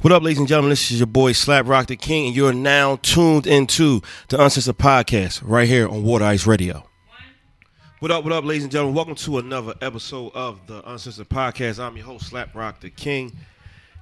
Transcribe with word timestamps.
What 0.00 0.12
up, 0.12 0.22
ladies 0.22 0.38
and 0.38 0.46
gentlemen? 0.46 0.70
This 0.70 0.90
is 0.92 1.00
your 1.00 1.06
boy 1.08 1.32
Slap 1.32 1.66
Rock 1.66 1.88
the 1.88 1.96
King, 1.96 2.28
and 2.28 2.36
you're 2.36 2.52
now 2.52 2.96
tuned 2.96 3.46
into 3.46 4.00
the 4.28 4.40
Uncensored 4.42 4.78
Podcast 4.78 5.40
right 5.44 5.66
here 5.68 5.88
on 5.88 6.04
Wooderice 6.04 6.46
Radio. 6.46 6.84
What 7.98 8.12
up, 8.12 8.22
what 8.22 8.32
up, 8.32 8.44
ladies 8.44 8.62
and 8.62 8.70
gentlemen? 8.70 8.94
Welcome 8.94 9.16
to 9.16 9.38
another 9.38 9.74
episode 9.82 10.30
of 10.34 10.64
the 10.68 10.88
Uncensored 10.88 11.28
Podcast. 11.28 11.80
I'm 11.80 11.96
your 11.96 12.06
host, 12.06 12.26
Slap 12.28 12.54
Rock 12.54 12.80
the 12.80 12.90
King, 12.90 13.36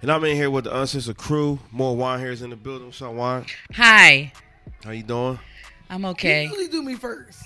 and 0.03 0.12
I'm 0.12 0.22
in 0.24 0.37
here 0.37 0.51
with 0.51 0.64
the 0.64 0.79
Uncensored 0.79 1.17
crew. 1.17 1.59
More 1.72 1.97
Juan 1.97 2.21
here 2.21 2.31
is 2.31 2.42
in 2.42 2.51
the 2.51 2.56
building. 2.56 2.88
What's 2.88 3.01
up, 3.01 3.15
Juan? 3.15 3.47
Hi, 3.72 4.33
How 4.85 4.90
you 4.90 5.03
doing? 5.03 5.38
I'm 5.88 6.03
You 6.03 6.08
okay. 6.08 6.44
usually 6.44 6.69
do 6.69 6.83
me 6.83 6.94
first. 6.97 7.42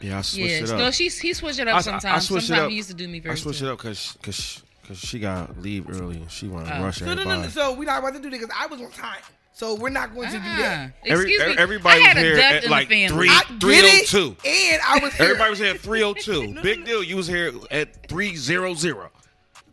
Yeah, 0.00 0.18
I 0.18 0.22
switched 0.22 0.50
Yeah, 0.50 0.56
it 0.58 0.70
up. 0.70 0.78
no, 0.78 0.90
she's 0.90 1.18
he 1.20 1.32
switched 1.32 1.60
it 1.60 1.68
I- 1.68 1.70
I- 1.70 1.74
I 1.74 1.78
up 1.78 1.84
sometimes. 1.84 2.24
it 2.24 2.26
sometimes 2.26 2.50
up. 2.50 2.70
he 2.70 2.76
used 2.76 2.88
to 2.88 2.94
do 2.94 3.06
me 3.06 3.18
I 3.18 3.28
first. 3.28 3.44
switched 3.44 3.60
too. 3.60 3.68
it 3.68 3.70
up 3.72 3.78
because 3.78 4.62
cause, 4.86 5.00
cause 5.00 5.08
she 5.08 5.18
got 5.18 5.54
to 5.54 5.60
leave 5.60 5.88
early 5.90 6.16
and 6.16 6.30
she 6.30 6.48
want 6.48 6.66
to 6.66 6.78
Oh. 6.78 6.82
rush 6.84 6.98
So, 6.98 7.06
no, 7.06 7.12
everybody. 7.12 7.36
no, 7.38 7.42
no, 7.44 7.48
so 7.48 7.72
we're 7.74 7.84
not 7.84 7.98
about 8.00 8.14
to 8.14 8.20
do 8.20 8.30
that 8.30 8.40
because 8.40 8.54
I 8.58 8.66
was 8.66 8.80
on 8.80 8.90
time. 8.90 9.18
So 9.52 9.76
we're 9.76 9.88
not 9.90 10.12
going 10.14 10.26
to 10.30 10.36
do 10.36 10.42
that. 10.42 10.90
Ah, 10.92 10.96
Every, 11.06 11.32
excuse 11.32 11.54
me. 11.56 11.62
everybody 11.62 12.00
I 12.00 12.04
had 12.08 12.16
was 12.16 12.24
a 12.24 12.26
here 12.26 12.36
death 12.36 12.52
at 12.54 12.64
in 12.64 12.70
like 12.70 12.88
the 12.88 13.06
family. 13.06 13.28
three, 13.28 13.28
I 13.30 13.42
three 13.60 13.74
get 13.76 13.84
oh 13.84 13.98
it, 13.98 14.06
two. 14.08 14.36
and 14.48 14.82
I 14.84 14.98
was 15.00 15.14
here. 15.14 15.26
Everybody 15.26 15.50
was 15.50 15.58
here 15.60 15.74
at 15.74 15.80
302. 15.80 16.60
Big 16.62 16.84
deal. 16.84 17.02
You 17.04 17.16
was 17.16 17.26
here 17.28 17.52
at 17.70 18.08
300. 18.08 19.10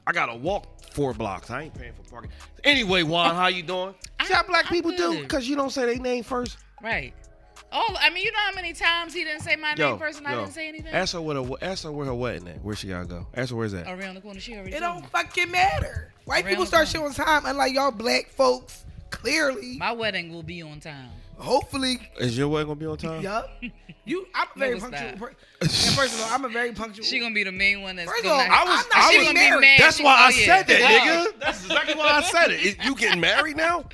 I 0.05 0.11
got 0.11 0.27
to 0.27 0.35
walk 0.35 0.67
four 0.93 1.13
blocks. 1.15 1.49
I 1.49 1.63
ain't 1.63 1.73
paying 1.73 1.93
for 1.93 2.03
parking. 2.11 2.29
Anyway, 2.63 3.01
Juan, 3.03 3.33
how 3.35 3.47
you 3.47 3.63
doing? 3.63 3.95
I- 4.19 4.25
See 4.27 4.33
how 4.33 4.43
black 4.43 4.65
I'm 4.67 4.71
people 4.71 4.91
do? 4.91 4.97
good. 5.13 5.23
Because 5.23 5.47
you 5.49 5.55
don't 5.55 5.71
say 5.71 5.85
their 5.87 5.95
name 5.95 6.23
first. 6.23 6.57
Right. 6.83 7.13
Oh, 7.73 7.95
I 7.99 8.09
mean, 8.09 8.25
you 8.25 8.31
know 8.31 8.39
how 8.49 8.53
many 8.55 8.73
times 8.73 9.13
he 9.13 9.23
didn't 9.23 9.41
say 9.43 9.55
my 9.55 9.73
Yo, 9.77 9.91
name 9.91 9.99
first 9.99 10.17
and 10.19 10.27
I 10.27 10.35
didn't 10.35 10.51
say 10.51 10.67
anything? 10.67 10.93
Ask 10.93 11.13
her, 11.13 11.21
where 11.21 11.35
the, 11.35 11.57
ask 11.61 11.83
her 11.85 11.91
where 11.91 12.05
her 12.05 12.13
wedding 12.13 12.47
at. 12.49 12.61
Where 12.63 12.75
she 12.75 12.87
got 12.89 13.01
to 13.03 13.05
go. 13.07 13.27
Ask 13.33 13.51
her 13.51 13.55
where's 13.55 13.71
that. 13.71 13.87
Around 13.87 14.15
the 14.15 14.21
corner, 14.21 14.39
she 14.41 14.55
already 14.55 14.75
It 14.75 14.79
told 14.81 14.95
don't 14.95 15.01
me. 15.03 15.07
fucking 15.11 15.51
matter. 15.51 16.11
White 16.25 16.43
Around 16.43 16.49
people 16.51 16.65
start 16.65 16.87
shit 16.89 16.99
corner. 16.99 17.15
on 17.17 17.25
time, 17.25 17.45
unlike 17.45 17.73
y'all 17.73 17.91
black 17.91 18.27
folks. 18.29 18.83
Clearly, 19.09 19.77
My 19.77 19.91
wedding 19.93 20.33
will 20.33 20.43
be 20.43 20.61
on 20.61 20.79
time. 20.79 21.09
Hopefully, 21.41 21.99
Is 22.19 22.37
your 22.37 22.47
wedding 22.47 22.67
going 22.67 22.79
to 22.79 22.85
be 22.85 22.89
on 22.89 22.97
time? 22.97 23.21
yup. 23.21 23.49
You, 24.05 24.25
I'm 24.33 24.47
a 24.55 24.59
very 24.59 24.73
Never 24.79 24.89
punctual. 24.89 25.09
stop. 25.09 25.19
Per- 25.19 25.35
and 25.61 25.71
first 25.71 26.15
of 26.15 26.21
all, 26.21 26.33
I'm 26.33 26.45
a 26.45 26.49
very 26.49 26.71
punctual. 26.71 27.05
She 27.05 27.19
gonna 27.19 27.35
be 27.35 27.43
the 27.43 27.51
main 27.51 27.81
one 27.83 27.95
that's 27.95 28.09
First 28.09 28.23
of 28.23 28.31
gonna 28.31 28.43
all, 28.43 28.49
have- 28.49 28.67
I 28.67 28.71
was- 28.75 28.85
I 28.95 29.11
she 29.11 29.17
was 29.19 29.27
gonna 29.27 29.39
be 29.39 29.45
married. 29.45 29.61
mad. 29.61 29.79
That's 29.79 29.97
She- 29.97 30.03
why 30.03 30.15
I 30.15 30.25
oh, 30.25 30.29
yeah. 30.29 30.45
said 30.45 30.67
that, 30.67 30.79
nigga. 31.31 31.39
That's 31.39 31.61
exactly 31.65 31.93
why 31.95 32.09
I 32.09 32.21
said 32.23 32.51
it. 32.51 32.59
Is- 32.61 32.75
You 32.83 32.95
getting 32.95 33.19
married 33.21 33.57
now? 33.57 33.85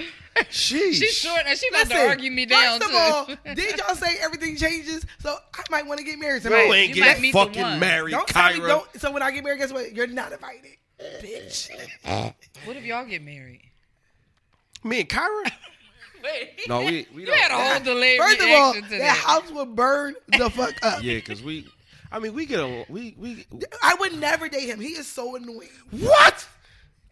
Sheesh. 0.49 0.93
She's 0.93 1.13
short 1.17 1.41
and 1.45 1.57
she 1.57 1.67
about 1.69 1.87
Listen, 1.89 1.97
to 1.97 2.07
argue 2.07 2.31
me 2.31 2.45
down 2.45 2.79
first 2.79 2.91
too. 2.91 2.97
of 2.97 3.01
all, 3.01 3.25
did 3.55 3.77
y'all 3.79 3.95
say 3.95 4.17
everything 4.21 4.55
changes? 4.55 5.03
So 5.19 5.35
I 5.55 5.63
might 5.71 5.85
want 5.87 5.97
to 5.99 6.05
get 6.05 6.19
married 6.19 6.43
You 6.43 6.49
tonight. 6.51 6.69
Right. 6.69 6.75
ain't 6.75 6.95
You 6.95 7.01
might 7.01 7.07
getting 7.07 7.21
meet 7.23 7.31
the 7.33 7.39
fucking 7.39 7.61
one. 7.63 7.79
married, 7.79 8.11
Don't 8.11 8.27
tell 8.27 8.53
me 8.53 8.59
Kyra. 8.59 8.67
don't. 8.67 9.01
So 9.01 9.11
when 9.11 9.23
I 9.23 9.31
get 9.31 9.43
married, 9.43 9.57
guess 9.59 9.73
what? 9.73 9.93
You're 9.93 10.07
not 10.07 10.31
invited, 10.31 10.77
bitch. 11.21 11.69
what 12.65 12.77
if 12.77 12.83
y'all 12.85 13.03
get 13.05 13.23
married? 13.23 13.61
Me 14.83 15.01
and 15.01 15.09
Kyra? 15.09 15.51
Wait. 16.23 16.67
No, 16.67 16.79
we 16.81 17.07
we 17.13 17.21
You 17.21 17.27
don't. 17.27 17.37
had 17.39 17.51
a 17.51 17.55
whole 17.73 17.83
delayed 17.83 18.19
First 18.19 18.39
of 18.41 18.49
all, 18.49 18.73
reaction 18.73 18.81
that 18.83 18.89
to 18.91 18.97
that. 18.99 19.17
house 19.17 19.51
would 19.51 19.75
burn 19.75 20.15
the 20.37 20.49
fuck 20.55 20.73
up. 20.83 21.03
Yeah, 21.03 21.15
because 21.15 21.41
we, 21.43 21.67
I 22.11 22.19
mean, 22.19 22.33
we 22.33 22.45
get 22.45 22.59
a 22.59 22.85
we 22.89 23.15
we 23.17 23.45
I 23.83 23.95
would 23.99 24.19
never 24.19 24.47
date 24.49 24.67
him. 24.69 24.79
He 24.79 24.89
is 24.89 25.07
so 25.07 25.35
annoying. 25.35 25.69
what 25.91 26.47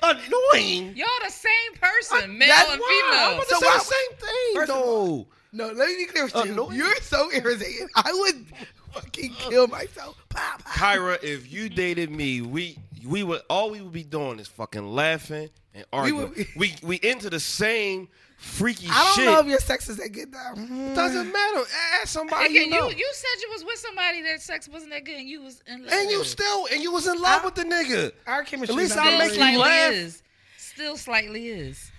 annoying. 0.02 0.96
Y'all 0.96 1.08
the 1.26 1.32
same 1.32 1.74
person, 1.82 2.38
male 2.38 2.48
that's 2.50 2.72
and 2.72 2.80
why. 2.80 3.02
I'm 3.06 3.12
female. 3.12 3.36
about 3.36 3.48
to 3.48 3.56
So 3.56 3.60
say 3.62 3.66
why- 3.68 3.78
the 3.78 3.84
same 3.84 4.18
thing. 4.18 4.56
First 4.56 4.72
of 4.72 4.78
though. 4.84 5.28
No, 5.52 5.68
let 5.68 5.88
me 5.88 5.96
be 5.98 6.06
clear 6.06 6.26
with 6.26 6.36
you. 6.36 6.52
Annoying. 6.52 6.76
You're 6.76 6.96
so 6.98 7.32
irritating. 7.32 7.88
I 7.96 8.12
would 8.14 8.46
fucking 8.94 9.34
kill 9.36 9.68
myself. 9.68 10.18
Pow, 10.30 10.58
pow. 10.66 10.72
Kyra, 10.96 11.24
if 11.24 11.50
you 11.52 11.70
dated 11.70 12.12
me, 12.12 12.42
we 12.42 12.78
we 13.06 13.24
would 13.24 13.42
all 13.50 13.70
we 13.72 13.80
would 13.82 13.94
be 13.94 14.04
doing 14.04 14.40
is 14.40 14.48
fucking 14.50 14.86
laughing 14.86 15.50
and 15.74 15.86
arguing. 15.94 16.30
would- 16.30 16.48
We 16.58 16.76
we, 16.84 16.96
into 16.96 17.30
the 17.30 17.40
same 17.40 18.10
freaky 18.46 18.86
shit. 18.88 18.96
I 18.96 19.04
don't 19.04 19.16
shit. 19.16 19.26
know 19.26 19.40
if 19.40 19.46
your 19.48 19.60
sex 19.60 19.90
is 19.90 19.98
that 19.98 20.10
good 20.10 20.32
though. 20.32 20.38
Mm-hmm. 20.62 20.94
Doesn't 20.94 21.32
matter. 21.32 21.64
Ask 22.02 22.08
somebody 22.08 22.46
Again, 22.46 22.66
you 22.66 22.70
know. 22.80 22.90
you, 22.90 22.96
you 22.98 23.10
said 23.14 23.42
you 23.42 23.50
was 23.52 23.66
with 23.66 23.80
somebody 23.80 24.22
that 24.24 24.42
sex 24.42 24.68
wasn't 24.70 24.92
that 24.92 25.04
good 25.06 25.16
and 25.18 25.28
you 25.28 25.42
was 25.42 25.62
in 25.68 25.84
love. 25.84 25.92
and 25.94 26.10
you 26.10 26.24
still 26.24 26.68
and 26.72 26.82
you 26.82 26.92
was 26.92 27.08
in 27.08 27.20
love 27.22 27.42
I- 27.42 27.46
with 27.46 27.56
the 27.56 27.64
nigga. 27.64 28.12
Our 28.28 28.44
chemistry. 28.44 28.74
At 28.76 28.78
least 28.78 28.98
I 28.98 29.10
not 29.12 29.20
make 29.20 29.34
you 29.54 29.60
laugh. 29.60 29.92
is. 29.92 30.24
Still 30.58 30.98
slightly 30.98 31.48
is. 31.50 31.92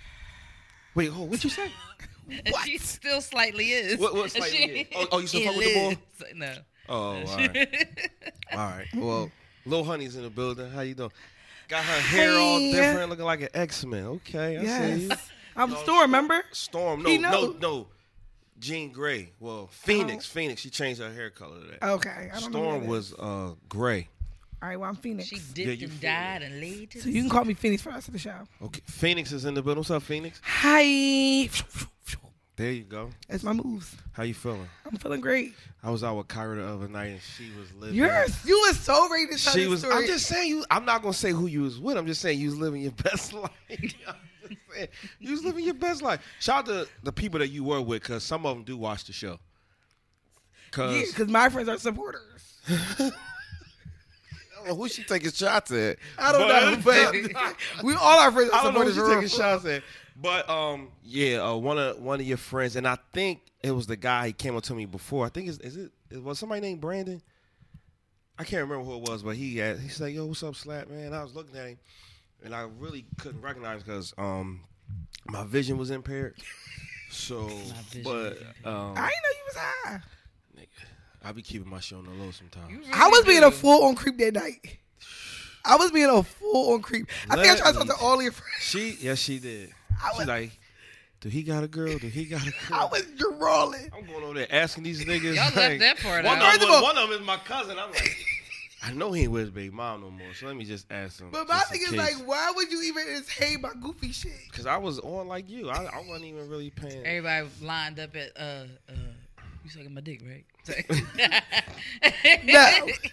Wait, 0.95 1.09
hold. 1.11 1.29
What 1.29 1.43
you 1.43 1.49
say? 1.49 1.69
And 2.29 2.53
She 2.65 2.77
still 2.77 3.21
slightly 3.21 3.71
is. 3.71 3.99
What- 3.99 4.13
what 4.15 4.31
slightly 4.31 4.57
She- 4.57 4.63
is? 4.81 4.87
Oh, 4.95 5.07
oh, 5.13 5.19
you 5.19 5.27
still 5.27 5.41
fuck 5.45 5.55
with 5.57 5.65
the 5.67 5.73
boy? 5.73 5.89
is. 6.29 6.35
No. 6.35 6.53
Oh, 6.89 6.95
all 6.95 7.23
right. 7.37 7.87
All 8.53 8.57
right. 8.59 8.87
Well, 8.95 9.29
Lil 9.65 9.83
Honey's 9.83 10.15
in 10.15 10.23
the 10.23 10.29
building. 10.29 10.69
How 10.71 10.81
you 10.81 10.95
doing? 10.95 11.11
Got 11.67 11.83
her 11.83 11.99
hair 11.99 12.31
all 12.39 12.59
different, 12.59 13.09
looking 13.09 13.25
like 13.25 13.41
an 13.41 13.49
X 13.53 13.83
Men. 13.85 14.05
Okay, 14.05 14.57
I 14.57 14.95
see 14.95 15.03
you. 15.03 15.11
Yes. 15.57 15.69
I'm 15.71 15.75
Storm, 15.83 16.01
remember? 16.01 16.43
Storm, 16.51 17.01
no, 17.03 17.09
He 17.09 17.17
no, 17.17 17.55
no. 17.59 17.87
Jean 18.59 18.91
Grey. 18.91 19.31
Well, 19.39 19.67
Phoenix. 19.71 20.25
Phoenix. 20.25 20.61
She 20.61 20.69
changed 20.69 20.99
her 21.01 21.11
hair 21.13 21.29
color 21.29 21.59
to 21.59 21.67
that. 21.79 21.83
Okay. 21.83 22.29
I 22.33 22.39
don't 22.39 22.51
Storm 22.51 22.81
that 22.81 22.89
was 22.89 23.13
uh 23.13 23.53
gray. 23.69 24.07
All 24.61 24.69
right. 24.69 24.79
Well, 24.79 24.89
I'm 24.89 24.95
Phoenix. 24.95 25.27
She 25.27 25.35
Yeah, 25.35 25.41
dipped 25.53 25.81
you 25.81 25.87
and 25.87 25.93
feel 25.97 26.09
died 26.09 26.41
and 26.41 26.59
laid 26.59 26.89
to 26.91 26.99
so 27.01 27.05
the 27.05 27.11
you 27.11 27.21
can 27.21 27.29
call 27.29 27.45
me 27.45 27.53
Phoenix 27.53 27.81
for 27.83 27.89
the 27.89 27.95
rest 27.95 28.07
of 28.07 28.13
the 28.13 28.19
show. 28.19 28.39
Okay, 28.63 28.81
Phoenix 28.85 29.31
is 29.31 29.45
in 29.45 29.53
the 29.53 29.61
building. 29.61 29.79
What's 29.79 29.91
up, 29.91 30.01
Phoenix? 30.03 30.41
Hi. 30.43 31.49
There 32.55 32.71
you 32.71 32.85
go. 32.85 33.11
That's 33.29 33.43
my 33.43 33.53
moves. 33.53 33.95
How 34.13 34.23
you 34.23 34.33
feeling? 34.33 34.67
I'm 34.83 34.97
feeling 34.97 35.21
great. 35.21 35.53
I 35.83 35.91
was 35.91 36.03
out 36.03 36.17
with 36.17 36.27
Kyra 36.27 36.55
the 36.55 36.67
other 36.67 36.87
night, 36.87 37.05
and 37.11 37.21
she 37.21 37.51
was 37.59 37.71
living. 37.75 37.93
You're 37.95 38.25
you 38.45 38.59
was 38.67 38.79
so 38.79 39.07
ready 39.11 39.27
to 39.27 39.37
tell 39.43 39.53
She 39.53 39.59
this 39.59 39.69
was. 39.69 39.79
story. 39.81 39.93
I'm 39.95 40.07
just 40.07 40.25
saying 40.25 40.49
you. 40.49 40.65
I'm 40.71 40.83
not 40.83 41.03
gonna 41.03 41.13
say 41.13 41.29
who 41.29 41.45
you 41.45 41.61
was 41.61 41.79
with. 41.79 41.97
I'm 41.97 42.07
just 42.07 42.19
saying 42.19 42.39
you 42.39 42.47
was 42.49 42.57
living 42.57 42.81
your 42.81 42.91
best 43.03 43.33
life. 43.33 43.51
I'm 44.49 44.55
just 44.55 44.75
saying, 44.75 44.87
you 45.19 45.31
was 45.31 45.43
living 45.43 45.65
your 45.65 45.73
best 45.73 46.01
life. 46.01 46.21
Shout 46.39 46.59
out 46.59 46.65
to 46.67 46.87
the 47.03 47.11
people 47.11 47.39
that 47.39 47.49
you 47.49 47.63
were 47.63 47.81
with, 47.81 48.01
because 48.03 48.23
some 48.23 48.45
of 48.45 48.55
them 48.55 48.63
do 48.63 48.77
watch 48.77 49.05
the 49.05 49.13
show. 49.13 49.39
Cause 50.71 50.95
Yeah, 50.95 51.03
because 51.07 51.27
my 51.27 51.49
friends 51.49 51.69
are 51.69 51.77
supporters. 51.77 52.21
I 52.69 53.11
don't 54.55 54.67
know 54.67 54.75
who 54.75 54.89
she 54.89 55.03
taking 55.03 55.31
shots 55.31 55.71
at. 55.71 55.97
I 56.17 56.31
don't 56.31 56.47
know, 56.47 56.77
but 56.83 57.13
we 57.83 57.93
all 57.93 58.19
our 58.19 58.31
friends 58.31 58.49
are 58.51 58.59
I 58.59 58.63
don't 58.63 58.73
know 58.73 58.81
who 58.83 58.91
supporters. 58.91 59.31
she 59.31 59.37
taking 59.37 59.45
shots 59.45 59.65
at. 59.65 59.83
But 60.19 60.49
um, 60.49 60.89
yeah, 61.03 61.37
uh, 61.37 61.55
one 61.55 61.77
of 61.77 61.99
one 62.01 62.19
of 62.19 62.25
your 62.25 62.37
friends, 62.37 62.75
and 62.75 62.87
I 62.87 62.97
think 63.13 63.41
it 63.63 63.71
was 63.71 63.87
the 63.87 63.95
guy 63.95 64.27
he 64.27 64.33
came 64.33 64.55
up 64.57 64.63
to 64.63 64.73
me 64.73 64.85
before. 64.85 65.25
I 65.25 65.29
think 65.29 65.47
is 65.47 65.59
is 65.59 65.77
it, 65.77 65.91
it 66.09 66.23
was 66.23 66.39
somebody 66.39 66.61
named 66.61 66.81
Brandon. 66.81 67.21
I 68.39 68.43
can't 68.43 68.61
remember 68.61 68.83
who 68.83 68.97
it 68.97 69.09
was, 69.09 69.23
but 69.23 69.35
he 69.35 69.57
had, 69.57 69.79
he 69.79 69.89
said, 69.89 70.11
"Yo, 70.13 70.25
what's 70.25 70.43
up, 70.43 70.55
Slap 70.55 70.89
man?" 70.89 71.13
I 71.13 71.23
was 71.23 71.33
looking 71.33 71.55
at 71.55 71.67
him, 71.69 71.77
and 72.43 72.53
I 72.55 72.67
really 72.79 73.05
couldn't 73.17 73.41
recognize 73.41 73.83
because 73.83 74.13
um, 74.17 74.61
my 75.27 75.43
vision 75.43 75.77
was 75.77 75.91
impaired. 75.91 76.35
So, 77.09 77.47
but 78.03 78.37
um, 78.65 78.93
I 78.95 79.09
didn't 79.09 79.23
know 79.23 79.33
you 79.35 79.43
was 79.45 79.55
high. 79.57 79.99
Nigga, 80.57 80.67
I 81.23 81.31
be 81.31 81.41
keeping 81.41 81.69
my 81.69 81.79
shit 81.79 81.97
on 81.97 82.05
the 82.05 82.11
low 82.11 82.31
sometimes. 82.31 82.71
You 82.71 82.81
I 82.93 83.07
was 83.07 83.19
really 83.25 83.33
being 83.39 83.43
a 83.43 83.49
do. 83.49 83.55
full 83.55 83.83
on 83.85 83.95
creep 83.95 84.17
that 84.19 84.33
night. 84.33 84.77
I 85.65 85.75
was 85.75 85.91
being 85.91 86.09
a 86.09 86.23
full 86.23 86.73
on 86.73 86.81
creep. 86.81 87.07
I 87.29 87.35
think 87.35 87.47
I 87.49 87.55
tried 87.57 87.71
to 87.73 87.77
talk 87.79 87.87
to 87.87 87.89
Let 87.93 87.99
me- 88.01 88.05
all 88.07 88.21
your 88.21 88.31
friends. 88.31 88.51
She, 88.61 88.97
yes, 89.01 89.19
she 89.19 89.39
did. 89.39 89.71
I 90.01 90.11
She 90.17 90.25
like, 90.25 90.59
do 91.19 91.29
he 91.29 91.43
got 91.43 91.63
a 91.63 91.67
girl? 91.67 91.97
Do 91.97 92.07
he 92.07 92.25
got 92.25 92.41
a 92.47 92.51
girl? 92.69 92.79
I 92.79 92.85
was 92.85 93.03
drawing. 93.17 93.89
I'm 93.97 94.05
going 94.05 94.23
over 94.23 94.35
there 94.35 94.47
asking 94.49 94.83
these 94.83 95.03
niggas. 95.05 95.23
Y'all 95.35 95.43
left 95.45 95.55
like, 95.57 95.79
that 95.79 95.97
part 95.99 96.23
one 96.23 96.37
out. 96.37 96.43
Of 96.55 96.61
First 96.61 96.71
them, 96.71 96.81
one 96.83 96.97
of 96.97 97.09
them 97.09 97.19
is 97.19 97.25
my 97.25 97.37
cousin. 97.37 97.77
I'm 97.79 97.89
like, 97.89 98.15
I 98.83 98.91
know 98.93 99.11
he 99.11 99.23
ain't 99.23 99.31
with 99.31 99.41
his 99.41 99.49
baby 99.51 99.73
mom 99.73 100.01
no 100.01 100.11
more. 100.11 100.33
So 100.35 100.45
let 100.47 100.55
me 100.55 100.63
just 100.65 100.85
ask 100.91 101.19
him. 101.19 101.29
But 101.31 101.47
my 101.47 101.59
thing 101.61 101.81
is 101.81 101.95
like, 101.95 102.13
why 102.27 102.51
would 102.55 102.71
you 102.71 102.81
even 102.83 103.03
entertain 103.07 103.61
my 103.61 103.71
goofy 103.81 104.11
shit? 104.11 104.31
Cause 104.51 104.65
I 104.67 104.77
was 104.77 104.99
on 104.99 105.27
like 105.27 105.49
you. 105.49 105.69
I, 105.69 105.85
I 105.85 106.03
wasn't 106.07 106.25
even 106.25 106.47
really 106.49 106.69
paying. 106.69 107.05
Everybody 107.05 107.47
lined 107.61 107.99
up 107.99 108.15
at 108.15 108.31
uh 108.39 108.65
uh. 108.89 108.93
You 109.63 109.69
sucking 109.71 109.93
my 109.93 110.01
dick, 110.01 110.21
right? 110.25 110.45
No. 112.43 112.69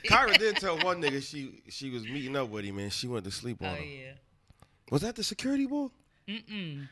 Kyra 0.09 0.39
did 0.39 0.57
tell 0.57 0.79
one 0.81 1.01
nigga 1.03 1.23
she 1.23 1.63
she 1.69 1.91
was 1.91 2.05
meeting 2.05 2.37
up 2.37 2.49
with 2.49 2.65
him 2.65 2.79
and 2.79 2.93
she 2.93 3.07
went 3.09 3.25
to 3.25 3.31
sleep 3.31 3.63
on 3.63 3.69
Oh 3.69 3.75
him. 3.75 3.89
yeah. 3.89 4.13
Was 4.91 5.03
that 5.03 5.17
the 5.17 5.25
security 5.25 5.67
boy? 5.67 5.89
Mm-mm. 6.29 6.89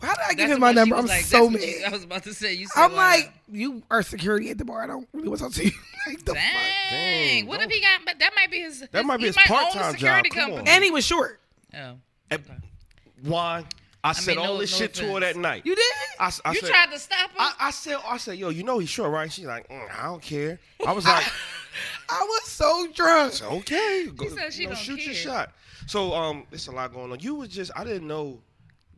Why 0.00 0.08
did 0.14 0.18
I 0.28 0.34
give 0.34 0.50
him 0.50 0.60
my 0.60 0.72
number? 0.72 0.96
I'm 0.96 1.06
like, 1.06 1.22
so 1.22 1.48
that's 1.48 1.52
what 1.62 1.66
you- 1.68 1.84
I 1.86 1.90
was 1.90 2.04
about 2.04 2.22
to 2.24 2.34
say. 2.34 2.52
You. 2.54 2.66
Said 2.68 2.82
I'm 2.82 2.92
why 2.92 3.16
like, 3.16 3.32
you 3.50 3.82
are 3.90 4.02
security 4.02 4.50
at 4.50 4.58
the 4.58 4.64
bar. 4.64 4.82
I 4.82 4.86
don't 4.86 5.08
really 5.12 5.28
want 5.28 5.38
to 5.40 5.44
talk 5.46 5.54
to 5.54 5.64
you. 5.64 5.70
like 6.06 6.24
the 6.24 6.34
not? 6.34 6.42
fuck. 6.42 6.62
Dang. 6.90 7.28
Dang, 7.40 7.46
What 7.46 7.60
don't- 7.60 7.70
if 7.70 7.74
he 7.74 7.80
got? 7.80 8.00
But 8.04 8.18
that 8.18 8.32
might 8.36 8.50
be 8.50 8.60
his. 8.60 8.84
That 8.90 9.06
might 9.06 9.18
be 9.18 9.26
his 9.26 9.36
part-time 9.36 9.92
security 9.92 10.28
job. 10.30 10.34
Come 10.36 10.42
on. 10.50 10.56
company. 10.58 10.70
And 10.74 10.84
he 10.84 10.90
was 10.90 11.04
short. 11.04 11.40
Oh. 11.76 11.94
Eh, 12.30 12.38
Juan, 13.24 13.64
I, 14.02 14.12
said 14.12 14.36
mean, 14.36 14.46
all 14.46 14.54
no- 14.54 14.60
this 14.60 14.72
no 14.72 14.78
shit 14.78 14.94
to 14.94 15.12
her 15.14 15.20
that 15.20 15.36
night. 15.36 15.62
You 15.64 15.74
did? 15.74 15.84
I, 16.20 16.30
I 16.44 16.52
You 16.52 16.60
said, 16.60 16.68
tried 16.68 16.90
to 16.92 16.98
stop 16.98 17.30
him. 17.30 17.36
I, 17.38 17.52
I 17.58 17.70
said, 17.70 17.96
I 18.06 18.16
said, 18.18 18.36
yo, 18.38 18.50
you 18.50 18.62
know 18.62 18.78
he's 18.78 18.90
short, 18.90 19.10
right? 19.10 19.32
She's 19.32 19.46
like, 19.46 19.68
mm, 19.68 19.88
I 19.98 20.04
don't 20.04 20.20
care. 20.22 20.58
I 20.86 20.92
was 20.92 21.04
like, 21.06 21.24
I 22.10 22.20
was 22.22 22.42
so 22.44 22.86
drunk. 22.94 23.42
okay, 23.42 24.06
go, 24.14 24.28
said 24.28 24.52
she 24.52 24.62
you 24.62 24.68
know, 24.68 24.74
don't 24.74 24.82
shoot 24.82 25.04
your 25.04 25.14
shot. 25.14 25.52
So, 25.86 26.12
um, 26.14 26.44
it's 26.52 26.66
a 26.66 26.72
lot 26.72 26.92
going 26.92 27.10
on. 27.12 27.20
You 27.20 27.34
was 27.36 27.48
just, 27.48 27.70
I 27.76 27.84
didn't 27.84 28.06
know 28.06 28.40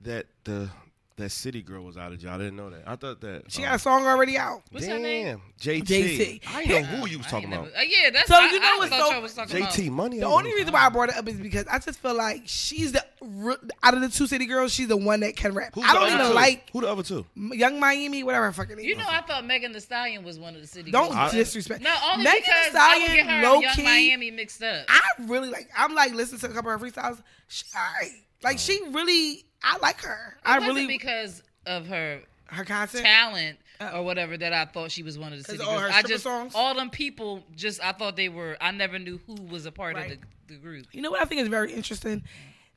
that 0.03 0.27
the 0.45 0.69
that 1.17 1.31
city 1.31 1.63
girl 1.63 1.83
was 1.83 1.97
out 1.97 2.13
of 2.13 2.19
jail. 2.19 2.33
I 2.33 2.37
didn't 2.39 2.57
know 2.57 2.69
that. 2.69 2.83
I 2.87 2.95
thought 2.97 3.23
that 3.23 3.45
She 3.51 3.63
um, 3.63 3.71
got 3.71 3.75
a 3.77 3.79
song 3.79 4.05
already 4.07 4.37
out. 4.37 4.63
What's 4.71 4.85
her 4.87 4.93
damn, 4.93 5.03
name? 5.03 5.41
JT. 5.59 5.83
JT. 5.85 6.41
I 6.55 6.65
didn't 6.67 6.91
know 6.93 6.99
who 6.99 7.09
you 7.09 7.17
was 7.19 7.27
talking 7.27 7.51
about. 7.51 7.65
never- 7.65 7.77
uh, 7.79 7.83
yeah, 7.89 8.11
that's. 8.11 8.29
So 8.29 8.35
I, 8.35 8.47
you 8.51 8.61
know 8.61 8.67
I 8.67 8.77
what's 8.79 8.91
thought 8.91 9.07
so- 9.09 9.13
y'all 9.15 9.23
was 9.23 9.35
talking 9.35 9.57
JT 9.57 9.87
about. 9.87 9.93
money. 9.97 10.19
The 10.21 10.27
I 10.27 10.31
only 10.31 10.51
was- 10.51 10.59
reason 10.59 10.73
why 10.75 10.85
I 10.85 10.89
brought 10.91 11.09
it 11.09 11.17
up 11.17 11.27
is 11.27 11.37
because 11.41 11.65
I 11.71 11.79
just 11.79 12.01
feel 12.01 12.15
like 12.15 12.43
she's 12.45 12.93
the 12.93 13.03
re- 13.23 13.57
out 13.83 13.95
of 13.95 14.03
the 14.03 14.11
two 14.11 14.27
city 14.27 14.45
girls, 14.45 14.75
she's 14.75 14.89
the 14.89 14.97
one 14.99 15.21
that 15.21 15.37
can 15.37 15.55
rap. 15.55 15.75
Who's 15.75 15.85
I 15.85 15.87
the 15.89 15.93
don't 15.95 16.03
other 16.05 16.15
even 16.17 16.27
two? 16.29 16.35
like 16.35 16.71
who 16.71 16.81
the 16.83 16.89
other 16.89 17.03
two. 17.03 17.25
Young 17.35 17.81
Miami, 17.81 18.23
whatever 18.23 18.45
her 18.45 18.53
fucking 18.53 18.77
name. 18.77 18.85
You 18.85 18.93
is. 18.93 18.99
know, 18.99 19.05
I 19.09 19.23
thought 19.23 19.47
Megan 19.47 19.73
Thee 19.73 19.81
Stallion 19.81 20.23
was 20.23 20.39
one 20.39 20.55
of 20.55 20.61
the 20.61 20.67
city. 20.67 20.91
don't 20.91 21.13
girls. 21.15 21.33
disrespect. 21.33 21.83
No, 21.83 21.95
only 22.13 22.25
Megan 22.25 22.43
Thee 22.43 22.53
because 22.69 22.75
I 22.75 22.99
would 22.99 23.07
get 23.07 23.11
Stallion, 23.25 23.27
her 23.29 23.43
low 23.49 23.55
and 23.55 23.63
Young 23.63 23.75
key, 23.75 23.83
Miami 23.85 24.31
mixed 24.33 24.63
up. 24.63 24.85
I 24.91 25.01
really 25.21 25.49
like. 25.49 25.71
I'm 25.75 25.95
like 25.95 26.13
listening 26.13 26.41
to 26.41 26.47
a 26.51 26.53
couple 26.53 26.71
of 26.73 26.79
her 26.79 26.87
freestyles. 26.87 27.23
She, 27.49 27.65
alright. 27.75 28.13
like 28.43 28.59
she 28.59 28.79
really, 28.91 29.46
I 29.63 29.79
like 29.79 30.01
her. 30.03 30.37
It 30.39 30.43
I 30.49 30.59
wasn't 30.59 30.75
really 30.77 30.87
because 30.87 31.43
of 31.67 31.87
her 31.89 32.21
her 32.47 32.65
content. 32.65 33.05
talent 33.05 33.59
or 33.93 34.05
whatever 34.05 34.37
that 34.37 34.53
I 34.53 34.65
thought 34.67 34.91
she 34.91 35.03
was 35.03 35.19
one 35.19 35.33
of 35.33 35.39
the 35.39 35.45
city 35.45 35.63
all 35.63 35.79
girls. 35.79 35.91
her 35.93 35.99
I 35.99 36.03
just 36.03 36.23
songs? 36.25 36.53
all 36.55 36.75
them 36.75 36.91
people 36.91 37.43
just 37.57 37.83
I 37.83 37.93
thought 37.93 38.17
they 38.17 38.29
were. 38.29 38.57
I 38.61 38.71
never 38.71 38.99
knew 38.99 39.19
who 39.27 39.35
was 39.51 39.67
a 39.67 39.73
part 39.73 39.97
Right. 39.97 40.13
of 40.13 40.19
the, 40.49 40.55
the 40.55 40.61
group. 40.61 40.87
You 40.93 41.03
know 41.03 41.11
what 41.11 41.21
I 41.21 41.25
think 41.25 41.41
is 41.43 41.49
very 41.49 41.73
interesting? 41.73 42.23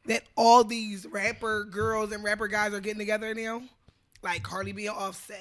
That 0.06 0.24
all 0.36 0.64
these 0.64 1.06
rapper 1.06 1.66
girls 1.66 2.12
and 2.12 2.24
rapper 2.24 2.48
guys 2.48 2.74
are 2.74 2.80
getting 2.80 2.98
together 3.00 3.34
now. 3.36 3.62
Like 4.24 4.42
Cardi 4.44 4.72
B 4.72 4.88
and 4.88 4.96
Offset. 4.98 5.38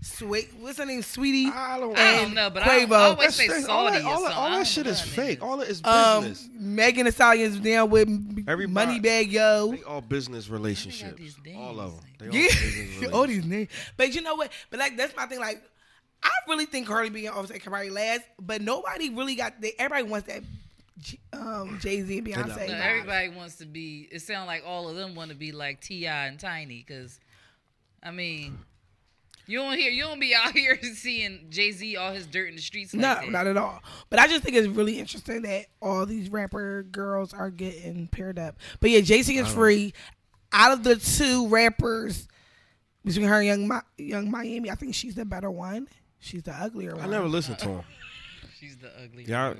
Sweet 0.00 0.50
what's 0.60 0.78
her 0.78 0.86
name? 0.86 1.00
Saweetie. 1.02 1.52
I 1.52 1.78
don't. 1.80 1.98
I 1.98 2.12
don't 2.16 2.24
And 2.26 2.34
know, 2.34 2.50
but 2.50 2.62
I, 2.66 2.82
I 2.82 2.84
Quavo. 2.86 2.92
always 2.98 3.18
That's- 3.18 3.34
say 3.36 3.46
that's- 3.48 3.66
Saudi 3.66 3.96
all 3.98 4.02
that, 4.02 4.04
all 4.04 4.22
that, 4.24 4.32
all 4.36 4.50
that 4.50 4.66
shit 4.66 4.86
is 4.86 5.00
fake. 5.00 5.40
nigga. 5.40 5.42
All 5.42 5.56
that 5.56 5.68
is 5.68 5.80
um 5.84 6.22
business. 6.24 6.48
Megan 6.54 7.04
Thee 7.06 7.10
Stallion's 7.10 7.58
down 7.58 7.90
with 7.90 8.08
Everybody- 8.46 9.00
Moneybagg 9.00 9.32
Yo. 9.32 9.72
they 9.72 9.82
all 9.82 10.00
business 10.00 10.48
relationships. 10.48 11.36
All 11.56 11.80
of 11.80 11.96
them. 12.18 12.30
They 12.30 12.38
Yeah, 12.42 12.46
business 12.48 13.08
all 13.12 13.26
these 13.26 13.44
names. 13.44 13.70
But 13.96 14.14
you 14.14 14.20
know 14.22 14.36
what? 14.36 14.52
But 14.70 14.78
like 14.80 14.96
that's 14.96 15.16
my 15.16 15.26
thing. 15.26 15.40
Like, 15.40 15.62
I 16.22 16.30
really 16.48 16.66
think 16.66 16.86
Cardi 16.86 17.10
B 17.10 17.26
and 17.26 17.34
Offset 17.36 17.60
can 17.60 17.70
probably 17.72 17.90
last, 17.90 18.22
but 18.40 18.60
nobody 18.62 19.10
really 19.10 19.34
got. 19.34 19.60
The, 19.60 19.72
everybody 19.80 20.04
wants 20.10 20.28
that. 20.28 20.42
Um, 21.32 21.78
Jay 21.80 22.02
Z 22.02 22.18
and 22.18 22.26
Beyonce. 22.26 22.68
No, 22.68 22.74
everybody 22.74 23.28
wants 23.30 23.56
to 23.56 23.66
be. 23.66 24.08
It 24.10 24.20
sounds 24.22 24.46
like 24.48 24.64
all 24.66 24.88
of 24.88 24.96
them 24.96 25.14
want 25.14 25.30
to 25.30 25.36
be 25.36 25.52
like 25.52 25.80
T.I. 25.80 26.26
and 26.26 26.40
Tiny, 26.40 26.84
because, 26.86 27.20
I 28.02 28.10
mean, 28.10 28.58
you 29.48 29.58
don't 29.58 29.76
hear, 29.76 29.90
you 29.90 30.02
don't 30.04 30.20
be 30.20 30.34
out 30.34 30.52
here 30.56 30.78
seeing 30.94 31.46
Jay 31.50 31.72
Z 31.72 31.96
all 31.96 32.12
his 32.12 32.26
dirt 32.26 32.48
in 32.50 32.56
the 32.56 32.62
streets. 32.62 32.94
Like 32.94 33.00
No, 33.00 33.14
that. 33.14 33.30
not 33.30 33.46
at 33.48 33.56
all. 33.56 33.82
But 34.10 34.20
I 34.20 34.28
just 34.28 34.44
think 34.44 34.56
it's 34.56 34.68
really 34.68 34.98
interesting 35.00 35.42
that 35.42 35.66
all 35.82 36.06
these 36.06 36.30
rapper 36.30 36.84
girls 36.84 37.32
are 37.34 37.50
getting 37.50 38.06
paired 38.08 38.38
up. 38.38 38.56
But 38.80 38.90
yeah, 38.90 39.00
Jay 39.00 39.22
Z 39.22 39.36
is 39.36 39.48
free. 39.48 39.92
Out 40.52 40.72
of 40.72 40.84
the 40.84 40.96
two 40.96 41.48
rappers 41.48 42.28
between 43.04 43.26
her 43.26 43.36
and 43.40 43.46
Young 43.46 43.68
Mi- 43.68 44.04
Young 44.06 44.30
Miami, 44.30 44.70
I 44.70 44.74
think 44.76 44.94
she's 44.94 45.14
the 45.14 45.24
better 45.24 45.50
one. 45.50 45.88
She's 46.20 46.42
the 46.42 46.52
uglier 46.52 46.94
one. 46.94 47.04
I 47.04 47.06
never 47.08 47.28
listened 47.28 47.58
to 47.60 47.68
them. 47.68 47.82
She's 48.60 48.76
the 48.76 48.90
ugly. 49.04 49.24
Yeah, 49.24 49.54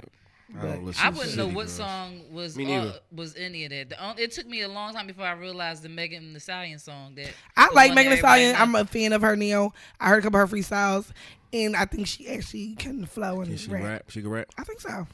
I, 0.55 0.59
I 0.59 0.61
But- 0.63 0.67
don't 0.75 0.85
listen. 0.87 1.07
I 1.07 1.11
wouldn't 1.11 1.37
know 1.37 1.47
what 1.47 1.55
girls. 1.67 1.73
song 1.73 2.21
was 2.31 2.57
Me 2.57 2.75
uh, 2.75 2.93
was 3.13 3.37
any 3.37 3.65
of 3.65 3.71
that. 3.71 3.91
The, 3.91 4.03
on- 4.03 4.19
it 4.19 4.33
took 4.33 4.47
me 4.47 4.63
a 4.63 4.69
long 4.69 4.95
time 4.95 5.07
before 5.07 5.27
I 5.27 5.33
realized 5.33 5.83
the 5.83 5.89
Megan 5.89 6.33
Thee 6.33 6.39
Stallion 6.41 6.79
song 6.79 7.15
that 7.17 7.31
I 7.57 7.69
like 7.75 7.95
Megan 7.95 8.11
Thee 8.13 8.17
that 8.21 8.25
everybody 8.25 8.53
Stallion. 8.55 8.57
I'm 8.57 8.75
a 8.75 8.85
fan 8.87 9.13
of 9.13 9.23
her 9.23 9.37
Neo. 9.37 9.73
I 10.01 10.09
heard 10.09 10.21
a 10.21 10.23
couple 10.23 10.41
of 10.41 10.51
her 10.51 10.57
freestyles, 10.57 11.11
and 11.53 11.77
I 11.77 11.85
think 11.85 12.07
she 12.07 12.29
actually 12.29 12.75
can 12.77 13.05
flow 13.07 13.41
and 13.41 13.49
Can 13.49 13.57
she 13.59 13.71
rap. 13.71 13.83
rap? 13.83 14.03
She 14.11 14.23
can 14.23 14.31
rap. 14.31 14.47
I 14.57 14.65
think 14.65 14.81
so. 14.81 15.07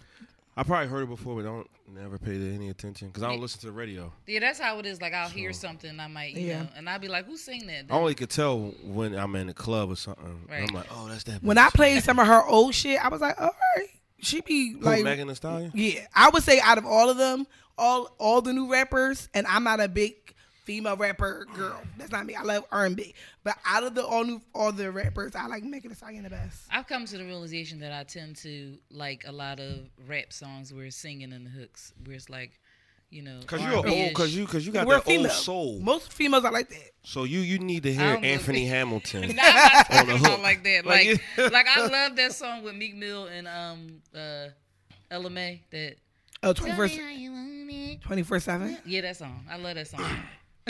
I 0.56 0.62
probably 0.62 0.86
heard 0.86 1.02
it 1.02 1.08
before, 1.08 1.34
but 1.34 1.42
don't 1.42 1.68
never 1.92 2.16
paid 2.16 2.40
any 2.54 2.68
attention 2.70 3.08
because 3.08 3.24
I 3.24 3.28
don't 3.28 3.40
listen 3.40 3.58
to 3.60 3.66
the 3.66 3.72
radio. 3.72 4.12
yeah, 4.28 4.38
that's 4.38 4.58
how 4.60 4.78
it 4.78 4.86
is. 4.86 5.00
Like 5.02 5.12
I'll 5.12 5.28
hear 5.28 5.52
something, 5.52 5.98
I 5.98 6.06
might, 6.06 6.34
you 6.34 6.46
Yeah. 6.46 6.62
know, 6.62 6.68
and 6.76 6.88
I'll 6.88 6.98
be 7.00 7.08
like, 7.08 7.26
"Who 7.26 7.36
sing 7.36 7.66
that?" 7.66 7.86
I 7.90 7.94
only 7.96 8.14
could 8.14 8.30
tell 8.30 8.58
when 8.84 9.14
I'm 9.16 9.34
in 9.34 9.48
the 9.48 9.54
club 9.54 9.90
or 9.90 9.96
something. 9.96 10.46
Right. 10.48 10.68
I'm 10.68 10.74
like, 10.74 10.86
oh, 10.92 11.08
that's 11.08 11.24
that. 11.24 11.42
When. 11.42 11.58
I 11.58 11.70
played 11.70 12.04
some 12.04 12.20
of 12.20 12.26
her 12.28 12.44
old 12.46 12.72
shit, 12.74 13.04
I 13.04 13.08
was 13.08 13.20
like, 13.20 13.38
all 13.40 13.50
right, 13.76 13.88
she 14.26 14.40
be 14.40 14.72
Who, 14.72 14.80
like, 14.80 15.04
Megan 15.04 15.28
Thee 15.28 15.34
Stallion. 15.34 15.70
yeah. 15.74 16.06
I 16.14 16.30
would 16.30 16.42
say 16.42 16.60
out 16.60 16.78
of 16.78 16.86
all 16.86 17.10
of 17.10 17.16
them, 17.16 17.46
all 17.78 18.14
all 18.18 18.40
the 18.42 18.52
new 18.52 18.70
rappers, 18.70 19.28
and 19.34 19.46
I'm 19.46 19.64
not 19.64 19.80
a 19.80 19.88
big 19.88 20.14
female 20.64 20.96
rapper 20.96 21.46
girl. 21.54 21.80
That's 21.98 22.10
not 22.10 22.24
me. 22.24 22.34
I 22.34 22.42
love 22.42 22.64
R&B, 22.72 23.14
but 23.42 23.56
out 23.66 23.84
of 23.84 23.94
the 23.94 24.04
all 24.04 24.24
new 24.24 24.40
all 24.54 24.72
the 24.72 24.90
rappers, 24.90 25.34
I 25.34 25.46
like 25.46 25.62
Megan 25.62 25.90
Thee 25.90 25.96
Stallion 25.96 26.24
the 26.24 26.30
best. 26.30 26.62
I've 26.70 26.86
come 26.86 27.04
to 27.04 27.18
the 27.18 27.24
realization 27.24 27.80
that 27.80 27.92
I 27.92 28.04
tend 28.04 28.36
to 28.36 28.78
like 28.90 29.24
a 29.26 29.32
lot 29.32 29.60
of 29.60 29.80
rap 30.06 30.32
songs 30.32 30.72
where 30.72 30.86
it's 30.86 30.96
singing 30.96 31.32
in 31.32 31.44
the 31.44 31.50
hooks, 31.50 31.92
where 32.04 32.16
it's 32.16 32.30
like, 32.30 32.58
you 33.14 33.22
know, 33.22 33.40
Cause 33.46 33.62
you're 33.62 33.76
old. 33.76 34.14
Cause 34.14 34.34
you, 34.34 34.46
cause 34.46 34.66
you 34.66 34.72
got 34.72 34.86
We're 34.86 35.00
that 35.00 35.08
old 35.18 35.30
soul. 35.30 35.78
Most 35.80 36.12
females 36.12 36.44
are 36.44 36.52
like 36.52 36.68
that. 36.68 36.90
So 37.04 37.24
you, 37.24 37.40
you 37.40 37.58
need 37.58 37.82
to 37.84 37.92
hear 37.92 38.12
don't 38.14 38.22
know. 38.22 38.28
Anthony 38.28 38.66
Hamilton. 38.74 39.36
Not 39.36 39.90
On 39.92 40.06
the 40.06 40.16
hook. 40.16 40.42
like 40.42 40.64
that. 40.64 40.84
Like, 40.84 41.06
Like, 41.06 41.20
yeah. 41.38 41.48
like 41.52 41.66
I 41.68 41.86
love 41.86 42.16
that 42.16 42.32
song 42.32 42.62
with 42.64 42.74
Meek 42.74 42.96
Mill 42.96 43.26
and 43.26 43.46
um 43.46 44.02
uh 44.14 44.48
Ella 45.10 45.30
Mai. 45.30 45.60
That 45.70 45.96
Oh, 46.42 46.52
21st, 46.52 46.96
yeah, 46.98 47.94
24 48.02 48.40
7. 48.40 48.78
that 49.02 49.16
song. 49.16 49.46
I 49.50 49.56
love 49.56 49.74
that 49.76 49.86
song. 49.88 50.04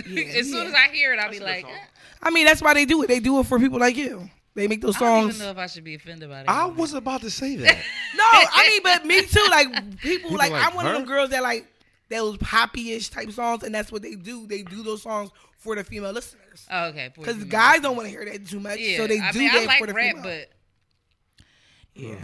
Yeah, 0.06 0.25
as 0.41 0.46
soon 0.50 0.64
yeah. 0.64 0.69
as 0.70 0.75
I 0.75 0.88
hear 0.93 1.12
it, 1.14 1.20
I'll 1.20 1.31
be 1.31 1.38
That's 1.38 1.38
a 1.38 1.38
good 1.38 1.44
like, 1.44 1.61
song. 1.67 1.70
eh. 1.73 1.87
I 2.25 2.31
mean, 2.31 2.46
that's 2.46 2.61
why 2.61 2.75
they 2.75 2.85
do 2.85 3.05
it. 3.05 3.06
They 3.06 3.20
do 3.20 3.38
it 3.38 3.46
for 3.46 3.61
people 3.61 3.79
like 3.79 3.96
you. 3.96 4.29
They 4.56 4.67
make 4.67 4.81
those 4.81 4.96
I 4.96 5.00
don't 5.00 5.23
songs. 5.23 5.35
even 5.37 5.46
know 5.46 5.50
if 5.52 5.58
I 5.58 5.67
should 5.69 5.85
be 5.85 5.94
offended 5.94 6.29
by 6.29 6.43
that. 6.43 6.50
I 6.50 6.64
was 6.67 6.94
about 6.94 7.20
to 7.20 7.31
say 7.31 7.55
that. 7.55 7.76
No, 8.17 8.25
I 8.26 8.69
mean, 8.70 8.81
but 8.82 9.06
me 9.06 9.23
too. 9.23 9.46
Like 9.50 9.69
people, 10.00 10.31
People 10.31 10.31
like, 10.37 10.50
like 10.50 10.67
I'm 10.67 10.75
one 10.75 10.87
of 10.87 10.93
her? 10.93 10.99
them 10.99 11.06
girls 11.06 11.31
that 11.31 11.44
like 11.44 11.64
those 12.09 12.37
poppy-ish 12.39 13.09
type 13.09 13.31
songs, 13.33 13.62
and 13.62 13.75
that's 13.75 13.91
what 13.91 14.03
they 14.03 14.15
do. 14.15 14.47
They 14.47 14.62
do 14.62 14.83
those 14.83 15.03
songs 15.03 15.31
for 15.59 15.75
the 15.77 15.85
female 15.85 16.12
listeners 16.12 16.67
Oh, 16.71 16.87
okay. 16.89 17.11
because 17.17 17.43
guys 17.45 17.81
don't 17.81 17.97
want 17.97 18.06
to 18.06 18.11
hear 18.11 18.25
that 18.25 18.47
too 18.47 18.61
much, 18.61 18.79
Yeah, 18.79 18.99
so 18.99 19.06
they 19.06 19.19
I 19.21 19.33
do 19.33 19.39
mean, 19.39 19.49
that 19.53 19.62
I 19.62 19.65
like 19.65 19.79
for 19.79 19.87
the 19.87 19.95
rap, 19.95 20.17
female. 20.17 20.23
but 20.23 20.49
yeah, 21.95 22.17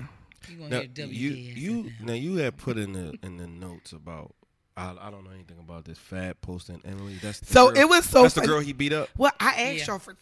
you 0.48 0.56
gonna 0.58 0.68
now, 0.70 0.80
hear 0.80 1.06
WK. 1.06 1.12
you, 1.12 1.30
you, 1.30 1.90
now 2.00 2.12
you 2.12 2.36
had 2.36 2.56
put 2.56 2.76
in 2.76 2.92
the 2.92 3.18
in 3.22 3.36
the 3.36 3.46
notes 3.46 3.92
about. 3.92 4.34
I, 4.76 4.94
I 4.98 5.10
don't 5.10 5.24
know 5.24 5.30
anything 5.30 5.58
about 5.58 5.84
this 5.84 5.98
fat 5.98 6.40
posting 6.40 6.80
Emily. 6.86 7.16
That's 7.20 7.40
the 7.40 7.46
So 7.46 7.68
girl- 7.70 7.76
it 7.78 7.88
was 7.88 8.04
so 8.06 8.22
That's 8.22 8.34
the 8.34 8.40
girl 8.46 8.60
he 8.60 8.72
beat 8.72 8.92
up. 8.92 9.08
well, 9.18 9.32
I 9.38 9.48
asked 9.48 9.78
Yeah. 9.78 9.84
y'all 9.86 9.98
for. 9.98 10.16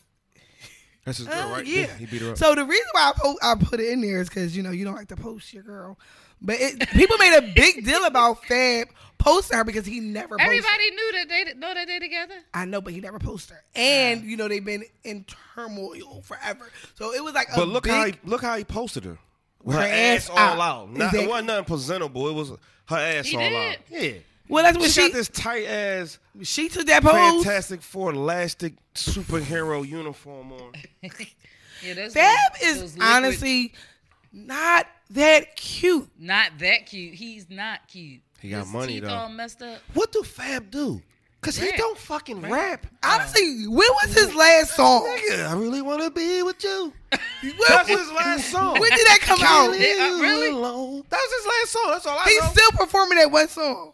That's 1.04 1.18
his 1.18 1.28
girl, 1.28 1.36
Uh, 1.38 1.50
right? 1.52 1.66
yeah. 1.66 1.86
he 1.96 2.06
beat 2.06 2.22
her 2.22 2.30
up. 2.32 2.38
So 2.38 2.54
the 2.54 2.64
reason 2.64 2.86
why 2.92 3.12
I, 3.14 3.18
po- 3.18 3.38
I 3.42 3.54
put 3.54 3.78
it 3.78 3.88
in 3.90 4.00
there 4.00 4.20
is 4.20 4.28
because 4.28 4.56
you 4.56 4.62
know 4.62 4.70
you 4.70 4.84
don't 4.84 4.94
like 4.96 5.08
to 5.08 5.16
post 5.16 5.52
your 5.54 5.62
girl, 5.62 5.98
but 6.40 6.56
it, 6.60 6.88
people 6.90 7.16
made 7.18 7.36
a 7.36 7.52
big 7.54 7.84
deal 7.84 8.04
about 8.04 8.44
Fab 8.44 8.88
posting 9.18 9.58
her 9.58 9.64
because 9.64 9.84
he 9.86 10.00
never. 10.00 10.36
posted. 10.36 10.46
Everybody 10.46 10.90
knew 10.90 11.12
that 11.14 11.28
they 11.28 11.54
know 11.54 11.74
that 11.74 11.86
they 11.86 11.98
together. 11.98 12.34
I 12.54 12.64
know, 12.64 12.80
but 12.80 12.92
he 12.92 13.00
never 13.00 13.18
posted 13.18 13.56
her, 13.56 13.64
and 13.74 14.22
you 14.24 14.36
know 14.36 14.48
they've 14.48 14.64
been 14.64 14.84
in 15.04 15.24
turmoil 15.54 16.22
forever. 16.24 16.68
So 16.94 17.12
it 17.14 17.22
was 17.22 17.34
like 17.34 17.48
a 17.52 17.56
But 17.56 17.68
look 17.68 17.84
big, 17.84 17.92
how 17.92 18.06
he 18.06 18.14
look 18.24 18.42
how 18.42 18.56
he 18.56 18.64
posted 18.64 19.04
her. 19.04 19.18
With 19.62 19.74
her, 19.76 19.82
Her 19.82 19.88
ass, 19.88 20.28
ass 20.28 20.30
all 20.30 20.38
out. 20.38 20.60
out. 20.60 20.90
Not, 20.90 20.94
Exactly. 21.06 21.20
It 21.24 21.28
wasn't 21.28 21.46
nothing 21.48 21.64
presentable. 21.64 22.28
It 22.28 22.32
was 22.34 22.50
her 22.50 22.96
ass 22.96 23.26
He 23.26 23.36
all 23.36 23.42
did. 23.48 23.72
out. 23.72 23.76
Yeah. 23.90 24.12
Well, 24.48 24.62
that's 24.64 24.78
what 24.78 24.86
She, 24.86 24.92
she 24.92 25.08
got 25.08 25.12
this 25.12 25.28
tight 25.28 25.64
ass 25.66 26.18
she 26.42 26.68
took 26.68 26.86
that 26.86 27.02
pose. 27.02 27.44
Fantastic 27.44 27.82
Four 27.82 28.12
elastic 28.12 28.74
superhero 28.94 29.86
uniform 29.86 30.52
on. 30.52 30.72
Yeah, 31.84 31.94
that's 31.94 32.12
Fab 32.14 32.36
those- 32.60 32.62
is 32.62 32.82
liquid- 32.96 33.02
honestly 33.08 33.72
not 34.46 34.86
that 35.10 35.56
cute. 35.56 36.08
not 36.18 36.58
that 36.58 36.86
cute. 36.86 37.14
He's 37.14 37.48
not 37.50 37.80
cute. 37.88 38.20
He 38.40 38.50
got 38.50 38.60
His 38.64 38.72
money, 38.72 38.94
teeth 38.94 39.02
though. 39.04 39.14
all 39.14 39.28
messed 39.28 39.62
up. 39.62 39.78
What 39.94 40.12
do 40.12 40.22
Fab 40.22 40.70
do? 40.70 41.02
Cause 41.40 41.56
he 41.56 41.70
don't 41.76 41.96
fucking 41.96 42.40
Rap. 42.42 42.50
rap. 42.50 42.86
Honestly, 43.04 43.66
when 43.68 43.76
was 44.02 44.12
his 44.12 44.34
last 44.34 44.74
song? 44.74 45.04
Nigga, 45.30 45.46
I 45.48 45.52
really 45.54 45.80
want 45.82 46.02
to 46.02 46.10
be 46.10 46.42
with 46.42 46.62
you. 46.64 46.92
When, 47.40 47.52
That's 47.68 47.88
his 47.88 48.10
last 48.10 48.50
song. 48.50 48.72
when 48.80 48.90
did 48.90 49.06
that 49.06 49.20
come 49.22 49.38
out? 49.42 49.68
uh, 49.68 49.72
really? 50.20 50.48
alone. 50.50 51.04
That 51.08 51.16
was 51.16 51.32
his 51.38 51.46
last 51.46 51.70
song. 51.72 51.90
That's 51.92 52.06
all 52.06 52.18
I 52.18 52.24
He's 52.24 52.42
know. 52.42 52.48
still 52.50 52.70
performing 52.72 53.18
that 53.18 53.30
one 53.30 53.46
song. 53.48 53.92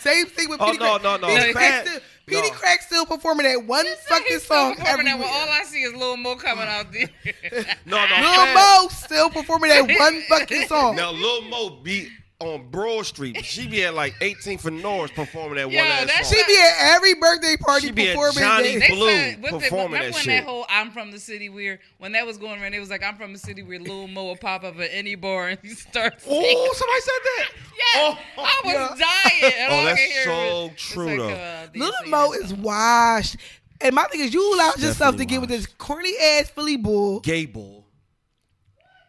Same 0.00 0.26
thing 0.26 0.48
with 0.50 0.60
Oh, 0.60 0.66
Petey 0.72 0.78
no, 0.78 0.98
Crack. 0.98 1.02
no, 1.20 1.28
no. 1.28 1.36
Petey 1.36 1.52
Fab- 1.52 2.02
Crack 2.32 2.32
still, 2.32 2.42
Petey 2.42 2.52
no. 2.52 2.58
Crack 2.58 2.82
still 2.82 3.06
performing 3.06 3.46
that 3.46 3.64
one 3.64 3.86
He's 3.86 3.94
fucking 3.96 4.38
still 4.38 4.40
song 4.40 4.76
performing 4.76 5.06
every 5.08 5.18
that 5.18 5.18
one. 5.18 5.28
All 5.28 5.48
I 5.50 5.62
see 5.64 5.82
is 5.82 5.94
Lil 5.94 6.16
Mo 6.16 6.36
coming 6.36 6.64
out 6.64 6.92
there. 6.92 7.08
no, 7.86 7.96
no. 7.96 8.16
Lil 8.16 8.34
Fab- 8.34 8.82
Mo 8.82 8.88
still 8.88 9.30
performing 9.30 9.70
that 9.70 9.98
one 9.98 10.22
fucking 10.28 10.66
song. 10.66 10.96
Now 10.96 11.12
Lil 11.12 11.42
Mo 11.42 11.80
be 11.82 12.08
on 12.42 12.68
Broad 12.70 13.06
Street. 13.06 13.34
but 13.36 13.44
She 13.44 13.66
be 13.66 13.84
at 13.84 13.94
like 13.94 14.14
18th 14.20 14.64
and 14.66 14.82
North 14.82 15.14
performing 15.14 15.56
that 15.56 15.70
Yo, 15.70 15.78
one 15.78 15.86
ass 15.92 16.06
that's 16.06 16.28
song. 16.28 16.38
She 16.38 16.44
be 16.52 16.60
at 16.60 16.94
every 16.96 17.14
birthday 17.14 17.56
party 17.56 17.86
She 17.86 17.92
be 17.92 18.08
at 18.08 18.16
performing 18.16 18.38
Johnny 18.42 18.78
that. 18.78 18.88
They 18.88 18.94
Blue 18.94 19.08
said, 19.08 19.42
what 19.42 19.50
the, 19.60 19.70
remember 19.70 19.96
that 19.96 20.02
when 20.04 20.12
shit. 20.14 20.26
that 20.26 20.44
whole 20.44 20.66
"I'm 20.68 20.90
from 20.90 21.10
the 21.10 21.18
city" 21.18 21.48
where 21.48 21.78
when 21.98 22.12
that 22.12 22.26
was 22.26 22.38
going 22.38 22.60
around, 22.62 22.74
it 22.74 22.80
was 22.80 22.90
like 22.90 23.02
"I'm 23.02 23.16
from 23.16 23.32
the 23.32 23.38
city" 23.38 23.62
where 23.62 23.78
Lil 23.78 24.08
Mo 24.08 24.24
will 24.24 24.36
pop 24.36 24.64
up 24.64 24.78
at 24.80 24.90
any 24.92 25.14
bar 25.14 25.48
and 25.48 25.58
he 25.62 25.70
starts. 25.70 26.24
Oh, 26.28 26.74
somebody 26.74 27.00
said 27.00 27.12
that. 27.24 27.48
Yeah, 27.72 27.82
Oh, 27.94 28.18
I 28.38 28.60
was 28.64 29.00
yeah. 29.00 29.40
dying. 29.40 29.54
And 29.58 29.72
Oh, 29.72 29.76
all 29.76 29.84
that's 29.84 30.00
could 30.02 30.24
so 30.24 30.30
was- 30.64 30.70
it's 30.72 30.82
true, 30.82 31.06
like, 31.06 31.18
though. 31.18 31.28
uh, 31.30 31.66
they 31.72 31.78
Lil 31.80 31.92
Mo 32.06 32.32
that 32.32 32.40
is 32.42 32.50
song. 32.50 32.62
washed. 32.62 33.36
And 33.80 33.94
my 33.96 34.04
thing 34.04 34.20
is, 34.20 34.32
you 34.32 34.54
allow 34.54 34.66
yourself 34.68 35.16
to 35.16 35.24
Definitely 35.24 35.26
get 35.26 35.40
with 35.40 35.50
this 35.50 35.66
corny 35.66 36.14
ass 36.16 36.50
Philly 36.50 36.76
bull. 36.76 37.18
Gable. 37.20 37.84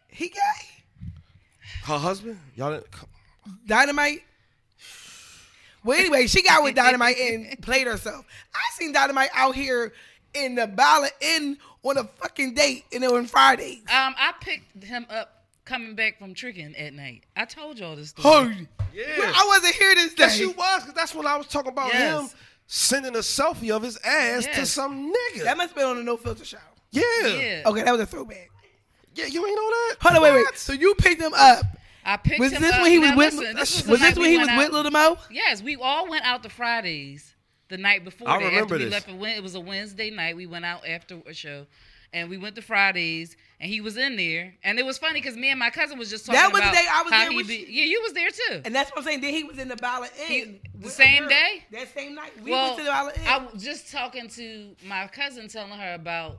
He 0.08 0.28
gay. 0.28 0.38
Her 1.84 1.98
husband? 1.98 2.40
Y'all 2.56 2.72
didn't. 2.72 2.90
come- 2.90 3.08
Dynamite. 3.66 4.22
Well, 5.84 5.98
anyway, 5.98 6.26
she 6.26 6.42
got 6.42 6.62
with 6.62 6.74
Dynamite 6.74 7.18
and 7.18 7.60
played 7.60 7.86
herself. 7.86 8.24
I 8.54 8.60
seen 8.78 8.92
Dynamite 8.92 9.28
out 9.34 9.54
here 9.54 9.92
in 10.32 10.54
the 10.54 10.66
ballot 10.66 11.12
in 11.20 11.58
on 11.82 11.98
a 11.98 12.04
fucking 12.04 12.54
date 12.54 12.84
and 12.92 13.04
it 13.04 13.10
was 13.10 13.18
on 13.20 13.26
Fridays. 13.26 13.80
Um, 13.80 14.14
I 14.18 14.32
picked 14.40 14.82
him 14.82 15.06
up 15.10 15.44
coming 15.66 15.94
back 15.94 16.18
from 16.18 16.32
tricking 16.34 16.74
at 16.76 16.94
night. 16.94 17.24
I 17.36 17.44
told 17.44 17.78
y'all 17.78 17.96
this 17.96 18.10
story. 18.10 18.26
Oh, 18.34 18.44
story. 18.50 18.68
Yeah. 18.94 19.32
I 19.34 19.44
wasn't 19.46 19.74
here 19.74 19.94
this 19.94 20.14
day. 20.14 20.24
Yes, 20.24 20.40
you 20.40 20.50
was, 20.52 20.80
because 20.82 20.94
that's 20.94 21.14
what 21.14 21.26
I 21.26 21.36
was 21.36 21.46
talking 21.48 21.72
about 21.72 21.92
Yes. 21.92 22.32
him 22.32 22.38
sending 22.66 23.14
a 23.14 23.18
selfie 23.18 23.70
of 23.70 23.82
his 23.82 23.98
ass 24.04 24.46
to 24.54 24.64
some 24.64 25.12
nigga. 25.12 25.44
That 25.44 25.58
must 25.58 25.70
have 25.70 25.76
been 25.76 25.86
on 25.86 25.96
the 25.96 26.02
No 26.02 26.16
Filter 26.16 26.44
show. 26.46 26.56
yeah. 26.92 27.02
yeah. 27.22 27.28
Yeah. 27.28 27.62
Okay, 27.66 27.82
that 27.82 27.92
was 27.92 28.00
a 28.00 28.06
throwback. 28.06 28.50
Yeah, 29.14 29.26
you 29.26 29.46
ain't 29.46 29.54
know 29.54 29.70
that? 29.70 29.96
Hold 30.00 30.16
on, 30.16 30.22
wait, 30.22 30.32
wait. 30.34 30.46
So 30.56 30.72
you 30.72 30.94
picked 30.94 31.20
him 31.20 31.34
up. 31.34 31.64
I 32.04 32.16
picked 32.16 32.40
Was 32.40 32.52
him 32.52 32.62
this 32.62 32.72
up. 32.72 32.82
when 32.82 32.90
he 32.90 32.98
was 32.98 33.10
Now 33.10 33.16
with? 33.16 33.34
listen, 33.34 33.46
was 33.46 33.54
this 33.56 33.76
this, 33.76 33.86
was, 33.88 34.00
the 34.00 34.06
night 34.08 34.18
when 34.18 34.30
he 34.30 34.38
was 34.38 34.46
went 34.48 34.58
with. 34.58 34.70
Little 34.72 34.90
Mo? 34.92 35.16
Yes, 35.30 35.62
we 35.62 35.76
all 35.76 36.08
went 36.08 36.24
out 36.24 36.42
to 36.42 36.48
Fridays 36.48 37.34
the 37.68 37.78
night 37.78 38.04
before. 38.04 38.28
I 38.28 38.38
that. 38.38 38.44
remember 38.44 38.74
after 38.74 38.74
we 38.78 38.84
this. 38.84 38.92
left, 38.92 39.08
it 39.36 39.42
was 39.42 39.54
a 39.54 39.60
Wednesday 39.60 40.10
night. 40.10 40.36
We 40.36 40.46
went 40.46 40.64
out 40.64 40.86
after 40.86 41.20
a 41.26 41.32
show, 41.32 41.66
and 42.12 42.28
we 42.28 42.36
went 42.36 42.56
to 42.56 42.62
Fridays, 42.62 43.36
and 43.58 43.70
he 43.70 43.80
was 43.80 43.96
in 43.96 44.16
there, 44.16 44.54
and 44.62 44.78
it 44.78 44.84
was 44.84 44.98
funny 44.98 45.20
because 45.20 45.36
me 45.36 45.48
and 45.50 45.58
my 45.58 45.70
cousin 45.70 45.98
was 45.98 46.10
just 46.10 46.26
talking 46.26 46.40
That 46.40 46.52
was 46.52 46.60
the 46.60 46.68
about 46.68 46.74
day 46.74 46.86
I 46.92 47.02
was 47.02 47.12
how 47.12 47.20
there 47.22 47.30
he 47.30 47.36
with 47.36 47.48
be. 47.48 47.54
you. 47.56 47.66
Yeah, 47.68 47.84
you 47.84 48.02
was 48.02 48.12
there 48.12 48.28
too. 48.30 48.62
And 48.66 48.74
that's 48.74 48.90
what 48.90 48.98
I'm 48.98 49.04
saying. 49.04 49.20
Then 49.22 49.32
he 49.32 49.44
was 49.44 49.58
in 49.58 49.68
the 49.68 49.76
Ballot 49.76 50.10
He- 50.26 50.40
Inn. 50.42 50.60
the 50.78 50.90
same 50.90 51.20
girl. 51.20 51.28
day? 51.30 51.64
That 51.72 51.94
same 51.94 52.14
night. 52.14 52.32
We 52.42 52.50
well, 52.50 52.66
went 52.66 52.78
to 52.78 52.84
the 52.84 52.90
Ballot 52.90 53.16
Inn. 53.16 53.22
I 53.26 53.38
was 53.52 53.62
just 53.64 53.90
talking 53.90 54.28
to 54.28 54.76
my 54.86 55.06
cousin, 55.08 55.48
telling 55.48 55.72
her 55.78 55.94
about, 55.94 56.38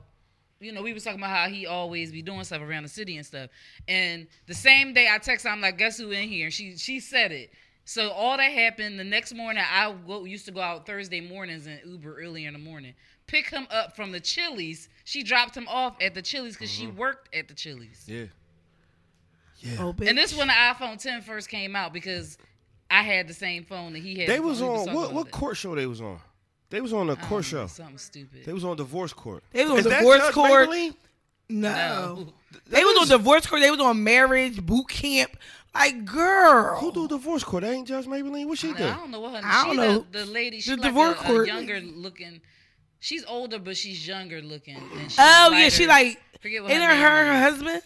you 0.60 0.72
know, 0.72 0.82
we 0.82 0.92
was 0.92 1.04
talking 1.04 1.20
about 1.20 1.36
how 1.36 1.48
he 1.48 1.66
always 1.66 2.12
be 2.12 2.22
doing 2.22 2.44
stuff 2.44 2.62
around 2.62 2.84
the 2.84 2.88
city 2.88 3.16
and 3.16 3.26
stuff. 3.26 3.50
And 3.88 4.26
the 4.46 4.54
same 4.54 4.94
day 4.94 5.08
I 5.10 5.18
text 5.18 5.44
her, 5.44 5.50
I'm 5.50 5.60
like, 5.60 5.78
guess 5.78 5.98
who 5.98 6.10
in 6.10 6.28
here? 6.28 6.46
And 6.46 6.54
she 6.54 6.76
she 6.76 7.00
said 7.00 7.32
it. 7.32 7.50
So 7.84 8.10
all 8.10 8.36
that 8.36 8.50
happened. 8.50 8.98
The 8.98 9.04
next 9.04 9.32
morning, 9.32 9.62
I 9.64 9.94
go, 10.06 10.24
used 10.24 10.44
to 10.46 10.52
go 10.52 10.60
out 10.60 10.86
Thursday 10.86 11.20
mornings 11.20 11.66
and 11.66 11.78
Uber 11.84 12.20
early 12.20 12.44
in 12.44 12.52
the 12.52 12.58
morning. 12.58 12.94
Pick 13.28 13.48
him 13.48 13.66
up 13.70 13.94
from 13.94 14.12
the 14.12 14.20
Chili's. 14.20 14.88
She 15.04 15.22
dropped 15.22 15.56
him 15.56 15.68
off 15.68 15.96
at 16.00 16.14
the 16.14 16.22
Chili's 16.22 16.54
because 16.54 16.70
she 16.70 16.86
mm-hmm. 16.86 16.96
worked 16.96 17.34
at 17.34 17.48
the 17.48 17.54
Chili's. 17.54 18.04
Yeah. 18.06 18.24
Yeah. 19.58 19.76
oh. 19.80 19.94
And 20.04 20.18
this 20.18 20.36
when 20.36 20.48
the 20.48 20.52
iPhone 20.52 21.00
10 21.00 21.22
first 21.22 21.48
came 21.48 21.76
out 21.76 21.92
because 21.92 22.38
I 22.90 23.02
had 23.02 23.28
the 23.28 23.34
same 23.34 23.64
phone 23.64 23.92
that 23.92 24.00
he 24.00 24.18
had. 24.18 24.28
They 24.28 24.40
was 24.40 24.62
on 24.62 24.92
what 24.92 25.12
what 25.12 25.30
court 25.30 25.56
show 25.56 25.74
they 25.74 25.86
was 25.86 26.00
on? 26.00 26.18
They 26.70 26.80
was 26.80 26.92
on 26.92 27.08
a 27.10 27.14
don't 27.14 27.24
court 27.28 27.44
know, 27.52 27.60
show. 27.60 27.66
Something 27.68 27.98
stupid. 27.98 28.44
They 28.44 28.52
was 28.52 28.64
on 28.64 28.76
divorce 28.76 29.12
court. 29.12 29.44
They 29.52 29.62
was 29.64 29.72
on 29.72 29.78
Is 29.78 29.84
that 29.84 29.98
divorce 29.98 30.18
Judge 30.20 30.34
court. 30.34 30.68
Mablean? 30.68 30.94
no. 31.48 31.70
No. 31.70 32.32
They 32.68 32.84
was 32.84 32.98
on 32.98 33.08
divorce 33.18 33.46
court. 33.46 33.60
They 33.62 33.70
was 33.70 33.80
on 33.80 34.02
marriage 34.02 34.60
boot 34.64 34.88
camp. 34.88 35.36
Like, 35.74 36.04
girl. 36.04 36.76
Who 36.78 36.90
do 36.92 37.06
divorce 37.06 37.44
court? 37.44 37.62
That 37.62 37.72
ain't 37.72 37.86
Judge 37.86 38.06
Mablean. 38.06 38.46
What 38.46 38.58
she 38.58 38.70
I, 38.70 38.76
do? 38.76 38.84
I 38.84 38.94
don't 38.96 39.10
know 39.10 39.20
what 39.20 39.32
her 39.44 39.48
I 39.48 39.64
don't 39.66 39.76
know. 39.76 40.06
The, 40.10 40.18
the 40.20 40.26
lady, 40.26 40.56
she's 40.60 40.74
The 40.74 40.82
like 40.82 40.82
divorce 40.82 41.18
a, 41.18 41.20
a 41.20 41.26
court. 41.26 41.46
younger 41.46 41.80
looking. 41.80 42.40
She's 42.98 43.24
older, 43.26 43.58
but 43.58 43.76
she's 43.76 44.06
younger 44.08 44.40
looking. 44.42 44.76
And 44.76 45.10
she's 45.10 45.18
Oh 45.20 45.50
yeah, 45.52 45.68
she 45.68 45.86
like. 45.86 46.20
Forget 46.40 46.62
what 46.62 46.72
Ain't 46.72 46.82
her 46.82 46.90
it 46.92 46.96
her 46.98 47.26
her 47.26 47.40
husband? 47.40 47.82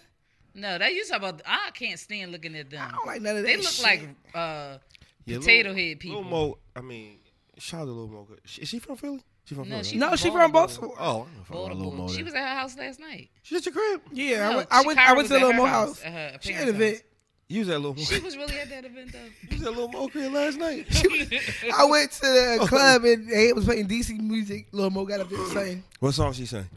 No, 0.54 0.78
that 0.78 0.92
you 0.94 1.04
talk 1.06 1.18
about. 1.18 1.42
I 1.46 1.70
can't 1.74 1.98
stand 1.98 2.32
looking 2.32 2.54
at 2.56 2.70
them. 2.70 2.86
I 2.88 2.92
don't 2.96 3.06
like 3.06 3.22
none 3.22 3.36
of 3.36 3.42
that. 3.42 3.48
They 3.48 3.56
look 3.56 3.66
shit. 3.66 3.84
like 3.84 4.08
uh, 4.34 4.78
Yeah, 5.24 5.38
potato 5.38 5.70
Lil- 5.70 5.78
head 5.78 6.00
people. 6.00 6.20
Lil 6.22 6.30
Mo, 6.30 6.58
I 6.76 6.80
mean, 6.80 7.18
shout 7.60 7.82
out 7.82 7.84
to 7.86 7.92
Lil 7.92 8.08
Mo. 8.08 8.26
Is 8.58 8.68
she 8.68 8.78
from 8.78 8.96
Philly? 8.96 9.22
She 9.44 9.54
from 9.54 9.68
No, 9.68 9.76
Philly. 9.76 9.84
she- 9.88 9.98
right? 10.00 10.10
No, 10.10 10.16
she 10.16 10.30
from 10.30 10.52
Baltimore. 10.52 10.94
Baltimore. 10.96 10.96
Oh, 10.98 11.04
I 11.04 11.12
don't 11.12 11.34
know 11.36 11.42
if 11.42 11.50
I 11.50 11.54
know 11.54 11.60
Lil 11.62 11.68
Baltimore. 11.90 12.08
Mo. 12.08 12.12
She 12.14 12.22
was 12.22 12.34
at 12.34 12.40
her 12.40 12.54
house 12.56 12.76
last 12.76 13.00
night. 13.00 13.30
She's 13.42 13.58
at 13.58 13.66
your 13.66 13.74
crib. 13.74 14.00
Yeah, 14.12 14.48
I 14.48 14.50
No, 14.50 14.56
went. 14.58 14.68
I 14.70 14.82
went. 14.82 14.98
I 14.98 15.02
Shakira 15.02 15.06
went 15.08 15.16
was 15.18 15.26
to 15.26 15.28
the 15.28 15.34
at 15.34 15.40
Little 15.46 15.52
her 15.52 15.58
Mo 15.58 15.66
house, 15.66 16.02
house. 16.02 16.04
at 16.04 16.12
her 16.12 16.38
She 16.40 16.52
parents' 16.52 16.72
had 16.72 16.80
a 16.80 16.86
event. 16.86 17.02
You 17.48 17.58
was 17.60 17.68
at 17.68 17.80
Lil 17.80 17.94
Mo. 17.94 18.00
She 18.02 18.20
was 18.20 18.36
really 18.36 18.58
at 18.60 18.70
that 18.70 18.84
event 18.84 19.12
though. 19.12 19.18
You 19.50 19.58
was 19.58 19.66
at 19.66 19.76
Lil 19.76 19.88
Mo 19.88 20.08
crib 20.08 20.32
last 20.32 20.58
night. 20.58 20.86
I 21.76 21.84
went 21.84 22.12
to 22.12 22.20
the 22.20 22.58
oh. 22.60 22.66
club 22.66 23.04
and 23.04 23.28
they 23.28 23.52
was 23.52 23.64
playing 23.64 23.88
DC 23.88 24.18
music. 24.20 24.66
Lil 24.72 24.90
Mo 24.90 25.04
got 25.04 25.20
up 25.20 25.28
there 25.30 25.46
saying, 25.46 25.82
what 25.98 26.12
song 26.14 26.32
she 26.32 26.46
sang? 26.46 26.68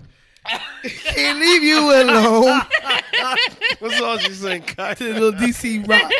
"Can't 0.83 1.39
leave 1.39 1.63
you 1.63 1.79
alone." 1.79 2.61
What 3.79 3.91
song 3.93 4.17
she 4.19 4.31
sang? 4.33 4.61
Kai? 4.63 4.93
to 4.95 5.13
the 5.13 5.19
little 5.19 5.31
DC 5.39 5.87
rock, 5.87 6.11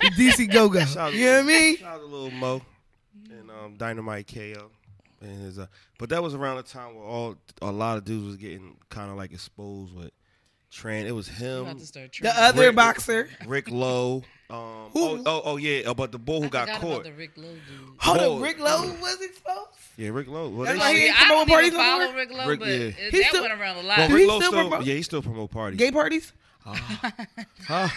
the 0.00 0.08
DC 0.10 0.52
go 0.52 0.68
go. 0.68 0.80
You 0.80 1.24
know 1.24 1.32
what 1.36 1.40
I 1.40 1.42
mean? 1.42 1.76
Shout 1.78 1.94
out 1.94 2.00
to 2.00 2.06
Lil 2.06 2.30
Mo 2.32 2.54
and 2.56 2.62
um, 3.64 3.76
Dynamite 3.76 4.26
KO. 4.32 4.70
And 5.20 5.42
his, 5.42 5.58
uh, 5.58 5.66
but 5.98 6.10
that 6.10 6.22
was 6.22 6.34
around 6.34 6.56
the 6.56 6.62
time 6.64 6.94
where 6.94 7.04
all 7.04 7.36
a 7.62 7.72
lot 7.72 7.96
of 7.98 8.04
dudes 8.04 8.26
was 8.26 8.36
getting 8.36 8.76
kind 8.90 9.10
of 9.10 9.16
like 9.16 9.32
exposed 9.32 9.94
with 9.94 10.10
trans. 10.70 11.08
It 11.08 11.12
was 11.12 11.28
him, 11.28 11.62
about 11.62 11.78
to 11.78 11.86
start 11.86 12.12
The 12.20 12.30
other 12.40 12.66
Rick- 12.66 12.76
boxer. 12.76 13.28
Rick 13.46 13.70
Lowe. 13.70 14.22
Um, 14.50 14.90
Who? 14.92 15.00
oh, 15.00 15.22
oh, 15.24 15.42
oh 15.46 15.56
yeah, 15.56 15.94
but 15.94 16.12
the 16.12 16.18
boy 16.18 16.40
who 16.40 16.44
I 16.44 16.48
got 16.50 16.68
caught. 16.68 16.82
about 16.82 17.04
the 17.04 17.12
Rick 17.14 17.30
Lowe 17.38 17.44
dude. 17.44 17.60
Hold 17.96 18.18
Whoa. 18.18 18.34
on, 18.36 18.42
Rick 18.42 18.60
Lowe 18.60 18.94
was 19.00 19.20
exposed. 19.22 19.68
Yeah, 19.96 20.10
Rick 20.10 20.28
Lowe. 20.28 20.50
Well, 20.50 20.66
That's 20.66 20.78
they 20.78 20.84
why 20.84 20.94
he 20.94 21.06
ain't 21.06 21.22
I 21.22 21.28
don't 21.28 21.48
parties 21.48 21.68
even 21.72 21.80
follow? 21.80 22.12
Rick 22.12 22.30
Lowe, 22.30 22.46
Rick- 22.46 22.60
but 22.60 22.68
yeah. 22.68 22.90
He 22.90 23.18
that 23.22 23.28
still- 23.30 23.42
went 23.42 23.54
around 23.58 23.78
a 23.78 23.82
lot. 23.88 24.06
Do 24.08 24.14
Rick 24.14 24.28
Lowe 24.28 24.38
still 24.40 24.50
still, 24.52 24.68
promote- 24.68 24.86
yeah, 24.86 24.94
he 24.94 25.02
still 25.02 25.22
promote 25.22 25.50
parties. 25.50 25.78
Gay 25.78 25.90
parties? 25.90 26.34
Huh? 26.64 27.88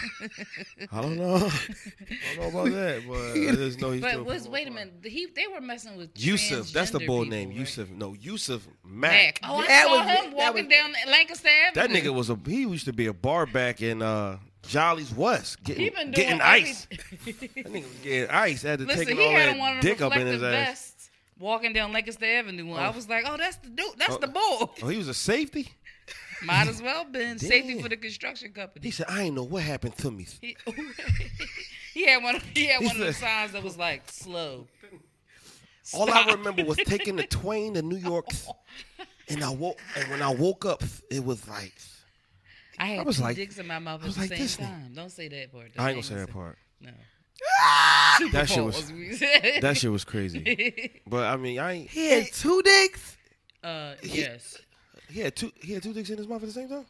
I 0.92 1.00
don't 1.00 1.16
know. 1.16 1.36
I 1.36 2.36
don't 2.36 2.54
know 2.54 2.60
about 2.60 2.70
that, 2.72 3.02
but 3.08 3.16
I 3.16 3.54
just 3.56 3.80
know 3.80 3.90
he's 3.92 4.02
But 4.02 4.24
was 4.24 4.48
wait 4.48 4.68
a 4.68 4.70
minute, 4.70 4.94
he 5.04 5.26
they 5.26 5.46
were 5.46 5.60
messing 5.60 5.96
with 5.96 6.10
Yusuf, 6.14 6.70
that's 6.72 6.90
the 6.90 7.00
boy 7.00 7.24
name. 7.24 7.48
right? 7.48 7.58
Yusuf, 7.58 7.88
no, 7.90 8.14
Yusuf 8.14 8.66
Mack. 8.84 9.10
Mac. 9.12 9.40
Oh, 9.44 9.56
I 9.58 9.66
That 9.66 9.84
saw 9.86 9.96
was- 9.96 10.06
him 10.26 10.32
walking 10.34 10.66
was- 10.66 10.72
down 10.74 10.92
Lancaster 11.10 11.48
Avenue. 11.48 11.74
That 11.74 11.90
nigga 12.04 12.14
was 12.14 12.30
a 12.30 12.38
he 12.46 12.60
used 12.62 12.84
to 12.86 12.92
be 12.92 13.06
a 13.06 13.12
bar 13.14 13.46
back 13.46 13.80
in 13.82 14.02
uh 14.02 14.38
Jolly's 14.66 15.14
West, 15.14 15.62
getting 15.62 15.84
He 15.84 15.90
been 15.90 16.10
doing 16.10 16.38
getting 16.38 16.40
every- 16.40 16.70
ice. 16.70 16.86
That 17.24 17.72
nigga 17.72 17.82
was 17.82 18.00
getting 18.02 18.30
ice. 18.30 18.62
Had 18.62 18.78
to 18.80 18.84
Listen, 18.84 19.06
take 19.06 19.16
he 19.18 19.24
all 19.24 19.32
that 19.32 19.48
on 19.50 19.58
one 19.58 19.76
of 19.78 19.82
the 19.82 19.88
dick 19.88 20.00
up 20.02 20.14
in 20.16 20.26
his 20.26 20.42
ass. 20.42 21.10
walking 21.38 21.72
down 21.72 21.92
Lancaster 21.92 22.24
Avenue. 22.26 22.64
And 22.72 22.74
I 22.80 22.90
was 22.90 23.08
like, 23.08 23.24
oh, 23.26 23.36
that's 23.36 23.56
the 23.56 23.68
dude. 23.70 23.86
That's 23.96 24.14
Oh. 24.14 24.18
the 24.18 24.26
boy. 24.26 24.40
Oh, 24.82 24.88
he 24.88 24.98
was 24.98 25.08
a 25.08 25.14
safety. 25.14 25.72
Might 26.44 26.68
as 26.68 26.80
well 26.80 27.04
been 27.04 27.38
safety 27.38 27.74
Damn. 27.74 27.82
for 27.82 27.88
the 27.88 27.96
construction 27.96 28.52
company. 28.52 28.86
He 28.86 28.90
said, 28.90 29.06
"I 29.08 29.22
ain't 29.22 29.34
know 29.34 29.42
what 29.44 29.62
happened 29.62 29.96
to 29.98 30.10
me." 30.10 30.26
He, 30.40 30.56
he 31.94 32.06
had 32.06 32.22
one. 32.22 32.40
He 32.54 32.66
had 32.66 32.80
He 32.80 32.86
one 32.86 32.96
of 33.00 33.06
the 33.06 33.12
signs 33.12 33.52
that 33.52 33.62
was 33.62 33.76
like 33.76 34.02
slow. 34.10 34.66
All 35.94 36.10
I 36.10 36.26
remember 36.32 36.64
was 36.64 36.76
taking 36.78 37.16
the 37.16 37.26
Twain 37.26 37.74
to 37.74 37.82
New 37.82 37.96
York, 37.96 38.26
and 39.28 39.42
I 39.42 39.50
woke. 39.50 39.80
And 39.96 40.10
when 40.10 40.22
I 40.22 40.32
woke 40.34 40.64
up, 40.66 40.82
it 41.10 41.24
was 41.24 41.48
like 41.48 41.72
I 42.78 42.86
had 42.86 42.98
I 43.00 43.02
was 43.02 43.16
two 43.16 43.22
like- 43.22 43.36
dicks 43.36 43.58
in 43.58 43.66
my 43.66 43.78
mouth 43.78 44.04
at 44.04 44.12
the 44.14 44.20
like, 44.20 44.28
same 44.28 44.38
nigga. 44.38 44.58
time. 44.58 44.92
Don't 44.94 45.10
say 45.10 45.28
that 45.28 45.50
part. 45.52 45.70
I 45.78 45.88
ain't 45.90 45.96
gonna 45.96 46.02
say 46.02 46.14
that 46.16 46.30
part. 46.32 46.56
No. 46.80 46.90
That 48.32 48.48
shit 48.48 48.64
was 48.64 48.88
that 49.60 49.76
shit 49.76 49.90
was 49.92 50.04
crazy. 50.04 51.00
But 51.06 51.26
I 51.26 51.36
mean, 51.36 51.58
I 51.60 51.72
ain't. 51.72 51.90
He 51.90 52.10
had 52.10 52.32
two 52.32 52.60
dicks. 52.62 53.16
uh, 53.62 53.94
yes. 54.02 54.58
He 55.10 55.20
had 55.20 55.34
two. 55.36 55.52
He 55.62 55.72
had 55.72 55.82
two 55.82 55.92
dicks 55.92 56.10
in 56.10 56.18
his 56.18 56.28
mouth 56.28 56.42
at 56.42 56.48
the 56.48 56.52
same 56.52 56.68
time. 56.68 56.86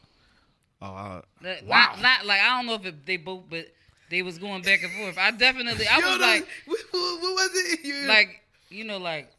Oh, 0.81 0.85
uh, 0.95 1.21
Not, 1.41 1.63
Wow. 1.65 1.89
not, 1.93 2.01
not 2.01 2.25
like 2.25 2.41
I 2.41 2.57
don't 2.57 2.65
know 2.65 2.75
if 2.75 2.85
it, 2.85 3.05
they 3.05 3.17
both, 3.17 3.43
but 3.49 3.67
they 4.09 4.21
was 4.21 4.37
going 4.37 4.61
back 4.61 4.81
and 4.81 4.91
forth. 4.93 5.17
I 5.17 5.31
definitely, 5.31 5.85
I 5.87 5.97
was 5.99 6.19
like, 6.19 6.47
what, 6.65 6.79
what, 6.91 7.21
what 7.21 7.33
was 7.33 7.49
it? 7.53 7.79
You- 7.83 7.95
like 8.07 8.41
you 8.69 8.83
know, 8.85 8.97
like, 8.97 9.29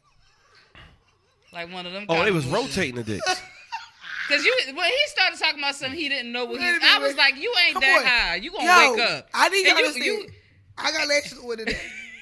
like 1.53 1.71
one 1.71 1.85
of 1.85 1.93
them. 1.93 2.05
oh, 2.09 2.23
they 2.23 2.31
was 2.31 2.45
rotating 2.47 2.95
the 2.95 3.03
dicks. 3.03 3.41
Because 4.27 4.45
you, 4.45 4.55
when 4.75 4.85
he 4.87 4.97
started 5.07 5.37
talking 5.37 5.59
about 5.59 5.75
something 5.75 5.99
he 5.99 6.07
didn't 6.07 6.31
know 6.31 6.45
what 6.45 6.57
he, 6.61 6.65
minute, 6.65 6.81
I 6.83 6.99
was 6.99 7.09
wait. 7.09 7.17
like, 7.17 7.35
you 7.35 7.53
ain't 7.65 7.73
Come 7.73 7.81
that 7.81 7.97
on. 7.99 8.05
high. 8.05 8.35
You 8.35 8.51
gonna 8.51 8.63
Yo, 8.63 8.91
wake 8.93 9.01
up. 9.01 9.27
I 9.33 9.49
need 9.49 9.67
y'all 9.67 9.91
to 9.91 9.99
you, 9.99 10.05
you, 10.05 10.27
I 10.77 10.91
got 10.93 11.05
lectures 11.09 11.39
with 11.43 11.59
it. 11.59 11.75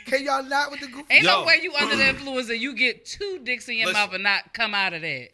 Can 0.07 0.23
y'all 0.23 0.41
not 0.41 0.71
with 0.71 0.79
the 0.79 0.87
goofy? 0.87 1.03
ain't 1.11 1.25
no 1.25 1.45
way 1.45 1.59
you 1.61 1.71
under 1.75 1.95
the 1.95 2.07
influence 2.09 2.49
and 2.49 2.59
you 2.59 2.73
get 2.73 3.05
two 3.05 3.41
dicks 3.43 3.69
in 3.69 3.75
your 3.75 3.87
Listen. 3.87 4.01
mouth 4.01 4.13
and 4.15 4.23
not 4.23 4.53
come 4.55 4.73
out 4.73 4.93
of 4.93 5.03
that. 5.03 5.27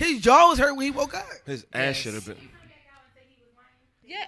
His 0.00 0.20
jaw 0.20 0.48
was 0.48 0.58
hurt 0.58 0.74
when 0.76 0.86
he 0.86 0.90
woke 0.90 1.14
up. 1.14 1.26
His 1.46 1.64
ass 1.72 1.78
Yes. 1.88 1.96
should 1.96 2.14
have 2.14 2.26
been. 2.26 2.36
Yeah. 4.04 4.24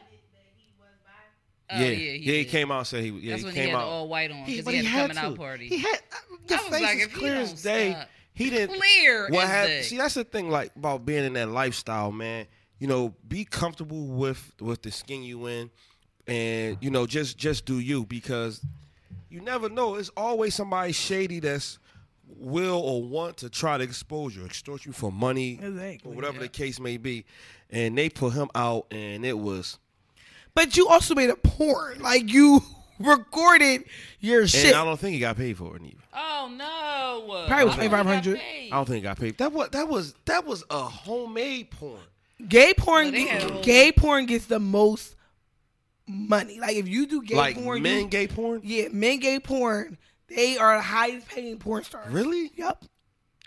Oh, 1.74 1.78
yeah, 1.78 1.84
yeah, 1.86 1.90
yeah, 1.90 2.12
he, 2.18 2.38
he, 2.40 2.44
came 2.44 2.70
out 2.70 2.86
said 2.86 3.02
he. 3.02 3.08
Yeah, 3.10 3.30
That's 3.30 3.40
he 3.42 3.46
when 3.46 3.54
he 3.54 3.60
came 3.62 3.68
had 3.70 3.76
out. 3.76 3.80
the 3.80 3.86
all 3.86 4.08
white 4.08 4.30
on 4.30 4.36
He- 4.44 4.56
because 4.60 4.72
he, 4.74 4.80
he 4.80 4.84
had 4.84 5.10
a 5.10 5.14
had 5.14 5.16
coming 5.16 5.32
out 5.32 5.38
party. 5.38 5.68
He 5.68 5.78
had. 5.78 5.88
Uh, 6.12 6.36
Your 6.48 6.58
I 6.58 6.62
was 6.62 6.70
face 6.70 6.82
like, 6.82 6.98
is 6.98 7.06
clear 7.06 7.34
as 7.36 7.62
day. 7.62 7.92
stop. 7.92 8.08
He 8.34 8.50
didn't. 8.50 8.76
Clear 8.78 9.28
What 9.30 9.44
as 9.44 9.50
hap- 9.50 9.66
day. 9.68 9.82
See, 9.82 9.96
that's 9.96 10.14
the 10.14 10.24
thing, 10.24 10.50
like 10.50 10.76
about 10.76 11.06
being 11.06 11.24
in 11.24 11.32
that 11.34 11.48
lifestyle, 11.48 12.12
man. 12.12 12.46
You 12.78 12.88
know, 12.88 13.14
be 13.26 13.44
comfortable 13.46 14.06
with 14.06 14.52
with 14.60 14.82
the 14.82 14.90
skin 14.90 15.22
you 15.22 15.46
in, 15.46 15.70
and 16.26 16.76
you 16.82 16.90
know, 16.90 17.06
just 17.06 17.38
just 17.38 17.64
do 17.64 17.78
you 17.78 18.04
because 18.04 18.60
you 19.30 19.40
never 19.40 19.70
know. 19.70 19.94
It's 19.94 20.10
always 20.14 20.54
somebody 20.54 20.92
shady 20.92 21.40
that's 21.40 21.78
will 22.38 22.80
or 22.80 23.02
want 23.02 23.36
to 23.38 23.48
try 23.50 23.78
to 23.78 23.84
expose 23.84 24.34
you, 24.36 24.44
extort 24.44 24.84
you 24.86 24.92
for 24.92 25.10
money, 25.12 25.58
Exactly, 25.62 26.00
or 26.10 26.14
whatever 26.14 26.34
yeah. 26.36 26.42
the 26.42 26.48
case 26.48 26.78
may 26.80 26.96
be. 26.96 27.24
And 27.70 27.96
they 27.96 28.08
put 28.08 28.32
him 28.34 28.48
out, 28.54 28.86
and 28.90 29.24
it 29.24 29.38
was. 29.38 29.78
But 30.54 30.76
you 30.76 30.88
also 30.88 31.14
made 31.14 31.30
a 31.30 31.36
porn. 31.36 32.00
Like 32.00 32.30
you 32.32 32.62
recorded 33.00 33.84
your 34.20 34.46
shit. 34.46 34.60
And 34.60 34.68
shit. 34.68 34.76
I 34.76 34.84
don't 34.84 34.98
think 35.00 35.14
he 35.14 35.20
got 35.20 35.36
paid 35.36 35.56
for 35.56 35.76
it 35.76 35.82
either. 35.82 35.96
Oh 36.14 36.52
no! 36.54 37.46
Probably 37.46 37.64
was 37.64 37.74
I 37.74 37.76
thought 37.76 37.82
he 37.82 37.88
got 37.88 38.02
2500. 38.24 38.40
I 38.40 38.68
don't 38.76 38.84
think 38.86 38.96
he 38.96 39.00
got 39.02 39.18
paid. 39.18 39.38
That 39.38 39.52
was 39.52 39.68
that 39.70 39.88
was 39.88 40.14
that 40.26 40.44
was 40.44 40.64
a 40.70 40.80
homemade 40.82 41.70
porn. 41.70 42.00
Gay 42.48 42.74
porn, 42.76 43.06
But 43.06 43.14
get- 43.14 43.28
had 43.28 43.50
a 43.50 43.52
whole- 43.54 43.62
gay 43.62 43.92
porn 43.92 44.26
gets 44.26 44.46
the 44.46 44.58
most 44.60 45.14
money. 46.06 46.58
Like 46.60 46.76
if 46.76 46.88
you 46.88 47.06
do 47.06 47.22
gay 47.22 47.34
like 47.36 47.56
porn, 47.56 47.82
men 47.82 48.02
you, 48.02 48.08
gay 48.08 48.26
porn. 48.26 48.60
yeah, 48.64 48.88
men 48.92 49.18
gay 49.20 49.38
porn, 49.40 49.96
they 50.34 50.56
are 50.58 50.76
the 50.76 50.82
highest 50.82 51.28
paying 51.28 51.58
porn 51.58 51.84
stars. 51.84 52.12
Really? 52.12 52.50
Yep. 52.56 52.84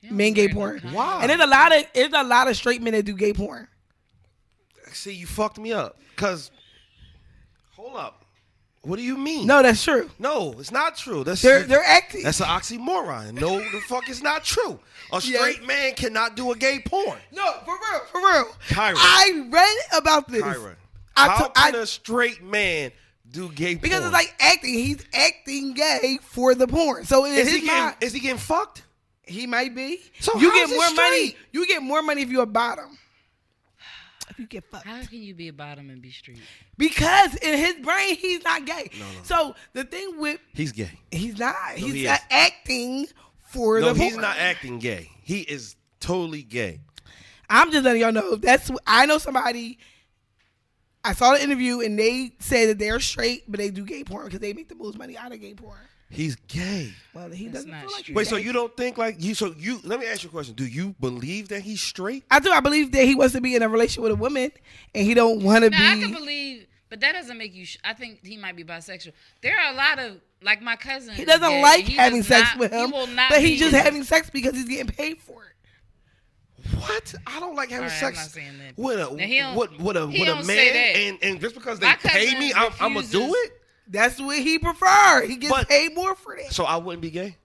Yeah, 0.02 0.12
Men 0.14 0.34
gay 0.34 0.50
porn. 0.50 0.82
Wow. 0.94 1.20
And 1.22 1.30
there's 1.30 1.40
a 1.42 1.48
lot 1.48 1.76
of 1.76 1.84
there's 1.94 2.14
a 2.14 2.24
lot 2.24 2.48
of 2.48 2.56
straight 2.56 2.82
men 2.82 2.94
that 2.94 3.04
do 3.04 3.16
gay 3.16 3.34
porn. 3.34 3.68
See, 4.92 5.14
you 5.14 5.26
fucked 5.26 5.58
me 5.58 5.74
up. 5.74 6.00
Cause 6.16 6.52
hold 7.76 7.96
up, 7.98 8.24
What 8.84 8.98
do 8.98 9.02
you 9.04 9.18
mean? 9.18 9.48
No, 9.48 9.62
that's 9.64 9.84
true. 9.84 10.10
no, 10.20 10.54
it's 10.60 10.72
not 10.72 10.96
true. 10.96 11.24
That's 11.24 11.42
They're 11.42 11.64
they're 11.64 11.84
acting. 11.84 12.24
that's 12.24 12.40
an 12.40 12.46
oxymoron. 12.48 13.34
No, 13.34 13.58
the 13.60 13.82
fuck 13.88 14.10
is 14.10 14.22
not 14.22 14.44
true. 14.44 14.80
A 15.12 15.22
Yeah. 15.22 15.40
straight 15.40 15.66
man 15.66 15.94
cannot 15.96 16.36
do 16.36 16.52
a 16.52 16.56
gay 16.56 16.80
porn. 16.86 17.20
no, 17.32 17.52
for 17.66 17.74
real, 17.76 18.00
for 18.12 18.20
real. 18.22 18.46
Kyra. 18.70 18.94
I 18.98 19.48
read 19.50 20.00
about 20.00 20.28
this. 20.30 20.44
Kyra, 20.44 20.76
I 21.18 21.28
how 21.30 21.48
to- 21.48 21.54
can 21.54 21.76
I- 21.76 21.80
a 21.80 21.86
straight 21.88 22.44
man 22.44 22.92
do 23.32 23.52
gay 23.52 23.76
because 23.76 24.00
porn? 24.00 24.04
it's 24.06 24.14
like 24.14 24.34
acting. 24.40 24.74
He's 24.74 25.06
acting 25.14 25.74
gay 25.74 26.20
for 26.22 26.56
the 26.56 26.68
porn. 26.68 27.06
So 27.06 27.26
in 27.26 27.34
is 27.34 27.48
he 27.52 27.62
getting 27.62 27.68
mind, 27.68 27.96
is 28.02 28.14
he 28.14 28.20
getting 28.20 28.38
fucked? 28.38 28.84
he 29.28 29.48
might 29.48 29.74
be. 29.76 30.00
So 30.20 30.38
you 30.40 30.52
get 30.54 30.66
is 30.70 30.72
it 30.72 30.76
more 30.78 30.92
money. 30.94 31.36
You 31.52 31.66
get 31.68 31.82
more 31.82 32.02
money 32.04 32.22
if 32.22 32.30
you're 32.30 32.44
a 32.44 32.48
bottom. 32.48 32.98
If 34.30 34.40
you 34.40 34.48
get 34.48 34.64
fucked. 34.66 34.86
How 34.86 35.04
can 35.04 35.22
you 35.22 35.34
be 35.34 35.48
a 35.48 35.54
bottom 35.54 35.90
and 35.90 36.02
be 36.02 36.12
street? 36.12 36.40
Because 36.78 37.36
in 37.36 37.58
his 37.58 37.76
brain, 37.84 38.16
he's 38.16 38.44
not 38.44 38.66
gay. 38.66 38.90
No, 39.00 39.06
no. 39.06 39.12
So 39.24 39.56
the 39.74 39.84
thing 39.84 40.20
with 40.20 40.40
He's 40.54 40.72
gay. 40.72 40.92
he's 41.12 41.38
not. 41.40 41.56
he's 41.76 41.94
he 41.94 42.04
not 42.06 42.22
acting 42.30 43.06
for 43.50 43.80
No, 43.80 43.94
the 43.94 44.04
he's 44.04 44.14
porn. 44.14 44.22
not 44.24 44.38
acting 44.38 44.80
gay. 44.80 45.10
He 45.22 45.40
is 45.42 45.76
totally 46.00 46.44
gay. 46.44 46.80
I'm 47.50 47.72
just 47.72 47.84
letting 47.86 48.02
y'all 48.02 48.12
know. 48.12 48.36
That's 48.36 48.70
I 48.88 49.06
know 49.06 49.20
somebody. 49.20 49.78
I 51.06 51.14
saw 51.14 51.34
the 51.34 51.44
interview 51.44 51.82
and 51.82 51.98
they 51.98 52.32
say 52.40 52.66
that 52.68 52.80
they're 52.80 53.00
straight, 53.00 53.44
but 53.50 53.60
they 53.60 53.70
do 53.70 53.86
gay 53.86 54.04
porn 54.04 54.26
because 54.26 54.40
they 54.40 54.54
make 54.54 54.68
the 54.70 54.76
most 54.76 54.98
money 54.98 55.16
out 55.18 55.32
of 55.32 55.40
gay 55.40 55.54
porn. 55.54 55.78
He's 56.10 56.36
gay. 56.48 56.94
Well, 57.14 57.30
he 57.30 57.46
That's 57.46 57.66
doesn't 57.66 57.72
not 57.72 57.82
feel 57.82 57.92
like 57.92 58.00
straight. 58.04 58.16
Wait, 58.16 58.22
he's 58.24 58.30
so 58.30 58.38
gay. 58.38 58.44
you 58.44 58.54
don't 58.54 58.76
think 58.78 58.98
like 58.98 59.16
you? 59.24 59.34
So 59.36 59.54
you? 59.58 59.80
Let 59.84 60.00
me 60.00 60.06
ask 60.08 60.24
you 60.24 60.30
a 60.30 60.32
question. 60.32 60.54
Do 60.56 60.66
you 60.66 60.96
believe 61.00 61.50
that 61.50 61.62
he's 61.62 61.82
straight? 61.82 62.24
I 62.32 62.40
do. 62.40 62.52
I 62.52 62.60
believe 62.60 62.92
that 62.94 63.06
he 63.06 63.16
wants 63.16 63.34
to 63.34 63.42
be 63.42 63.56
in 63.56 63.64
a 63.64 63.70
relationship 63.70 64.04
with 64.04 64.12
a 64.12 64.16
woman, 64.16 64.52
and 64.94 65.06
he 65.06 65.14
don't 65.14 65.42
want 65.44 65.64
to 65.64 65.70
Now 65.72 65.92
I 65.92 65.96
be. 65.96 66.02
can 66.02 66.14
believe, 66.14 66.68
but 66.90 67.00
that 67.02 67.14
doesn't 67.14 67.38
make 67.38 67.54
you. 67.56 67.66
Sh- 67.66 67.78
I 67.84 67.94
think 67.94 68.24
he 68.26 68.38
might 68.38 68.56
be 68.56 68.64
bisexual. 68.64 69.14
There 69.42 69.58
are 69.60 69.74
a 69.74 69.76
lot 69.76 70.00
of 70.00 70.22
like 70.44 70.62
my 70.62 70.76
cousin. 70.76 71.16
he 71.16 71.26
doesn't 71.26 71.42
gay, 71.50 71.62
like 71.62 71.80
and 71.82 71.90
he 71.90 71.96
having 71.96 72.20
does 72.20 72.28
sex 72.28 72.50
not- 72.52 72.60
with 72.60 72.72
him, 72.72 72.86
He 72.88 72.92
will 72.94 73.08
not 73.08 73.32
but 73.32 73.42
he's 73.42 73.60
just 73.60 73.74
in- 73.74 73.82
having 73.82 74.04
sex 74.04 74.30
because 74.30 74.54
he's 74.54 74.66
getting 74.70 74.88
paid 74.88 75.20
for 75.20 75.44
it. 75.44 75.45
What? 76.80 77.16
I 77.28 77.40
don't 77.40 77.56
like 77.56 77.70
having 77.70 77.86
All 77.86 77.90
right, 77.90 78.04
I'm 78.04 78.14
sex 78.16 78.18
not 78.18 78.30
saying 78.32 78.58
that. 78.60 78.78
with 78.78 79.00
a 79.00 79.16
Now, 79.16 79.56
with, 79.56 79.72
with 79.80 79.98
a 79.98 80.08
with 80.08 80.28
a 80.28 80.44
man, 80.46 80.76
and 80.96 81.18
and 81.22 81.40
just 81.42 81.56
because 81.56 81.80
they 81.80 81.92
pay 82.00 82.38
me, 82.40 82.54
I'm, 82.54 82.72
I'm 82.80 82.94
gonna 82.94 83.08
do 83.08 83.24
it. 83.24 83.52
That's 83.88 84.20
what 84.20 84.38
he 84.40 84.58
prefer. 84.58 85.26
He 85.28 85.36
gets 85.38 85.54
But- 85.54 85.70
paid 85.70 85.94
more 85.94 86.16
for 86.16 86.36
that. 86.36 86.52
So 86.52 86.64
I 86.66 86.78
wouldn't 86.78 87.02
be 87.02 87.12
gay. 87.12 87.38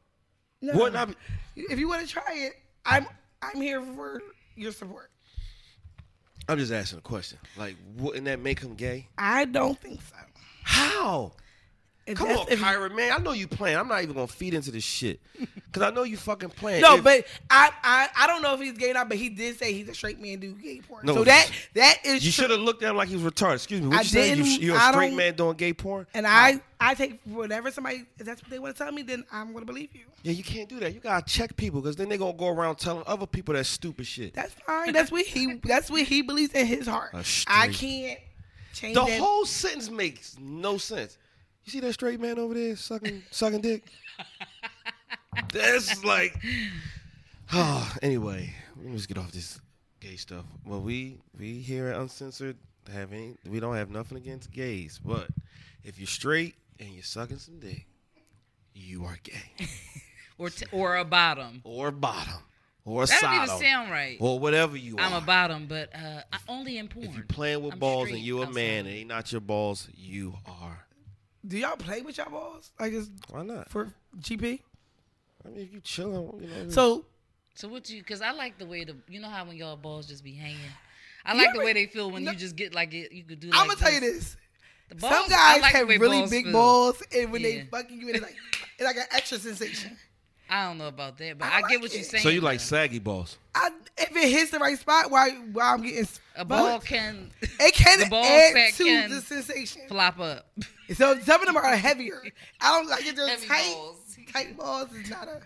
No. 0.62 0.72
Wouldn't 0.74 0.96
I? 0.96 1.04
Be, 1.06 1.14
If 1.56 1.78
you 1.78 1.88
want 1.88 2.06
to 2.06 2.12
try 2.12 2.22
it, 2.34 2.52
I'm 2.86 3.06
I'm 3.42 3.60
here 3.60 3.82
for 3.82 4.22
your 4.56 4.72
support. 4.72 5.10
I'm 6.48 6.58
just 6.58 6.72
asking 6.72 6.98
a 6.98 7.02
question. 7.02 7.38
Like, 7.56 7.76
wouldn't 7.96 8.24
that 8.24 8.40
make 8.40 8.60
him 8.60 8.74
gay? 8.74 9.08
I 9.18 9.44
don't 9.44 9.78
think 9.78 10.00
so. 10.02 10.16
How? 10.64 11.32
Come 12.16 12.28
on, 12.30 12.46
if- 12.48 12.60
Kyra, 12.60 12.94
man. 12.94 13.12
I 13.12 13.18
know 13.18 13.32
you 13.32 13.46
playing. 13.48 13.76
I'm 13.78 13.88
not 13.88 14.02
even 14.02 14.14
gonna 14.14 14.26
feed 14.26 14.54
into 14.54 14.70
this 14.70 14.84
shit 14.84 15.20
because 15.38 15.82
I 15.82 15.90
know 15.90 16.02
you 16.02 16.16
fucking 16.16 16.50
playing. 16.50 16.82
No, 16.82 16.96
If- 16.96 17.04
but 17.04 17.26
I, 17.50 17.70
I 17.82 18.08
I 18.16 18.26
don't 18.26 18.42
know 18.42 18.54
if 18.54 18.60
he's 18.60 18.76
gay 18.76 18.90
or 18.90 18.94
not, 18.94 19.08
but 19.08 19.18
he 19.18 19.28
did 19.28 19.58
say 19.58 19.72
he's 19.72 19.88
a 19.88 19.94
straight 19.94 20.20
man 20.20 20.38
do 20.40 20.52
gay 20.54 20.80
porn. 20.86 21.06
No, 21.06 21.14
so 21.14 21.24
that 21.24 21.50
that 21.74 21.98
is 22.04 22.24
you 22.24 22.30
should 22.30 22.50
have 22.50 22.60
looked 22.60 22.82
at 22.82 22.90
him 22.90 22.96
like 22.96 23.08
he 23.08 23.16
was 23.16 23.24
retarded. 23.32 23.54
Excuse 23.54 23.80
me. 23.80 23.88
What 23.88 23.98
I 23.98 24.00
you 24.02 24.08
saying? 24.08 24.38
You, 24.38 24.44
didn't- 24.44 24.62
you're 24.62 24.76
a 24.76 24.80
straight 24.92 25.14
man 25.14 25.34
doing 25.34 25.56
gay 25.56 25.72
porn? 25.72 26.06
And 26.14 26.26
I 26.26 26.60
I 26.80 26.94
take 26.94 27.20
whatever 27.24 27.70
somebody 27.70 28.04
if 28.18 28.26
that's 28.26 28.42
what 28.42 28.50
they 28.50 28.58
want 28.58 28.74
to 28.76 28.82
tell 28.82 28.92
me, 28.92 29.02
then 29.02 29.24
I'm 29.32 29.52
gonna 29.52 29.66
believe 29.66 29.90
you. 29.94 30.02
Yeah, 30.22 30.32
you 30.32 30.44
can't 30.44 30.68
do 30.68 30.78
that. 30.80 30.92
You 30.92 31.00
gotta 31.00 31.24
check 31.24 31.56
people 31.56 31.80
because 31.80 31.96
then 31.96 32.08
they're 32.08 32.18
gonna 32.18 32.32
go 32.34 32.48
around 32.48 32.76
telling 32.76 33.04
other 33.06 33.26
people 33.26 33.54
that 33.54 33.64
stupid 33.64 34.06
shit. 34.06 34.34
That's 34.34 34.52
fine. 34.66 34.92
That's 34.92 35.10
what 35.10 35.24
he 35.24 35.54
that's 35.64 35.90
what 35.90 36.02
he 36.02 36.22
believes 36.22 36.52
in 36.52 36.66
his 36.66 36.86
heart. 36.86 37.10
I 37.46 37.68
can't 37.68 38.18
change 38.74 38.94
The 38.94 39.04
that. 39.04 39.18
whole 39.20 39.44
sentence 39.46 39.90
makes 39.90 40.36
no 40.38 40.76
sense. 40.78 41.16
You 41.70 41.80
see 41.80 41.86
that 41.86 41.92
straight 41.92 42.18
man 42.18 42.40
over 42.40 42.52
there 42.52 42.74
sucking 42.74 43.22
sucking 43.30 43.60
dick? 43.60 43.84
That's 45.52 46.04
like 46.04 46.36
oh, 47.52 47.94
anyway, 48.02 48.52
let 48.76 48.86
me 48.86 48.96
just 48.96 49.06
get 49.06 49.18
off 49.18 49.30
this 49.30 49.60
gay 50.00 50.16
stuff. 50.16 50.44
Well 50.66 50.80
we 50.80 51.18
we 51.38 51.60
here 51.60 51.86
at 51.86 52.00
Uncensored 52.00 52.56
have 52.92 53.12
any, 53.12 53.36
we 53.48 53.60
don't 53.60 53.76
have 53.76 53.88
nothing 53.88 54.18
against 54.18 54.50
gays, 54.50 54.98
but 55.04 55.28
if 55.84 55.96
you're 56.00 56.08
straight 56.08 56.56
and 56.80 56.88
you're 56.88 57.04
sucking 57.04 57.38
some 57.38 57.60
dick, 57.60 57.86
you 58.74 59.04
are 59.04 59.18
gay. 59.22 59.68
or 60.38 60.50
t- 60.50 60.66
or 60.72 60.96
a 60.96 61.04
bottom. 61.04 61.60
or 61.62 61.92
bottom. 61.92 62.42
Or 62.84 63.04
a 63.04 63.06
That 63.06 63.20
don't 63.20 63.44
even 63.44 63.58
sound 63.60 63.92
right. 63.92 64.16
Or 64.18 64.40
whatever 64.40 64.76
you 64.76 64.96
are. 64.98 65.02
I'm 65.02 65.12
a 65.12 65.20
bottom, 65.20 65.66
but 65.68 65.94
uh, 65.94 66.22
I, 66.32 66.38
only 66.48 66.78
in 66.78 66.88
porn. 66.88 67.06
if 67.06 67.14
you're 67.14 67.24
playing 67.26 67.62
with 67.62 67.74
I'm 67.74 67.78
balls 67.78 68.08
and 68.08 68.16
straight 68.16 68.24
you 68.24 68.42
a 68.42 68.50
man 68.50 68.86
and 68.86 68.88
they 68.88 69.04
not 69.04 69.30
your 69.30 69.40
balls, 69.40 69.86
you 69.94 70.34
are. 70.46 70.79
Do 71.50 71.58
y'all 71.58 71.76
play 71.76 72.00
with 72.00 72.16
y'all 72.16 72.30
balls? 72.30 72.70
Like 72.78 72.92
it's 72.92 73.10
Why 73.28 73.42
not? 73.42 73.68
for 73.68 73.92
GP? 74.20 74.60
I 75.44 75.48
mean, 75.48 75.60
if 75.62 75.72
you 75.74 75.80
chilling, 75.80 76.40
you 76.42 76.48
know. 76.64 76.70
So 76.70 77.04
So 77.54 77.66
what 77.66 77.90
you? 77.90 78.00
Because 78.00 78.22
I 78.22 78.30
like 78.30 78.56
the 78.58 78.66
way 78.66 78.84
the 78.84 78.96
you 79.08 79.20
know 79.20 79.28
how 79.28 79.44
when 79.44 79.56
y'all 79.56 79.76
balls 79.76 80.06
just 80.06 80.22
be 80.22 80.32
hanging. 80.32 80.56
I 81.24 81.32
You 81.34 81.38
like 81.38 81.52
the 81.52 81.58
way 81.58 81.72
they 81.72 81.86
feel 81.86 82.08
when 82.10 82.22
no- 82.24 82.30
you 82.30 82.38
just 82.38 82.54
get 82.54 82.72
like 82.72 82.94
it. 82.94 83.10
You 83.12 83.24
could 83.24 83.40
do. 83.40 83.48
Like 83.48 83.58
I'm 83.60 83.66
gonna 83.66 83.80
tell 83.80 83.92
you 83.92 84.00
this. 84.00 84.36
The 84.90 84.94
balls, 84.94 85.14
Some 85.14 85.28
guys 85.28 85.60
like 85.62 85.72
have 85.74 85.88
way 85.88 85.98
really 85.98 86.18
balls 86.20 86.30
big 86.30 86.44
feel. 86.44 86.52
balls, 86.52 87.02
and 87.14 87.32
when 87.32 87.42
they 87.42 87.62
fucking 87.70 88.00
you, 88.00 88.08
it's 88.10 88.22
like 88.22 88.36
it's 88.78 88.84
like 88.84 88.96
an 88.96 89.06
extra 89.10 89.38
sensation. 89.38 89.96
I 90.50 90.64
don't 90.66 90.78
know 90.78 90.88
about 90.88 91.16
that, 91.18 91.38
but 91.38 91.46
I 91.46 91.58
I, 91.58 91.60
get 91.62 91.70
like 91.70 91.80
what 91.82 91.94
you're 91.94 92.02
saying. 92.02 92.22
so 92.22 92.28
you 92.28 92.40
like 92.40 92.58
though. 92.58 92.64
saggy 92.64 92.98
balls? 92.98 93.38
I, 93.54 93.70
if 93.96 94.10
it 94.16 94.28
hits 94.30 94.50
the 94.50 94.58
right 94.58 94.78
spot, 94.78 95.10
while 95.10 95.30
while 95.52 95.74
I'm 95.74 95.82
getting 95.82 96.06
a 96.36 96.44
ball 96.44 96.66
fucked, 96.80 96.86
can 96.86 97.30
it 97.42 97.74
can 97.74 98.00
the 98.00 98.06
ball 98.06 98.24
add 98.24 98.52
sack 98.52 98.74
to 98.74 98.84
can 98.84 99.10
the 99.10 99.20
sensation. 99.20 99.82
flop 99.88 100.18
up. 100.18 100.50
So 100.94 101.16
some 101.20 101.40
of 101.40 101.46
them 101.46 101.56
are 101.56 101.76
heavier. 101.76 102.20
I 102.60 102.76
don't 102.76 102.88
like 102.88 103.06
it. 103.06 103.14
They're 103.14 103.28
Heavy 103.28 103.46
tight. 103.46 103.72
balls. 103.74 104.16
Tight 104.32 104.56
balls 104.56 104.92
is 104.92 105.08
not 105.08 105.28
a. 105.28 105.40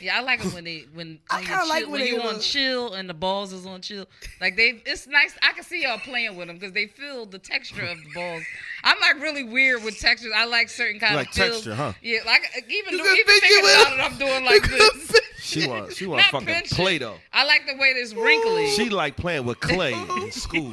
Yeah, 0.00 0.18
I 0.18 0.20
like 0.22 0.42
them 0.42 0.52
when 0.54 0.64
they 0.64 0.86
when, 0.94 1.18
I 1.30 1.36
when, 1.36 1.44
kinda 1.44 1.62
you 1.64 1.68
like 1.68 1.82
chill, 1.82 1.90
when 1.90 2.00
when 2.00 2.06
you 2.12 2.22
on 2.22 2.40
chill 2.40 2.94
and 2.94 3.08
the 3.08 3.14
balls 3.14 3.52
is 3.52 3.66
on 3.66 3.80
chill. 3.82 4.06
Like 4.40 4.56
they, 4.56 4.82
it's 4.86 5.06
nice. 5.06 5.36
I 5.42 5.52
can 5.52 5.64
see 5.64 5.82
y'all 5.82 5.98
playing 5.98 6.36
with 6.36 6.46
them 6.48 6.56
because 6.56 6.72
they 6.72 6.86
feel 6.86 7.26
the 7.26 7.38
texture 7.38 7.84
of 7.84 7.98
the 7.98 8.10
balls. 8.14 8.42
I'm 8.82 8.98
like 9.00 9.20
really 9.22 9.44
weird 9.44 9.82
with 9.84 9.98
textures. 9.98 10.32
I 10.34 10.44
like 10.46 10.68
certain 10.68 11.00
kind 11.00 11.14
You 11.14 11.18
of 11.20 11.26
like 11.26 11.34
feels. 11.34 11.50
texture, 11.56 11.74
huh? 11.74 11.92
Yeah, 12.02 12.20
like 12.26 12.42
uh, 12.56 12.60
even 12.68 12.94
You 12.98 13.04
even 13.14 13.40
thinking 13.40 13.58
about 13.60 13.92
it, 13.92 14.00
I'm 14.12 14.18
doing 14.18 14.44
like 14.46 14.62
can 14.62 14.78
this. 14.78 15.20
She 15.40 15.66
want 15.68 15.92
she 15.92 16.06
want 16.06 16.22
Not 16.22 16.30
fucking 16.30 16.46
pinching. 16.46 16.76
Play-Doh. 16.76 17.16
I 17.32 17.44
like 17.44 17.66
the 17.66 17.76
way 17.76 17.92
this 17.92 18.14
wrinkly. 18.14 18.68
She 18.70 18.88
like 18.88 19.16
playing 19.16 19.44
with 19.44 19.60
clay 19.60 19.92
in 19.92 20.30
school. 20.32 20.72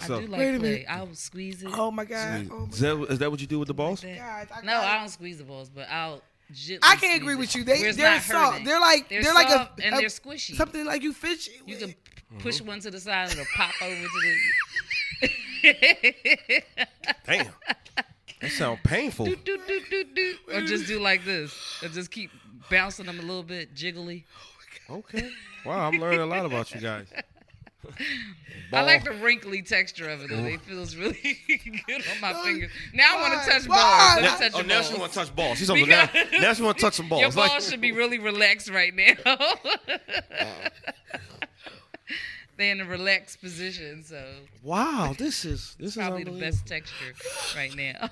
I 0.00 0.06
So 0.06 0.20
do 0.20 0.26
Wait 0.26 0.30
like 0.30 0.40
a 0.40 0.58
play. 0.58 0.58
minute. 0.58 0.86
I 0.88 1.02
will 1.02 1.14
squeeze 1.14 1.62
it. 1.62 1.68
Oh 1.72 1.90
my 1.90 2.04
god! 2.04 2.48
Oh 2.50 2.60
my 2.60 2.68
is 2.72 2.80
that 2.80 3.06
is 3.10 3.18
that 3.20 3.30
what 3.30 3.40
you 3.40 3.46
do 3.46 3.58
with 3.58 3.68
the 3.68 3.74
balls? 3.74 4.02
Like 4.02 4.16
god! 4.18 4.48
I 4.56 4.64
No, 4.64 4.78
I 4.80 4.98
don't 4.98 5.08
squeeze 5.08 5.38
the 5.38 5.44
balls, 5.44 5.68
but 5.68 5.86
I'll. 5.90 6.22
Gently 6.52 6.80
I 6.82 6.96
can't 6.96 7.20
agree 7.22 7.34
with 7.36 7.54
you. 7.56 7.64
where 7.64 7.76
They 7.76 7.82
it's 7.88 7.96
they're 7.96 8.20
soft. 8.20 8.52
hurting. 8.52 8.64
They're 8.66 8.80
like 8.80 9.08
They're 9.08 9.22
they're, 9.22 9.34
like 9.34 9.48
a 9.48 9.52
soft 9.52 9.80
and 9.82 9.94
a- 9.94 9.98
they're 9.98 10.08
squishy. 10.08 10.54
Something 10.54 10.84
like 10.84 11.02
you 11.02 11.12
fish. 11.12 11.48
You 11.66 11.76
can 11.76 11.88
Mm-hmm. 11.90 12.38
push 12.42 12.60
one 12.60 12.80
to 12.80 12.90
the 12.90 12.98
side 12.98 13.30
and 13.30 13.38
it'll 13.38 13.44
pop 13.54 13.70
over 13.82 13.94
to 13.94 14.08
the. 15.22 15.30
Damn. 17.26 17.46
That 18.40 18.50
sound 18.50 18.78
painful. 18.82 19.26
do, 19.26 19.36
do, 19.36 19.58
do, 19.66 19.80
do, 19.90 20.04
do. 20.14 20.34
Or 20.52 20.60
just 20.62 20.86
do 20.86 20.98
like 21.00 21.24
this. 21.24 21.54
Or 21.82 21.88
just 21.88 22.10
keep 22.10 22.30
bouncing 22.70 23.06
them 23.06 23.18
a 23.18 23.22
little 23.22 23.42
bit, 23.44 23.74
jiggly. 23.74 24.24
Okay. 24.90 25.30
Wow, 25.64 25.86
I'm 25.88 25.98
learning 26.00 26.20
a 26.20 26.26
lot 26.26 26.44
about 26.44 26.74
you 26.74 26.80
guys. 26.80 27.06
I 28.72 28.82
like 28.82 29.04
the 29.04 29.12
wrinkly 29.12 29.62
texture 29.62 30.08
of 30.08 30.22
it 30.22 30.30
though. 30.30 30.44
It 30.44 30.60
feels 30.62 30.96
really 30.96 31.18
good 31.86 32.02
on 32.14 32.20
my 32.20 32.32
fingers. 32.42 32.70
Now 32.92 33.16
I 33.16 33.20
want 33.30 33.44
to 33.44 33.50
touch 33.50 33.68
Why? 33.68 33.76
balls. 33.76 34.22
Now, 34.22 34.36
touch 34.36 34.52
oh, 34.54 34.60
now 34.62 34.74
balls. 34.74 34.88
she 34.90 34.98
want 34.98 35.12
to 35.12 35.18
touch 35.18 35.36
balls. 35.36 35.58
She's 35.58 35.70
over 35.70 35.86
now. 35.86 36.06
Because- 36.06 36.40
Now 36.40 36.52
she 36.54 36.62
want 36.62 36.78
to 36.78 36.82
touch 36.84 36.94
some 36.94 37.08
balls. 37.10 37.20
Your 37.20 37.30
Like- 37.30 37.50
balls 37.50 37.70
should 37.70 37.80
be 37.80 37.92
really 37.92 38.18
relaxed 38.18 38.68
right 38.70 38.94
now. 38.94 39.14
They're 42.56 42.70
in 42.70 42.80
a 42.80 42.84
relaxed 42.84 43.40
position, 43.40 44.04
so 44.04 44.24
wow, 44.62 45.12
this 45.18 45.44
is 45.44 45.74
this 45.80 45.90
is 45.90 45.96
probably 45.96 46.22
the 46.22 46.30
best 46.30 46.64
texture 46.66 47.12
right 47.56 47.74
now. 47.74 48.10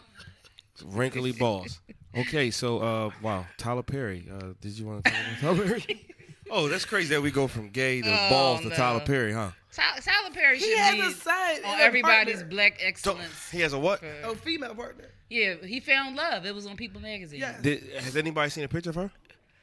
Wrinkly 0.85 1.30
balls. 1.30 1.78
Okay, 2.16 2.50
so 2.50 2.80
uh, 2.80 3.11
wow, 3.22 3.46
Tyler 3.56 3.85
Perry. 3.85 4.28
Uh, 4.32 4.46
did 4.61 4.76
you 4.76 4.87
want 4.87 5.04
to 5.04 5.11
talk 5.12 5.20
about 5.20 5.56
Tyler 5.56 5.64
Perry? 5.78 6.06
Oh, 6.52 6.68
that's 6.68 6.84
crazy 6.84 7.08
that 7.14 7.20
we 7.22 7.30
go 7.32 7.48
from 7.48 7.70
gay 7.70 8.00
to 8.02 8.08
Oh, 8.08 8.28
balls 8.30 8.60
to. 8.60 8.70
Tyler 8.70 9.00
Perry, 9.00 9.32
huh? 9.32 9.50
Tyler, 9.72 10.00
Tyler 10.02 10.30
Perry 10.34 10.58
He 10.58 10.64
should 10.66 10.78
has 10.78 10.94
be 10.94 11.00
a 11.00 11.10
son. 11.10 11.64
on 11.64 11.80
everybody's 11.80 12.34
partner. 12.36 12.50
black 12.50 12.78
So, 12.78 12.86
excellence. 12.86 13.50
he 13.50 13.60
has 13.60 13.72
a 13.72 13.78
what? 13.78 14.00
for- 14.00 14.14
Oh, 14.24 14.34
female 14.34 14.74
partner. 14.74 15.06
yeah, 15.30 15.54
he 15.64 15.80
found 15.80 16.14
love. 16.14 16.44
It 16.46 16.54
was 16.54 16.66
on 16.66 16.76
People 16.76 17.00
Magazine. 17.00 17.40
Yeah. 17.40 17.56
Did, 17.60 17.82
has 17.98 18.16
anybody 18.16 18.50
seen 18.50 18.64
a 18.64 18.68
picture 18.68 18.90
of 18.90 18.96
her? 18.96 19.10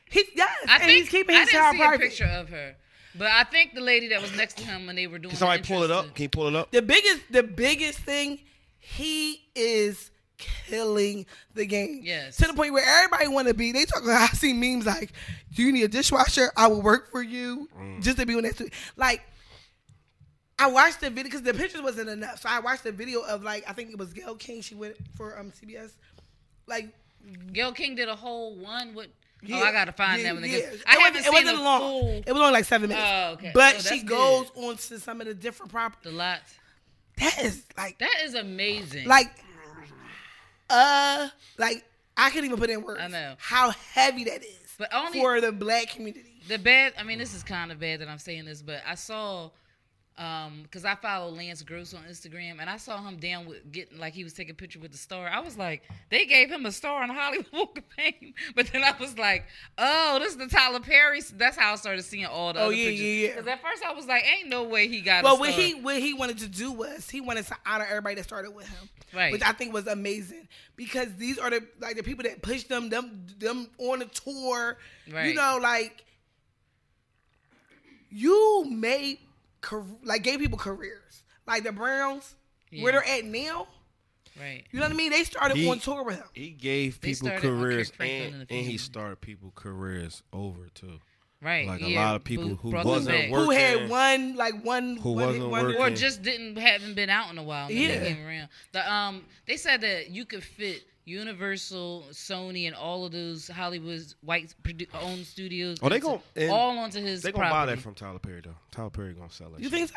He 0.09 0.23
yes, 0.35 0.49
I 0.67 0.75
and 0.77 0.83
think 0.83 1.01
he's 1.03 1.09
keeping 1.09 1.35
his 1.35 1.41
I 1.41 1.41
his 1.41 1.49
didn't 1.51 1.61
child 1.61 1.73
see 1.75 1.77
private. 1.81 1.95
a 1.95 1.99
picture 2.09 2.25
of 2.25 2.49
her, 2.49 2.75
but 3.13 3.27
I 3.27 3.43
think 3.43 3.75
the 3.75 3.81
lady 3.81 4.07
that 4.07 4.19
was 4.21 4.35
next 4.35 4.57
to 4.57 4.63
him 4.65 4.87
when 4.87 4.95
they 4.95 5.05
were 5.05 5.19
doing. 5.19 5.29
Can 5.29 5.37
somebody 5.37 5.61
pull 5.61 5.83
it 5.83 5.91
up? 5.91 6.15
Can 6.15 6.23
you 6.23 6.29
pull 6.29 6.47
it 6.47 6.55
up? 6.55 6.71
The 6.71 6.81
biggest, 6.81 7.21
the 7.31 7.43
biggest 7.43 7.99
thing, 7.99 8.39
he 8.79 9.43
is 9.53 10.09
killing 10.39 11.25
the 11.53 11.65
game. 11.65 12.01
Yes. 12.03 12.37
To 12.37 12.47
the 12.47 12.53
point 12.53 12.73
where 12.73 12.83
everybody 12.85 13.27
want 13.27 13.47
to 13.47 13.53
be. 13.53 13.71
They 13.71 13.85
talk. 13.85 14.03
I 14.07 14.27
see 14.27 14.53
memes 14.53 14.85
like, 14.85 15.11
"Do 15.53 15.61
you 15.63 15.71
need 15.71 15.83
a 15.83 15.87
dishwasher? 15.87 16.51
I 16.57 16.67
will 16.67 16.81
work 16.81 17.11
for 17.11 17.21
you 17.21 17.69
Mm. 17.77 18.01
just 18.01 18.17
to 18.17 18.25
be 18.25 18.35
on 18.35 18.43
that." 18.43 18.55
street." 18.55 18.73
Like, 18.97 19.21
I 20.57 20.69
watched 20.69 20.99
the 21.01 21.09
video 21.09 21.23
because 21.25 21.41
the 21.43 21.53
pictures 21.53 21.81
wasn't 21.81 22.09
enough. 22.09 22.41
So 22.41 22.49
I 22.49 22.59
watched 22.59 22.83
the 22.83 22.91
video 22.91 23.21
of 23.21 23.43
like 23.43 23.63
I 23.69 23.73
think 23.73 23.91
it 23.91 23.97
was 23.97 24.11
Gayle 24.13 24.35
King. 24.35 24.61
She 24.61 24.75
went 24.75 24.95
for 25.15 25.37
um 25.39 25.51
CBS. 25.51 25.91
Like 26.67 26.89
Gayle 27.53 27.71
King 27.71 27.95
did 27.95 28.09
a 28.09 28.15
whole 28.15 28.55
one 28.55 28.93
with. 28.93 29.07
yeah, 29.41 29.61
oh, 29.61 29.63
I 29.63 29.71
gotta 29.71 29.91
find 29.93 30.21
yeah, 30.21 30.33
that 30.33 30.41
one. 30.41 30.49
yeah. 30.49 30.57
again. 30.57 30.69
I 30.85 30.93
It 30.95 30.99
haven't 30.99 30.99
wasn't- 31.01 31.15
seen 31.25 31.33
it 31.33 31.33
wasn't 31.37 31.57
the 31.57 31.63
long. 31.63 31.79
full. 31.79 32.09
It 32.27 32.31
was 32.33 32.41
only 32.41 32.51
like 32.53 32.65
seven 32.65 32.89
minutes. 32.89 33.07
Oh, 33.09 33.31
okay. 33.33 33.51
But 33.53 33.75
Oh, 33.75 33.79
she 33.79 34.03
goes 34.03 34.49
good. 34.51 34.63
on 34.65 34.77
to 34.77 34.99
some 34.99 35.21
of 35.21 35.27
the 35.27 35.33
different 35.33 35.71
properties. 35.71 36.11
The 36.11 36.17
lots. 36.17 36.53
That 37.17 37.39
is 37.43 37.63
like 37.77 37.97
That 37.99 38.15
is 38.23 38.33
amazing. 38.35 39.07
like 39.07 39.27
uh 40.69 41.29
like 41.57 41.83
I 42.17 42.29
can't 42.31 42.45
even 42.45 42.57
put 42.57 42.69
in 42.69 42.81
words. 42.83 42.99
I 43.01 43.07
know. 43.07 43.35
how 43.37 43.71
heavy 43.93 44.25
that 44.25 44.43
is. 44.43 44.75
But 44.77 44.93
only- 44.93 45.19
for 45.19 45.39
the 45.41 45.51
black 45.51 45.89
community. 45.89 46.41
the 46.47 46.57
bad. 46.57 46.93
I 46.97 47.03
mean, 47.03 47.17
this 47.19 47.33
is 47.33 47.43
kind 47.43 47.71
of 47.71 47.79
bad 47.79 48.01
that 48.01 48.09
I'm 48.09 48.17
saying 48.19 48.45
this, 48.45 48.61
but 48.61 48.81
I 48.87 48.95
saw. 48.95 49.49
Um, 50.19 50.65
cause 50.69 50.83
I 50.83 50.95
follow 50.95 51.31
Lance 51.31 51.61
Gross 51.63 51.93
on 51.93 52.03
Instagram, 52.03 52.59
and 52.59 52.69
I 52.69 52.75
saw 52.75 53.01
him 53.07 53.15
down 53.19 53.45
with 53.45 53.71
getting 53.71 53.97
like 53.99 54.13
he 54.13 54.25
was 54.25 54.33
taking 54.33 54.51
a 54.51 54.53
picture 54.53 54.77
with 54.77 54.91
the 54.91 54.97
star. 54.97 55.29
I 55.29 55.39
was 55.39 55.57
like, 55.57 55.83
they 56.11 56.25
gave 56.25 56.49
him 56.51 56.65
a 56.65 56.73
star 56.73 57.01
on 57.03 57.07
the 57.07 57.13
Hollywood 57.13 57.47
Walk 57.53 57.77
of 57.77 57.85
Fame, 57.95 58.33
but 58.53 58.67
then 58.67 58.83
I 58.83 58.93
was 58.99 59.17
like, 59.17 59.45
oh, 59.77 60.19
this 60.19 60.33
is 60.33 60.37
the 60.37 60.47
Tyler 60.47 60.81
Perry. 60.81 61.21
That's 61.37 61.55
how 61.55 61.71
I 61.71 61.75
started 61.77 62.03
seeing 62.03 62.25
all 62.25 62.51
the 62.51 62.59
Oh, 62.59 62.65
other 62.65 62.73
yeah, 62.73 62.89
pictures. 62.89 63.05
yeah, 63.05 63.27
yeah. 63.29 63.35
Cause 63.35 63.47
at 63.47 63.61
first 63.61 63.81
I 63.85 63.93
was 63.93 64.07
like, 64.07 64.25
ain't 64.29 64.49
no 64.49 64.65
way 64.65 64.89
he 64.89 64.99
got. 64.99 65.23
A 65.23 65.27
what 65.39 65.51
star. 65.53 65.61
he 65.61 65.73
what 65.75 65.95
he 66.01 66.13
wanted 66.13 66.39
to 66.39 66.49
do 66.49 66.73
was 66.73 67.09
he 67.09 67.21
wanted 67.21 67.47
to 67.47 67.55
honor 67.65 67.85
everybody 67.89 68.15
that 68.15 68.25
started 68.25 68.51
with 68.53 68.67
him, 68.67 68.89
Right. 69.15 69.31
Which 69.31 69.41
I 69.41 69.53
think 69.53 69.73
was 69.73 69.87
amazing 69.87 70.49
because 70.75 71.15
these 71.15 71.37
are 71.39 71.49
the 71.49 71.65
like 71.79 71.95
the 71.95 72.03
people 72.03 72.23
that 72.25 72.41
pushed 72.41 72.67
them 72.67 72.89
them 72.89 73.25
them 73.37 73.69
on 73.77 73.99
the 73.99 74.05
tour. 74.07 74.77
You 75.07 75.33
know, 75.33 75.59
like 75.61 76.03
you 78.09 78.65
made 78.69 79.19
car- 79.61 79.85
like 80.03 80.23
gave 80.23 80.39
people 80.39 80.57
careers, 80.57 81.23
like 81.47 81.63
the 81.63 81.71
Browns 81.71 82.35
where 82.79 82.91
they're 82.93 83.07
at 83.07 83.25
now. 83.25 83.67
right. 84.39 84.63
You 84.71 84.79
know 84.79 84.85
what 84.85 84.91
I 84.91 84.95
mean? 84.95 85.11
They 85.11 85.23
started 85.23 85.57
He- 85.57 85.69
on 85.69 85.79
tour 85.79 86.03
with 86.03 86.17
him. 86.17 86.27
He 86.33 86.51
gave 86.51 87.01
people 87.01 87.29
careers 87.31 87.91
and, 87.99 88.45
and 88.49 88.65
he 88.65 88.77
started 88.77 89.19
people 89.21 89.51
careers 89.55 90.23
over 90.31 90.69
too. 90.73 90.99
Right. 91.41 91.65
Like 91.67 91.81
a 91.81 91.95
lot 91.95 92.15
of 92.17 92.23
people 92.25 92.49
Boo- 92.49 92.55
who 92.55 92.71
wasn't 92.71 93.17
back. 93.17 93.29
work- 93.31 93.45
Who 93.45 93.51
had 93.51 93.89
one 93.89 94.35
like 94.35 94.61
one 94.63 94.97
Who 94.97 95.11
one 95.13 95.25
wasn't 95.27 95.49
one- 95.49 95.63
working. 95.67 95.81
or 95.81 95.89
just 95.89 96.21
didn't 96.21 96.57
haven't 96.57 96.95
been 96.95 97.09
out 97.09 97.31
in 97.31 97.37
a 97.37 97.43
while. 97.43 97.71
Yeah. 97.71 97.97
they 97.99 98.21
around. 98.23 98.49
The 98.73 98.91
um, 98.93 99.25
they 99.45 99.55
said 99.55 99.81
that 99.81 100.09
you 100.09 100.25
could 100.25 100.43
fit 100.43 100.83
Universal, 101.09 102.05
Sony, 102.11 102.67
and 102.67 102.75
all 102.75 103.05
of 103.05 103.11
those 103.11 103.47
Hollywood's 103.47 104.15
white 104.21 104.53
produ- 104.63 104.87
owned 105.01 105.25
studios. 105.25 105.77
Oh, 105.81 105.89
they 105.89 105.95
into- 105.95 106.07
gon- 106.35 106.49
all 106.49 106.77
onto 106.77 107.01
his. 107.01 107.21
They 107.23 107.31
gonna 107.31 107.49
buy 107.49 107.65
that 107.65 107.79
from 107.79 107.95
Tyler 107.95 108.19
Perry 108.19 108.41
though. 108.41 108.55
Tyler 108.71 108.89
Perry 108.89 109.13
gonna 109.13 109.31
sell 109.31 109.53
it. 109.55 109.61
You 109.61 109.69
think 109.69 109.89
so? 109.89 109.95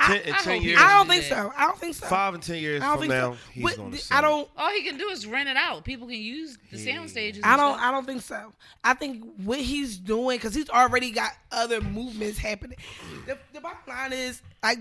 Ten, 0.00 0.22
I- 0.32 0.38
I 0.38 0.42
ten 0.44 0.62
years, 0.62 0.78
I 0.80 0.92
don't 0.98 1.08
think 1.08 1.24
so. 1.24 1.52
I 1.56 1.66
don't 1.66 1.78
think 1.78 1.94
so. 1.96 2.06
five 2.06 2.32
and 2.32 2.40
ten 2.42 2.60
years 2.62 2.80
I 2.80 2.86
don't 2.86 2.92
from 2.98 3.00
think 3.00 3.10
now, 3.10 3.32
so. 3.32 3.38
he's 3.52 3.64
What- 3.64 3.76
gonna 3.76 3.96
I 4.12 4.20
don't. 4.20 4.48
All 4.56 4.70
he 4.70 4.84
can 4.84 4.96
do 4.96 5.08
is 5.08 5.26
rent 5.26 5.48
it 5.48 5.56
out. 5.56 5.84
People 5.84 6.06
can 6.06 6.16
use 6.20 6.56
the 6.70 6.78
sound 6.78 7.10
stages. 7.10 7.42
I 7.44 7.56
don't. 7.56 7.74
stuff. 7.74 7.84
I 7.84 7.90
don't 7.90 8.06
think 8.06 8.22
so. 8.22 8.52
I 8.84 8.94
think 8.94 9.24
what 9.38 9.58
he's 9.58 9.96
doing 9.96 10.36
because 10.36 10.54
he's 10.54 10.70
already 10.70 11.10
got 11.10 11.32
other 11.50 11.80
movements 11.80 12.38
happening. 12.38 12.78
The, 13.26 13.36
the 13.52 13.60
bottom 13.60 13.78
line 13.88 14.12
is 14.12 14.40
like 14.62 14.78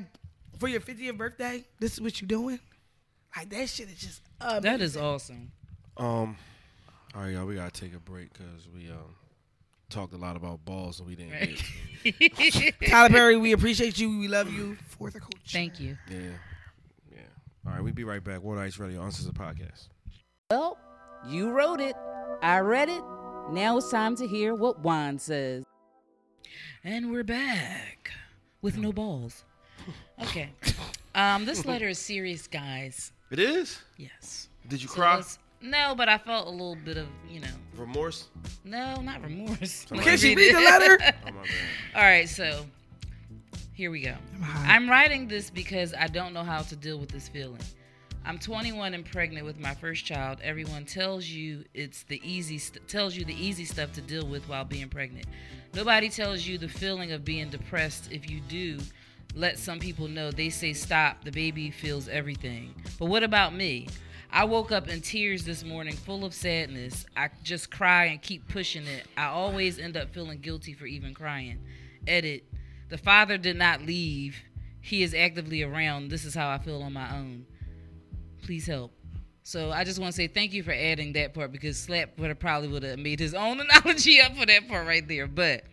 for 0.59 0.67
your 0.67 0.81
50th 0.81 1.17
birthday, 1.17 1.65
this 1.79 1.93
is 1.93 2.01
what 2.01 2.21
you're 2.21 2.27
doing. 2.27 2.59
Like 3.37 3.49
that 3.49 3.69
shit 3.69 3.87
is 3.89 3.99
just 3.99 4.21
amazing. 4.41 4.61
That 4.63 4.81
is 4.81 4.97
awesome. 4.97 5.51
Um, 5.95 6.35
all 7.15 7.21
right, 7.21 7.33
y'all, 7.33 7.45
we 7.45 7.55
gotta 7.55 7.71
take 7.71 7.93
a 7.93 7.99
break 7.99 8.33
because 8.33 8.67
we 8.73 8.89
um 8.89 9.15
talked 9.89 10.13
a 10.13 10.17
lot 10.17 10.35
about 10.35 10.65
balls 10.65 10.99
and 10.99 11.07
we 11.07 11.15
didn't 11.15 11.31
Right. 11.31 11.63
get. 12.19 12.79
Tyler 12.89 13.09
Perry. 13.09 13.37
We 13.37 13.51
appreciate 13.53 13.97
you. 13.99 14.17
We 14.19 14.27
love 14.27 14.51
you 14.51 14.75
for 14.89 15.09
the 15.11 15.19
culture. 15.19 15.37
Thank 15.47 15.79
you. 15.79 15.97
Yeah, 16.09 16.17
yeah. 17.11 17.19
All 17.65 17.73
right, 17.73 17.83
we'll 17.83 17.93
be 17.93 18.03
right 18.03 18.23
back. 18.23 18.39
Wooderice 18.41 18.79
Radio, 18.79 19.03
Uncensored 19.03 19.35
Podcast. 19.35 19.87
Well, 20.51 20.77
you 21.27 21.49
wrote 21.51 21.79
it. 21.79 21.95
I 22.41 22.59
read 22.59 22.89
it. 22.89 23.01
Now 23.51 23.77
it's 23.77 23.89
time 23.89 24.15
to 24.17 24.27
hear 24.27 24.53
what 24.55 24.79
Juan 24.81 25.19
says. 25.19 25.63
And 26.83 27.11
we're 27.11 27.23
back 27.23 28.11
with 28.61 28.77
no 28.77 28.91
balls. 28.91 29.43
Okay. 30.19 30.49
Um, 31.13 31.45
this 31.45 31.63
letter 31.63 31.87
is 31.87 31.99
serious, 31.99 32.47
guys. 32.47 33.11
It 33.29 33.39
is. 33.39 33.79
Yes. 33.97 34.47
Did 34.67 34.81
you 34.81 34.87
So 34.87 34.95
cry? 34.95 35.15
let's- 35.17 35.39
No, 35.61 35.95
but 35.95 36.07
I 36.09 36.17
felt 36.17 36.47
a 36.47 36.51
little 36.51 36.75
bit 36.75 36.97
of, 36.97 37.07
you 37.29 37.39
know, 37.39 37.47
Remorse? 37.75 38.27
no, 38.63 38.95
not 39.01 39.21
remorse. 39.23 39.85
Can 39.85 39.97
Let 39.97 40.05
me 40.05 40.17
she 40.17 40.35
read 40.35 40.49
it. 40.49 40.53
the 40.53 40.59
letter? 40.61 40.97
Oh 41.27 41.31
my 41.31 41.41
bad. 41.41 41.51
All 41.95 42.01
right, 42.03 42.29
so 42.29 42.65
here 43.73 43.91
we 43.91 44.01
go. 44.01 44.15
I'm 44.65 44.89
writing 44.89 45.27
this 45.27 45.49
because 45.49 45.93
I 45.93 46.07
don't 46.07 46.33
know 46.33 46.43
how 46.43 46.61
to 46.61 46.75
deal 46.75 46.97
with 46.99 47.09
this 47.09 47.27
feeling. 47.27 47.61
I'm 48.25 48.37
21 48.39 48.93
and 48.93 49.05
pregnant 49.05 49.45
with 49.45 49.57
my 49.59 49.73
first 49.73 50.03
child. 50.05 50.39
Everyone 50.43 50.83
tells 50.85 51.25
you 51.25 51.63
it's 51.73 52.03
the 52.03 52.19
easy 52.29 52.57
st- 52.57 52.85
tells 52.87 53.15
you 53.15 53.23
the 53.23 53.33
easy 53.33 53.63
stuff 53.63 53.93
to 53.93 54.01
deal 54.01 54.27
with 54.27 54.47
while 54.49 54.65
being 54.65 54.89
pregnant. 54.89 55.27
Nobody 55.73 56.09
tells 56.09 56.45
you 56.45 56.57
the 56.57 56.67
feeling 56.67 57.13
of 57.13 57.23
being 57.23 57.49
depressed. 57.49 58.11
If 58.11 58.29
you 58.29 58.41
do, 58.41 58.79
let 59.37 59.59
some 59.59 59.79
people 59.79 60.07
know. 60.07 60.31
They 60.31 60.49
say 60.49 60.73
stop. 60.73 61.23
The 61.23 61.31
baby 61.31 61.69
feels 61.69 62.09
everything. 62.09 62.73
But 62.99 63.05
what 63.05 63.23
about 63.23 63.53
me? 63.53 63.87
I 64.31 64.43
woke 64.43 64.71
up 64.71 64.89
in 64.89 65.01
tears 65.01 65.45
this 65.45 65.63
morning, 65.63 65.95
full 65.95 66.25
of 66.25 66.33
sadness. 66.33 67.05
I 67.15 67.29
just 67.43 67.71
cry 67.71 68.05
and 68.05 68.21
keep 68.21 68.47
pushing 68.49 68.85
it. 68.85 69.05
I 69.15 69.25
always 69.27 69.79
end 69.79 69.95
up 69.95 70.13
feeling 70.13 70.39
guilty 70.39 70.73
for 70.73 70.85
even 70.85 71.13
crying. 71.13 71.59
Edit. 72.07 72.43
The 72.89 72.97
father 72.97 73.37
did 73.37 73.57
not 73.57 73.81
leave. 73.81 74.37
He 74.81 75.03
is 75.03 75.13
actively 75.13 75.63
around. 75.63 76.09
This 76.09 76.25
is 76.25 76.33
how 76.33 76.49
I 76.49 76.57
feel 76.57 76.81
on 76.81 76.93
my 76.93 77.15
own. 77.15 77.45
Please 78.43 78.65
help. 78.65 78.91
So 79.43 79.71
I 79.71 79.83
just 79.83 79.99
want 79.99 80.11
to 80.11 80.15
say 80.15 80.27
thank 80.27 80.53
you 80.53 80.63
for 80.63 80.73
adding 80.73 81.13
that 81.13 81.33
part 81.33 81.51
because 81.51 81.77
Slap 81.77 82.17
would 82.17 82.29
have 82.29 82.39
probably 82.39 82.67
would 82.67 82.83
have 82.83 82.99
made 82.99 83.19
his 83.19 83.33
own 83.33 83.59
analogy 83.85 84.19
up 84.19 84.35
for 84.35 84.45
that 84.45 84.67
part 84.67 84.87
right 84.87 85.07
there. 85.07 85.27
But 85.27 85.63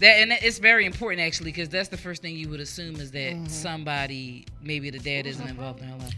that 0.00 0.18
and 0.18 0.32
it's 0.32 0.58
very 0.58 0.86
important 0.86 1.20
actually 1.20 1.50
because 1.50 1.68
that's 1.68 1.88
the 1.88 1.96
first 1.96 2.22
thing 2.22 2.36
you 2.36 2.48
would 2.48 2.60
assume 2.60 2.96
is 2.96 3.10
that 3.12 3.48
somebody, 3.48 4.46
maybe 4.62 4.90
the 4.90 4.98
dad, 4.98 5.26
isn't 5.26 5.48
involved 5.48 5.80
in 5.80 5.88
her 5.88 5.98
life. 5.98 6.14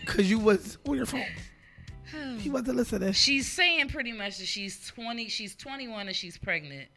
Because 0.00 0.28
you 0.28 0.38
was 0.38 0.78
on 0.86 0.96
your 0.96 1.06
phone. 1.06 1.24
He 2.38 2.50
wasn't 2.50 2.76
listening. 2.76 3.12
She's 3.12 3.50
saying 3.50 3.88
pretty 3.88 4.12
much 4.12 4.38
that 4.38 4.46
she's 4.46 4.86
20, 4.88 5.28
she's 5.28 5.54
21 5.56 6.08
and 6.08 6.16
she's 6.16 6.36
pregnant. 6.36 6.88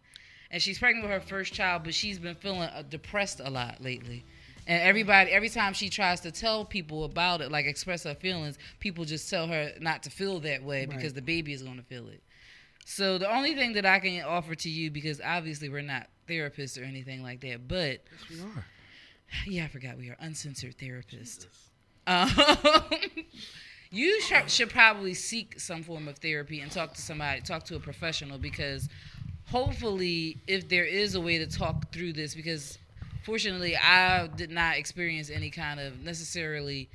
And 0.52 0.62
she's 0.62 0.80
pregnant 0.80 1.04
with 1.08 1.12
her 1.12 1.28
first 1.28 1.54
child, 1.54 1.84
but 1.84 1.94
she's 1.94 2.20
been 2.20 2.36
feeling 2.36 2.62
uh, 2.62 2.84
depressed 2.90 3.42
a 3.44 3.50
lot 3.50 3.82
lately. 3.82 4.24
And 4.68 4.82
everybody, 4.82 5.32
every 5.32 5.50
time 5.50 5.74
she 5.74 5.90
tries 5.90 6.20
to 6.22 6.32
tell 6.32 6.66
people 6.66 7.06
about 7.06 7.42
it, 7.42 7.52
like 7.52 7.66
express 7.66 8.04
her 8.04 8.16
feelings, 8.16 8.58
people 8.80 9.06
just 9.06 9.30
tell 9.30 9.48
her 9.48 9.72
not 9.80 10.04
to 10.04 10.10
feel 10.10 10.40
that 10.42 10.64
way 10.64 10.86
because 10.86 11.14
the 11.14 11.22
baby 11.22 11.54
is 11.54 11.64
going 11.64 11.78
to 11.78 11.84
feel 11.84 12.08
it. 12.10 12.22
So 12.90 13.18
the 13.18 13.30
only 13.30 13.54
thing 13.54 13.74
that 13.74 13.86
I 13.86 14.00
can 14.00 14.24
offer 14.24 14.56
to 14.56 14.70
you, 14.70 14.90
because 14.90 15.20
obviously 15.20 15.68
we're 15.68 15.82
not 15.82 16.08
therapists 16.26 16.82
or 16.82 16.86
anything 16.86 17.22
like 17.22 17.42
that, 17.42 17.68
but 17.68 18.00
yes, 18.30 18.30
We 18.30 18.40
are. 18.42 18.66
yeah, 19.46 19.66
I 19.66 19.68
forgot 19.68 19.98
we 19.98 20.10
are 20.10 20.16
uncensored 20.22 20.78
therapists. 20.78 21.48
Um, 22.08 22.30
you 23.92 24.22
sh- 24.22 24.34
should 24.48 24.70
probably 24.70 25.14
seek 25.14 25.60
some 25.60 25.84
form 25.84 26.08
of 26.08 26.18
therapy 26.20 26.62
and 26.62 26.72
talk 26.72 26.94
to 26.94 27.02
somebody, 27.02 27.42
talk 27.42 27.66
to 27.66 27.76
a 27.76 27.80
professional, 27.82 28.38
because 28.38 28.88
hopefully, 29.48 30.38
if 30.48 30.70
there 30.70 30.86
is 30.86 31.16
a 31.16 31.20
way 31.22 31.38
to 31.40 31.46
talk 31.46 31.92
through 31.92 32.14
this, 32.14 32.36
because 32.36 32.78
fortunately, 33.24 33.76
I 33.76 34.28
did 34.28 34.50
not 34.50 34.78
experience 34.78 35.30
any 35.30 35.50
kind 35.50 35.82
of 35.82 36.00
necessarily 36.00 36.90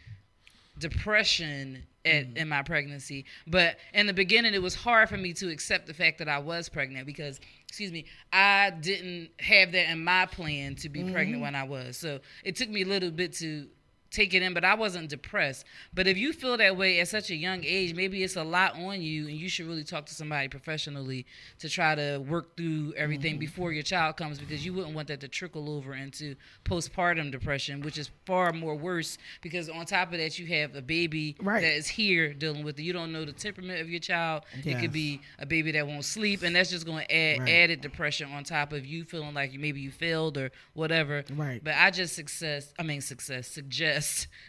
depression 0.82 1.84
at, 2.04 2.26
mm-hmm. 2.26 2.36
in 2.36 2.48
my 2.48 2.62
pregnancy. 2.62 3.24
But 3.46 3.78
in 3.94 4.06
the 4.06 4.12
beginning, 4.12 4.54
it 4.54 4.62
was 4.62 4.74
hard 4.74 5.08
for 5.08 5.16
me 5.16 5.32
to 5.34 5.48
accept 5.50 5.86
the 5.86 5.94
fact 5.94 6.18
that 6.18 6.28
I 6.28 6.38
was 6.38 6.68
pregnant 6.68 7.06
because, 7.06 7.40
excuse 7.68 7.92
me, 7.92 8.06
I 8.32 8.70
didn't 8.70 9.30
have 9.40 9.72
that 9.72 9.90
in 9.90 10.04
my 10.04 10.26
plan 10.26 10.74
to 10.76 10.88
be 10.88 11.02
pregnant 11.04 11.36
mm-hmm. 11.36 11.42
when 11.42 11.54
I 11.54 11.64
was. 11.64 11.96
So 11.96 12.20
it 12.44 12.56
took 12.56 12.68
me 12.68 12.82
a 12.82 12.86
little 12.86 13.10
bit 13.10 13.32
to 13.34 13.66
take 14.12 14.34
it 14.34 14.42
in, 14.42 14.54
but 14.54 14.64
I 14.64 14.74
wasn't 14.74 15.08
depressed. 15.08 15.64
But 15.92 16.06
if 16.06 16.16
you 16.16 16.32
feel 16.32 16.56
that 16.58 16.76
way 16.76 17.00
at 17.00 17.08
such 17.08 17.30
a 17.30 17.34
young 17.34 17.64
age, 17.64 17.94
maybe 17.94 18.22
it's 18.22 18.36
a 18.36 18.44
lot 18.44 18.76
on 18.76 19.00
you, 19.02 19.26
and 19.26 19.36
you 19.36 19.48
should 19.48 19.66
really 19.66 19.84
talk 19.84 20.06
to 20.06 20.14
somebody 20.14 20.48
professionally 20.48 21.26
to 21.58 21.68
try 21.68 21.94
to 21.94 22.18
work 22.18 22.56
through 22.56 22.94
everything 22.96 23.34
mm-hmm. 23.34 23.40
before 23.40 23.72
your 23.72 23.82
child 23.82 24.16
comes, 24.16 24.38
because 24.38 24.64
you 24.64 24.72
wouldn't 24.74 24.94
want 24.94 25.08
that 25.08 25.20
to 25.20 25.28
trickle 25.28 25.70
over 25.70 25.94
into 25.94 26.36
postpartum 26.64 27.32
depression, 27.32 27.80
which 27.80 27.98
is 27.98 28.10
far 28.26 28.52
more 28.52 28.74
worse. 28.74 29.18
Because 29.40 29.68
on 29.68 29.86
top 29.86 30.12
of 30.12 30.18
that, 30.18 30.38
you 30.38 30.46
have 30.46 30.76
a 30.76 30.82
baby 30.82 31.36
Right. 31.40 31.62
that 31.62 31.74
is 31.74 31.88
here 31.88 32.34
dealing 32.34 32.64
with 32.64 32.78
it. 32.78 32.82
You 32.82 32.92
don't 32.92 33.12
know 33.12 33.24
the 33.24 33.32
temperament 33.32 33.80
of 33.80 33.88
your 33.88 34.00
child. 34.00 34.44
It 34.64 34.78
could 34.78 34.92
be 34.92 35.20
a 35.38 35.46
baby 35.46 35.72
that 35.72 35.86
won't 35.86 36.04
sleep, 36.04 36.42
and 36.42 36.54
that's 36.54 36.70
just 36.70 36.84
going 36.84 37.06
to 37.06 37.14
add 37.14 37.40
Right. 37.40 37.48
added 37.48 37.80
depression 37.80 38.30
on 38.32 38.44
top 38.44 38.72
of 38.72 38.84
you 38.84 39.04
feeling 39.04 39.32
like 39.34 39.52
maybe 39.54 39.80
you 39.80 39.90
failed 39.90 40.36
or 40.36 40.50
whatever. 40.74 41.24
Right. 41.34 41.62
But 41.62 41.74
I 41.76 41.90
just 41.90 42.14
success. 42.14 42.72
I 42.78 42.82
mean 42.82 43.00
success. 43.00 43.48
Suggest 43.48 44.01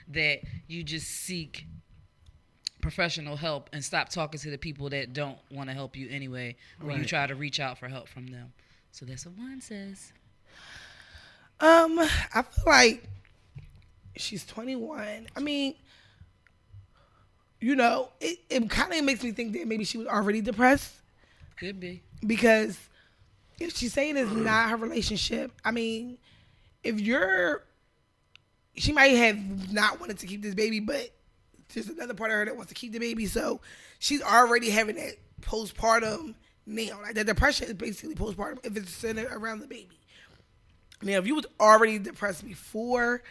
that 0.09 0.39
you 0.67 0.83
just 0.83 1.07
seek 1.07 1.65
professional 2.81 3.35
help 3.37 3.69
and 3.73 3.83
stop 3.83 4.09
talking 4.09 4.39
to 4.41 4.49
the 4.49 4.57
people 4.57 4.89
that 4.89 5.13
don't 5.13 5.37
want 5.49 5.69
to 5.69 5.73
help 5.73 5.95
you 5.95 6.09
anyway. 6.09 6.55
When 6.81 6.97
you 6.99 7.05
try 7.05 7.25
to 7.27 7.35
reach 7.35 7.59
out 7.59 7.77
for 7.77 7.87
help 7.87 8.07
from 8.09 8.27
them. 8.27 8.51
So 8.91 9.05
that's 9.05 9.25
what 9.25 9.35
Juan 9.37 9.61
says. 9.61 10.11
Um, 11.59 11.97
I 11.99 12.41
feel 12.41 12.63
like 12.65 13.03
she's 14.17 14.45
21. 14.45 15.27
I 15.35 15.39
mean, 15.39 15.75
you 17.61 17.75
know, 17.75 18.09
it, 18.19 18.39
it 18.49 18.69
kind 18.69 18.93
of 18.93 19.03
makes 19.05 19.23
me 19.23 19.31
think 19.31 19.53
that 19.53 19.67
maybe 19.67 19.85
she 19.85 19.97
was 19.97 20.07
already 20.07 20.41
depressed 20.41 20.93
Could 21.57 21.79
be. 21.79 22.01
because 22.25 22.77
if 23.59 23.77
she's 23.77 23.93
saying 23.93 24.17
it's 24.17 24.31
not 24.31 24.69
her 24.71 24.75
relationship, 24.75 25.51
I 25.63 25.71
mean, 25.71 26.17
if 26.83 26.99
you're, 26.99 27.63
she 28.75 28.91
might 28.91 29.15
have 29.15 29.71
not 29.71 29.99
wanted 29.99 30.19
to 30.19 30.27
keep 30.27 30.41
this 30.41 30.55
baby, 30.55 30.79
but 30.79 31.09
there's 31.73 31.89
another 31.89 32.13
part 32.13 32.31
of 32.31 32.37
her 32.37 32.45
that 32.45 32.55
wants 32.55 32.69
to 32.69 32.75
keep 32.75 32.91
the 32.91 32.99
baby, 32.99 33.25
so 33.25 33.61
she's 33.99 34.21
already 34.21 34.69
having 34.69 34.95
that 34.95 35.15
postpartum 35.41 36.35
now. 36.65 37.01
Like 37.01 37.15
the 37.15 37.23
depression 37.23 37.67
is 37.67 37.73
basically 37.73 38.15
postpartum 38.15 38.65
if 38.65 38.77
it's 38.77 38.91
centered 38.91 39.31
around 39.31 39.59
the 39.59 39.67
baby. 39.67 39.99
Now, 41.01 41.17
if 41.17 41.27
you 41.27 41.35
was 41.35 41.45
already 41.59 41.99
depressed 41.99 42.45
before 42.45 43.23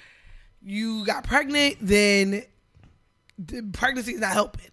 you 0.61 1.05
got 1.07 1.25
pregnant, 1.25 1.77
then 1.81 2.45
the 3.39 3.63
pregnancy 3.73 4.13
is 4.13 4.21
not 4.21 4.33
helping. 4.33 4.67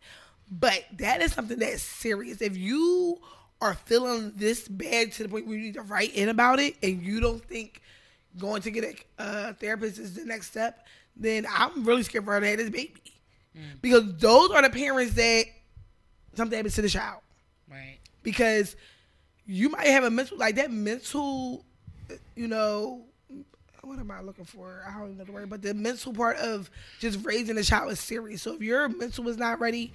But 0.51 0.83
that 0.97 1.21
is 1.21 1.31
something 1.31 1.59
that's 1.59 1.81
serious. 1.81 2.41
If 2.41 2.57
you 2.57 3.19
are 3.61 3.73
feeling 3.73 4.33
this 4.35 4.67
bad 4.67 5.11
to 5.13 5.23
the 5.23 5.29
point 5.29 5.47
where 5.47 5.55
you 5.57 5.63
need 5.63 5.73
to 5.75 5.81
write 5.81 6.13
in 6.13 6.29
about 6.29 6.59
it, 6.59 6.75
and 6.83 7.01
you 7.01 7.19
don't 7.19 7.43
think 7.43 7.81
going 8.39 8.61
to 8.63 8.71
get 8.71 8.83
a 9.19 9.21
uh, 9.21 9.53
therapist 9.53 9.99
is 9.99 10.15
the 10.15 10.25
next 10.25 10.47
step, 10.47 10.85
then 11.15 11.45
I'm 11.49 11.83
really 11.83 12.03
scared 12.03 12.25
for 12.25 12.33
her 12.33 12.39
to 12.39 12.47
have 12.47 12.57
this 12.57 12.69
baby. 12.69 12.93
Because 13.81 14.15
those 14.17 14.51
are 14.51 14.61
the 14.61 14.69
parents 14.69 15.13
that 15.15 15.43
something 16.35 16.55
happens 16.55 16.75
to 16.75 16.81
the 16.81 16.87
child 16.89 17.21
Right. 17.69 17.97
because 18.23 18.75
you 19.45 19.67
might 19.69 19.87
have 19.87 20.03
a 20.05 20.09
mental 20.09 20.37
like 20.37 20.55
that 20.55 20.71
mental 20.71 21.65
you 22.35 22.47
know 22.47 23.03
what 23.81 23.97
am 23.99 24.11
I 24.11 24.21
looking 24.21 24.45
for? 24.45 24.83
I 24.87 24.91
don't 24.97 25.05
even 25.07 25.17
know 25.17 25.23
the 25.23 25.31
word, 25.31 25.49
but 25.49 25.61
the 25.61 25.73
mental 25.73 26.13
part 26.13 26.37
of 26.37 26.69
just 26.99 27.25
raising 27.25 27.57
a 27.57 27.63
child 27.63 27.91
is 27.91 27.99
serious. 27.99 28.41
So 28.43 28.53
if 28.53 28.61
your 28.61 28.87
mental 28.89 29.27
is 29.29 29.37
not 29.37 29.59
ready, 29.59 29.91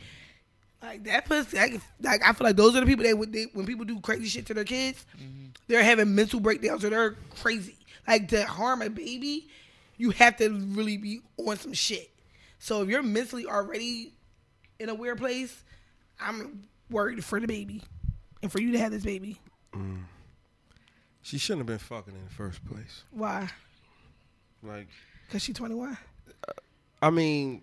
like 0.83 1.04
that 1.04 1.26
puts 1.26 1.52
like, 1.52 1.80
like 2.00 2.26
I 2.26 2.33
feel 2.33 2.46
like 2.46 2.57
those 2.57 2.74
are 2.76 2.80
the 2.80 2.87
people 2.87 3.04
that 3.04 3.16
when, 3.16 3.30
they, 3.30 3.44
when 3.52 3.66
people 3.66 3.85
do 3.85 4.00
crazy 4.00 4.26
shit 4.26 4.46
to 4.46 4.54
their 4.54 4.64
kids, 4.64 5.07
they're 5.68 5.85
having 5.85 6.14
mental 6.14 6.40
breakdowns 6.40 6.85
or 6.85 6.90
they're 6.90 7.16
crazy. 7.40 7.76
Like 8.06 8.28
to 8.28 8.44
harm 8.44 8.82
a 8.82 8.90
baby, 8.90 9.48
you 9.96 10.10
have 10.10 10.36
to 10.38 10.48
really 10.50 10.96
be 10.96 11.20
on 11.36 11.56
some 11.56 11.72
shit. 11.72 12.10
So 12.58 12.82
if 12.82 12.88
you're 12.88 13.02
mentally 13.02 13.46
already 13.46 14.12
in 14.78 14.88
a 14.88 14.94
weird 14.94 15.18
place, 15.18 15.62
I'm 16.20 16.64
worried 16.90 17.24
for 17.24 17.40
the 17.40 17.46
baby 17.46 17.82
and 18.42 18.50
for 18.52 18.60
you 18.60 18.72
to 18.72 18.78
have 18.78 18.92
this 18.92 19.04
baby. 19.04 19.38
She 21.22 21.38
shouldn't 21.38 21.60
have 21.60 21.66
been 21.66 21.78
fucking 21.78 22.14
in 22.14 22.24
the 22.24 22.30
first 22.30 22.64
place. 22.64 23.04
Why? 23.10 23.48
Like, 24.62 24.88
Cause 25.30 25.42
she's 25.42 25.56
21. 25.56 25.96
I 27.00 27.10
mean, 27.10 27.62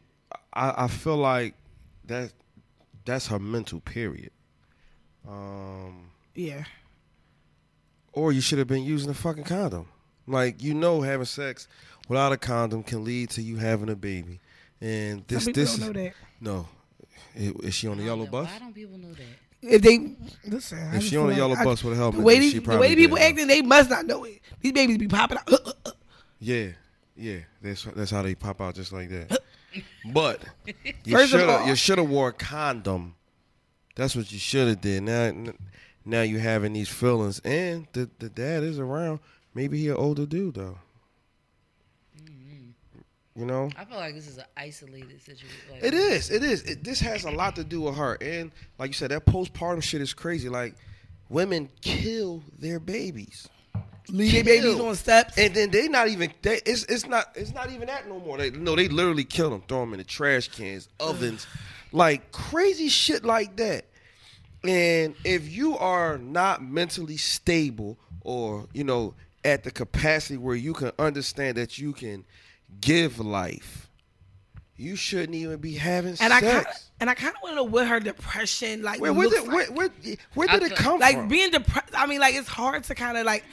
I, 0.54 0.86
I 0.86 0.88
feel 0.88 1.18
like 1.18 1.54
that 2.06 2.32
that's 3.06 3.28
her 3.28 3.40
mental 3.40 3.80
period. 3.80 4.32
Um, 5.28 6.10
Yeah. 6.36 6.64
or 8.14 8.32
you 8.32 8.42
should 8.42 8.58
have 8.60 8.68
been 8.68 8.84
using 8.84 9.10
a 9.10 9.14
fucking 9.14 9.44
condom. 9.44 9.88
Like 10.28 10.62
you 10.64 10.74
know, 10.74 11.02
having 11.02 11.26
sex 11.26 11.68
without 12.08 12.32
a 12.32 12.38
condom 12.38 12.84
can 12.84 13.04
lead 13.04 13.30
to 13.32 13.42
you 13.42 13.58
having 13.58 13.90
a 13.90 13.96
baby. 13.96 14.40
And 14.80 15.24
this 15.28 15.44
Some 15.44 15.54
people 15.54 15.64
this 15.64 15.78
don't 15.78 15.94
know 15.96 16.04
that. 16.04 16.14
no, 16.40 16.68
is, 17.36 17.52
is 17.64 17.74
she 17.76 17.88
on 17.88 17.98
the 17.98 18.04
yellow 18.04 18.26
know. 18.26 18.32
bus? 18.32 18.50
Why 18.52 18.60
don't 18.60 18.74
people 18.74 18.98
know 18.98 19.14
that? 19.14 19.24
If 19.64 19.82
they 19.84 20.16
listen, 20.50 20.80
I 20.80 20.88
If 20.96 21.02
just 21.02 21.10
she 21.12 21.18
on 21.18 21.24
feel 21.26 21.28
the 21.30 21.36
yellow 21.36 21.50
like 21.54 21.60
I- 21.60 21.66
bus 21.66 21.84
with 21.84 21.94
a 21.94 21.98
helmet, 21.98 22.20
the 22.20 22.26
way 22.26 22.34
then 22.36 22.42
these, 22.42 22.52
she 22.54 22.58
the 22.60 22.66
probably 22.66 22.88
way 22.90 22.96
people 22.96 23.18
did. 23.18 23.24
acting, 23.24 23.48
they 23.48 23.62
must 23.62 23.90
not 23.90 24.06
know 24.06 24.24
it. 24.24 24.40
These 24.62 24.72
babies 24.72 24.98
be 24.98 25.08
popping 25.08 25.38
out. 25.38 25.50
Yeah, 26.44 26.70
yeah. 27.16 27.38
That's 27.62 27.84
that's 27.84 28.10
how 28.10 28.24
they 28.24 28.34
pop 28.34 28.62
out 28.62 28.74
just 28.74 28.92
like 28.92 29.10
that. 29.10 29.40
But 30.12 30.42
you 31.06 31.16
First 31.16 31.34
of 31.36 31.40
should 31.42 31.50
all- 31.50 31.68
you 31.68 31.76
should 31.76 31.98
have 32.00 32.10
wore 32.10 32.30
a 32.30 32.34
condom. 32.34 33.14
That's 33.96 34.16
what 34.16 34.32
you 34.32 34.40
should 34.40 34.68
have 34.68 34.82
did. 34.82 35.04
Now 35.04 35.54
now 36.04 36.22
you 36.24 36.40
having 36.40 36.74
these 36.74 36.90
feelings, 36.90 37.40
and 37.46 37.86
the 37.94 38.10
the 38.18 38.30
dad 38.30 38.64
is 38.64 38.80
around. 38.80 39.20
Maybe 39.54 39.80
he 39.80 39.90
an 39.90 39.96
older 39.96 40.26
dude 40.26 40.56
though. 40.56 40.78
Mm-hmm. 42.18 43.40
You 43.40 43.46
know. 43.46 43.70
I 43.78 43.86
feel 43.86 43.98
like 43.98 44.16
this 44.16 44.28
is 44.28 44.38
an 44.38 44.46
isolated 44.56 45.22
situation. 45.22 45.48
Like, 45.72 45.84
It 45.84 45.94
is. 45.94 46.30
It 46.30 46.44
is. 46.44 46.64
It, 46.64 46.84
this 46.84 47.00
has 47.02 47.26
a 47.26 47.32
lot 47.32 47.56
to 47.58 47.64
do 47.64 47.82
with 47.82 47.96
her, 47.96 48.18
and 48.22 48.52
like 48.80 48.90
you 48.90 48.94
said, 48.94 49.12
that 49.12 49.26
postpartum 49.26 49.84
shit 49.84 50.02
is 50.02 50.14
crazy. 50.14 50.50
Like 50.50 50.76
women 51.30 51.70
kill 51.82 52.44
their 52.60 52.80
babies. 52.80 53.48
Leave 54.10 54.34
their 54.34 54.44
babies 54.44 54.76
Kill. 54.76 54.88
on 54.88 54.96
steps. 54.96 55.38
And 55.38 55.54
then 55.54 55.72
they 55.72 55.88
not 55.88 56.08
even 56.10 56.34
they, 56.42 56.60
it's 56.66 56.84
it's 56.86 57.08
not 57.08 57.32
it's 57.36 57.54
not 57.54 57.72
even 57.72 57.88
that 57.88 58.08
no 58.08 58.20
more. 58.20 58.38
They 58.38 58.52
no 58.52 58.76
they 58.76 58.88
literally 58.88 59.24
kill 59.24 59.50
them, 59.50 59.64
throw 59.68 59.82
them 59.82 59.94
in 59.94 60.00
the 60.00 60.04
trash 60.04 60.50
cans, 60.50 60.90
ovens, 61.00 61.48
like 61.92 62.32
crazy 62.32 62.90
shit 62.90 63.24
like 63.24 63.56
that. 63.58 63.86
And 64.64 65.16
if 65.24 65.50
you 65.50 65.78
are 65.78 66.18
not 66.18 66.64
mentally 66.64 67.18
stable 67.18 67.98
or 68.22 68.68
you 68.74 68.84
know 68.84 69.14
at 69.44 69.64
the 69.64 69.72
capacity 69.72 70.38
where 70.38 70.56
you 70.56 70.74
can 70.74 70.92
understand 71.00 71.58
that 71.58 71.78
you 71.78 71.94
can 71.94 72.26
give 72.80 73.20
life, 73.20 73.90
you 74.76 74.96
shouldn't 74.96 75.36
even 75.36 75.58
be 75.58 75.76
having 75.76 76.16
and 76.20 76.34
I 76.34 76.42
kind 76.42 76.58
of 76.58 76.64
sex. 76.64 76.92
and 77.00 77.10
I 77.10 77.14
kind 77.14 77.36
of 77.36 77.42
want 77.44 77.54
to 77.54 77.56
know 77.58 77.64
what 77.64 77.88
her 77.88 78.00
depression 78.00 78.82
like 78.82 79.00
where, 79.00 79.14
where 79.14 79.28
looks 79.28 79.44
did 79.44 79.48
like. 79.48 79.70
where, 79.70 79.90
where, 79.90 80.16
where 80.34 80.50
I 80.50 80.60
did 80.60 80.72
it 80.72 80.78
come 80.78 81.00
like 81.00 81.14
from? 81.14 81.22
Like 81.22 81.30
being 81.30 81.52
depressed. 81.52 81.94
I 81.94 82.08
mean, 82.08 82.20
like 82.20 82.36
it's 82.36 82.48
hard 82.48 82.84
to 82.86 82.96
kind 82.96 83.18
of 83.18 83.26
like. 83.26 83.44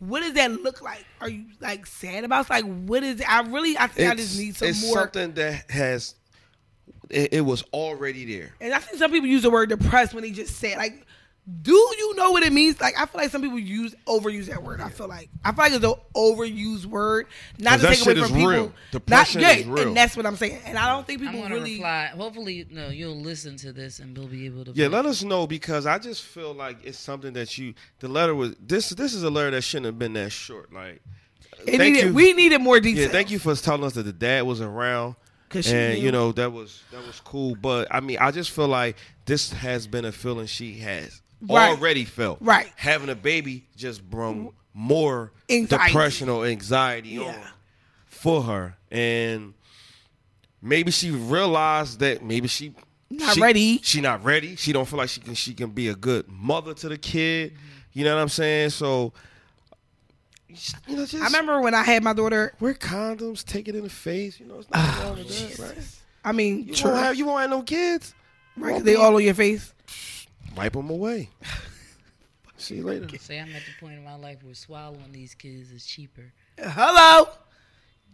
What 0.00 0.18
does 0.18 0.32
that 0.32 0.50
look 0.50 0.82
like? 0.82 1.04
Are 1.20 1.28
you 1.28 1.44
like 1.60 1.86
sad 1.86 2.24
about? 2.24 2.50
Like 2.50 2.64
what 2.64 3.04
is? 3.04 3.20
It? 3.20 3.32
I 3.32 3.42
really, 3.42 3.78
I 3.78 3.86
think 3.86 4.10
I 4.10 4.16
just 4.16 4.36
need 4.36 4.56
some 4.56 4.66
it's 4.66 4.84
more. 4.84 4.94
something 4.94 5.32
that 5.34 5.70
has 5.70 6.16
it, 7.08 7.34
it 7.34 7.40
was 7.42 7.62
already 7.72 8.36
there. 8.36 8.52
And 8.60 8.74
I 8.74 8.78
think 8.78 8.98
some 8.98 9.10
people 9.10 9.28
use 9.28 9.42
the 9.42 9.50
word 9.50 9.68
depressed 9.68 10.14
when 10.14 10.24
they 10.24 10.30
just 10.30 10.56
say 10.56 10.76
like, 10.76 11.06
do 11.62 11.72
you 11.72 12.14
know 12.14 12.30
what 12.30 12.44
it 12.44 12.52
means? 12.52 12.80
Like 12.80 12.94
I 12.96 13.04
feel 13.04 13.20
like 13.20 13.30
some 13.30 13.42
people 13.42 13.58
use 13.58 13.96
overuse 14.06 14.46
that 14.46 14.62
word. 14.62 14.80
I 14.80 14.88
feel 14.90 15.08
like 15.08 15.28
I 15.44 15.50
feel 15.50 15.64
like 15.64 15.72
it's 15.72 15.84
an 15.84 15.94
overused 16.14 16.86
word, 16.86 17.26
not 17.58 17.80
to 17.80 17.86
that 17.86 17.96
take 17.96 18.06
away 18.06 18.14
from 18.14 18.22
is 18.24 18.30
people. 18.30 18.46
real. 18.48 18.62
Not, 18.66 18.74
Depression 18.92 19.40
yeah, 19.40 19.50
is 19.54 19.66
real. 19.66 19.88
and 19.88 19.96
that's 19.96 20.16
what 20.16 20.24
I'm 20.24 20.36
saying. 20.36 20.60
And 20.66 20.78
I 20.78 20.88
don't 20.88 21.04
think 21.04 21.20
I'm 21.20 21.26
people 21.26 21.42
gonna 21.42 21.54
really. 21.56 21.74
reply. 21.74 22.06
Hopefully, 22.14 22.66
no, 22.70 22.88
you'll 22.90 23.16
listen 23.16 23.56
to 23.56 23.72
this 23.72 23.98
and 23.98 24.16
we'll 24.16 24.28
be 24.28 24.46
able 24.46 24.64
to. 24.66 24.72
Yeah, 24.72 24.86
let 24.86 25.04
us 25.04 25.24
know 25.24 25.48
because 25.48 25.84
I 25.84 25.98
just 25.98 26.22
feel 26.22 26.54
like 26.54 26.76
it's 26.84 26.98
something 26.98 27.32
that 27.32 27.58
you. 27.58 27.74
The 27.98 28.06
letter 28.08 28.34
was 28.36 28.54
this. 28.64 28.90
This 28.90 29.12
is 29.12 29.24
a 29.24 29.30
letter 29.30 29.50
that 29.50 29.62
shouldn't 29.62 29.86
have 29.86 29.98
been 29.98 30.12
that 30.12 30.30
short. 30.30 30.72
Like, 30.72 31.02
It 31.66 31.78
thank 31.78 31.94
needed, 31.94 32.06
you. 32.08 32.14
we 32.14 32.34
needed 32.34 32.60
more 32.60 32.78
detail. 32.78 33.02
yeah, 33.06 33.08
thank 33.08 33.32
you 33.32 33.40
for 33.40 33.54
telling 33.56 33.82
us 33.82 33.94
that 33.94 34.04
the 34.04 34.12
dad 34.12 34.42
was 34.44 34.60
around. 34.60 35.16
'Cause 35.48 35.66
she 35.66 35.74
and 35.74 35.98
knew. 35.98 36.06
you 36.06 36.12
know 36.12 36.30
that 36.32 36.50
was 36.52 36.82
that 36.92 37.04
was 37.06 37.20
cool, 37.24 37.54
but 37.56 37.86
I 37.90 38.00
mean, 38.00 38.16
I 38.20 38.30
just 38.30 38.52
feel 38.52 38.68
like 38.68 38.96
this 39.26 39.52
has 39.52 39.86
been 39.86 40.04
a 40.06 40.12
feeling 40.12 40.46
she 40.46 40.78
has 40.78 41.20
Right. 41.48 41.70
already 41.70 42.04
felt. 42.04 42.38
Right. 42.40 42.72
having 42.76 43.08
a 43.08 43.14
baby 43.14 43.66
just 43.76 44.08
brought 44.08 44.52
more 44.74 45.32
Anxiety. 45.50 45.86
depression 45.92 46.28
or 46.28 46.46
anxiety 46.46 47.18
on 47.18 47.24
Yeah. 47.26 47.46
for 48.06 48.42
her, 48.42 48.76
and 48.90 49.54
maybe 50.62 50.90
she 50.90 51.10
realized 51.10 51.98
that 52.00 52.22
maybe 52.22 52.48
she 52.48 52.74
Not 53.10 53.34
she- 53.34 53.40
ready. 53.40 53.80
She 53.82 54.00
not 54.00 54.24
ready. 54.24 54.56
She 54.56 54.72
don't 54.72 54.86
feel 54.88 54.98
like 54.98 55.08
she 55.10 55.20
can. 55.20 55.34
She 55.34 55.52
can 55.52 55.70
be 55.70 55.88
a 55.88 55.94
good 55.94 56.26
mother 56.28 56.72
to 56.74 56.88
the 56.88 56.96
kid. 56.96 57.54
You 57.92 58.04
know 58.04 58.14
what 58.14 58.22
I'm 58.22 58.28
saying? 58.30 58.70
So, 58.70 59.12
you 60.86 60.96
know, 60.96 61.04
just 61.06 61.22
I 61.22 61.26
remember 61.26 61.60
when 61.60 61.74
I 61.74 61.82
had 61.82 62.02
my 62.02 62.12
daughter. 62.12 62.54
wear 62.60 62.74
condoms, 62.74 63.44
take 63.44 63.68
it 63.68 63.74
in 63.74 63.82
the 63.82 63.90
face. 63.90 64.38
You 64.40 64.46
know, 64.46 64.58
it's 64.60 64.68
ah, 64.72 64.96
not 64.98 65.08
wrong 65.08 65.18
with 65.18 65.56
that, 65.58 65.58
right? 65.76 65.84
I 66.24 66.32
mean, 66.32 66.68
You 66.68 66.74
true, 66.74 66.90
won't 66.90 67.02
have 67.02 67.16
you 67.16 67.26
won't 67.26 67.40
have 67.42 67.50
no 67.50 67.62
kids. 67.62 68.14
Right? 68.56 68.82
They 68.84 68.94
all 68.96 69.14
on 69.16 69.22
your 69.22 69.34
face. 69.34 69.72
Wipe 70.56 70.72
them 70.74 70.90
away. 70.90 71.30
See 72.56 72.76
you 72.76 72.84
later. 72.84 73.08
Say 73.18 73.38
I'm 73.40 73.48
at 73.54 73.62
the 73.62 73.80
point 73.80 73.94
in 73.98 74.04
my 74.04 74.14
life 74.14 74.38
where 74.42 74.54
swallowing 74.54 75.10
these 75.12 75.34
kids 75.34 75.72
is 75.72 75.84
cheaper. 75.84 76.32
Hello, 76.58 77.28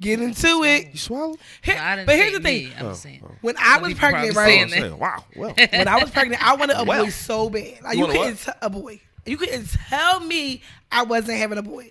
get 0.00 0.20
into 0.22 0.62
it. 0.64 0.88
You 0.92 0.98
swallow? 0.98 1.36
Here- 1.62 1.74
No, 1.74 2.04
but 2.06 2.14
here's 2.16 2.32
the 2.32 2.40
thing: 2.40 2.68
me. 2.68 2.72
I'm 2.78 2.86
Oh, 2.86 2.92
saying. 2.94 3.20
oh. 3.24 3.32
when 3.42 3.56
I 3.58 3.78
was 3.78 3.94
pregnant, 3.94 4.34
right? 4.36 4.70
saying 4.70 4.82
Oh, 4.84 4.88
that. 4.90 4.98
wow. 4.98 5.24
Well, 5.36 5.54
when 5.72 5.88
I 5.88 6.00
was 6.00 6.10
pregnant, 6.10 6.42
I 6.46 6.54
wanted 6.56 6.78
a 6.78 6.84
Well. 6.84 7.04
boy 7.04 7.10
so 7.10 7.50
bad. 7.50 7.82
Like 7.82 7.98
You 7.98 8.06
you, 8.06 8.12
couldn't 8.12 8.36
tell 8.38 8.54
a 8.62 8.70
boy. 8.70 9.00
You 9.26 9.36
couldn't 9.36 9.68
tell 9.88 10.20
me 10.20 10.62
I 10.90 11.02
wasn't 11.02 11.36
having 11.38 11.58
a 11.58 11.62
boy. 11.62 11.90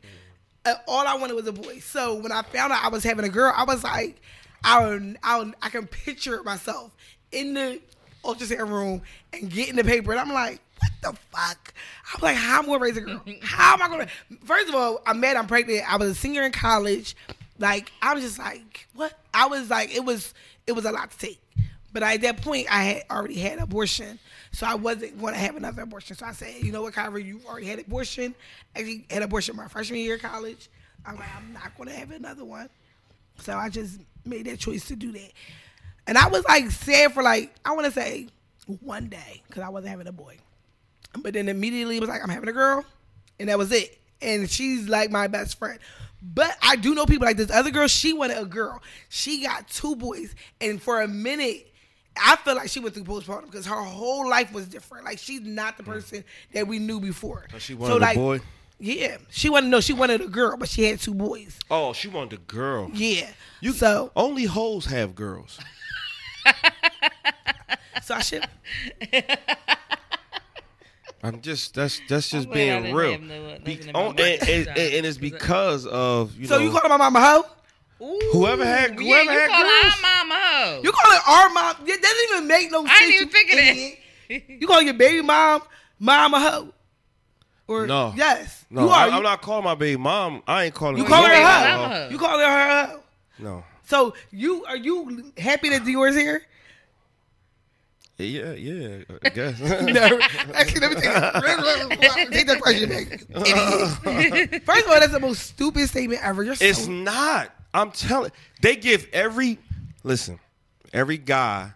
Uh, 0.65 0.73
all 0.87 1.05
I 1.05 1.13
wanted 1.15 1.35
was 1.35 1.45
a 1.47 1.51
boy. 1.53 1.79
So 1.79 2.15
when 2.15 2.31
I 2.31 2.41
found 2.41 2.73
out 2.73 2.83
I 2.83 2.87
was 2.89 3.03
having 3.03 3.23
a 3.25 3.29
girl, 3.29 3.53
I 3.55 3.65
was 3.65 3.83
like, 3.83 4.19
I 4.63 4.83
would, 4.87 5.17
I, 5.21 5.37
would, 5.39 5.53
I 5.61 5.69
can 5.69 5.85
picture 5.85 6.41
myself 6.43 6.95
in 7.31 7.53
the 7.53 7.79
ultrasound 8.23 8.69
room 8.69 9.01
and 9.33 9.49
getting 9.49 9.75
the 9.75 9.83
paper, 9.83 10.11
and 10.11 10.19
I'm 10.19 10.33
like, 10.33 10.61
what 10.79 10.91
the 11.01 11.19
fuck? 11.31 11.73
I'm 12.13 12.21
like, 12.21 12.35
how 12.35 12.59
am 12.59 12.65
I 12.65 12.67
gonna 12.67 12.79
raise 12.79 12.97
a 12.97 13.01
girl? 13.01 13.21
How 13.41 13.73
am 13.73 13.81
I 13.81 13.87
gonna? 13.89 14.07
First 14.43 14.69
of 14.69 14.75
all, 14.75 15.01
I'm 15.05 15.19
mad 15.19 15.37
I'm 15.37 15.47
pregnant. 15.47 15.91
I 15.91 15.97
was 15.97 16.11
a 16.11 16.15
senior 16.15 16.43
in 16.43 16.51
college. 16.51 17.15
Like 17.59 17.91
I 18.01 18.13
was 18.13 18.23
just 18.23 18.39
like, 18.39 18.87
what? 18.93 19.13
I 19.33 19.47
was 19.47 19.69
like, 19.69 19.95
it 19.95 20.05
was, 20.05 20.33
it 20.67 20.73
was 20.73 20.85
a 20.85 20.91
lot 20.91 21.11
to 21.11 21.17
take. 21.17 21.41
But 21.93 22.03
at 22.03 22.21
that 22.21 22.41
point, 22.41 22.67
I 22.69 22.83
had 22.83 23.03
already 23.09 23.39
had 23.39 23.59
abortion, 23.59 24.19
so 24.51 24.67
I 24.67 24.75
wasn't 24.75 25.19
going 25.19 25.33
to 25.33 25.39
have 25.39 25.55
another 25.55 25.81
abortion. 25.81 26.15
So 26.15 26.25
I 26.27 26.33
said, 26.33 26.53
you 26.61 26.71
know 26.71 26.83
what, 26.83 26.93
Kyrie, 26.93 27.23
you 27.23 27.41
already 27.47 27.65
had 27.65 27.79
abortion. 27.79 28.35
Actually, 28.75 29.05
had 29.09 29.23
abortion 29.23 29.55
my 29.55 29.67
freshman 29.67 30.01
year 30.01 30.15
of 30.15 30.21
college. 30.21 30.69
I'm 31.07 31.15
like, 31.15 31.35
I'm 31.35 31.53
not 31.53 31.75
gonna 31.77 31.93
have 31.93 32.11
another 32.11 32.43
one. 32.43 32.69
So 33.39 33.53
I 33.53 33.69
just 33.69 33.99
made 34.25 34.45
that 34.47 34.59
choice 34.59 34.85
to 34.89 34.95
do 34.95 35.11
that. 35.13 35.31
And 36.07 36.17
I 36.17 36.27
was 36.27 36.43
like 36.45 36.71
sad 36.71 37.13
for 37.13 37.21
like 37.21 37.53
I 37.65 37.73
want 37.73 37.85
to 37.85 37.91
say 37.91 38.27
one 38.79 39.07
day 39.07 39.43
because 39.47 39.63
I 39.63 39.69
wasn't 39.69 39.91
having 39.91 40.07
a 40.07 40.11
boy, 40.11 40.37
but 41.21 41.33
then 41.33 41.49
immediately 41.49 41.97
it 41.97 41.99
was 41.99 42.09
like 42.09 42.23
I'm 42.23 42.29
having 42.29 42.49
a 42.49 42.53
girl, 42.53 42.85
and 43.39 43.49
that 43.49 43.57
was 43.57 43.71
it. 43.71 43.99
And 44.21 44.49
she's 44.49 44.87
like 44.87 45.11
my 45.11 45.27
best 45.27 45.59
friend. 45.59 45.79
But 46.21 46.57
I 46.61 46.75
do 46.75 46.95
know 46.95 47.05
people 47.05 47.25
like 47.25 47.37
this 47.37 47.51
other 47.51 47.69
girl. 47.69 47.87
She 47.87 48.13
wanted 48.13 48.39
a 48.39 48.45
girl. 48.45 48.81
She 49.09 49.43
got 49.43 49.67
two 49.67 49.95
boys, 49.95 50.33
and 50.61 50.81
for 50.81 51.01
a 51.01 51.07
minute. 51.07 51.65
I 52.19 52.35
feel 52.37 52.55
like 52.55 52.67
she 52.69 52.79
went 52.79 52.95
through 52.95 53.03
postpartum 53.03 53.45
because 53.45 53.67
her 53.67 53.79
whole 53.79 54.27
life 54.27 54.51
was 54.51 54.67
different. 54.67 55.05
Like 55.05 55.19
she's 55.19 55.41
not 55.41 55.77
the 55.77 55.83
mm. 55.83 55.93
person 55.93 56.23
that 56.51 56.67
we 56.67 56.79
knew 56.79 56.99
before. 56.99 57.45
Oh, 57.53 57.59
she 57.59 57.75
wanted 57.75 58.01
a 58.01 58.15
boy? 58.15 58.39
Yeah, 58.79 59.17
she 59.29 59.49
wanted 59.49 59.69
no, 59.69 59.81
she 59.81 59.93
wanted 59.93 60.21
a 60.21 60.27
girl, 60.27 60.55
but 60.57 60.69
she 60.69 60.83
had 60.83 60.99
two 60.99 61.13
boys. 61.13 61.59
Oh, 61.71 61.93
she 61.93 62.07
wanted 62.07 62.39
a 62.39 62.41
girl. 62.41 62.91
Yeah, 62.93 63.29
You 63.59 63.71
so 63.71 64.11
only 64.15 64.45
hoes 64.45 64.85
have 64.85 65.15
girls. 65.15 65.59
So 68.03 68.15
I 68.15 68.21
should. 68.21 68.47
I'm 71.23 71.41
just 71.41 71.73
that's 71.73 71.99
that's 72.07 72.29
just 72.29 72.47
I'm 72.47 72.53
glad 72.53 72.77
I 72.77 72.81
being 72.81 72.95
real. 72.95 73.11
have 73.13 73.21
no- 73.21 73.57
Be- 73.63 73.73
in 73.81 73.85
my 73.87 73.91
oh, 73.95 74.05
mind. 74.07 74.19
and, 74.19 74.41
and- 74.49 74.67
and- 74.67 74.77
and 74.77 75.05
it's 75.05 75.17
because 75.17 75.85
of 75.87 76.35
you 76.37 76.45
So 76.47 76.57
know 76.57 76.63
you 76.63 76.71
calling 76.71 76.89
my 76.89 76.97
mama 76.97 77.19
hoe? 77.19 77.43
Ooh, 78.05 78.19
Whoever 78.33 78.63
had- 78.63 78.91
yeah, 78.91 79.07
whoever 79.07 79.33
you 79.33 79.39
had 79.39 79.49
call 79.49 79.63
girls. 79.63 79.95
our 79.95 80.01
mama 80.01 80.35
hoe. 80.39 80.81
You 80.83 80.91
calling 80.91 81.19
our 81.27 81.49
mom? 81.49 81.75
That 81.87 82.01
doesn't 82.01 82.29
even 82.37 82.47
make 82.47 82.71
no 82.71 82.85
sense. 82.85 82.91
I 82.95 82.99
didn't 82.99 83.13
even 83.15 83.27
you 83.27 83.31
think 83.33 83.51
of 83.51 83.57
idiot. 83.57 83.99
that. 84.29 84.61
You 84.61 84.67
calling 84.67 84.85
your 84.85 84.93
baby 84.93 85.21
mom 85.23 85.63
mama 85.99 86.39
hoe? 86.39 86.73
Or 87.67 87.87
No. 87.87 88.13
yes, 88.15 88.65
no, 88.69 88.83
you 88.83 88.89
I, 88.89 89.07
are. 89.07 89.11
I'm 89.11 89.23
not 89.23 89.41
calling 89.41 89.63
my 89.65 89.75
baby 89.75 89.97
mom. 89.99 90.43
I 90.47 90.65
ain't 90.65 90.75
calling 90.75 90.97
You 90.97 91.03
her 91.03 91.09
calling 91.09 91.31
her 91.31 91.37
no 91.39 91.45
hoe? 91.47 91.77
mama 91.77 91.87
hoe. 91.87 92.01
hoe. 92.03 92.09
You 92.11 92.17
calling 92.19 92.45
her 92.45 92.69
a 92.69 92.85
hoe? 92.87 92.99
No. 93.39 93.63
So 93.85 94.13
you 94.31 94.63
are 94.65 94.77
you 94.77 95.33
happy 95.37 95.69
that 95.69 95.83
Dior's 95.83 96.15
here? 96.15 96.43
Yeah, 98.19 98.53
yeah, 98.53 99.03
I 99.23 99.29
guess. 99.33 99.59
No, 99.59 100.19
actually, 100.55 100.79
let 100.81 100.89
me 100.89 100.95
take, 100.95 101.03
that- 101.03 102.27
take 102.31 102.47
that 102.47 102.61
question 102.61 102.89
back. 102.89 104.63
First 104.65 104.85
of 104.85 104.91
all, 104.91 104.99
that's 104.99 105.11
the 105.11 105.19
most 105.19 105.43
stupid 105.43 105.87
statement 105.87 106.21
ever. 106.23 106.43
You're 106.43 106.55
It's 106.59 106.85
so 106.85 106.91
not. 106.91 107.53
I'm 107.73 107.91
telling. 107.91 108.31
They 108.61 108.75
give 108.75 109.07
every 109.13 109.59
listen, 110.03 110.39
every 110.93 111.17
guy 111.19 111.73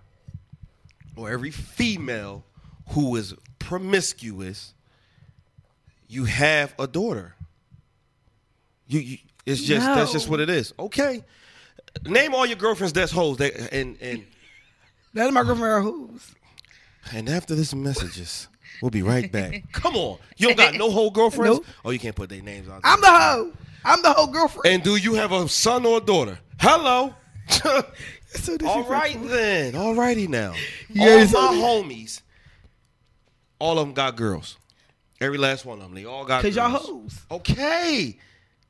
or 1.15 1.29
every 1.29 1.51
female 1.51 2.43
who 2.89 3.15
is 3.17 3.35
promiscuous, 3.59 4.73
you 6.07 6.25
have 6.25 6.73
a 6.79 6.87
daughter. 6.87 7.35
You, 8.87 8.99
you 8.99 9.17
it's 9.45 9.61
just 9.61 9.85
that's 9.85 10.11
just 10.11 10.27
what 10.27 10.39
it 10.39 10.49
is. 10.49 10.73
Okay. 10.79 11.23
Name 12.05 12.33
all 12.33 12.45
your 12.47 12.55
girlfriends 12.57 12.93
that's 12.93 13.11
hoes. 13.11 13.37
They, 13.37 13.51
and 13.71 13.97
and 14.01 14.25
That's 15.13 15.31
my 15.31 15.43
girlfriend. 15.43 15.63
are 15.73 15.81
Who's? 15.81 16.33
and 17.13 17.27
after 17.29 17.55
this 17.55 17.73
messages, 17.73 18.47
we'll 18.81 18.91
be 18.91 19.01
right 19.03 19.31
back. 19.31 19.63
Come 19.71 19.95
on, 19.95 20.17
you 20.37 20.47
don't 20.47 20.57
got 20.57 20.75
no 20.75 20.89
whole 20.91 21.11
girlfriends. 21.11 21.57
Nope. 21.57 21.65
Oh, 21.85 21.89
you 21.91 21.99
can't 21.99 22.15
put 22.15 22.29
their 22.29 22.41
names 22.41 22.69
out. 22.69 22.81
I'm 22.83 23.01
the 23.01 23.07
hoe. 23.07 23.51
I'm 23.83 24.01
the 24.03 24.13
whole 24.13 24.27
girlfriend. 24.27 24.73
And 24.73 24.83
do 24.83 24.95
you 24.95 25.15
have 25.15 25.31
a 25.31 25.47
son 25.49 25.85
or 25.85 25.97
a 25.97 26.01
daughter? 26.01 26.39
Hello. 26.59 27.13
So 28.33 28.55
All 28.65 28.83
right 28.83 29.11
disrespectful. 29.11 29.27
then. 29.27 29.75
All 29.75 29.93
righty 29.93 30.25
now. 30.25 30.53
Yes, 30.89 31.35
all 31.35 31.51
my 31.51 31.57
homies, 31.61 32.21
all 33.59 33.77
of 33.77 33.85
them 33.85 33.93
got 33.93 34.15
girls. 34.15 34.57
Every 35.19 35.37
last 35.37 35.65
one 35.65 35.79
of 35.79 35.83
them. 35.83 35.93
They 35.93 36.05
all 36.05 36.23
got 36.23 36.41
Cause 36.41 36.55
girls. 36.55 36.71
y'all 36.71 36.81
hoes. 37.01 37.19
Okay. 37.29 38.17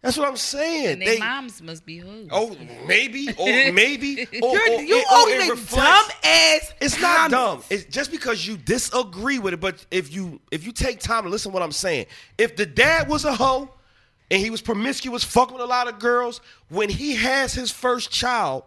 That's 0.02 0.18
what 0.18 0.28
I'm 0.28 0.36
saying. 0.38 0.88
And 0.94 1.02
They, 1.02 1.18
their 1.18 1.20
moms 1.20 1.62
must 1.62 1.86
be 1.86 2.00
hoes. 2.00 2.28
oh, 2.32 2.58
maybe, 2.88 3.28
or 3.30 3.36
oh, 3.48 3.72
maybe, 3.72 4.26
or, 4.42 4.54
You're, 4.58 4.72
or, 4.78 4.82
you 4.82 4.98
or 5.00 5.04
always 5.12 5.46
it 5.48 5.50
reflects- 5.52 6.08
dumb 6.08 6.18
ass. 6.24 6.74
It's 6.82 7.00
not 7.00 7.30
dumb. 7.30 7.64
It's 7.70 7.84
just 7.86 8.10
because 8.10 8.46
you 8.48 8.58
disagree 8.58 9.38
with 9.38 9.54
it. 9.54 9.60
But 9.60 9.86
if 9.92 10.12
you 10.14 10.40
if 10.52 10.66
you 10.66 10.72
take 10.72 11.00
time 11.00 11.24
to 11.24 11.30
listen 11.30 11.52
to 11.52 11.54
what 11.54 11.62
I'm 11.64 11.72
saying, 11.72 12.08
if 12.40 12.56
the 12.56 12.66
dad 12.66 13.08
was 13.10 13.26
a 13.26 13.34
hoe 13.36 13.70
and 14.32 14.42
he 14.42 14.50
was 14.50 14.62
promiscuous, 14.62 15.24
fucking 15.24 15.54
with 15.54 15.64
a 15.64 15.68
lot 15.68 15.88
of 15.88 16.00
girls, 16.00 16.42
when 16.70 16.90
he 16.90 17.16
has 17.16 17.54
his 17.54 17.70
first 17.70 18.10
child, 18.10 18.64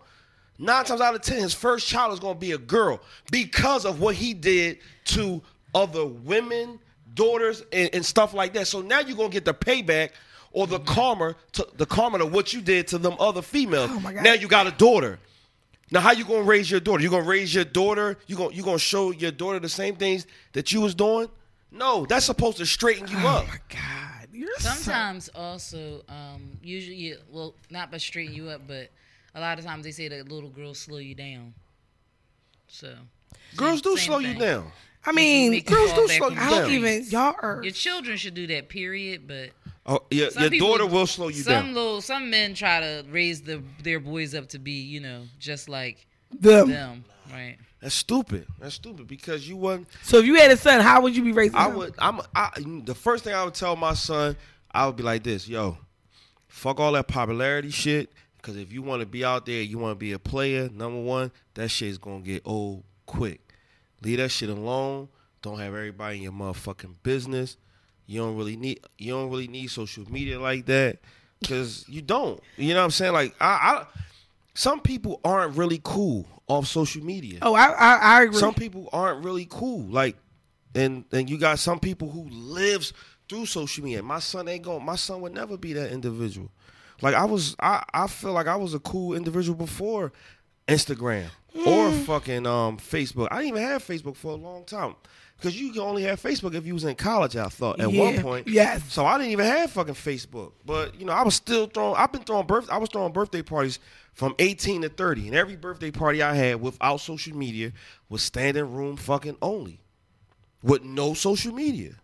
nine 0.58 0.84
times 0.84 1.00
out 1.00 1.16
of 1.16 1.22
ten, 1.22 1.40
his 1.40 1.52
first 1.54 1.88
child 1.88 2.12
is 2.12 2.20
going 2.20 2.34
to 2.34 2.40
be 2.40 2.52
a 2.52 2.58
girl 2.58 3.00
because 3.32 3.84
of 3.84 4.00
what 4.00 4.14
he 4.14 4.34
did 4.34 4.78
to 5.06 5.42
other 5.74 6.06
women, 6.06 6.78
daughters, 7.14 7.62
and, 7.72 7.90
and 7.94 8.04
stuff 8.04 8.34
like 8.34 8.52
that. 8.54 8.66
So 8.66 8.80
now 8.82 9.00
you're 9.00 9.16
going 9.16 9.30
to 9.30 9.34
get 9.34 9.44
the 9.44 9.54
payback. 9.54 10.10
Or 10.56 10.68
the 10.68 10.78
karma, 10.78 11.34
to, 11.54 11.66
the 11.78 11.84
karma 11.84 12.18
to 12.18 12.26
what 12.26 12.52
you 12.52 12.60
did 12.60 12.86
to 12.86 12.98
them 12.98 13.16
other 13.18 13.42
females. 13.42 13.90
Oh 13.92 13.98
my 13.98 14.12
God. 14.12 14.22
Now 14.22 14.34
you 14.34 14.46
got 14.46 14.68
a 14.68 14.70
daughter. 14.70 15.18
Now, 15.90 15.98
how 15.98 16.12
you 16.12 16.24
gonna 16.24 16.42
raise 16.42 16.70
your 16.70 16.78
daughter? 16.78 17.02
You 17.02 17.10
gonna 17.10 17.24
raise 17.24 17.52
your 17.52 17.64
daughter? 17.64 18.16
You 18.28 18.36
gonna 18.36 18.54
you 18.54 18.62
gonna 18.62 18.78
show 18.78 19.10
your 19.10 19.32
daughter 19.32 19.58
the 19.58 19.68
same 19.68 19.96
things 19.96 20.28
that 20.52 20.70
you 20.70 20.80
was 20.80 20.94
doing? 20.94 21.28
No, 21.72 22.06
that's 22.06 22.26
supposed 22.26 22.58
to 22.58 22.66
straighten 22.66 23.08
you 23.08 23.16
Oh 23.18 23.26
up. 23.26 23.48
my 23.48 23.56
god. 23.68 24.28
You're 24.32 24.48
so- 24.60 24.68
Sometimes 24.68 25.28
also, 25.34 26.04
um, 26.08 26.56
usually, 26.62 27.14
well, 27.32 27.56
not 27.68 27.90
by 27.90 27.98
straighten 27.98 28.32
you 28.36 28.48
up, 28.48 28.62
but 28.68 28.92
a 29.34 29.40
lot 29.40 29.58
of 29.58 29.64
times 29.64 29.82
they 29.82 29.90
say 29.90 30.06
that 30.06 30.28
little 30.28 30.50
girls 30.50 30.78
slow 30.78 30.98
you 30.98 31.16
down. 31.16 31.52
So 32.68 32.94
Girls 33.56 33.82
do 33.82 33.96
Same 33.96 34.06
slow 34.06 34.18
you 34.18 34.34
down. 34.38 34.70
I 35.06 35.12
mean, 35.12 35.62
girls 35.64 35.92
do 35.92 36.08
slow. 36.08 36.26
on 36.28 36.38
I 36.38 36.50
your 36.50 36.60
don't 36.60 36.68
feet. 36.70 36.74
even. 36.76 37.04
Y'all 37.10 37.34
are. 37.42 37.60
your 37.62 37.72
children 37.72 38.16
should 38.16 38.34
do 38.34 38.46
that. 38.48 38.68
Period. 38.68 39.26
But 39.28 39.50
Oh, 39.86 40.00
your, 40.10 40.30
some 40.30 40.42
your 40.42 40.50
people- 40.50 40.68
daughter 40.68 40.86
will 40.86 41.06
slow 41.06 41.28
you 41.28 41.42
some 41.42 41.52
down. 41.52 41.74
Little, 41.74 42.00
some 42.00 42.30
men 42.30 42.54
try 42.54 42.80
to 42.80 43.04
raise 43.10 43.42
the, 43.42 43.62
their 43.82 44.00
boys 44.00 44.34
up 44.34 44.48
to 44.50 44.58
be, 44.58 44.72
you 44.72 45.00
know, 45.00 45.24
just 45.38 45.68
like 45.68 46.06
them. 46.32 46.70
them, 46.70 47.04
right? 47.30 47.56
That's 47.80 47.94
stupid. 47.94 48.46
That's 48.58 48.76
stupid 48.76 49.06
because 49.06 49.46
you 49.46 49.58
wasn't. 49.58 49.88
So 50.02 50.16
if 50.18 50.24
you 50.24 50.36
had 50.36 50.50
a 50.50 50.56
son, 50.56 50.80
how 50.80 51.02
would 51.02 51.14
you 51.14 51.22
be 51.22 51.32
raising 51.32 51.56
I 51.56 51.68
him? 51.68 51.76
would. 51.76 51.94
I'm. 51.98 52.20
I, 52.34 52.48
the 52.84 52.94
first 52.94 53.24
thing 53.24 53.34
I 53.34 53.44
would 53.44 53.52
tell 53.52 53.76
my 53.76 53.92
son, 53.92 54.36
I 54.72 54.86
would 54.86 54.96
be 54.96 55.02
like 55.02 55.22
this, 55.22 55.46
yo, 55.46 55.76
fuck 56.48 56.80
all 56.80 56.92
that 56.92 57.06
popularity 57.08 57.68
shit. 57.70 58.10
Because 58.38 58.56
if 58.56 58.72
you 58.72 58.80
want 58.82 59.00
to 59.00 59.06
be 59.06 59.22
out 59.24 59.44
there, 59.44 59.60
you 59.60 59.76
want 59.78 59.92
to 59.92 59.96
be 59.98 60.12
a 60.12 60.18
player. 60.18 60.70
Number 60.70 61.00
one, 61.00 61.30
that 61.54 61.68
shit's 61.70 61.98
gonna 61.98 62.20
get 62.20 62.40
old 62.46 62.84
quick. 63.04 63.43
Leave 64.04 64.18
that 64.18 64.30
shit 64.30 64.50
alone. 64.50 65.08
Don't 65.42 65.58
have 65.58 65.74
everybody 65.74 66.16
in 66.18 66.22
your 66.22 66.32
motherfucking 66.32 66.94
business. 67.02 67.56
You 68.06 68.20
don't 68.20 68.36
really 68.36 68.56
need. 68.56 68.80
You 68.98 69.12
don't 69.12 69.30
really 69.30 69.48
need 69.48 69.68
social 69.68 70.10
media 70.10 70.38
like 70.38 70.66
that. 70.66 70.98
Because 71.40 71.84
you 71.88 72.02
don't. 72.02 72.40
You 72.56 72.74
know 72.74 72.80
what 72.80 72.84
I'm 72.84 72.90
saying? 72.90 73.12
Like 73.12 73.34
I, 73.40 73.46
I, 73.46 73.86
some 74.54 74.80
people 74.80 75.20
aren't 75.24 75.56
really 75.56 75.80
cool 75.82 76.26
off 76.46 76.66
social 76.66 77.02
media 77.02 77.38
Oh, 77.40 77.54
I 77.54 77.66
I, 77.68 77.94
I 77.96 78.22
agree. 78.24 78.38
some 78.38 78.54
people 78.54 78.88
aren't 78.92 79.24
really 79.24 79.46
cool. 79.50 79.86
Like, 79.90 80.16
and 80.74 81.04
and 81.12 81.28
you 81.28 81.38
got 81.38 81.58
some 81.58 81.80
people 81.80 82.10
who 82.10 82.28
lives 82.30 82.92
through 83.28 83.46
social 83.46 83.84
media. 83.84 84.02
My 84.02 84.18
son 84.18 84.48
ain't 84.48 84.64
going. 84.64 84.84
My 84.84 84.96
son 84.96 85.20
would 85.22 85.32
never 85.32 85.56
be 85.56 85.72
that 85.74 85.90
individual. 85.90 86.50
Like 87.02 87.14
I 87.14 87.24
was, 87.24 87.56
I 87.58 87.82
I 87.92 88.06
feel 88.06 88.32
like 88.32 88.46
I 88.46 88.56
was 88.56 88.74
a 88.74 88.78
cool 88.80 89.14
individual 89.14 89.56
before 89.56 90.12
Instagram 90.68 91.26
or 91.66 91.90
fucking 91.92 92.46
um 92.46 92.78
Facebook. 92.78 93.28
I 93.30 93.42
didn't 93.42 93.56
even 93.58 93.62
have 93.62 93.84
Facebook 93.84 94.16
for 94.16 94.32
a 94.32 94.36
long 94.36 94.64
time. 94.64 94.96
Cause 95.42 95.54
you 95.56 95.72
can 95.72 95.82
only 95.82 96.04
have 96.04 96.22
Facebook 96.22 96.54
if 96.54 96.64
you 96.64 96.72
was 96.72 96.84
in 96.84 96.94
college. 96.94 97.36
I 97.36 97.48
thought 97.48 97.78
at 97.78 97.92
one 97.92 98.22
point. 98.22 98.48
yes. 98.48 98.82
So 98.90 99.04
I 99.04 99.18
didn't 99.18 99.32
even 99.32 99.44
have 99.44 99.70
fucking 99.72 99.94
Facebook. 99.94 100.52
But 100.64 100.98
you 100.98 101.04
know, 101.04 101.12
I 101.12 101.22
was 101.22 101.34
still 101.34 101.66
throwing. 101.66 101.96
I've 101.96 102.12
been 102.12 102.22
throwing 102.22 102.46
birth. 102.46 102.70
I 102.70 102.78
was 102.78 102.88
throwing 102.88 103.12
birthday 103.12 103.42
parties 103.42 103.78
from 104.14 104.34
18 104.38 104.82
to 104.82 104.88
30, 104.88 105.26
and 105.26 105.36
every 105.36 105.56
birthday 105.56 105.90
party 105.90 106.22
I 106.22 106.34
had 106.34 106.62
without 106.62 107.00
social 107.00 107.36
media 107.36 107.72
was 108.08 108.22
standing 108.22 108.72
room 108.72 108.96
fucking 108.96 109.36
only, 109.42 109.80
with 110.62 110.82
no 110.84 111.14
social 111.14 111.52
media, 111.52 111.96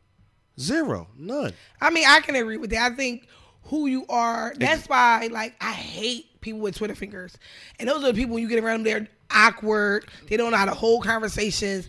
zero, 0.59 1.07
none. 1.17 1.53
I 1.81 1.91
mean, 1.91 2.05
I 2.07 2.21
can 2.21 2.35
agree 2.35 2.57
with 2.57 2.71
that. 2.71 2.93
I 2.93 2.95
think 2.97 3.29
who 3.65 3.87
you 3.87 4.05
are. 4.09 4.53
That's 4.59 4.89
why, 4.89 5.29
like, 5.31 5.55
I 5.61 5.73
hate 5.73 6.41
people 6.41 6.61
with 6.61 6.77
Twitter 6.77 6.97
fingers, 6.97 7.39
and 7.79 7.89
those 7.89 8.03
are 8.03 8.09
the 8.09 8.15
people 8.15 8.35
when 8.35 8.43
you 8.43 8.49
get 8.49 8.63
around 8.63 8.83
them, 8.83 9.05
they're 9.05 9.09
awkward. 9.33 10.07
They 10.29 10.37
don't 10.37 10.51
know 10.51 10.57
how 10.57 10.65
to 10.67 10.75
hold 10.75 11.05
conversations. 11.05 11.89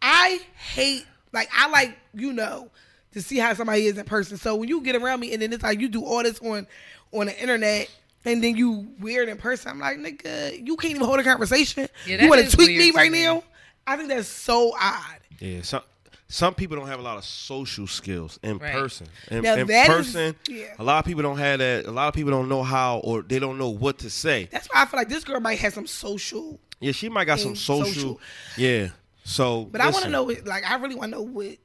I 0.00 0.40
hate, 0.54 1.06
like, 1.32 1.48
I 1.56 1.68
like 1.70 1.96
you 2.14 2.32
know 2.32 2.70
to 3.12 3.22
see 3.22 3.38
how 3.38 3.54
somebody 3.54 3.86
is 3.86 3.98
in 3.98 4.04
person. 4.04 4.36
So 4.36 4.56
when 4.56 4.68
you 4.68 4.80
get 4.80 4.96
around 4.96 5.20
me, 5.20 5.32
and 5.32 5.42
then 5.42 5.52
it's 5.52 5.62
like 5.62 5.80
you 5.80 5.88
do 5.88 6.04
all 6.04 6.22
this 6.22 6.40
on 6.40 6.66
on 7.12 7.26
the 7.26 7.40
internet. 7.40 7.90
And 8.24 8.40
then 8.42 8.56
you 8.56 8.86
weird 9.00 9.28
in 9.28 9.36
person. 9.36 9.72
I'm 9.72 9.80
like, 9.80 9.98
nigga, 9.98 10.64
you 10.64 10.76
can't 10.76 10.92
even 10.92 11.04
hold 11.04 11.18
a 11.18 11.24
conversation. 11.24 11.88
Yeah, 12.06 12.22
you 12.22 12.30
want 12.30 12.48
to 12.48 12.56
tweet 12.56 12.78
me 12.78 12.92
right 12.92 13.10
me. 13.10 13.24
now? 13.24 13.42
I 13.84 13.96
think 13.96 14.10
that's 14.10 14.28
so 14.28 14.72
odd. 14.80 15.18
Yeah, 15.40 15.62
some 15.62 15.82
some 16.28 16.54
people 16.54 16.76
don't 16.76 16.86
have 16.86 17.00
a 17.00 17.02
lot 17.02 17.18
of 17.18 17.24
social 17.24 17.88
skills 17.88 18.38
in 18.44 18.58
Right. 18.58 18.72
person. 18.72 19.08
In, 19.28 19.42
Now 19.42 19.54
in 19.56 19.66
that 19.66 19.90
is- 19.90 19.96
person, 20.12 20.36
yeah. 20.48 20.66
a 20.78 20.84
lot 20.84 21.00
of 21.00 21.04
people 21.04 21.22
don't 21.22 21.36
have 21.38 21.58
that. 21.58 21.84
A 21.86 21.90
lot 21.90 22.06
of 22.06 22.14
people 22.14 22.30
don't 22.30 22.48
know 22.48 22.62
how, 22.62 22.98
or 22.98 23.22
they 23.22 23.40
don't 23.40 23.58
know 23.58 23.70
what 23.70 23.98
to 23.98 24.08
say. 24.08 24.48
That's 24.52 24.68
why 24.72 24.82
I 24.82 24.86
feel 24.86 24.98
like 25.00 25.08
this 25.08 25.24
girl 25.24 25.40
might 25.40 25.58
have 25.58 25.74
some 25.74 25.88
social 25.88 26.60
Yeah, 26.82 26.92
she 26.92 27.08
might 27.08 27.24
got 27.24 27.38
some 27.40 27.56
social. 27.56 27.86
social. 27.92 28.20
Yeah. 28.56 28.88
So, 29.24 29.64
But 29.66 29.80
I 29.80 29.90
want 29.90 30.04
to 30.04 30.10
know, 30.10 30.24
like, 30.44 30.64
I 30.68 30.74
really 30.76 30.94
want 30.96 31.12
to 31.12 31.18
know 31.18 31.22
what. 31.24 31.56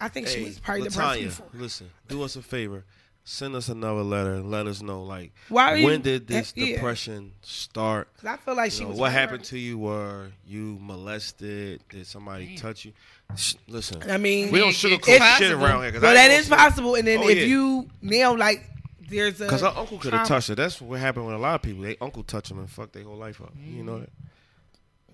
I 0.00 0.08
think 0.08 0.26
she 0.28 0.44
was 0.44 0.58
probably 0.58 0.82
the 0.84 0.90
Latanya, 0.90 0.96
person 0.98 1.24
before. 1.28 1.46
listen, 1.54 1.90
do 2.08 2.22
us 2.22 2.36
a 2.36 2.42
favor. 2.42 2.84
send 3.26 3.54
us 3.56 3.70
another 3.70 4.02
letter 4.02 4.34
and 4.34 4.50
let 4.50 4.66
us 4.66 4.82
know 4.82 5.02
like 5.02 5.32
Why 5.48 5.72
are 5.72 5.76
you- 5.78 5.86
when 5.86 6.02
did 6.02 6.26
this 6.26 6.52
yeah. 6.56 6.74
depression 6.74 7.32
start? 7.40 8.14
'Cause 8.18 8.26
I 8.26 8.36
feel 8.36 8.54
like 8.54 8.70
You 8.72 8.76
she 8.76 8.82
know, 8.84 8.90
was 8.90 8.98
what 8.98 9.06
right. 9.06 9.12
happened 9.12 9.44
to 9.44 9.58
you? 9.58 9.78
Were 9.78 10.30
you 10.46 10.76
molested? 10.78 11.80
Did 11.88 12.06
somebody 12.06 12.58
touch 12.58 12.84
you? 12.84 12.92
Sh- 13.34 13.54
Listen, 13.66 14.02
I 14.10 14.18
mean, 14.18 14.50
we 14.50 14.58
don't 14.58 14.68
It's 14.70 14.82
sugarcoat 14.82 15.04
shit 15.06 15.20
possible. 15.20 15.64
around 15.64 15.82
here. 15.84 15.92
Cause 15.92 16.02
Well, 16.02 16.10
I 16.10 16.14
that 16.14 16.30
ain't 16.32 16.40
is 16.40 16.48
gonna 16.50 16.60
say- 16.60 16.68
possible. 16.68 16.94
And 16.96 17.08
then 17.08 17.20
Oh, 17.20 17.28
if 17.28 17.38
yeah. 17.38 17.44
you 17.44 17.88
now 18.02 18.36
like, 18.36 18.68
there's 19.08 19.40
a 19.40 19.48
Cause 19.48 19.62
her 19.62 19.68
uncle 19.74 19.96
could 19.98 20.12
have 20.12 20.28
touched 20.28 20.48
her. 20.48 20.54
That's 20.54 20.82
what 20.82 21.00
happened 21.00 21.24
with 21.24 21.34
a 21.34 21.38
lot 21.38 21.54
of 21.54 21.62
people. 21.62 21.82
They 21.82 21.96
uncle 22.02 22.24
touch 22.24 22.50
them 22.50 22.58
and 22.58 22.68
fuck 22.68 22.92
their 22.92 23.04
whole 23.04 23.16
life 23.16 23.40
up. 23.40 23.54
You 23.58 23.84
know 23.84 24.00
that. 24.00 24.10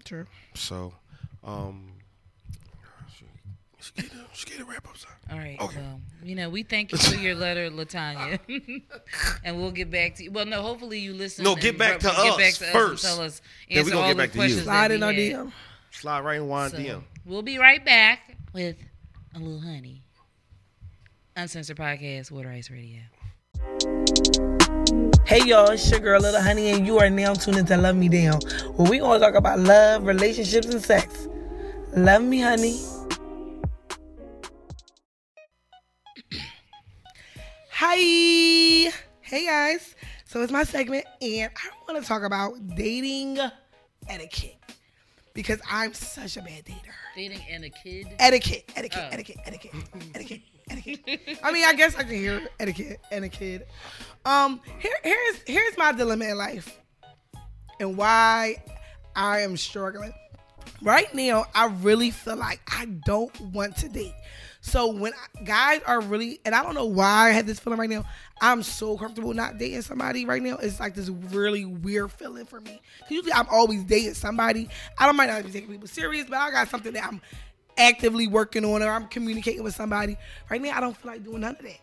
True. 0.05 0.27
So, 0.55 0.93
um, 1.45 1.93
she, 3.17 3.25
she, 4.35 4.47
get, 4.51 4.61
a 4.61 4.65
wrap 4.65 4.87
up, 4.89 4.97
son. 4.97 5.11
All 5.31 5.39
right. 5.39 5.59
Okay. 5.61 5.77
Well, 5.81 6.01
you 6.23 6.35
know, 6.35 6.51
we 6.51 6.63
thank 6.63 6.93
you 6.93 6.99
for 6.99 7.17
your 7.17 7.35
letter, 7.35 7.71
Latanya, 7.71 8.39
and 9.45 9.57
we'll 9.59 9.71
get 9.71 9.91
back 9.91 10.17
to 10.17 10.25
you. 10.25 10.31
Well, 10.31 10.45
no, 10.47 10.61
hopefully 10.63 10.99
you 10.99 11.15
listen. 11.15 11.45
No, 11.45 11.55
get 11.57 11.79
back 11.79 11.95
re- 12.03 12.11
to 12.11 12.17
get 12.17 12.17
us 12.17 12.37
back 12.37 12.55
to 12.55 12.67
us 12.67 12.73
first. 12.73 13.05
tell 13.05 13.21
us 13.21 13.41
Then 13.69 13.77
we 13.77 13.79
answer 13.81 13.91
gonna 13.93 14.03
all 14.03 14.09
get 14.09 14.17
the 14.17 14.23
back 14.23 14.31
to 14.33 14.37
you. 14.37 14.41
questions. 14.43 14.63
Slide 14.65 14.89
that 14.91 14.95
in 14.95 15.01
we 15.01 15.07
our 15.07 15.13
had. 15.13 15.47
DM. 15.47 15.53
Slide 15.93 16.21
right 16.21 16.37
in 16.37 16.49
wine 16.49 16.71
So, 16.71 16.77
DM. 16.79 17.03
We'll 17.25 17.43
be 17.43 17.59
right 17.59 17.85
back 17.85 18.37
with 18.53 18.77
a 19.35 19.39
little 19.39 19.61
honey. 19.61 20.03
Uncensored 21.37 21.77
podcast, 21.77 22.31
Wooderice 22.31 22.71
Radio. 22.71 23.01
Hey 25.27 25.45
y'all, 25.45 25.71
it's 25.71 25.89
your 25.91 26.01
girl 26.01 26.21
Little 26.21 26.41
Honey, 26.43 26.71
and 26.71 26.85
you 26.87 26.99
are 26.99 27.09
now 27.09 27.35
tuned 27.35 27.59
into 27.59 27.77
Love 27.77 27.95
Me 27.97 28.09
Down, 28.09 28.41
where 28.75 28.91
we 28.91 28.99
gonna 28.99 29.21
talk 29.21 29.35
about 29.35 29.61
love, 29.61 30.05
relationships, 30.05 30.67
and 30.67 30.83
sex. 30.83 31.29
Love 31.95 32.23
me, 32.23 32.41
honey. 32.41 32.81
Hi, 37.73 37.97
hey 37.97 39.47
guys. 39.47 39.95
So 40.27 40.43
it's 40.43 40.53
my 40.53 40.65
segment, 40.65 41.05
and 41.21 41.51
I 41.57 41.69
want 41.93 42.03
to 42.03 42.07
talk 42.09 42.23
about 42.23 42.53
dating 42.77 43.39
etiquette 44.09 44.59
because 45.35 45.61
I'm 45.69 45.93
such 45.95 46.37
a 46.37 46.43
bad 46.43 46.65
dater. 46.65 46.93
Dating 47.17 47.41
and 47.51 47.65
a 47.65 47.71
kid. 47.71 48.07
Etiquette, 48.19 48.71
etiquette, 48.77 49.03
Oh. 49.07 49.13
etiquette, 49.13 49.37
etiquette, 49.47 49.73
etiquette, 50.15 50.41
etiquette. 50.71 51.39
I 51.43 51.53
mean, 51.53 51.65
I 51.65 51.75
guess 51.75 51.97
I 51.97 52.03
can 52.03 52.15
hear 52.15 52.47
etiquette 52.59 53.01
kid. 53.33 53.67
Um, 54.25 54.61
here, 54.79 54.93
here's 55.03 55.43
here's 55.47 55.79
my 55.79 55.93
dilemma 55.93 56.27
in 56.27 56.37
life, 56.37 56.79
and 57.79 57.97
why 57.97 58.63
I 59.17 59.41
am 59.41 59.57
struggling. 59.57 60.13
Right 60.83 61.13
now, 61.15 61.45
I 61.55 61.67
really 61.67 62.11
feel 62.11 62.37
like 62.37 62.61
I 62.67 62.87
don't 63.05 63.39
want 63.53 63.77
to 63.79 63.89
date. 63.89 64.15
So 64.63 64.91
when 64.93 65.13
guys 65.45 65.81
are 65.87 66.01
really, 66.01 66.41
and 66.45 66.55
I 66.55 66.63
don't 66.63 66.75
know 66.75 66.87
why 66.87 67.29
I 67.29 67.31
have 67.31 67.47
this 67.47 67.59
feeling 67.59 67.79
right 67.79 67.89
now. 67.89 68.05
I'm 68.43 68.63
so 68.63 68.97
comfortable 68.97 69.35
not 69.35 69.59
dating 69.59 69.83
somebody 69.83 70.25
right 70.25 70.43
now. 70.43 70.57
It's 70.57 70.81
like 70.81 70.95
this 70.95 71.09
really 71.11 71.65
weird 71.67 72.13
feeling 72.13 72.47
for 72.47 72.61
me. 72.61 72.81
'Cause 73.01 73.11
usually 73.11 73.33
I'm 73.33 73.47
always 73.51 73.85
dating 73.85 74.15
somebody. 74.15 74.69
I 74.99 75.07
don't 75.07 75.17
mind 75.17 75.31
not 75.31 75.45
be 75.45 75.51
taking 75.51 75.71
people 75.71 75.89
serious, 75.89 76.27
but 76.29 76.39
I 76.39 76.51
got 76.51 76.69
something 76.69 76.93
that 76.95 77.05
I'm 77.07 77.21
actively 77.81 78.27
working 78.27 78.65
on 78.65 78.83
or 78.83 78.91
I'm 78.91 79.09
communicating 79.09 79.63
with 79.63 79.75
somebody. 79.75 80.17
Right 80.51 80.61
now, 80.61 80.77
I 80.77 80.81
don't 80.81 80.97
feel 80.97 81.13
like 81.13 81.25
doing 81.25 81.41
none 81.41 81.57
of 81.57 81.63
that. 81.63 81.81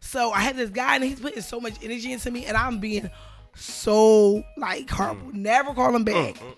So 0.00 0.30
I 0.32 0.40
had 0.40 0.56
this 0.56 0.70
guy 0.70 0.94
and 0.96 1.04
he's 1.04 1.20
putting 1.20 1.42
so 1.42 1.60
much 1.60 1.74
energy 1.82 2.12
into 2.12 2.30
me, 2.30 2.46
and 2.46 2.56
I'm 2.56 2.78
being 2.78 3.10
so 3.54 4.42
like 4.56 4.88
horrible. 4.88 5.30
Mm. 5.30 5.34
Never 5.34 5.74
call 5.74 5.94
him 5.94 6.04
back. 6.04 6.34
Mm, 6.36 6.42
mm, 6.42 6.54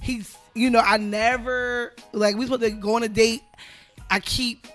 he's, 0.00 0.36
you 0.54 0.70
know, 0.70 0.80
I 0.80 0.96
never 0.96 1.92
like 2.12 2.36
we 2.36 2.44
supposed 2.44 2.62
to 2.62 2.70
go 2.70 2.96
on 2.96 3.02
a 3.02 3.08
date. 3.08 3.42
I 4.10 4.20
keep 4.20 4.66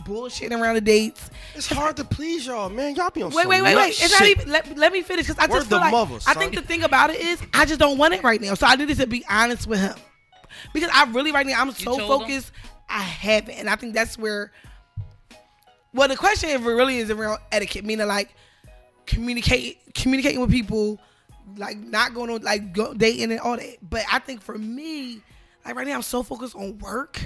bullshitting 0.00 0.58
around 0.58 0.74
the 0.74 0.80
dates. 0.80 1.30
It's 1.54 1.68
hard 1.68 1.96
to 1.98 2.04
please 2.04 2.46
y'all, 2.46 2.68
man. 2.68 2.94
Y'all 2.94 3.10
be 3.10 3.22
on 3.22 3.30
Wait, 3.30 3.42
some 3.42 3.50
wait, 3.50 3.62
wait, 3.62 3.74
nut 3.74 3.84
wait. 3.84 4.02
It's 4.02 4.12
not 4.12 4.28
even. 4.28 4.50
Let, 4.50 4.76
let 4.76 4.92
me 4.92 5.02
finish 5.02 5.28
because 5.28 5.38
I 5.38 5.46
Word 5.50 5.58
just 5.58 5.68
feel 5.68 5.78
the 5.78 5.84
like 5.84 5.92
mother, 5.92 6.18
I 6.26 6.34
think 6.34 6.54
the 6.54 6.62
thing 6.62 6.82
about 6.82 7.10
it 7.10 7.20
is 7.20 7.40
I 7.54 7.64
just 7.64 7.78
don't 7.78 7.98
want 7.98 8.14
it 8.14 8.22
right 8.22 8.40
now. 8.40 8.54
So 8.54 8.66
I 8.66 8.74
needed 8.76 8.96
to 8.98 9.06
be 9.06 9.24
honest 9.30 9.66
with 9.66 9.80
him 9.80 9.94
because 10.72 10.90
I 10.92 11.04
really 11.10 11.32
right 11.32 11.46
now 11.46 11.60
I'm 11.60 11.72
so 11.72 11.96
focused. 11.96 12.48
him? 12.48 12.71
I 12.92 13.02
haven't, 13.02 13.54
and 13.54 13.68
I 13.68 13.76
think 13.76 13.94
that's 13.94 14.18
where. 14.18 14.52
Well, 15.94 16.08
the 16.08 16.16
question 16.16 16.48
is 16.50 16.60
really 16.60 16.98
is 16.98 17.10
around 17.10 17.38
etiquette, 17.50 17.84
meaning 17.84 18.06
like 18.06 18.34
communicate, 19.06 19.94
communicating 19.94 20.40
with 20.40 20.50
people, 20.50 20.98
like 21.56 21.76
not 21.78 22.14
going 22.14 22.30
on 22.30 22.42
like 22.42 22.72
go, 22.72 22.94
dating 22.94 23.30
and 23.30 23.40
all 23.40 23.56
that. 23.56 23.76
But 23.82 24.04
I 24.10 24.18
think 24.18 24.42
for 24.42 24.56
me, 24.56 25.20
like 25.64 25.74
right 25.74 25.86
now, 25.86 25.94
I'm 25.94 26.02
so 26.02 26.22
focused 26.22 26.54
on 26.54 26.78
work 26.78 27.20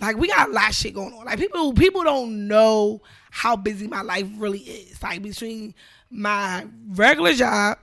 like 0.00 0.16
we 0.16 0.28
got 0.28 0.48
a 0.48 0.52
lot 0.52 0.70
of 0.70 0.74
shit 0.74 0.94
going 0.94 1.12
on. 1.14 1.24
Like 1.24 1.38
people 1.38 1.72
people 1.72 2.02
don't 2.02 2.48
know 2.48 3.00
how 3.30 3.56
busy 3.56 3.86
my 3.86 4.02
life 4.02 4.26
really 4.36 4.58
is. 4.60 5.02
Like 5.02 5.22
between 5.22 5.74
my 6.10 6.66
regular 6.88 7.32
job, 7.32 7.78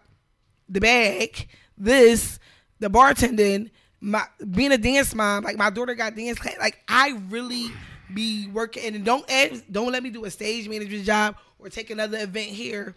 the 0.69 0.79
bag, 0.79 1.47
this, 1.77 2.39
the 2.79 2.89
bartending, 2.89 3.69
my 4.03 4.25
being 4.51 4.73
a 4.73 4.77
dance 4.77 5.15
mom, 5.15 5.45
like 5.45 5.57
my 5.57 5.69
daughter 5.69 5.95
got 5.95 6.13
dance 6.13 6.37
class. 6.37 6.57
Like 6.59 6.83
I 6.89 7.17
really 7.29 7.67
be 8.13 8.47
working 8.47 8.95
and 8.95 9.05
don't 9.05 9.25
don't 9.71 9.93
let 9.93 10.03
me 10.03 10.09
do 10.09 10.25
a 10.25 10.29
stage 10.29 10.67
manager 10.67 11.01
job 11.01 11.37
or 11.57 11.69
take 11.69 11.89
another 11.89 12.19
event 12.19 12.49
here. 12.49 12.95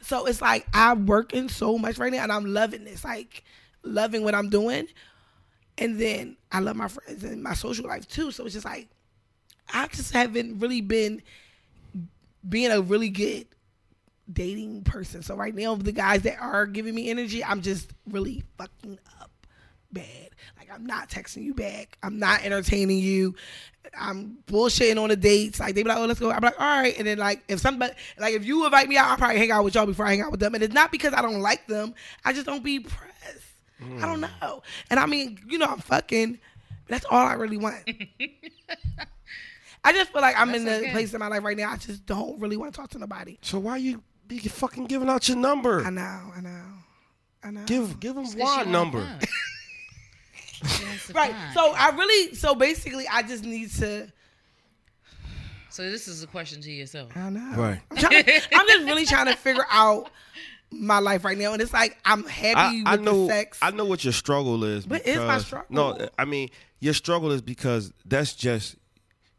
So 0.00 0.26
it's 0.26 0.40
like 0.40 0.66
I'm 0.72 1.06
working 1.06 1.48
so 1.48 1.76
much 1.76 1.98
right 1.98 2.12
now 2.12 2.22
and 2.22 2.30
I'm 2.30 2.46
loving 2.54 2.84
this. 2.84 3.04
Like 3.04 3.42
loving 3.82 4.22
what 4.22 4.34
I'm 4.34 4.48
doing. 4.48 4.86
And 5.76 5.98
then 5.98 6.36
I 6.52 6.60
love 6.60 6.76
my 6.76 6.88
friends 6.88 7.24
and 7.24 7.42
my 7.42 7.54
social 7.54 7.88
life 7.88 8.06
too. 8.06 8.30
So 8.30 8.44
it's 8.44 8.54
just 8.54 8.64
like 8.64 8.88
I 9.74 9.88
just 9.88 10.12
haven't 10.12 10.60
really 10.60 10.82
been 10.82 11.20
being 12.48 12.70
a 12.70 12.80
really 12.80 13.10
good 13.10 13.48
dating 14.32 14.84
person. 14.84 15.22
So 15.22 15.34
right 15.34 15.54
now, 15.54 15.74
the 15.74 15.90
guys 15.90 16.22
that 16.22 16.38
are 16.40 16.64
giving 16.64 16.94
me 16.94 17.10
energy, 17.10 17.42
I'm 17.44 17.60
just 17.60 17.90
really 18.08 18.44
fucking 18.56 19.00
up 19.17 19.17
bad. 19.92 20.30
Like 20.58 20.70
I'm 20.72 20.86
not 20.86 21.08
texting 21.08 21.42
you 21.42 21.54
back. 21.54 21.98
I'm 22.02 22.18
not 22.18 22.42
entertaining 22.44 22.98
you. 22.98 23.34
I'm 23.98 24.38
bullshitting 24.46 25.00
on 25.02 25.08
the 25.08 25.16
dates. 25.16 25.60
Like 25.60 25.74
they 25.74 25.82
be 25.82 25.88
like, 25.88 25.98
oh, 25.98 26.06
let's 26.06 26.20
go. 26.20 26.30
I'm 26.30 26.42
like, 26.42 26.60
all 26.60 26.82
right. 26.82 26.96
And 26.98 27.06
then 27.06 27.18
like 27.18 27.42
if 27.48 27.60
somebody 27.60 27.94
like 28.18 28.34
if 28.34 28.44
you 28.44 28.64
invite 28.64 28.88
me 28.88 28.96
out, 28.96 29.10
I'll 29.10 29.16
probably 29.16 29.38
hang 29.38 29.50
out 29.50 29.64
with 29.64 29.74
y'all 29.74 29.86
before 29.86 30.06
I 30.06 30.10
hang 30.10 30.22
out 30.22 30.30
with 30.30 30.40
them. 30.40 30.54
And 30.54 30.62
it's 30.62 30.74
not 30.74 30.92
because 30.92 31.14
I 31.14 31.22
don't 31.22 31.40
like 31.40 31.66
them. 31.66 31.94
I 32.24 32.32
just 32.32 32.46
don't 32.46 32.62
be 32.62 32.80
pressed. 32.80 33.08
I 33.80 34.06
don't 34.06 34.20
mm. 34.20 34.40
know. 34.40 34.62
And 34.90 34.98
I 34.98 35.06
mean, 35.06 35.38
you 35.48 35.58
know, 35.58 35.66
I'm 35.66 35.78
fucking. 35.78 36.38
That's 36.88 37.04
all 37.10 37.26
I 37.26 37.34
really 37.34 37.58
want. 37.58 37.88
I 39.84 39.92
just 39.92 40.10
feel 40.10 40.22
like 40.22 40.38
I'm 40.38 40.54
in 40.54 40.64
the 40.64 40.78
okay. 40.78 40.90
place 40.90 41.14
in 41.14 41.20
my 41.20 41.28
life 41.28 41.44
right 41.44 41.56
now. 41.56 41.70
I 41.70 41.76
just 41.76 42.04
don't 42.04 42.40
really 42.40 42.56
want 42.56 42.72
to 42.74 42.80
talk 42.80 42.90
to 42.90 42.98
nobody. 42.98 43.38
So 43.42 43.58
why 43.58 43.76
you 43.76 44.02
be 44.26 44.38
fucking 44.38 44.86
giving 44.86 45.08
out 45.08 45.28
your 45.28 45.36
number? 45.36 45.84
I 45.84 45.90
know, 45.90 46.32
I 46.36 46.40
know, 46.40 46.64
I 47.44 47.50
know. 47.50 47.64
Give 47.64 48.00
give 48.00 48.14
them 48.14 48.24
It's 48.24 48.34
'cause 48.34 48.42
one 48.42 48.56
want 48.56 48.68
number. 48.70 49.18
Fun. 50.58 50.70
She 50.70 50.84
wants 50.84 51.06
to 51.08 51.12
right. 51.12 51.32
find. 51.32 51.54
So 51.54 51.72
I 51.76 51.90
really, 51.90 52.34
so 52.34 52.54
basically, 52.54 53.06
I 53.08 53.22
just 53.22 53.44
need 53.44 53.70
to. 53.74 54.12
So 55.70 55.88
this 55.88 56.08
is 56.08 56.22
a 56.22 56.26
question 56.26 56.60
to 56.62 56.70
yourself. 56.70 57.16
I 57.16 57.30
know. 57.30 57.52
Right. 57.56 57.80
I'm, 57.90 57.96
trying 57.96 58.24
to- 58.24 58.42
I'm 58.54 58.66
just 58.66 58.84
really 58.84 59.06
trying 59.06 59.26
to 59.26 59.36
figure 59.36 59.66
out 59.70 60.10
my 60.70 60.98
life 60.98 61.24
right 61.24 61.38
now, 61.38 61.52
and 61.52 61.62
it's 61.62 61.72
like 61.72 61.98
I'm 62.04 62.24
happy 62.24 62.82
I, 62.84 62.92
I 62.92 62.96
with 62.96 63.04
know 63.04 63.26
the 63.26 63.32
sex. 63.32 63.58
I 63.62 63.70
know 63.70 63.84
what 63.84 64.04
your 64.04 64.12
struggle 64.12 64.64
is. 64.64 64.86
But 64.86 65.02
it's 65.06 65.16
my 65.18 65.24
because- 65.24 65.46
struggle. 65.46 65.66
No, 65.70 66.08
I 66.18 66.24
mean 66.24 66.48
your 66.80 66.94
struggle 66.94 67.30
is 67.32 67.42
because 67.42 67.92
that's 68.04 68.34
just 68.34 68.76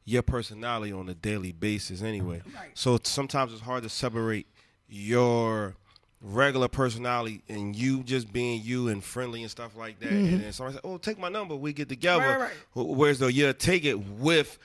your 0.05 0.21
personality 0.21 0.91
on 0.91 1.07
a 1.07 1.13
daily 1.13 1.51
basis 1.51 2.01
anyway. 2.01 2.41
Right. 2.55 2.71
So 2.73 2.99
sometimes 3.03 3.53
it's 3.53 3.61
hard 3.61 3.83
to 3.83 3.89
separate 3.89 4.47
your 4.87 5.75
regular 6.21 6.67
personality 6.67 7.41
and 7.47 7.75
you 7.75 8.03
just 8.03 8.31
being 8.33 8.61
you 8.61 8.89
and 8.89 9.03
friendly 9.03 9.41
and 9.41 9.49
stuff 9.49 9.75
like 9.77 9.99
that. 9.99 10.11
And 10.11 10.41
then 10.41 10.51
somebody 10.51 10.75
said, 10.75 10.81
"Oh, 10.83 10.97
take 10.97 11.17
my 11.17 11.29
number. 11.29 11.55
We 11.55 11.73
get 11.73 11.89
together." 11.89 12.23
Mm-hmm. 12.23 12.41
Right, 12.41 12.51
right. 12.75 12.87
Whereas 12.87 13.19
though 13.19 13.27
you 13.27 13.51
take 13.53 13.85
it 13.85 13.97
with 13.97 14.57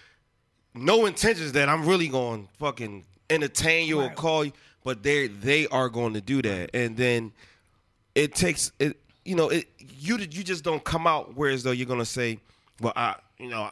no 0.74 1.06
intentions 1.06 1.52
that 1.52 1.68
I'm 1.68 1.86
really 1.86 2.08
going 2.08 2.46
to 2.46 2.52
fucking 2.54 3.04
entertain 3.30 3.88
you 3.88 4.00
or 4.00 4.10
call 4.10 4.44
you, 4.44 4.52
but 4.82 5.02
they 5.02 5.28
they 5.28 5.66
are 5.68 5.88
going 5.88 6.14
to 6.14 6.20
do 6.20 6.42
that, 6.42 6.70
and 6.74 6.96
then 6.96 7.32
it 8.14 8.34
takes 8.34 8.72
it. 8.78 8.96
You 9.24 9.36
know, 9.36 9.48
it 9.48 9.68
you 9.78 10.18
you 10.18 10.44
just 10.44 10.64
don't 10.64 10.84
come 10.84 11.06
out 11.06 11.34
whereas 11.34 11.62
though 11.62 11.70
you're 11.70 11.86
gonna 11.86 12.04
say, 12.04 12.38
well, 12.80 12.92
I 12.94 13.14
you 13.38 13.48
know, 13.48 13.70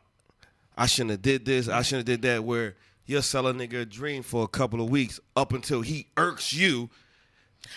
I 0.76 0.86
shouldn't 0.86 1.10
have 1.10 1.22
did 1.22 1.44
this, 1.44 1.68
I 1.68 1.82
shouldn't 1.82 2.08
have 2.08 2.20
did 2.20 2.28
that. 2.28 2.44
Where 2.44 2.74
you're 3.06 3.22
selling 3.22 3.60
a 3.60 3.66
nigga 3.66 3.82
a 3.82 3.84
dream 3.84 4.22
for 4.22 4.44
a 4.44 4.48
couple 4.48 4.80
of 4.80 4.88
weeks 4.88 5.20
up 5.36 5.52
until 5.52 5.82
he 5.82 6.06
irks 6.16 6.52
you. 6.52 6.88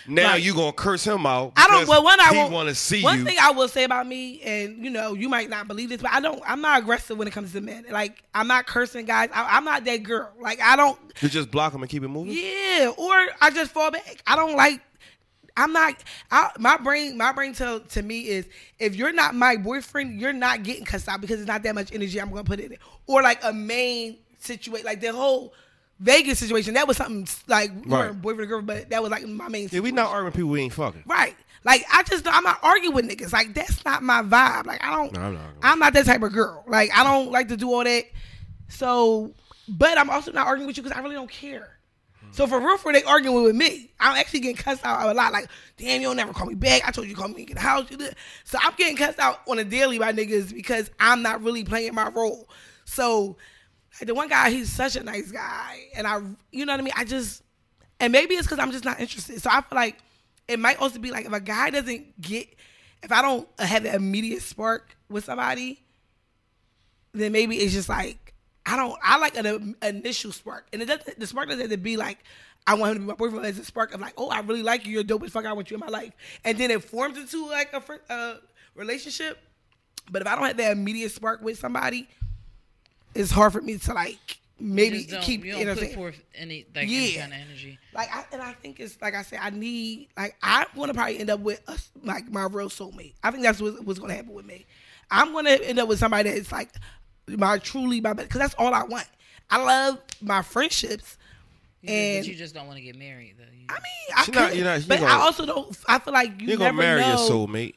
Now 0.08 0.32
Right. 0.32 0.42
you 0.44 0.54
gonna 0.54 0.72
curse 0.74 1.04
him 1.04 1.26
out. 1.26 1.54
I 1.56 1.68
don't. 1.68 1.88
Well, 1.88 2.04
one 2.04 2.20
I 2.20 2.48
want 2.52 2.70
to 2.70 2.76
see 2.76 3.02
One 3.02 3.20
you. 3.20 3.26
thing 3.26 3.38
I 3.42 3.52
will 3.52 3.68
say 3.68 3.84
about 3.84 4.06
me, 4.08 4.42
and 4.42 4.84
you 4.84 4.92
know, 4.92 5.14
you 5.14 5.30
might 5.30 5.50
not 5.50 5.68
believe 5.68 5.90
this, 5.90 6.02
but 6.02 6.12
I 6.12 6.20
don't. 6.20 6.42
I'm 6.46 6.62
not 6.62 6.80
aggressive 6.82 7.18
when 7.18 7.28
it 7.28 7.32
comes 7.32 7.54
to 7.54 7.62
men. 7.62 7.86
Like 7.90 8.24
I'm 8.34 8.48
not 8.48 8.68
cursing 8.68 9.06
guys. 9.06 9.30
I, 9.34 9.58
I'm 9.58 9.66
not 9.66 9.84
that 9.86 9.98
girl. 10.04 10.32
Like 10.40 10.60
I 10.62 10.76
don't. 10.76 11.00
you 11.22 11.30
just 11.30 11.50
block 11.50 11.72
them 11.74 11.82
and 11.82 11.90
keep 11.90 12.04
it 12.04 12.08
moving. 12.08 12.34
Yeah, 12.36 12.92
or 12.98 13.14
I 13.42 13.50
just 13.54 13.72
fall 13.72 13.90
back. 13.92 14.22
I 14.28 14.36
don't 14.36 14.56
like. 14.56 14.82
I'm 15.58 15.72
not. 15.72 15.96
I, 16.30 16.52
my 16.60 16.78
brain, 16.78 17.18
my 17.18 17.32
brain 17.32 17.54
to 17.56 17.82
to 17.90 18.04
me 18.04 18.28
is 18.28 18.46
if 18.78 18.96
you're 18.96 19.14
not 19.14 19.34
my 19.36 19.56
boyfriend, 19.58 20.20
you're 20.20 20.34
not 20.34 20.64
getting 20.64 20.84
cussed 20.86 21.08
out 21.08 21.22
because 21.22 21.40
it's 21.40 21.48
not 21.48 21.64
that 21.64 21.74
much 21.74 21.92
energy 21.94 22.20
I'm 22.20 22.30
gonna 22.30 22.44
put 22.44 22.60
in 22.60 22.74
it. 22.74 22.80
Or 23.08 23.22
like 23.24 23.40
a 23.44 23.54
main 23.54 24.18
situation, 24.40 24.86
like 24.86 25.00
the 25.02 25.14
whole 25.14 25.54
Vegas 26.00 26.40
situation, 26.40 26.74
that 26.74 26.88
was 26.88 26.98
something 26.98 27.28
like 27.48 27.72
we 27.72 27.78
Right. 27.92 28.08
weren't 28.08 28.22
boyfriend 28.22 28.42
and 28.42 28.50
girl, 28.50 28.62
but 28.62 28.90
that 28.90 29.02
was 29.02 29.12
like 29.12 29.26
my 29.28 29.48
main. 29.48 29.70
Yeah, 29.72 29.80
we 29.80 29.92
not 29.92 30.12
arguing 30.12 30.34
people 30.34 30.50
we 30.50 30.62
ain't 30.62 30.74
fucking. 30.74 31.04
Right. 31.06 31.36
Like 31.64 31.84
I 31.92 32.04
just 32.04 32.28
I'm 32.28 32.44
not 32.44 32.60
arguing 32.62 32.94
with 32.96 33.10
niggas. 33.10 33.32
Like 33.34 33.54
that's 33.54 33.84
not 33.86 34.04
my 34.04 34.22
vibe. 34.22 34.66
Like 34.66 34.84
I 34.84 34.92
don't 34.96 35.14
No, 35.14 35.22
I'm 35.22 35.34
not. 35.34 35.42
I'm 35.64 35.80
not 35.80 35.94
that 35.94 36.06
type 36.06 36.22
of 36.22 36.32
girl. 36.34 36.64
Like 36.68 36.92
I 36.96 37.04
don't 37.04 37.32
like 37.32 37.48
to 37.48 37.58
do 37.58 37.74
all 37.74 37.84
that. 37.84 38.06
So 38.68 39.32
but 39.68 39.98
I'm 39.98 40.10
also 40.10 40.32
not 40.32 40.46
arguing 40.48 40.68
with 40.68 40.78
you 40.78 40.84
because 40.84 40.98
I 40.98 41.02
really 41.02 41.16
don't 41.16 41.30
care. 41.30 41.72
So 42.32 42.46
for 42.48 42.60
real 42.60 42.78
for 42.78 42.92
they 42.92 43.02
arguing 43.04 43.44
with 43.44 43.56
me. 43.56 43.92
I'm 44.00 44.18
actually 44.18 44.42
getting 44.42 44.58
cussed 44.58 44.86
out 44.86 45.10
a 45.10 45.14
lot. 45.14 45.32
Like, 45.32 45.48
damn, 45.78 46.02
you 46.02 46.08
don't 46.08 46.18
never 46.18 46.34
call 46.34 46.46
me 46.48 46.54
back. 46.56 46.82
I 46.86 46.92
told 46.92 47.08
you 47.08 47.16
to 47.16 47.20
call 47.20 47.30
me 47.30 47.44
in 47.44 47.54
the 47.54 47.62
house. 47.62 47.90
You 47.90 47.96
did. 47.96 48.14
So 48.44 48.58
I'm 48.62 48.74
getting 48.76 48.98
cussed 48.98 49.20
out 49.20 49.40
on 49.48 49.58
a 49.58 49.64
daily 49.64 49.98
by 49.98 50.12
niggas 50.12 50.54
because 50.54 50.92
I'm 51.00 51.22
not 51.22 51.42
really 51.42 51.64
playing 51.64 51.96
my 51.96 52.10
role. 52.10 52.50
So 52.84 53.38
the 54.02 54.14
one 54.14 54.28
guy, 54.28 54.50
he's 54.50 54.72
such 54.72 54.96
a 54.96 55.04
nice 55.04 55.32
guy. 55.32 55.86
And 55.96 56.06
I 56.08 56.22
you 56.52 56.66
know 56.66 56.74
what 56.74 56.80
I 56.80 56.84
mean? 56.84 56.94
I 56.96 57.06
just 57.06 57.44
and 58.00 58.12
maybe 58.12 58.36
it's 58.36 58.48
because 58.48 58.60
I'm 58.60 58.72
just 58.72 58.86
not 58.86 59.00
interested. 59.00 59.42
So 59.42 59.50
I 59.50 59.62
feel 59.62 59.76
like 59.76 59.98
it 60.48 60.60
might 60.60 60.80
also 60.80 61.00
be 61.00 61.12
like 61.12 61.26
if 61.26 61.34
a 61.34 61.40
guy 61.40 61.70
doesn't 61.70 62.22
get, 62.22 62.48
if 63.02 63.12
I 63.12 63.22
don't 63.22 63.48
have 63.60 63.86
an 63.86 63.96
immediate 63.96 64.42
spark 64.42 64.96
with 65.10 65.26
somebody, 65.26 65.82
then 67.14 67.32
maybe 67.32 67.58
it's 67.58 67.74
just 67.74 67.90
like 67.90 68.34
I 68.66 68.76
don't. 68.78 68.98
I 69.04 69.18
like 69.18 69.38
an, 69.38 69.46
um, 69.46 69.76
initial 69.84 70.32
spark, 70.32 70.68
and 70.74 70.82
it 70.82 70.86
doesn't. 70.86 71.20
The 71.20 71.28
spark 71.28 71.48
doesn't 71.48 71.62
have 71.62 71.70
to 71.70 71.78
be 71.78 71.98
like 71.98 72.20
I 72.68 72.74
want 72.74 72.92
him 72.92 72.96
to 72.96 73.00
be 73.02 73.08
my 73.08 73.14
boyfriend. 73.14 73.46
It's 73.46 73.60
a 73.60 73.66
spark 73.66 73.94
of 73.94 74.02
like, 74.02 74.14
oh, 74.18 74.30
I 74.30 74.40
really 74.40 74.64
like 74.64 74.86
you. 74.86 74.94
You're 74.94 75.04
dope 75.04 75.24
as 75.24 75.32
fuck. 75.32 75.46
I 75.46 75.54
want 75.54 75.70
you 75.70 75.76
in 75.76 75.82
my 75.82 75.88
life, 75.88 76.14
and 76.44 76.58
then 76.58 76.72
it 76.72 76.84
forms 76.84 77.18
into 77.18 77.48
like 77.48 77.74
a 77.74 78.12
uh, 78.12 78.38
relationship. 78.74 79.38
But 80.12 80.22
if 80.22 80.28
I 80.28 80.36
don't 80.36 80.46
have 80.46 80.58
that 80.58 80.72
immediate 80.72 81.12
spark 81.12 81.42
with 81.42 81.60
somebody, 81.60 82.08
it's 83.16 83.32
hard 83.32 83.54
for 83.54 83.62
me 83.62 83.78
to 83.78 83.94
like 83.94 84.38
maybe 84.60 85.00
Just 85.00 85.10
don't, 85.10 85.22
keep 85.24 85.44
you 85.46 85.52
don't 85.54 85.62
put 85.62 85.68
entertaining. 85.70 85.96
forth 85.96 86.22
any 86.36 86.66
like 86.76 86.84
any 86.86 87.14
Yeah. 87.16 87.22
kind 87.22 87.34
of 87.34 87.40
energy. 87.40 87.78
Like, 87.94 88.10
I, 88.14 88.24
and 88.32 88.42
I 88.42 88.54
think 88.54 88.80
it's 88.80 88.98
like 89.02 89.16
I 89.16 89.22
said, 89.24 89.40
I 89.42 89.50
need 89.50 90.10
like 90.18 90.36
I 90.44 90.66
want 90.76 90.90
to 90.90 90.94
probably 90.94 91.20
end 91.20 91.30
up 91.30 91.40
with 91.42 91.62
a, 91.68 91.78
like 92.06 92.30
my 92.32 92.44
real 92.46 92.70
soulmate. 92.70 93.14
I 93.24 93.32
think 93.32 93.44
that's 93.44 93.60
what, 93.62 93.84
what's 93.84 94.00
going 94.00 94.10
to 94.12 94.16
happen 94.16 94.34
with 94.34 94.46
me. 94.46 94.66
I'm 95.12 95.32
going 95.34 95.46
to 95.46 95.68
end 95.68 95.80
up 95.80 95.88
with 95.88 96.00
somebody 96.00 96.30
that's 96.32 96.52
like 96.52 96.70
my 97.28 97.58
truly 97.58 98.02
my 98.02 98.14
best 98.14 98.28
because 98.30 98.40
that's 98.40 98.54
all 98.56 98.74
I 98.74 98.84
want. 98.84 99.08
I 99.50 99.62
love 99.64 100.00
my 100.22 100.42
friendships, 100.42 101.18
You 101.82 101.90
and 101.94 102.24
but 102.24 102.28
you 102.28 102.36
just 102.36 102.54
don't 102.56 102.66
want 102.68 102.78
to 102.78 102.84
get 102.84 102.98
married 102.98 103.36
though. 103.38 103.44
You, 103.44 103.66
I 103.70 103.74
mean, 103.74 104.16
I 104.18 104.24
She 104.24 104.32
not- 104.32 104.50
could, 104.50 104.58
you're 104.58 104.66
not- 104.66 104.82
you 104.82 104.88
but 104.88 105.00
gonna- 105.00 105.12
I 105.12 105.18
also 105.18 105.46
don't. 105.46 105.78
I 105.88 106.00
feel 106.00 106.14
like 106.14 106.42
you 106.42 106.48
You're 106.50 106.60
never 106.60 106.72
gonna 106.78 106.78
marry 106.98 107.02
know. 107.02 107.10
your 107.10 107.18
soulmate. 107.48 107.76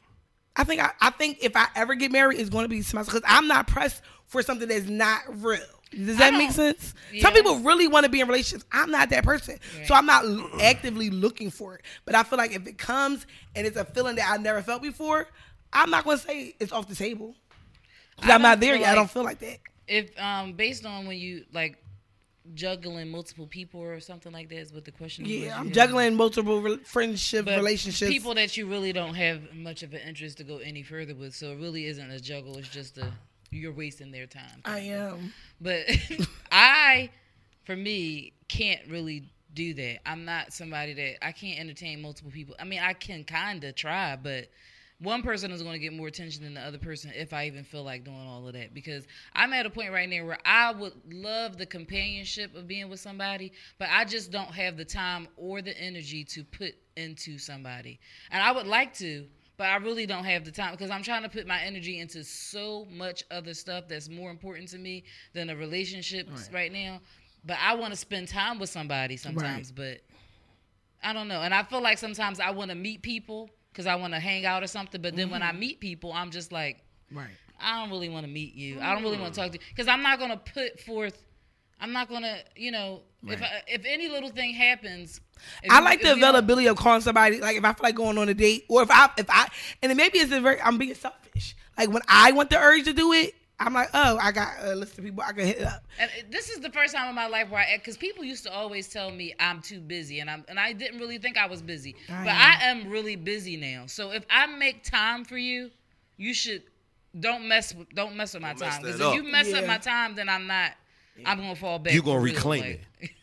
I 0.57 0.65
think 0.65 0.81
I, 0.81 0.91
I 1.01 1.11
think 1.11 1.39
if 1.43 1.55
I 1.57 1.67
ever 1.77 1.95
get 1.95 2.11
married, 2.11 2.41
it's 2.41 2.51
going 2.51 2.65
to 2.65 2.69
be 2.69 2.83
somebody 2.83 3.07
because 3.07 3.23
I'm 3.27 3.47
not 3.47 3.67
pressed 3.69 4.03
for 4.29 4.43
something 4.43 4.69
that's 4.69 4.87
not 4.89 5.21
real. 5.43 5.61
Does 5.91 6.19
that 6.19 6.35
make 6.35 6.51
sense? 6.53 6.95
yeah. 7.13 7.23
Some 7.23 7.33
people 7.33 7.61
really 7.61 7.89
want 7.89 8.05
to 8.05 8.11
be 8.11 8.21
in 8.21 8.29
relationships. 8.29 8.65
I'm 8.71 8.91
not 8.91 9.09
that 9.11 9.25
person, 9.25 9.59
so 9.87 9.95
I'm 9.95 10.05
not 10.07 10.25
actively 10.61 11.09
looking 11.11 11.51
for 11.51 11.77
it. 11.77 11.83
But 12.05 12.15
I 12.15 12.23
feel 12.23 12.37
like 12.39 12.53
if 12.55 12.67
it 12.67 12.77
comes 12.79 13.27
and 13.57 13.67
it's 13.67 13.77
a 13.77 13.85
feeling 13.87 14.17
that 14.17 14.31
I 14.31 14.37
never 14.37 14.61
felt 14.63 14.83
before, 14.83 15.27
I'm 15.73 15.89
not 15.91 16.05
going 16.05 16.19
to 16.19 16.25
say 16.27 16.55
it's 16.61 16.73
off 16.73 16.89
the 16.89 16.95
table. 16.95 17.35
'Cause 18.21 18.31
I 18.31 18.35
I'm 18.35 18.43
not 18.43 18.61
there 18.61 18.77
yet. 18.77 18.89
I 18.91 18.95
don't 18.95 19.11
feel 19.11 19.25
like 19.25 19.39
that. 19.41 19.59
if 19.87 20.11
um 20.21 20.53
based 20.53 20.85
on 20.85 21.07
when 21.07 21.17
you 21.19 21.45
like 21.55 21.79
juggling 22.55 23.11
multiple 23.11 23.47
people 23.47 23.81
or 23.81 24.01
something 24.01 24.33
like 24.33 24.49
that 24.49 24.59
is 24.59 24.73
what 24.73 24.85
the 24.85 24.91
question. 24.93 25.25
Yeah, 25.25 25.37
you 25.39 25.51
I'm 25.53 25.73
juggling 25.73 26.15
multiple 26.17 26.61
re- 26.61 26.79
friendship 26.79 27.45
But 27.45 27.57
relationships. 27.57 28.11
People 28.11 28.35
that 28.35 28.57
you 28.57 28.67
really 28.67 28.93
don't 28.93 29.15
have 29.15 29.55
much 29.55 29.83
of 29.83 29.93
an 29.95 30.01
interest 30.01 30.39
to 30.39 30.45
go 30.45 30.59
any 30.59 30.83
further 30.83 31.15
with, 31.15 31.35
so 31.35 31.53
it 31.53 31.59
really 31.59 31.87
isn't 31.87 32.11
a 32.11 32.19
juggle. 32.21 32.57
It's 32.59 32.69
just 32.69 32.99
a 32.99 33.13
you're 33.51 33.73
wasting 33.73 34.11
their 34.11 34.27
time. 34.27 34.63
I 34.65 34.81
am. 34.81 35.33
But 35.61 35.87
I, 36.53 37.11
for 37.65 37.77
me, 37.77 38.33
can't 38.49 38.81
really 38.89 39.25
do 39.55 39.75
that. 39.75 39.99
I'm 40.07 40.25
not 40.25 40.53
somebody 40.53 40.95
that 40.95 41.25
I 41.25 41.33
can't 41.33 41.59
entertain 41.59 42.03
multiple 42.03 42.31
people. 42.31 42.55
I 42.59 42.65
mean, 42.65 42.81
I 42.81 42.93
can 42.93 43.25
kind 43.25 43.65
of 43.65 43.75
try, 43.75 44.17
but 44.17 44.49
one 45.01 45.23
person 45.23 45.53
is 45.53 45.63
going 45.63 45.75
to 45.75 45.79
get 45.79 45.93
more 45.93 46.09
attention 46.09 46.43
than 46.43 46.55
the 46.55 46.61
other 46.61 46.79
person 46.79 47.13
if 47.15 47.33
I 47.33 47.47
even 47.47 47.63
feel 47.63 47.85
like 47.85 48.05
doing 48.05 48.27
all 48.27 48.47
of 48.47 48.55
that. 48.55 48.75
Because 48.75 49.07
I'm 49.33 49.53
at 49.53 49.65
a 49.65 49.71
point 49.71 49.93
right 49.93 50.09
now 50.09 50.25
where 50.25 50.39
I 50.45 50.73
would 50.73 50.93
love 51.13 51.57
the 51.57 51.67
companionship 51.67 52.55
of 52.57 52.67
being 52.67 52.89
with 52.89 52.99
somebody, 52.99 53.53
but 53.79 53.89
I 53.93 54.05
just 54.05 54.33
don't 54.33 54.51
have 54.53 54.77
the 54.77 54.85
time 54.85 55.29
or 55.37 55.63
the 55.63 55.77
energy 55.81 56.25
to 56.25 56.45
put 56.45 56.75
into 56.97 57.39
somebody. 57.39 58.01
And 58.31 58.43
I 58.43 58.51
would 58.51 58.67
like 58.67 58.93
to, 58.95 59.27
but 59.59 59.67
I 59.67 59.77
really 59.77 60.07
don't 60.07 60.25
have 60.25 60.45
the 60.45 60.51
time 60.51 60.71
because 60.71 60.91
I'm 60.91 61.03
trying 61.03 61.23
to 61.25 61.29
put 61.29 61.47
my 61.47 61.61
energy 61.61 62.01
into 62.01 62.25
so 62.25 62.87
much 62.91 63.25
other 63.31 63.53
stuff 63.53 63.85
that's 63.89 64.09
more 64.09 64.31
important 64.31 64.69
to 64.71 64.79
me 64.79 65.05
than 65.35 65.51
a 65.51 65.57
relationship 65.57 66.29
right, 66.53 66.73
now. 66.73 67.01
But 67.45 67.59
I 67.63 67.75
want 67.75 67.93
to 67.93 67.99
spend 67.99 68.29
time 68.29 68.59
with 68.59 68.71
somebody 68.71 69.17
sometimes, 69.17 69.71
but 69.71 70.01
I 71.03 71.13
don't 71.13 71.29
know. 71.29 71.43
And 71.43 71.53
I 71.53 71.63
feel 71.65 71.83
like 71.83 71.99
sometimes 71.99 72.41
I 72.41 72.51
want 72.51 72.71
to 72.71 72.77
meet 72.77 73.03
people 73.03 73.51
because 73.71 73.87
I 73.87 73.97
want 73.97 74.15
to 74.15 74.21
hang 74.21 74.47
out 74.47 74.63
or 74.63 74.67
something. 74.67 75.03
But 75.03 75.15
then 75.15 75.29
when 75.29 75.43
I 75.43 75.51
mm-hmm. 75.51 75.61
meet 75.61 75.81
people, 75.81 76.13
I'm 76.13 76.31
just 76.31 76.53
like, 76.53 76.83
Right. 77.13 77.31
I 77.61 77.81
don't 77.81 77.91
really 77.91 78.09
want 78.09 78.27
to 78.27 78.33
meet 78.33 78.55
you. 78.55 78.81
I 78.81 78.95
don't 78.95 79.03
really 79.03 79.19
want 79.19 79.35
to 79.35 79.41
mm. 79.41 79.45
talk 79.45 79.53
to 79.53 79.59
you 79.59 79.65
because 79.71 79.89
I'm 79.89 80.03
not 80.03 80.19
going 80.19 80.31
to 80.31 80.37
put 80.37 80.81
forth. 80.81 81.25
I'm 81.81 81.93
not 81.93 82.09
going 82.09 82.23
to, 82.23 82.39
you 82.57 82.71
know, 82.71 83.03
if 83.27 83.43
I, 83.43 83.63
if 83.67 83.83
any 83.85 84.09
little 84.09 84.31
thing 84.31 84.55
happens. 84.55 85.21
I 85.71 85.81
like 85.81 85.99
if 86.01 86.03
the 86.03 86.09
you 86.15 86.21
don't- 86.21 86.31
availability 86.31 86.69
of 86.69 86.77
calling 86.77 87.01
somebody. 87.01 87.41
Like 87.41 87.57
if 87.57 87.65
I 87.65 87.73
feel 87.73 87.83
like 87.85 87.95
going 87.95 88.19
on 88.19 88.29
a 88.29 88.35
date, 88.35 88.65
or 88.69 88.83
if 88.83 88.91
I 88.91 89.11
if 89.19 89.27
I 89.29 89.49
and 89.83 89.91
then 89.91 89.97
maybe 89.97 90.19
it's 90.19 90.33
a 90.33 90.41
very 90.41 90.61
I'm 90.61 90.79
being 90.79 90.95
selfish. 90.95 91.57
Like 91.77 91.91
when 91.91 92.03
I 92.09 92.33
want 92.33 92.51
the 92.51 92.59
urge 92.59 92.85
to 92.85 92.93
do 92.93 93.13
it, 93.13 93.35
I'm 93.61 93.75
like, 93.75 93.89
oh, 93.95 94.19
I 94.21 94.31
got 94.33 94.53
a 94.63 94.75
list 94.75 94.99
of 94.99 95.05
people 95.05 95.23
I 95.27 95.33
can 95.33 95.47
hit 95.47 95.63
up. 95.63 95.85
And 95.99 96.11
this 96.31 96.49
is 96.49 96.61
the 96.61 96.71
first 96.71 96.95
time 96.95 97.09
in 97.09 97.15
my 97.15 97.27
life 97.27 97.51
where 97.51 97.61
I, 97.61 97.77
because 97.77 97.97
people 97.97 98.23
used 98.25 98.45
to 98.45 98.53
always 98.53 98.89
tell 98.89 99.11
me 99.11 99.35
I'm 99.41 99.61
too 99.63 99.81
busy, 99.81 100.21
and 100.21 100.29
I'm, 100.31 100.45
and 100.49 100.59
I 100.61 100.73
didn't 100.73 101.01
really 101.01 101.19
think 101.19 101.37
I 101.37 101.47
was 101.47 101.61
busy, 101.63 101.97
I 102.09 102.25
but 102.25 102.33
I 102.35 102.59
am 102.67 102.89
really 102.89 103.17
busy 103.17 103.57
now. 103.57 103.87
So 103.87 104.11
if 104.13 104.25
I 104.31 104.47
make 104.47 104.85
time 104.85 105.25
for 105.25 105.37
you, 105.39 105.71
you 106.17 106.35
should 106.35 106.63
don't 107.19 107.49
mess 107.49 107.75
with, 107.75 107.89
don't 107.95 108.17
mess 108.17 108.35
with 108.35 108.43
my 108.43 108.55
Don't 108.55 108.69
time. 108.71 108.83
Because 108.83 108.99
that 108.99 109.09
if 109.11 109.15
you 109.15 109.23
mess 109.25 109.49
Yeah. 109.49 109.59
up 109.59 109.67
my 109.67 109.79
time, 109.79 110.15
then 110.15 110.29
I'm 110.29 110.47
not. 110.47 110.73
I'm 111.27 111.39
gonna 111.39 111.57
fall 111.57 111.79
back. 111.79 111.93
You 111.95 112.03
gonna 112.03 112.19
for 112.19 112.25
real, 112.25 112.35
reclaim 112.35 112.79
like, 113.01 113.15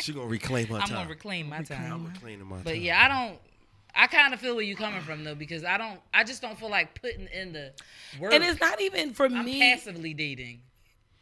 She 0.00 0.12
gonna 0.12 0.26
reclaim 0.26 0.66
her 0.68 0.74
I'm 0.76 0.80
time. 0.82 0.96
gonna 0.98 1.08
reclaim 1.08 1.48
my 1.48 1.62
time. 1.62 1.92
I'm 1.92 2.06
reclaiming 2.06 2.46
my 2.46 2.56
time. 2.56 2.64
But 2.64 2.80
yeah, 2.80 3.02
I 3.04 3.08
don't. 3.08 3.38
I 3.94 4.06
kind 4.06 4.32
of 4.32 4.40
feel 4.40 4.54
where 4.54 4.64
you're 4.64 4.76
coming 4.76 5.02
from 5.02 5.22
though, 5.24 5.34
because 5.34 5.64
I 5.64 5.76
don't. 5.78 6.00
I 6.14 6.24
just 6.24 6.40
don't 6.42 6.58
feel 6.58 6.70
like 6.70 7.00
putting 7.00 7.26
in 7.28 7.52
the 7.52 7.72
work. 8.20 8.32
And 8.32 8.42
it's 8.42 8.60
not 8.60 8.80
even 8.80 9.12
for 9.12 9.26
I'm 9.26 9.44
me. 9.44 9.60
passively 9.60 10.14
dating. 10.14 10.60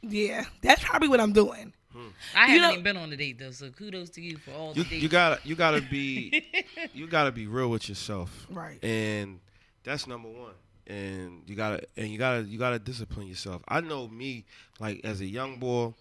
Yeah, 0.02 0.44
that's 0.62 0.82
probably 0.82 1.08
what 1.08 1.20
I'm 1.20 1.32
doing. 1.32 1.72
Hmm. 1.92 2.06
I 2.36 2.46
You 2.46 2.46
haven't 2.52 2.62
know- 2.62 2.70
even 2.72 2.82
been 2.84 2.96
on 2.96 3.12
a 3.12 3.16
date 3.16 3.38
though, 3.38 3.50
so 3.50 3.68
kudos 3.70 4.10
to 4.10 4.20
you 4.20 4.38
for 4.38 4.52
all 4.52 4.72
the 4.72 4.78
you, 4.78 4.84
dates. 4.84 5.02
you 5.02 5.08
gotta 5.08 5.40
you 5.44 5.54
gotta 5.56 5.82
be 5.82 6.44
you 6.94 7.06
gotta 7.08 7.32
be 7.32 7.48
real 7.48 7.68
with 7.68 7.88
yourself 7.88 8.46
Right. 8.48 8.82
and 8.84 9.40
that's 9.82 10.06
number 10.06 10.28
one 10.28 10.52
and 10.86 11.42
you 11.46 11.54
gotta 11.54 11.82
and 11.96 12.08
you 12.08 12.18
gotta 12.18 12.42
you 12.42 12.58
gotta 12.58 12.78
discipline 12.78 13.26
yourself. 13.26 13.62
I 13.68 13.80
know 13.80 14.08
me 14.08 14.44
like 14.78 15.00
as 15.04 15.20
a 15.20 15.26
young 15.26 15.58
boy 15.58 15.94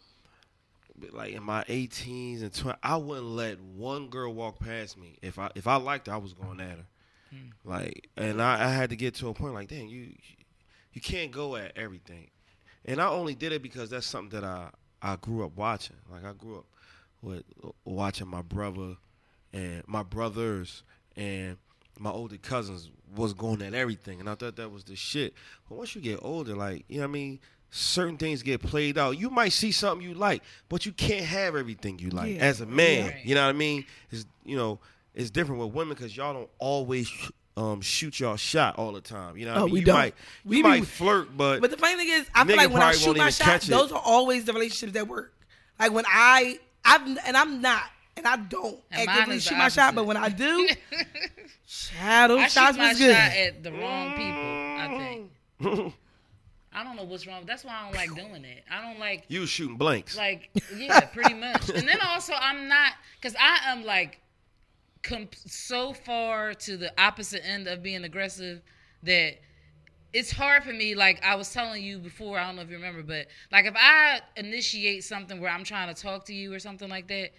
like 1.12 1.34
in 1.34 1.44
my 1.44 1.64
18s 1.64 2.42
and 2.42 2.54
20 2.54 2.78
i 2.84 2.98
wouldn't 2.98 3.26
let 3.26 3.58
one 3.62 4.10
girl 4.10 4.34
walk 4.34 4.60
past 4.60 4.98
me. 4.98 5.18
If 5.22 5.40
i 5.40 5.50
if 5.56 5.68
i 5.68 5.76
liked 5.76 6.08
her 6.08 6.14
i 6.14 6.18
was 6.18 6.34
going 6.34 6.60
at 6.60 6.78
her. 6.78 6.86
Hmm. 7.30 7.50
Like 7.64 8.10
and 8.18 8.42
I, 8.42 8.66
I 8.66 8.70
had 8.70 8.90
to 8.90 8.96
get 8.96 9.16
to 9.16 9.30
a 9.30 9.34
point 9.34 9.54
like 9.54 9.70
damn 9.70 9.88
you 9.88 10.14
you 10.94 11.02
can't 11.02 11.32
go 11.32 11.56
at 11.56 11.78
everything. 11.78 12.30
And 12.86 13.02
i 13.02 13.08
only 13.08 13.36
did 13.36 13.52
it 13.52 13.62
because 13.62 13.90
that's 13.90 14.08
something 14.08 14.40
that 14.40 14.48
i 14.48 14.70
i 15.02 15.16
grew 15.16 15.46
up 15.46 15.56
watching. 15.56 15.98
Like 16.12 16.26
i 16.26 16.34
grew 16.34 16.60
up 16.60 16.66
with 17.22 17.44
watching 17.86 18.28
my 18.28 18.42
brother 18.42 18.96
and 19.54 19.84
my 19.88 20.04
brothers 20.04 20.84
and 21.16 21.58
my 22.00 22.10
older 22.12 22.38
cousins 22.38 22.90
was 23.16 23.34
going 23.34 23.62
at 23.62 23.74
everything 23.74 24.20
and 24.20 24.30
I 24.30 24.36
thought 24.36 24.56
that 24.58 24.72
was 24.72 24.84
the 24.84 24.96
shit. 24.96 25.34
But 25.68 25.78
once 25.78 25.96
you 25.96 26.02
get 26.02 26.20
older, 26.22 26.56
like, 26.56 26.86
you 26.88 26.98
know 26.98 27.02
what 27.04 27.10
I 27.10 27.14
mean, 27.14 27.40
certain 27.72 28.18
things 28.18 28.44
get 28.44 28.62
played 28.62 28.98
out. 28.98 29.18
You 29.18 29.30
might 29.30 29.50
see 29.54 29.72
something 29.72 30.08
you 30.08 30.14
like, 30.14 30.44
but 30.70 30.86
you 30.86 30.92
can't 30.92 31.26
have 31.26 31.56
everything 31.56 32.00
you 32.00 32.10
like 32.10 32.36
Yeah. 32.36 32.42
as 32.42 32.62
a 32.62 32.66
man. 32.66 33.08
Right. 33.08 33.16
You 33.26 33.36
know 33.36 33.44
what 33.44 33.50
I 33.50 33.58
mean? 33.58 33.86
It's 34.12 34.26
you 34.46 34.56
know, 34.58 34.80
it's 35.16 35.30
different 35.32 35.62
with 35.62 35.74
women 35.74 35.96
because 35.96 36.16
y'all 36.16 36.34
don't 36.34 36.50
always 36.60 37.12
um, 37.58 37.82
shoot 37.82 38.20
y'all 38.20 38.38
shot 38.38 38.78
all 38.78 38.92
the 38.94 39.02
time. 39.02 39.36
You 39.38 39.46
know, 39.46 39.54
what 39.54 39.60
Oh, 39.60 39.64
I 39.64 39.66
mean? 39.66 39.74
we 39.74 39.80
you 39.82 39.86
don't. 39.86 39.96
might 39.96 40.16
We 40.46 40.58
you 40.58 40.64
might 40.64 40.86
flirt, 40.86 41.36
but, 41.36 41.60
But 41.62 41.72
the 41.72 41.78
funny 41.78 41.98
thing 41.98 42.10
is, 42.10 42.28
I 42.34 42.46
feel 42.46 42.56
like 42.56 42.70
when 42.72 42.82
I 42.82 42.94
shoot 42.94 43.18
my 43.18 43.30
shot, 43.32 43.62
those 43.62 43.92
are 43.92 44.02
always 44.04 44.46
the 44.46 44.54
relationships 44.54 44.94
that 44.94 45.08
work. 45.08 45.34
Like 45.80 45.92
when 45.92 46.06
I, 46.08 46.60
I've, 46.86 47.02
and 47.26 47.36
I'm 47.36 47.62
not, 47.62 47.82
and 48.20 48.28
I 48.28 48.36
don't 48.38 48.80
And 48.92 49.06
mine 49.06 49.10
actively 49.10 49.36
is 49.38 49.44
the 49.44 49.50
shoot 49.50 49.58
my 49.58 49.70
shot, 49.70 49.96
but 49.96 50.06
when 50.06 50.18
I 50.18 50.30
do, 50.30 50.68
child, 51.68 52.32
those 52.32 52.40
I 52.42 52.48
shots 52.48 52.76
shoot 52.78 52.82
my 52.82 52.90
was 52.90 52.98
good. 53.00 53.16
shot 53.16 53.32
at 53.32 53.64
the 53.64 53.72
wrong 53.72 54.10
people. 54.12 54.50
I 54.80 54.98
think. 55.60 55.94
I 56.72 56.84
don't 56.84 56.96
know 56.96 57.04
what's 57.04 57.26
wrong. 57.26 57.44
That's 57.46 57.66
why 57.66 57.74
I 57.74 57.84
don't 57.86 57.96
like 57.96 58.16
doing 58.16 58.46
it. 58.46 58.64
I 58.72 58.82
don't 58.82 59.00
like 59.00 59.26
you 59.28 59.46
shooting 59.46 59.76
blanks. 59.78 60.16
like 60.16 60.50
yeah, 60.78 61.00
pretty 61.02 61.34
much. 61.34 61.70
And 61.70 61.88
then 61.88 62.00
also 62.02 62.34
I'm 62.40 62.68
not 62.68 62.94
because 63.20 63.36
I 63.40 63.72
am 63.72 63.84
like 63.84 64.20
com- 65.02 65.30
so 65.46 65.94
far 65.94 66.54
to 66.54 66.78
the 66.78 66.94
opposite 67.02 67.46
end 67.46 67.68
of 67.68 67.82
being 67.82 68.04
aggressive 68.04 68.62
that 69.04 69.40
it's 70.14 70.32
hard 70.32 70.64
for 70.64 70.74
me. 70.74 70.96
Like 70.96 71.24
I 71.24 71.36
was 71.36 71.52
telling 71.52 71.84
you 71.84 71.98
before, 72.00 72.38
I 72.40 72.46
don't 72.46 72.56
know 72.56 72.62
if 72.62 72.70
you 72.70 72.76
remember, 72.76 73.04
but 73.04 73.28
like 73.52 73.66
if 73.66 73.76
I 73.76 74.22
initiate 74.38 75.04
something 75.04 75.42
where 75.42 75.52
I'm 75.52 75.64
trying 75.64 75.94
to 75.94 76.00
talk 76.00 76.26
to 76.26 76.34
you 76.34 76.54
or 76.54 76.60
something 76.60 76.88
like 76.90 77.08
that, 77.08 77.32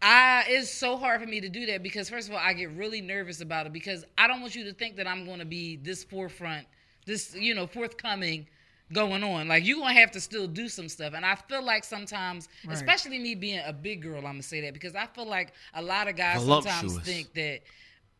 I 0.00 0.44
it's 0.48 0.70
so 0.70 0.96
hard 0.96 1.20
for 1.20 1.26
me 1.26 1.40
to 1.40 1.48
do 1.48 1.66
that 1.66 1.82
because 1.82 2.08
first 2.08 2.28
of 2.28 2.34
all, 2.34 2.40
I 2.40 2.52
get 2.52 2.70
really 2.70 3.00
nervous 3.00 3.40
about 3.40 3.66
it 3.66 3.72
because 3.72 4.04
I 4.16 4.26
don't 4.28 4.40
want 4.40 4.54
you 4.54 4.64
to 4.64 4.72
think 4.72 4.96
that 4.96 5.06
I'm 5.06 5.24
going 5.24 5.40
to 5.40 5.44
be 5.44 5.76
this 5.76 6.04
forefront, 6.04 6.66
this 7.06 7.34
you 7.34 7.54
know 7.54 7.66
forthcoming 7.66 8.46
going 8.92 9.22
on. 9.24 9.48
Like 9.48 9.66
you're 9.66 9.78
gonna 9.78 9.94
have 9.94 10.12
to 10.12 10.20
still 10.20 10.46
do 10.46 10.68
some 10.68 10.88
stuff, 10.88 11.14
and 11.14 11.24
I 11.26 11.34
feel 11.34 11.62
like 11.62 11.84
sometimes, 11.84 12.48
Right. 12.64 12.74
especially 12.74 13.18
me 13.18 13.34
being 13.34 13.60
a 13.64 13.72
big 13.72 14.02
girl, 14.02 14.18
I'm 14.18 14.22
gonna 14.34 14.42
say 14.42 14.60
that 14.62 14.72
because 14.72 14.94
I 14.94 15.06
feel 15.06 15.26
like 15.26 15.52
a 15.74 15.82
lot 15.82 16.08
of 16.08 16.16
guys 16.16 16.42
sometimes 16.44 16.98
think 17.04 17.34
that 17.34 17.60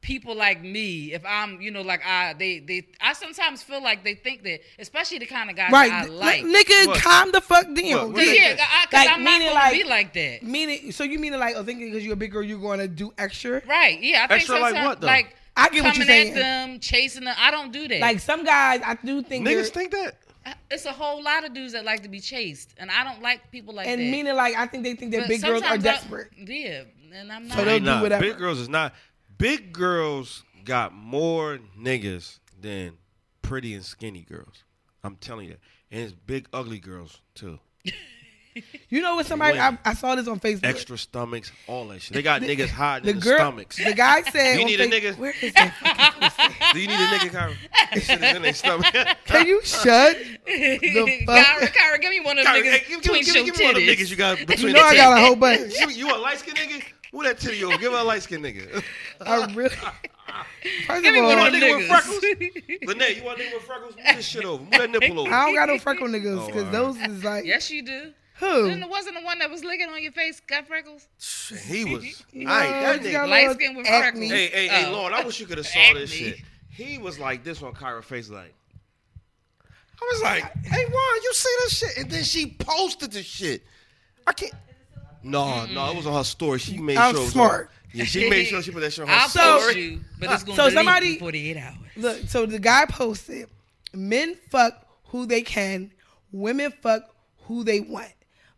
people 0.09 0.35
like 0.35 0.63
me, 0.63 1.13
if 1.13 1.23
I'm, 1.27 1.61
you 1.61 1.71
know, 1.71 1.83
like 1.83 2.01
I, 2.05 2.33
they, 2.33 2.61
they, 2.61 2.87
I 2.99 3.13
sometimes 3.13 3.63
feel 3.63 3.83
like 3.83 4.05
they 4.05 4.15
think 4.15 4.43
that, 4.45 4.61
especially 4.79 5.19
the 5.19 5.27
kind 5.27 5.51
of 5.51 5.57
guys 5.57 5.71
Right, 5.71 5.91
that 5.91 6.05
I 6.05 6.07
N- 6.07 6.17
like. 6.17 6.43
nigga, 6.45 6.87
What? 6.87 7.03
calm 7.03 7.31
the 7.31 7.43
fuck 7.43 7.67
down. 7.67 7.75
What? 7.75 8.13
What 8.15 8.25
yeah, 8.25 8.31
they 8.33 8.37
yeah, 8.39 8.47
think? 8.57 8.61
I, 8.61 8.85
cause 8.87 8.93
Like, 8.93 9.11
I'm 9.11 9.23
not 9.23 9.39
gonna 9.41 9.53
like- 9.53 9.73
be 9.75 9.85
like 9.85 10.13
that. 10.15 10.43
Meaning, 10.43 10.93
so 10.93 11.05
you 11.05 11.19
mean 11.19 11.35
it 11.35 11.37
like, 11.37 11.57
oh, 11.57 11.63
thinking 11.63 11.91
because 11.91 12.03
you're 12.05 12.15
a 12.15 12.17
big 12.17 12.33
girl, 12.33 12.43
you're 12.43 12.59
going 12.59 12.79
to 12.79 12.89
do 12.89 13.13
extra? 13.19 13.61
Right? 13.67 14.01
Yeah, 14.01 14.25
I 14.25 14.29
think 14.29 14.41
Extra 14.41 14.59
like 14.61 14.75
what, 14.77 15.01
though? 15.03 15.07
like 15.07 15.37
I 15.59 15.69
get 15.69 15.85
what 15.85 15.95
you're 15.99 16.07
saying. 16.07 16.29
at 16.33 16.35
them, 16.37 16.81
chasing 16.81 17.25
them. 17.25 17.35
I 17.39 17.51
don't 17.51 17.71
do 17.71 17.87
that. 17.89 18.01
Like 18.01 18.21
some 18.21 18.45
guys, 18.45 18.81
I 18.83 18.95
do 19.05 19.21
think 19.23 19.47
Niggas 19.47 19.69
think 19.69 19.91
that. 19.91 20.15
it's 20.71 20.87
a 20.87 20.93
whole 20.93 21.23
lot 21.23 21.45
of 21.45 21.53
dudes 21.53 21.75
that 21.75 21.85
like 21.85 22.03
to 22.05 22.09
be 22.09 22.21
chased, 22.21 22.75
and 22.79 22.91
I 22.91 23.05
don't 23.05 23.21
like 23.21 23.51
people 23.53 23.75
like 23.75 23.87
and 23.87 23.99
that. 24.01 24.03
And 24.05 24.11
meaning 24.11 24.35
like 24.37 24.55
I 24.57 24.67
think 24.67 24.85
they 24.85 24.95
think 24.95 25.13
that 25.13 25.21
But 25.23 25.29
big 25.29 25.43
girls 25.43 25.61
are 25.63 25.67
sometimes 25.67 25.85
I- 25.85 25.93
desperate. 25.93 26.29
yeah, 26.47 26.85
and 27.13 27.31
I'm 27.33 27.49
not. 27.49 27.59
So 27.59 27.65
they'll 27.65 27.79
do 27.81 27.85
nah, 27.85 28.01
whatever. 28.03 28.23
Big 28.25 28.39
girls 28.39 28.59
is 28.61 28.69
not. 28.69 28.95
Big 29.39 29.73
girls 29.73 30.45
got 30.65 30.93
more 30.93 31.59
niggas 31.79 32.39
than 32.61 32.95
pretty 33.43 33.75
and 33.75 33.85
skinny 33.85 34.23
girls. 34.23 34.65
I'm 35.05 35.17
telling 35.17 35.47
you. 35.49 35.57
And 35.91 36.03
it's 36.03 36.13
big 36.13 36.49
ugly 36.53 36.81
girls 36.81 37.21
too. 37.35 37.59
You 38.89 39.03
know 39.03 39.15
what? 39.15 39.27
Somebody 39.27 39.59
I, 39.61 39.79
I 39.85 39.95
saw 39.95 40.17
this 40.17 40.27
on 40.27 40.41
Facebook. 40.41 40.65
Extra 40.65 40.99
stomachs, 40.99 41.53
all 41.69 41.87
that 41.89 42.03
shit. 42.03 42.15
They 42.15 42.23
got 42.23 42.43
niggas 42.43 42.71
hiding 42.71 43.05
the 43.05 43.11
in 43.13 43.17
the 43.21 43.23
girl, 43.23 43.39
stomachs. 43.39 43.77
the 43.77 43.93
guy 43.95 44.23
said, 44.23 44.59
You 44.59 44.65
need 44.65 44.81
a 44.81 44.89
Face- 44.89 45.15
nigga? 45.15 45.19
Where 45.19 45.35
is 45.41 45.53
that? 45.53 46.71
Do 46.73 46.81
you 46.81 46.89
need 46.89 46.95
a 46.95 47.07
nigga, 47.07 47.31
Kyra? 47.31 47.55
That 47.95 48.03
shit 48.03 48.23
is 48.23 48.37
in 48.37 48.43
their 48.43 48.55
stomach. 48.55 48.87
Can 49.27 49.47
you 49.47 49.61
shut 49.63 50.17
the 50.45 51.23
fuck? 51.27 51.47
Kyra, 51.47 51.69
Kyra, 51.69 52.01
give 52.01 52.11
me 52.11 52.21
one 52.21 52.39
of 52.39 52.45
them 52.45 52.55
Kyra, 52.55 52.63
niggas 52.63 52.71
hey, 52.71 52.79
give, 52.79 52.89
give, 52.89 53.03
between 53.03 53.25
give, 53.25 53.35
your 53.37 53.45
give 53.45 53.59
me 53.59 53.65
one 53.65 53.77
of 53.77 53.81
them 53.81 53.89
titties. 53.89 53.99
niggas 54.01 54.11
you 54.11 54.17
got 54.17 54.39
between 54.47 54.67
You 54.69 54.73
know 54.73 54.83
I 54.83 54.97
got 54.97 55.19
a 55.19 55.21
whole 55.25 55.37
bunch. 55.37 55.79
You, 55.79 55.89
you 55.91 56.13
a 56.13 56.19
light 56.19 56.39
skinned 56.39 56.57
nigga? 56.59 56.83
Who 57.13 57.23
that 57.25 57.39
titty 57.39 57.65
over? 57.65 57.79
Give 57.79 57.93
her 57.93 57.99
a 57.99 58.03
light 58.05 58.23
skinned 58.23 58.45
nigga. 58.45 58.83
I 59.21 59.53
really. 59.55 59.71
First 60.87 61.03
Give 61.03 61.07
of 61.07 61.13
me 61.15 61.21
all, 61.21 61.37
one 61.37 61.47
of 61.49 61.53
nigga 61.55 61.77
with 61.79 61.89
niggas. 61.89 62.03
freckles? 62.03 62.83
Lynette, 62.87 63.17
you 63.17 63.23
want 63.25 63.41
a 63.41 63.43
nigga 63.45 63.55
with 63.55 63.63
freckles? 63.63 63.97
Move 63.97 64.05
this 64.17 64.27
shit 64.27 64.45
over. 64.45 64.63
Move 64.63 64.71
that 64.73 64.91
nipple 64.91 65.21
over. 65.21 65.33
I 65.33 65.47
don't 65.47 65.55
got 65.55 65.69
no 65.69 65.79
freckle 65.79 66.07
niggas 66.09 66.39
Oh, 66.43 66.47
because 66.47 66.65
all 66.65 66.71
those 66.93 66.97
is 66.99 67.25
like 67.25 67.45
yes, 67.47 67.71
you 67.71 67.83
do. 67.83 68.13
who? 68.39 68.69
Then 68.69 68.83
it 68.83 68.89
wasn't 68.91 69.17
the 69.17 69.23
one 69.25 69.39
that 69.39 69.51
was 69.51 69.65
licking 69.65 69.89
on 69.89 70.03
your 70.03 70.13
face 70.13 70.41
got 70.47 70.67
freckles. 70.67 71.09
He 71.67 71.85
was. 71.87 72.25
No, 72.35 72.51
I 72.51 72.65
ain't 72.93 73.03
that 73.03 73.09
nigga. 73.11 73.29
Light 73.29 73.41
little 73.49 73.55
skin 73.55 73.77
with 73.77 73.87
acne. 73.87 74.29
freckles. 74.29 74.31
Hey, 74.31 74.47
hey, 74.49 74.69
hey, 74.69 74.85
Oh. 74.89 74.93
Lauren, 74.93 75.15
I 75.15 75.25
wish 75.25 75.41
you 75.41 75.47
could 75.47 75.59
have 75.59 75.67
saw 75.67 75.95
this 75.95 76.11
shit. 76.11 76.37
He 76.71 76.99
was 76.99 77.19
like 77.19 77.43
this 77.43 77.63
on 77.63 77.73
Kyra 77.73 78.05
face, 78.05 78.29
like. 78.29 78.55
I 80.01 80.09
was 80.13 80.23
like, 80.23 80.43
hey, 80.65 80.85
Juan, 80.85 81.23
you 81.25 81.33
see 81.35 81.55
this 81.65 81.79
shit? 81.79 81.97
And 81.99 82.09
then 82.11 82.23
she 82.23 82.55
posted 82.57 83.11
the 83.11 83.23
shit. 83.23 83.65
I 84.29 84.33
can't. 84.33 84.53
No, 85.23 85.67
no, 85.67 85.91
it 85.91 85.97
was 85.97 86.07
on 86.07 86.15
her 86.15 86.25
story. 86.25 86.59
She 86.59 86.79
made 86.79 86.97
I'm 86.97 87.13
sure. 87.13 87.21
it 87.21 87.25
was 87.25 87.33
smart. 87.33 87.71
Yeah, 87.93 88.05
she 88.05 88.29
made 88.29 88.45
sure 88.47 88.63
she 88.63 88.71
put 88.71 88.81
that 88.81 88.93
shit 88.93 89.03
on 89.03 89.09
her 89.09 89.15
I'll 89.19 89.29
story. 89.29 89.47
post 89.63 89.77
you, 89.77 90.01
but 90.21 90.31
it's 90.31 90.43
gonna 90.45 90.57
So 90.57 90.63
delete 90.71 90.75
somebody- 90.75 91.19
48 91.19 91.57
hours. 91.57 91.75
Look, 91.97 92.19
so 92.29 92.47
the 92.47 92.59
guy 92.59 92.85
posted, 92.87 93.49
men 93.93 94.37
fuck 94.51 94.87
who 95.07 95.27
they 95.27 95.43
can, 95.43 95.91
women 96.33 96.73
fuck 96.83 97.03
who 97.47 97.65
they 97.65 97.81
want, 97.81 98.13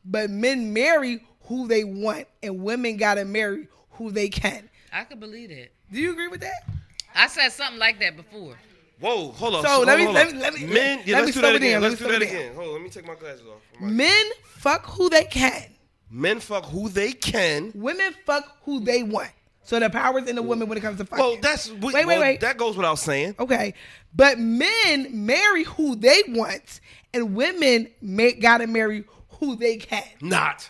but 0.05 0.29
men 0.31 0.73
marry 0.73 1.23
who 1.43 1.67
they 1.69 1.85
want, 1.85 2.27
and 2.43 2.63
women 2.63 2.97
gotta 2.97 3.25
marry 3.25 3.69
who 3.93 4.11
they 4.11 4.29
can. 4.29 4.69
I 4.93 5.05
could 5.05 5.21
believe 5.21 5.49
that. 5.51 5.69
Do 5.93 5.99
you 6.01 6.13
agree 6.13 6.29
with 6.29 6.41
that? 6.41 6.69
I 7.15 7.27
said 7.29 7.51
something 7.51 7.79
like 7.79 7.99
that 8.01 8.17
before. 8.17 8.57
Whoa, 9.01 9.31
hold 9.33 9.55
on. 9.55 9.63
So 9.63 9.69
hold 9.69 9.87
let 9.87 9.95
on, 9.95 9.99
me- 9.99 10.05
hold 10.05 10.15
let 10.17 10.29
on. 10.29 10.35
me- 10.35 10.41
let 10.43 10.55
me- 10.55 10.67
Men, 10.67 11.01
yeah, 11.07 11.17
let 11.17 11.21
me 11.21 11.27
let's 11.27 11.35
do 11.37 11.41
that 11.43 11.55
again. 11.57 11.81
down, 11.81 11.83
Let's 11.91 12.01
let 12.01 12.07
do 12.09 12.19
that 12.19 12.29
slow 12.29 12.37
it 12.39 12.41
again. 12.43 12.55
Hold 12.55 12.67
on, 12.69 12.73
let 12.75 12.83
me 12.83 12.91
take 12.91 13.07
my 13.07 13.15
glasses 13.15 13.43
off. 13.47 13.81
Men 13.81 14.27
fuck 14.45 14.85
who 14.87 15.09
they 15.09 15.25
can, 15.25 15.65
Men 16.11 16.41
fuck 16.41 16.65
who 16.67 16.89
they 16.89 17.13
can. 17.13 17.73
women 17.75 18.15
fuck 18.27 18.57
who 18.65 18.81
they 18.81 19.03
want. 19.03 19.31
So 19.63 19.79
the 19.79 19.89
power's 19.91 20.29
in 20.29 20.37
the 20.37 20.43
women 20.43 20.69
when 20.69 20.77
it 20.79 20.81
comes 20.81 20.99
to 20.99 21.05
fucking. 21.05 21.25
Well, 21.25 21.37
that's 21.41 21.71
we, 21.71 21.79
wait, 21.79 21.95
wait, 21.95 22.07
well, 22.07 22.21
wait. 22.21 22.41
That 22.41 22.57
goes 22.57 22.77
without 22.77 22.97
saying. 22.99 23.37
Okay, 23.39 23.75
but 24.15 24.39
men 24.39 25.25
marry 25.25 25.65
who 25.65 25.95
they 25.95 26.23
want, 26.29 26.81
and 27.15 27.35
women 27.37 27.89
ma- 28.01 28.31
gotta 28.41 28.67
marry 28.67 29.05
who 29.39 29.55
they 29.57 29.77
can. 29.77 30.03
Not. 30.21 30.69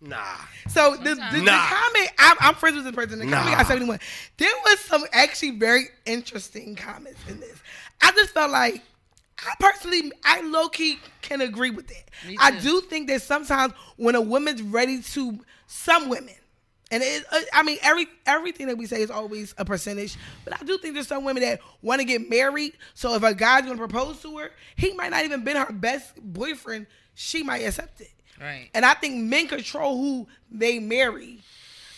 Nah. 0.00 0.18
So 0.68 0.96
the, 0.96 1.14
the, 1.14 1.40
the 1.40 1.50
comment, 1.50 2.10
I'm, 2.18 2.36
I'm 2.40 2.54
friends 2.54 2.74
with 2.76 2.84
this 2.86 2.94
person. 2.94 3.20
The 3.20 3.26
comment 3.26 3.50
Nah. 3.52 3.56
got 3.58 3.66
71. 3.68 4.00
There 4.36 4.50
was 4.66 4.80
some 4.80 5.04
actually 5.12 5.52
very 5.52 5.84
interesting 6.06 6.74
comments 6.74 7.20
in 7.28 7.38
this. 7.38 7.56
I 8.00 8.10
just 8.12 8.34
felt 8.34 8.50
like, 8.50 8.82
I 9.46 9.54
personally, 9.58 10.12
I 10.24 10.40
low 10.42 10.68
key 10.68 10.98
can 11.20 11.40
agree 11.40 11.70
with 11.70 11.88
that. 11.88 12.10
I 12.38 12.58
do 12.60 12.80
think 12.82 13.08
that 13.08 13.22
sometimes 13.22 13.74
when 13.96 14.14
a 14.14 14.20
woman's 14.20 14.62
ready 14.62 15.02
to, 15.02 15.38
some 15.66 16.08
women, 16.08 16.34
and 16.90 17.02
it, 17.02 17.24
uh, 17.32 17.40
I 17.54 17.62
mean 17.62 17.78
every 17.82 18.06
everything 18.26 18.66
that 18.66 18.76
we 18.76 18.84
say 18.84 19.00
is 19.00 19.10
always 19.10 19.54
a 19.56 19.64
percentage, 19.64 20.16
but 20.44 20.60
I 20.60 20.64
do 20.64 20.76
think 20.76 20.92
there's 20.94 21.08
some 21.08 21.24
women 21.24 21.42
that 21.42 21.60
want 21.80 22.00
to 22.00 22.04
get 22.04 22.28
married. 22.28 22.74
So 22.92 23.14
if 23.14 23.22
a 23.22 23.34
guy's 23.34 23.64
gonna 23.64 23.78
propose 23.78 24.20
to 24.22 24.36
her, 24.38 24.50
he 24.76 24.92
might 24.92 25.10
not 25.10 25.24
even 25.24 25.42
been 25.42 25.56
her 25.56 25.72
best 25.72 26.14
boyfriend. 26.22 26.86
She 27.14 27.42
might 27.42 27.60
accept 27.60 28.02
it. 28.02 28.10
Right. 28.38 28.68
And 28.74 28.84
I 28.84 28.92
think 28.94 29.22
men 29.24 29.46
control 29.48 29.96
who 29.98 30.28
they 30.50 30.78
marry. 30.78 31.40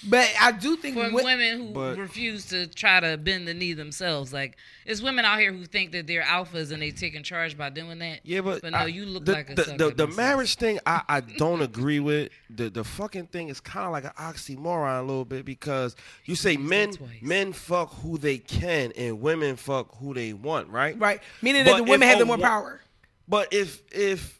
But 0.06 0.28
I 0.40 0.52
do 0.52 0.76
think 0.76 0.96
For 0.96 1.10
wo- 1.10 1.24
women 1.24 1.58
who 1.58 1.72
But- 1.72 1.96
refuse 1.98 2.46
to 2.46 2.66
try 2.66 3.00
to 3.00 3.16
bend 3.16 3.48
the 3.48 3.54
knee 3.54 3.72
themselves, 3.72 4.32
like 4.32 4.56
it's 4.84 5.00
women 5.00 5.24
out 5.24 5.38
here 5.38 5.52
who 5.52 5.64
think 5.64 5.92
that 5.92 6.06
they're 6.06 6.22
alphas 6.22 6.72
and 6.72 6.82
they 6.82 6.90
taking 6.90 7.22
charge 7.22 7.56
by 7.56 7.70
doing 7.70 7.98
that. 8.00 8.20
Yeah, 8.22 8.42
but 8.42 8.60
but 8.62 8.72
no, 8.72 8.78
I- 8.78 8.86
you 8.86 9.06
look 9.06 9.24
the, 9.24 9.32
like 9.32 9.50
a 9.50 9.54
the 9.54 9.64
sucker 9.64 9.78
the, 9.78 9.90
the 9.90 10.06
marriage 10.08 10.56
thing. 10.56 10.78
I, 10.84 11.02
I 11.08 11.20
don't 11.38 11.62
agree 11.62 12.00
with 12.00 12.30
the 12.50 12.68
the 12.70 12.84
fucking 12.84 13.28
thing 13.28 13.48
is 13.48 13.60
kind 13.60 13.86
of 13.86 13.92
like 13.92 14.04
an 14.04 14.12
oxymoron 14.18 14.98
a 15.00 15.02
little 15.02 15.24
bit 15.24 15.44
because 15.44 15.96
you 16.24 16.34
say 16.36 16.56
men 16.56 16.92
men 17.22 17.52
fuck 17.52 17.94
who 18.02 18.18
they 18.18 18.38
can 18.38 18.92
and 18.92 19.20
women 19.20 19.56
fuck 19.56 19.96
who 19.98 20.12
they 20.14 20.32
want, 20.34 20.68
right? 20.68 20.98
right, 20.98 21.20
meaning 21.40 21.64
But 21.64 21.78
that 21.78 21.84
the 21.84 21.90
women 21.90 22.08
have 22.08 22.18
the 22.18 22.26
more 22.26 22.38
power. 22.38 22.80
But 23.26 23.52
if 23.54 23.80
if 23.90 24.38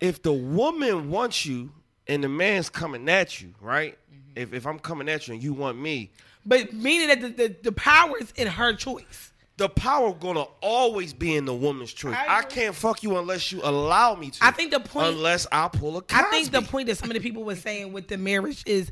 if 0.00 0.22
the 0.22 0.32
woman 0.32 1.10
wants 1.10 1.44
you 1.44 1.72
and 2.06 2.22
the 2.22 2.28
man's 2.28 2.68
coming 2.68 3.08
at 3.08 3.40
you, 3.40 3.54
right? 3.60 3.96
If 4.36 4.52
if 4.52 4.66
I'm 4.66 4.78
coming 4.78 5.08
at 5.08 5.28
you 5.28 5.34
and 5.34 5.42
you 5.42 5.52
want 5.52 5.78
me, 5.78 6.10
But 6.46 6.72
meaning 6.72 7.08
that 7.08 7.20
the, 7.20 7.28
the, 7.28 7.56
the 7.64 7.72
power 7.72 8.14
is 8.20 8.32
in 8.36 8.46
her 8.48 8.72
choice. 8.74 9.32
the 9.58 9.68
power 9.68 10.12
gonna 10.14 10.46
always 10.60 11.12
be 11.12 11.36
in 11.36 11.44
the 11.44 11.54
woman's 11.54 11.92
choice. 11.92 12.16
I 12.16 12.38
I, 12.38 12.42
can't 12.42 12.74
fuck 12.74 13.02
you 13.02 13.16
unless 13.18 13.52
you 13.52 13.60
allow 13.62 14.14
me 14.14 14.30
to. 14.30 14.38
I 14.44 14.50
think 14.50 14.70
the 14.72 14.80
point- 14.80 15.06
unless 15.08 15.46
I 15.52 15.68
pull 15.68 15.98
a 15.98 16.02
Cosby. 16.02 16.24
I 16.26 16.30
think 16.30 16.50
the 16.50 16.62
point 16.62 16.88
that 16.88 16.96
some 16.96 17.10
of 17.10 17.14
the 17.14 17.20
people 17.20 17.44
were 17.44 17.56
saying 17.56 17.92
with 17.92 18.08
the 18.08 18.16
marriage 18.18 18.62
is 18.66 18.90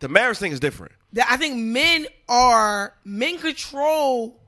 the 0.00 0.08
marriage 0.08 0.38
thing 0.38 0.52
is 0.52 0.58
different. 0.60 0.92
that 1.12 1.26
I 1.30 1.36
think 1.36 1.56
men 1.56 2.06
are 2.28 2.94
men 3.04 3.38
control 3.38 4.40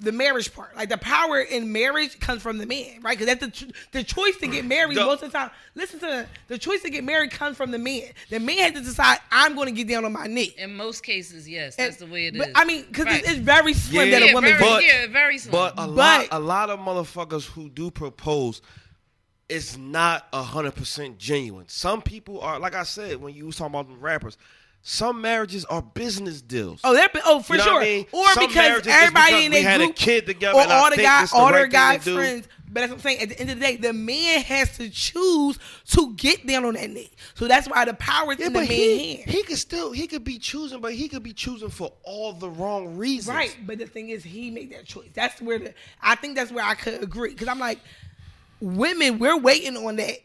the 0.00 0.10
marriage 0.12 0.52
part. 0.52 0.74
Like 0.76 0.88
the 0.88 0.98
power 0.98 1.38
in 1.40 1.72
marriage 1.72 2.18
comes 2.18 2.42
from 2.42 2.58
the 2.58 2.66
man, 2.66 3.00
right? 3.02 3.16
Because 3.18 3.26
that's 3.26 3.40
the 3.40 3.50
ch- 3.50 3.72
the 3.92 4.02
choice 4.02 4.36
to 4.38 4.48
get 4.48 4.64
married. 4.64 4.96
The- 4.96 5.04
most 5.04 5.22
of 5.22 5.30
the 5.32 5.38
time, 5.38 5.50
listen 5.74 6.00
to 6.00 6.06
the, 6.06 6.26
the 6.48 6.58
choice 6.58 6.82
to 6.82 6.90
get 6.90 7.04
married 7.04 7.30
comes 7.30 7.56
from 7.56 7.70
the 7.70 7.78
man. 7.78 8.02
The 8.28 8.40
man 8.40 8.58
has 8.58 8.72
to 8.72 8.80
decide 8.80 9.18
I'm 9.30 9.54
going 9.54 9.66
to 9.66 9.72
get 9.72 9.88
down 9.88 10.04
on 10.04 10.12
my 10.12 10.26
knee. 10.26 10.54
In 10.58 10.76
most 10.76 11.02
cases, 11.04 11.48
yes, 11.48 11.76
that's 11.76 11.96
the 11.98 12.06
way 12.06 12.26
it 12.26 12.34
is. 12.34 12.40
But, 12.40 12.50
I 12.54 12.64
mean, 12.64 12.84
because 12.88 13.06
Right. 13.06 13.20
it's, 13.20 13.30
it's 13.30 13.38
very 13.38 13.72
slim 13.72 14.08
Yeah, 14.10 14.18
that 14.20 14.30
a 14.30 14.34
woman. 14.34 14.50
very, 14.50 14.60
But- 14.64 14.84
yeah, 14.84 15.06
very 15.06 15.38
slim. 15.38 15.52
But 15.52 15.72
a 15.74 15.76
But- 15.86 15.90
lot, 15.90 16.28
a 16.32 16.40
lot 16.40 16.70
of 16.70 16.80
motherfuckers 16.80 17.46
who 17.46 17.68
do 17.70 17.90
propose, 17.90 18.60
it's 19.48 19.76
not 19.76 20.26
hundred 20.34 20.74
percent 20.74 21.18
genuine. 21.18 21.68
Some 21.68 22.02
people 22.02 22.40
are, 22.40 22.58
like 22.58 22.74
I 22.74 22.82
said, 22.82 23.20
when 23.20 23.34
you 23.34 23.46
was 23.46 23.56
talking 23.56 23.74
about 23.74 23.88
the 23.88 23.94
rappers, 23.96 24.36
some 24.86 25.22
marriages 25.22 25.64
are 25.64 25.80
business 25.80 26.42
deals. 26.42 26.82
Oh, 26.84 26.92
they're 26.92 27.08
oh 27.24 27.40
for 27.40 27.54
You 27.54 27.58
know 27.60 27.64
sure. 27.64 27.80
I 27.80 27.84
mean? 27.84 28.06
Or 28.12 28.28
Some 28.32 28.46
because 28.48 28.86
everybody 28.86 29.46
in 29.46 29.52
their 29.52 29.62
had 29.62 29.80
a 29.80 29.90
kid 29.90 30.26
together 30.26 30.58
or 30.58 30.66
all 30.70 30.90
the 30.90 30.98
guys, 30.98 31.32
all 31.32 31.50
their 31.50 31.66
guys 31.66 32.04
friends. 32.04 32.46
But 32.66 32.80
that's 32.80 32.90
what 32.90 32.96
I'm 32.96 33.00
saying. 33.02 33.20
At 33.20 33.28
the 33.30 33.40
end 33.40 33.50
of 33.50 33.60
the 33.60 33.64
day, 33.64 33.76
the 33.76 33.94
man 33.94 34.42
has 34.42 34.76
to 34.76 34.90
choose 34.90 35.58
to 35.92 36.12
get 36.16 36.46
down 36.46 36.66
on 36.66 36.74
that 36.74 36.90
knee. 36.90 37.10
So 37.34 37.48
that's 37.48 37.66
why 37.66 37.86
the 37.86 37.94
power 37.94 38.32
is 38.32 38.40
Yeah, 38.40 38.48
in 38.48 38.52
the 38.52 38.58
man's 38.58 38.70
he, 38.70 39.14
hand. 39.14 39.30
he 39.30 39.42
could 39.44 39.56
still 39.56 39.92
he 39.92 40.06
could 40.06 40.22
be 40.22 40.38
choosing, 40.38 40.82
but 40.82 40.92
he 40.92 41.08
could 41.08 41.22
be 41.22 41.32
choosing 41.32 41.70
for 41.70 41.90
all 42.02 42.34
the 42.34 42.50
wrong 42.50 42.98
reasons. 42.98 43.34
Right, 43.34 43.56
but 43.64 43.78
the 43.78 43.86
thing 43.86 44.10
is, 44.10 44.22
he 44.22 44.50
made 44.50 44.70
that 44.72 44.84
choice. 44.84 45.08
That's 45.14 45.40
where 45.40 45.58
the 45.60 45.74
I 46.02 46.14
think 46.14 46.36
that's 46.36 46.52
where 46.52 46.64
I 46.64 46.74
could 46.74 47.02
agree 47.02 47.30
because 47.30 47.48
I'm 47.48 47.58
like, 47.58 47.78
women, 48.60 49.18
we're 49.18 49.38
waiting 49.38 49.78
on 49.78 49.96
that 49.96 50.18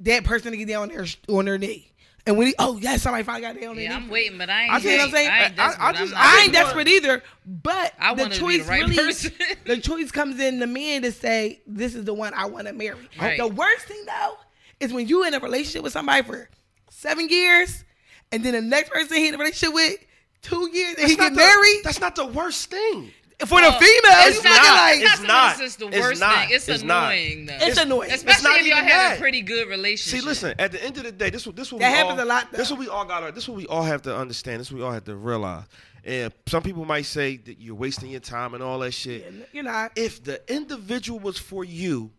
that 0.00 0.24
person 0.24 0.50
to 0.50 0.56
get 0.56 0.66
down 0.66 0.82
on 0.82 0.88
their 0.88 1.06
on 1.28 1.44
their 1.44 1.58
knee. 1.58 1.86
And 2.26 2.36
when 2.36 2.48
he, 2.48 2.54
oh 2.58 2.76
yes, 2.78 3.02
somebody 3.02 3.24
finally 3.24 3.42
got 3.42 3.58
there 3.58 3.70
on 3.70 3.78
Yeah. 3.78 3.96
I'm 3.96 4.08
waiting, 4.08 4.36
but 4.38 4.50
I 4.50 4.64
ain't. 4.64 4.72
I 4.72 4.80
see 4.80 4.96
what 4.96 5.00
I'm 5.06 5.10
saying? 5.10 5.30
I, 5.30 5.44
ain't 5.46 5.58
I- 5.58 5.64
I 5.64 5.66
desperate. 5.68 5.84
I'm 5.86 5.94
just- 5.96 6.14
I 6.16 6.42
ain't 6.42 6.52
desperate 6.52 6.88
either, 6.88 7.22
but 7.46 7.94
I 7.98 8.14
the 8.14 8.22
wanted 8.22 8.34
to 8.34 8.46
be 8.46 8.56
choice 8.58 8.66
the 8.66 8.70
right 8.70 8.82
really, 8.82 8.96
person. 8.96 9.32
the 9.64 9.76
choice 9.78 10.10
comes 10.10 10.38
in 10.40 10.58
the 10.58 10.66
man 10.66 11.02
to 11.02 11.12
say, 11.12 11.60
"This 11.66 11.94
is 11.94 12.04
the 12.04 12.14
one 12.14 12.32
I 12.34 12.44
want 12.46 12.66
to 12.66 12.72
marry." 12.74 12.98
Right. 13.20 13.38
The 13.38 13.46
worst 13.48 13.86
thing 13.86 14.02
though 14.06 14.36
is 14.80 14.92
when 14.92 15.08
you 15.08 15.24
in 15.26 15.34
a 15.34 15.40
relationship 15.40 15.82
with 15.82 15.92
somebody 15.92 16.22
for 16.26 16.48
seven 16.90 17.28
years, 17.28 17.84
and 18.32 18.44
then 18.44 18.52
the 18.52 18.60
next 18.60 18.90
person 18.90 19.16
he 19.16 19.28
in 19.28 19.34
a 19.34 19.38
relationship 19.38 19.74
with 19.74 19.96
two 20.42 20.68
years, 20.72 20.96
and 20.98 21.08
he 21.08 21.16
get 21.16 21.30
the- 21.32 21.36
married. 21.36 21.80
That's 21.84 22.00
not 22.00 22.16
the 22.16 22.26
worst 22.26 22.70
thing. 22.70 23.12
For 23.46 23.54
Well, 23.54 23.70
the 23.70 23.76
oh, 23.76 23.80
females. 23.80 24.26
it's 24.28 24.36
it's 24.36 24.44
not- 24.44 24.50
not 24.56 24.62
not. 24.64 24.74
like 24.76 25.00
It's 25.00 25.12
It's 25.12 25.20
not. 25.22 25.28
not. 25.28 25.60
It's 25.60 25.76
the 25.76 25.86
It's 25.88 25.98
worst 25.98 26.20
not. 26.20 26.34
thing. 26.38 26.48
It's, 26.52 26.68
It's 26.68 26.82
not. 26.82 27.12
annoying 27.12 27.46
though. 27.46 27.56
It's 27.60 27.78
annoying. 27.78 28.10
Especially 28.12 28.50
not 28.50 28.60
if 28.60 28.66
y'all 28.66 28.76
had 28.76 28.88
that. 28.88 29.16
a 29.16 29.20
pretty 29.20 29.40
good 29.42 29.68
relationship. 29.68 30.20
See, 30.20 30.26
listen. 30.26 30.54
At 30.58 30.72
the 30.72 30.84
end 30.84 30.96
of 30.98 31.04
the 31.04 31.12
day, 31.12 31.30
this 31.30 31.46
what 31.46 31.56
this 31.56 31.72
what 31.72 31.80
That 31.80 31.90
we 31.90 31.96
happens 31.96 32.18
all, 32.20 32.26
a 32.26 32.28
lot, 32.28 32.48
though. 32.52 32.58
This 32.58 32.70
what 32.70 32.78
we 32.78 32.88
all 32.88 33.04
got. 33.04 33.34
This 33.34 33.48
what 33.48 33.56
we 33.56 33.66
all 33.66 33.82
have 33.82 34.02
to 34.02 34.16
understand. 34.16 34.60
This 34.60 34.70
what 34.70 34.78
we 34.78 34.84
all 34.84 34.92
have 34.92 35.04
to 35.04 35.16
realize. 35.16 35.64
And 36.04 36.32
some 36.46 36.62
people 36.62 36.84
might 36.84 37.06
say 37.06 37.36
that 37.38 37.60
you're 37.60 37.74
wasting 37.74 38.10
your 38.10 38.20
time 38.20 38.54
and 38.54 38.62
all 38.62 38.78
that 38.80 38.92
shit. 38.92 39.32
you're 39.52 39.62
not. 39.64 39.92
If 39.96 40.22
the 40.24 40.40
individual 40.52 41.18
was 41.18 41.38
for 41.38 41.64
you, 41.64 42.10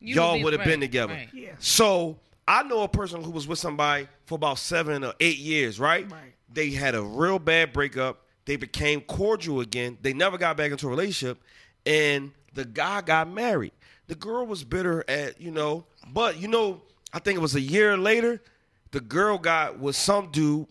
You 0.00 0.16
y'all 0.16 0.40
would 0.42 0.52
have 0.52 0.64
been 0.64 0.80
together. 0.80 1.14
right. 1.14 1.28
Yeah. 1.32 1.50
So 1.58 2.18
I 2.48 2.62
know 2.64 2.82
a 2.82 2.88
person 2.88 3.22
who 3.22 3.30
was 3.30 3.46
with 3.46 3.58
somebody 3.58 4.08
for 4.26 4.34
about 4.36 4.58
seven 4.58 5.04
or 5.04 5.14
eight 5.20 5.38
years, 5.38 5.78
right? 5.78 6.10
Right. 6.10 6.34
They 6.52 6.70
had 6.70 6.94
a 6.96 7.02
real 7.02 7.38
bad 7.38 7.72
breakup. 7.72 8.24
They 8.50 8.56
became 8.56 9.02
cordial 9.02 9.60
again. 9.60 9.96
They 10.02 10.12
never 10.12 10.36
got 10.36 10.56
back 10.56 10.72
into 10.72 10.88
a 10.88 10.90
relationship, 10.90 11.40
and 11.86 12.32
the 12.52 12.64
guy 12.64 13.00
got 13.00 13.30
married. 13.30 13.70
The 14.08 14.16
girl 14.16 14.44
was 14.44 14.64
bitter 14.64 15.04
at 15.06 15.40
you 15.40 15.52
know, 15.52 15.84
but 16.12 16.36
you 16.36 16.48
know, 16.48 16.82
I 17.12 17.20
think 17.20 17.36
it 17.38 17.40
was 17.40 17.54
a 17.54 17.60
year 17.60 17.96
later. 17.96 18.42
The 18.90 19.02
girl 19.02 19.38
got 19.38 19.78
with 19.78 19.94
some 19.94 20.32
dude, 20.32 20.66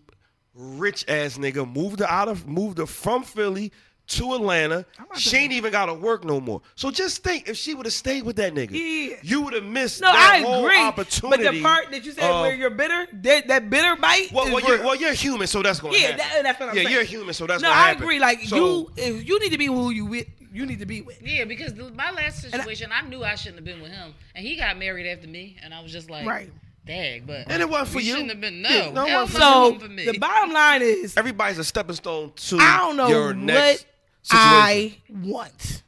rich 0.53 1.05
ass 1.07 1.37
nigga, 1.37 1.73
moved 1.73 2.01
her 2.01 2.05
out 2.09 2.27
of 2.27 2.45
moved 2.45 2.79
her 2.79 2.85
from 2.85 3.23
Philly 3.23 3.71
to 4.09 4.33
Atlanta. 4.33 4.85
She 5.15 5.37
ain't 5.37 5.53
even 5.53 5.71
got 5.71 5.85
to 5.85 5.93
work 5.93 6.23
no 6.25 6.39
more. 6.41 6.61
So 6.75 6.91
just 6.91 7.23
think, 7.23 7.47
if 7.47 7.57
she 7.57 7.73
would 7.73 7.85
have 7.85 7.93
stayed 7.93 8.23
with 8.23 8.35
that 8.37 8.53
nigga, 8.53 8.71
Yeah. 8.71 9.17
you 9.21 9.41
would 9.41 9.53
have 9.53 9.63
missed 9.63 10.01
No, 10.01 10.11
that 10.11 10.33
I 10.35 10.41
whole 10.41 10.65
agree. 10.65 10.79
opportunity. 10.79 11.43
But 11.43 11.51
the 11.53 11.61
part 11.61 11.91
that 11.91 12.03
you 12.05 12.11
said 12.11 12.29
of- 12.29 12.41
where 12.41 12.55
you're 12.55 12.69
bitter, 12.71 13.07
that, 13.21 13.47
that 13.47 13.69
bitter 13.69 13.95
bite. 13.95 14.31
well, 14.31 14.51
well, 14.51 14.59
you're, 14.61 14.79
well, 14.83 14.95
you're 14.95 15.13
human, 15.13 15.47
so 15.47 15.61
that's 15.61 15.79
gonna 15.79 15.95
yeah, 15.97 16.07
happen. 16.07 16.17
that, 16.17 16.43
that's 16.43 16.59
what 16.59 16.69
I'm 16.69 16.75
yeah, 16.75 16.83
saying. 16.83 16.95
you're 16.95 17.03
human, 17.03 17.33
so 17.33 17.45
that's 17.47 17.61
no, 17.61 17.69
gonna 17.69 17.79
I 17.81 17.87
happen. 17.89 18.03
agree. 18.03 18.19
Like 18.19 18.41
So- 18.41 18.55
you, 18.55 18.91
if 18.97 19.27
you 19.27 19.39
need 19.39 19.51
to 19.51 19.57
be 19.57 19.67
who 19.67 19.91
you 19.91 20.05
with, 20.05 20.27
you 20.51 20.65
need 20.65 20.79
to 20.79 20.85
be 20.87 21.01
with. 21.01 21.21
Yeah, 21.21 21.45
because 21.45 21.75
the, 21.75 21.91
my 21.91 22.09
last 22.11 22.41
situation, 22.41 22.89
I, 22.91 23.07
knew 23.07 23.23
I 23.23 23.35
shouldn't 23.35 23.57
have 23.57 23.65
been 23.65 23.81
with 23.81 23.91
him, 23.91 24.15
and 24.33 24.45
he 24.45 24.55
got 24.55 24.77
married 24.79 25.05
after 25.07 25.27
me, 25.27 25.57
and 25.63 25.73
I 25.73 25.81
was 25.81 25.91
just 25.91 26.09
like, 26.09 26.25
Right. 26.25 26.51
dag, 26.87 27.27
but 27.27 27.45
And 27.51 27.61
it 27.61 27.69
wasn't 27.69 27.89
for 27.89 27.99
you. 27.99 28.13
Shouldn't 28.13 28.31
have 28.31 28.41
been 28.41 28.63
no. 28.63 28.69
Yeah, 28.69 28.89
no, 28.91 29.05
it 29.05 29.13
wasn't 29.13 29.39
no, 29.39 29.73
So 29.73 29.79
for 29.79 29.87
me. 29.89 30.05
the 30.05 30.17
bottom 30.17 30.51
line 30.51 30.81
is, 30.81 31.15
everybody's 31.15 31.59
a 31.59 31.63
stepping 31.63 31.95
stone 31.95 32.31
to 32.35 32.57
I 32.57 32.77
don't 32.77 32.97
know 32.97 33.07
your 33.09 33.27
what 33.27 33.37
next 33.37 33.57
situation. 33.81 33.85
I 34.31 34.97
want. 35.23 35.83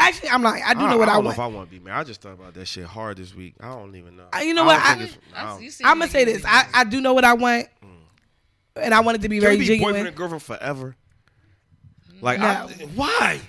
Actually, 0.00 0.28
I'm 0.30 0.42
like, 0.42 0.62
I 0.64 0.74
do 0.74 0.80
know 0.88 0.96
what 0.96 1.08
I 1.08 1.12
I, 1.12 1.14
don't 1.16 1.24
know 1.24 1.28
want. 1.28 1.36
if 1.36 1.40
I 1.40 1.46
want 1.48 1.70
to 1.70 1.76
be 1.76 1.84
married. 1.84 1.98
I 1.98 2.04
just 2.04 2.20
thought 2.20 2.32
about 2.34 2.54
that 2.54 2.66
shit 2.66 2.84
hard 2.84 3.16
this 3.16 3.34
week. 3.34 3.54
I 3.60 3.74
don't 3.74 3.94
even 3.96 4.16
know. 4.16 4.26
Uh, 4.32 4.38
you 4.38 4.54
know 4.54 4.62
I 4.62 4.66
what? 4.66 4.80
I- 4.80 4.94
think 4.94 5.02
it's- 5.10 5.18
I 5.34 5.40
I- 5.40 5.44
don't- 5.50 5.62
you 5.62 5.70
see 5.70 5.84
I'm 5.84 5.98
gonna 5.98 6.10
say 6.10 6.24
this. 6.24 6.44
I. 6.46 6.66
I 6.72 6.84
do 6.84 7.00
know 7.00 7.14
what 7.14 7.24
I 7.24 7.32
want, 7.34 7.66
and 8.76 8.94
I 8.94 9.00
want 9.00 9.16
it 9.16 9.22
to 9.22 9.28
be 9.28 9.36
Can 9.38 9.44
very 9.44 9.56
be 9.58 9.64
genuine. 9.66 9.92
boyfriend 9.94 10.06
and 10.08 10.16
girlfriend 10.16 10.42
forever? 10.42 10.94
Like, 12.20 12.38
No. 12.40 12.46
I, 12.46 12.66
why? 12.94 13.40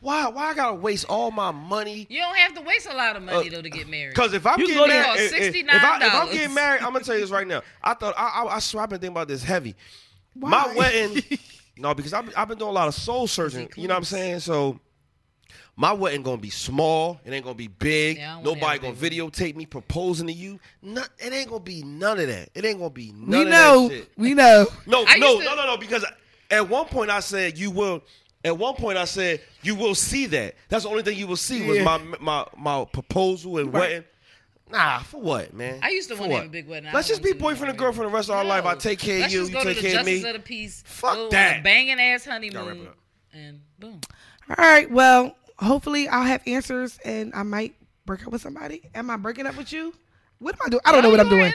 Why? 0.00 0.28
Why 0.28 0.50
I 0.50 0.54
gotta 0.54 0.74
waste 0.74 1.06
all 1.08 1.30
my 1.30 1.50
money? 1.50 2.06
you 2.10 2.20
don't 2.20 2.36
have 2.36 2.54
to 2.54 2.60
waste 2.62 2.86
a 2.86 2.94
lot 2.94 3.16
of 3.16 3.22
money 3.22 3.48
Uh, 3.48 3.50
though 3.52 3.62
to 3.62 3.70
get 3.70 3.88
married. 3.88 4.10
Because 4.14 4.32
if 4.34 4.46
I'm 4.46 4.60
You 4.60 4.66
getting 4.68 4.88
married, 4.88 5.20
if, 5.20 5.32
if, 5.32 5.54
if, 5.54 5.68
I, 5.68 6.06
if 6.06 6.14
I'm 6.14 6.30
getting 6.32 6.54
married, 6.54 6.82
I'm 6.82 6.92
gonna 6.92 7.04
tell 7.04 7.14
you 7.16 7.22
this 7.22 7.30
right 7.30 7.46
now. 7.46 7.62
I 7.82 7.94
thought 7.94 8.14
I, 8.16 8.42
I, 8.44 8.56
I 8.56 8.58
swear 8.60 8.82
I've 8.84 8.88
been 8.90 9.00
thinking 9.00 9.14
about 9.16 9.26
this 9.28 9.42
heavy. 9.42 9.74
Why? 10.34 10.50
My 10.50 10.74
wedding, 10.76 11.22
no, 11.78 11.94
because 11.94 12.12
I've, 12.12 12.32
I've 12.36 12.48
been 12.48 12.58
doing 12.58 12.70
a 12.70 12.74
lot 12.74 12.88
of 12.88 12.94
soul 12.94 13.26
searching. 13.26 13.68
You 13.76 13.88
know 13.88 13.94
what 13.94 13.98
I'm 13.98 14.04
saying? 14.04 14.40
So 14.40 14.80
my 15.76 15.92
wedding 15.92 16.22
gonna 16.22 16.38
be 16.38 16.50
small. 16.50 17.20
It 17.24 17.32
ain't 17.32 17.44
gonna 17.44 17.54
be 17.54 17.68
big. 17.68 18.16
Yeah, 18.16 18.32
I 18.38 18.42
don't 18.42 18.44
wanna 18.44 18.60
Nobody 18.60 18.78
gonna 18.80 18.94
videotape 18.94 19.56
me 19.56 19.66
proposing 19.66 20.26
to 20.26 20.32
you. 20.32 20.58
Not, 20.82 21.08
it 21.18 21.32
ain't 21.32 21.48
gonna 21.50 21.60
be 21.60 21.82
none 21.82 22.18
of 22.18 22.28
that. 22.28 22.48
It 22.54 22.64
ain't 22.64 22.78
gonna 22.78 22.90
be 22.90 23.12
none 23.12 23.28
we 23.30 23.42
of 23.42 23.48
know, 23.48 23.88
that 23.88 23.94
shit. 23.94 24.10
we 24.16 24.34
know. 24.34 24.66
No, 24.86 25.04
I 25.06 25.18
no, 25.18 25.38
to- 25.38 25.44
no, 25.44 25.54
no, 25.54 25.66
no. 25.66 25.76
Because 25.76 26.04
at 26.50 26.68
one 26.68 26.86
point 26.86 27.10
I 27.10 27.20
said 27.20 27.58
you 27.58 27.70
will. 27.70 28.02
At 28.44 28.56
one 28.56 28.74
point 28.74 28.96
I 28.96 29.04
said 29.06 29.40
you 29.62 29.74
will 29.74 29.94
see 29.94 30.26
that. 30.26 30.54
That's 30.68 30.84
the 30.84 30.90
only 30.90 31.02
thing 31.02 31.18
you 31.18 31.26
will 31.26 31.36
see 31.36 31.66
was 31.66 31.80
my 31.80 31.98
my 32.20 32.46
my 32.56 32.84
proposal 32.84 33.58
and 33.58 33.72
Right. 33.72 33.80
wedding. 33.80 34.04
Nah, 34.70 34.98
for 35.00 35.20
what, 35.20 35.52
man? 35.54 35.78
I 35.82 35.90
used 35.90 36.08
to 36.08 36.16
For 36.16 36.22
wanna 36.22 36.34
have 36.34 36.42
what? 36.44 36.48
a 36.48 36.50
big 36.50 36.68
wedding. 36.68 36.90
Let's 36.92 37.06
just 37.08 37.22
be 37.22 37.30
want 37.30 37.38
to 37.38 37.44
boyfriend 37.44 37.70
and 37.70 37.78
marry. 37.78 37.86
girlfriend 37.92 38.10
the 38.10 38.14
rest 38.14 38.28
of 38.30 38.34
our 38.36 38.44
life. 38.44 38.64
I 38.66 38.74
take 38.74 38.98
care 38.98 39.16
of 39.16 39.20
Let's 39.22 39.32
you, 39.34 39.40
just 39.40 39.50
you 39.52 39.56
go 39.58 39.62
take 39.64 39.76
to 39.76 39.82
the 39.82 39.88
care 39.88 40.00
of 40.00 40.06
justice 40.06 40.22
me. 40.24 40.28
of 40.30 40.34
the 40.36 40.40
peace. 40.42 40.82
Fuck 40.86 41.30
that. 41.30 41.62
banging 41.62 42.00
ass 42.00 42.24
honeymoon, 42.24 42.88
and 43.32 43.60
boom. 43.78 44.00
All 44.48 44.56
right. 44.58 44.90
Well, 44.90 45.36
hopefully 45.58 46.08
I'll 46.08 46.24
have 46.24 46.42
answers, 46.46 46.98
and 47.04 47.32
I 47.34 47.42
might 47.44 47.74
break 48.06 48.26
up 48.26 48.32
with 48.32 48.42
somebody. 48.42 48.82
Am 48.94 49.08
I 49.10 49.16
breaking 49.16 49.46
up 49.46 49.56
with 49.56 49.72
you? 49.72 49.94
What 50.38 50.54
am 50.56 50.60
I 50.66 50.68
doing? 50.68 50.80
I 50.84 50.92
don't 50.92 51.02
know 51.02 51.10
what 51.10 51.20
I'm 51.20 51.28
doing. 51.28 51.52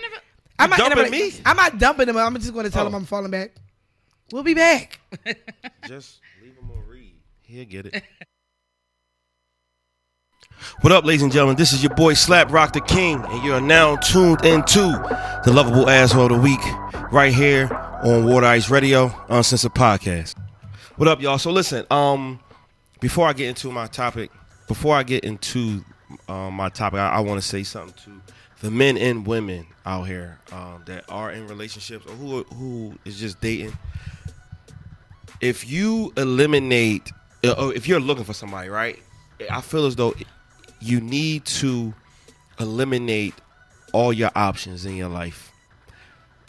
I'm 0.58 0.70
not 0.70 0.78
dumping 0.80 1.06
in 1.06 1.12
me? 1.12 1.34
I'm 1.46 1.58
not 1.58 1.80
dumping 1.80 2.08
him. 2.08 2.18
I'm 2.18 2.36
just 2.36 2.54
going 2.54 2.66
to 2.66 2.72
tell 2.72 2.84
Oh. 2.84 2.88
him 2.88 2.96
I'm 2.96 3.06
falling 3.06 3.32
back. 3.32 3.52
We'll 4.32 4.44
be 4.44 4.54
back. 4.54 5.00
Just 5.88 6.20
leave 6.42 6.56
him 6.56 6.72
on 6.72 6.88
read. 6.88 7.16
He'll 7.42 7.66
get 7.66 7.88
it. 7.88 8.04
What 10.82 10.92
up, 10.92 11.06
ladies 11.06 11.22
and 11.22 11.32
gentlemen? 11.32 11.56
This 11.58 11.74
is 11.74 11.84
your 11.84 11.94
boy 11.96 12.14
Slap 12.14 12.52
Rock 12.52 12.74
the 12.74 12.82
King, 12.82 13.24
and 13.24 13.44
you 13.44 13.54
are 13.54 13.62
now 13.62 13.96
tuned 13.98 14.44
into 14.46 14.80
the 15.46 15.52
lovable 15.54 15.90
asshole 15.90 16.26
of 16.26 16.30
the 16.32 16.40
week 16.40 16.60
right 17.12 17.34
here 17.34 17.68
on 18.04 18.24
Wooderice 18.26 18.70
Radio, 18.70 19.14
Uncensored 19.30 19.74
Podcast. 19.74 20.36
What 20.98 21.08
up, 21.08 21.22
y'all? 21.22 21.38
So 21.38 21.52
listen, 21.52 21.86
um, 21.92 22.40
before 23.00 23.28
I 23.28 23.34
get 23.34 23.50
into 23.50 23.72
my 23.72 23.88
topic, 23.88 24.32
before 24.68 24.96
I 24.96 25.04
get 25.04 25.24
into 25.24 25.84
um, 26.28 26.54
my 26.56 26.70
topic, 26.70 27.00
I, 27.00 27.10
I 27.10 27.20
want 27.22 27.42
to 27.42 27.48
say 27.48 27.64
something 27.64 27.94
to 28.06 28.34
the 28.62 28.72
men 28.72 28.98
and 28.98 29.26
women 29.26 29.68
out 29.86 30.04
here 30.04 30.40
um, 30.52 30.84
that 30.86 31.06
are 31.10 31.32
in 31.32 31.48
relationships 31.48 32.06
or 32.06 32.12
who 32.14 32.44
who 32.44 32.94
is 33.06 33.20
just 33.20 33.42
dating 33.42 33.76
if 35.42 35.68
you 35.68 36.14
eliminate 36.18 37.12
uh, 37.44 37.72
if 37.74 37.88
you're 37.88 38.00
looking 38.00 38.24
for 38.24 38.34
somebody 38.34 38.70
right 38.70 39.00
i 39.50 39.60
feel 39.60 39.88
as 39.88 39.96
though 39.96 40.14
you 40.82 41.00
need 41.00 41.46
to 41.46 41.94
eliminate 42.60 43.34
all 43.94 44.12
your 44.12 44.32
options 44.36 44.86
in 44.86 44.96
your 44.96 45.10
life. 45.10 45.52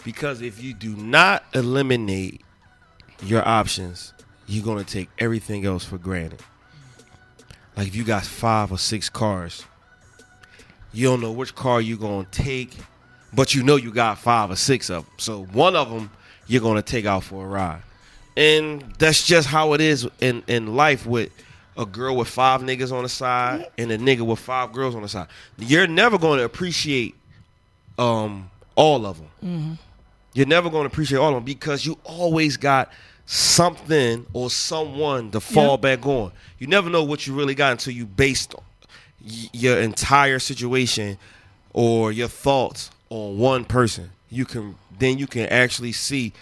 Because 0.04 0.42
if 0.42 0.62
you 0.62 0.74
do 0.74 0.96
not 0.96 1.44
eliminate 1.54 2.42
your 3.24 3.46
options 3.46 4.12
you're 4.46 4.64
going 4.64 4.84
to 4.84 4.90
take 4.90 5.08
everything 5.18 5.64
else 5.64 5.84
for 5.84 5.96
granted. 5.96 6.40
Like 7.76 7.86
if 7.86 7.94
you 7.94 8.04
got 8.04 8.24
five 8.24 8.72
or 8.72 8.78
six 8.78 9.08
cars 9.08 9.64
you 10.92 11.06
don't 11.06 11.20
know 11.20 11.32
which 11.32 11.54
car 11.54 11.80
you're 11.80 11.96
going 11.96 12.26
to 12.26 12.30
take 12.30 12.76
but 13.32 13.54
you 13.54 13.62
know 13.62 13.76
you 13.76 13.90
got 13.90 14.18
five 14.18 14.50
or 14.50 14.56
six 14.56 14.90
of 14.90 15.04
them 15.04 15.14
so 15.16 15.44
one 15.44 15.74
of 15.74 15.88
them 15.88 16.10
you're 16.46 16.60
going 16.60 16.76
to 16.76 16.82
take 16.82 17.06
out 17.06 17.24
for 17.24 17.44
a 17.44 17.48
ride. 17.48 17.82
And 18.36 18.82
that's 18.98 19.26
just 19.26 19.48
how 19.48 19.72
it 19.74 19.80
is 19.80 20.08
in 20.20 20.42
in 20.46 20.74
life 20.74 21.06
with 21.06 21.30
a 21.76 21.86
girl 21.86 22.16
with 22.16 22.28
five 22.28 22.60
niggas 22.60 22.92
on 22.92 23.02
the 23.02 23.08
side 23.08 23.66
and 23.78 23.90
a 23.90 23.98
nigga 23.98 24.20
with 24.20 24.38
five 24.38 24.72
girls 24.72 24.94
on 24.94 25.02
the 25.02 25.08
side. 25.08 25.28
You're 25.58 25.86
never 25.86 26.18
going 26.18 26.38
to 26.38 26.44
appreciate 26.44 27.14
um 27.98 28.50
all 28.74 29.04
of 29.06 29.18
them. 29.40 29.78
You're 30.34 30.46
never 30.46 30.70
going 30.70 30.84
to 30.84 30.92
appreciate 30.92 31.18
all 31.18 31.28
of 31.30 31.34
them 31.34 31.44
because 31.44 31.84
you 31.84 31.98
always 32.04 32.56
got 32.56 32.90
something 33.26 34.26
or 34.32 34.50
someone 34.50 35.30
to 35.30 35.40
fall 35.40 35.76
back 35.78 36.06
on. 36.06 36.32
You 36.58 36.66
never 36.66 36.88
know 36.90 37.04
what 37.04 37.26
you 37.26 37.34
really 37.34 37.54
got 37.54 37.72
until 37.72 37.92
you 37.94 38.06
based 38.06 38.54
y- 39.24 39.48
your 39.52 39.78
entire 39.80 40.38
situation 40.38 41.18
or 41.72 42.12
your 42.12 42.28
thoughts 42.28 42.90
on 43.10 43.38
one 43.38 43.64
person. 43.64 44.10
You 44.30 44.44
can 44.44 44.76
then 44.98 45.18
you 45.18 45.26
can 45.26 45.46
actually 45.46 45.92
see 45.92 46.32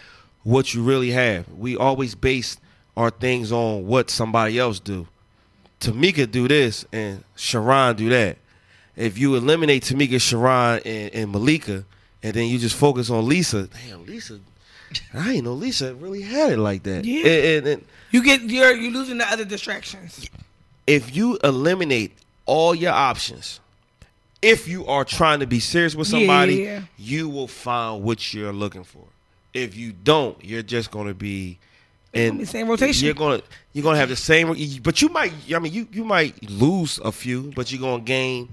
what 0.43 0.73
you 0.75 0.83
really 0.83 1.11
have. 1.11 1.49
We 1.53 1.77
always 1.77 2.15
base 2.15 2.57
our 2.97 3.11
things 3.11 3.51
on 3.53 3.87
what 3.87 4.11
somebody 4.11 4.59
else 4.59 4.79
do. 4.81 5.07
Tamika 5.81 6.31
do 6.31 6.47
this 6.49 6.85
and 6.93 7.25
Sharon 7.37 7.97
do 7.97 8.09
that. 8.11 8.37
If 8.97 9.17
you 9.19 9.35
eliminate 9.35 9.85
Tamika, 9.85 10.21
Sharon, 10.21 10.81
and, 10.85 11.15
and 11.15 11.33
Malika, 11.33 11.85
and 12.23 12.35
then 12.35 12.49
you 12.49 12.59
just 12.59 12.77
focus 12.77 13.09
on 13.11 13.27
Lisa, 13.27 13.69
damn 13.89 14.05
Lisa, 14.05 14.41
I 15.15 15.33
ain't 15.35 15.45
know 15.45 15.55
Lisa 15.55 15.95
really 15.95 16.21
had 16.23 16.53
it 16.53 16.59
like 16.59 16.83
that. 16.83 17.05
Yeah. 17.05 17.27
And- 17.27 17.45
and- 17.47 17.67
and 17.67 17.85
You 18.11 18.23
get 18.23 18.43
you're 18.43 18.73
you 18.77 18.91
losing 18.91 19.19
the 19.19 19.27
other 19.31 19.45
distractions. 19.45 20.29
if 20.87 21.15
you 21.17 21.39
eliminate 21.45 22.13
all 22.45 22.75
your 22.75 22.93
options, 22.93 23.61
if 24.43 24.67
you 24.69 24.85
are 24.87 25.05
trying 25.05 25.41
to 25.41 25.47
be 25.47 25.61
serious 25.61 25.95
with 25.95 26.09
somebody, 26.09 26.57
Yeah. 26.57 26.83
you 26.99 27.29
will 27.29 27.47
find 27.49 28.03
what 28.03 28.35
you're 28.35 28.53
looking 28.53 28.85
for. 28.85 29.05
If 29.55 29.77
you 29.77 29.93
don't, 29.93 30.37
you're 30.45 30.63
just 30.63 30.91
going 30.91 31.07
to 31.09 31.15
be 31.15 31.59
be 32.13 32.45
same 32.45 32.69
rotation. 32.69 33.07
You're 33.07 33.15
gonna 33.15 33.43
you're 33.73 33.83
gonna 33.83 33.99
have 33.99 34.09
the 34.09 34.17
same, 34.17 34.49
but 34.83 35.03
you 35.03 35.09
might. 35.09 35.33
I 35.55 35.59
mean, 35.59 35.73
you 35.73 35.89
you 35.93 36.05
might 36.05 36.51
lose 36.51 36.99
a 37.05 37.13
few, 37.13 37.53
but 37.55 37.71
you're 37.71 37.81
gonna 37.81 38.03
gain 38.03 38.49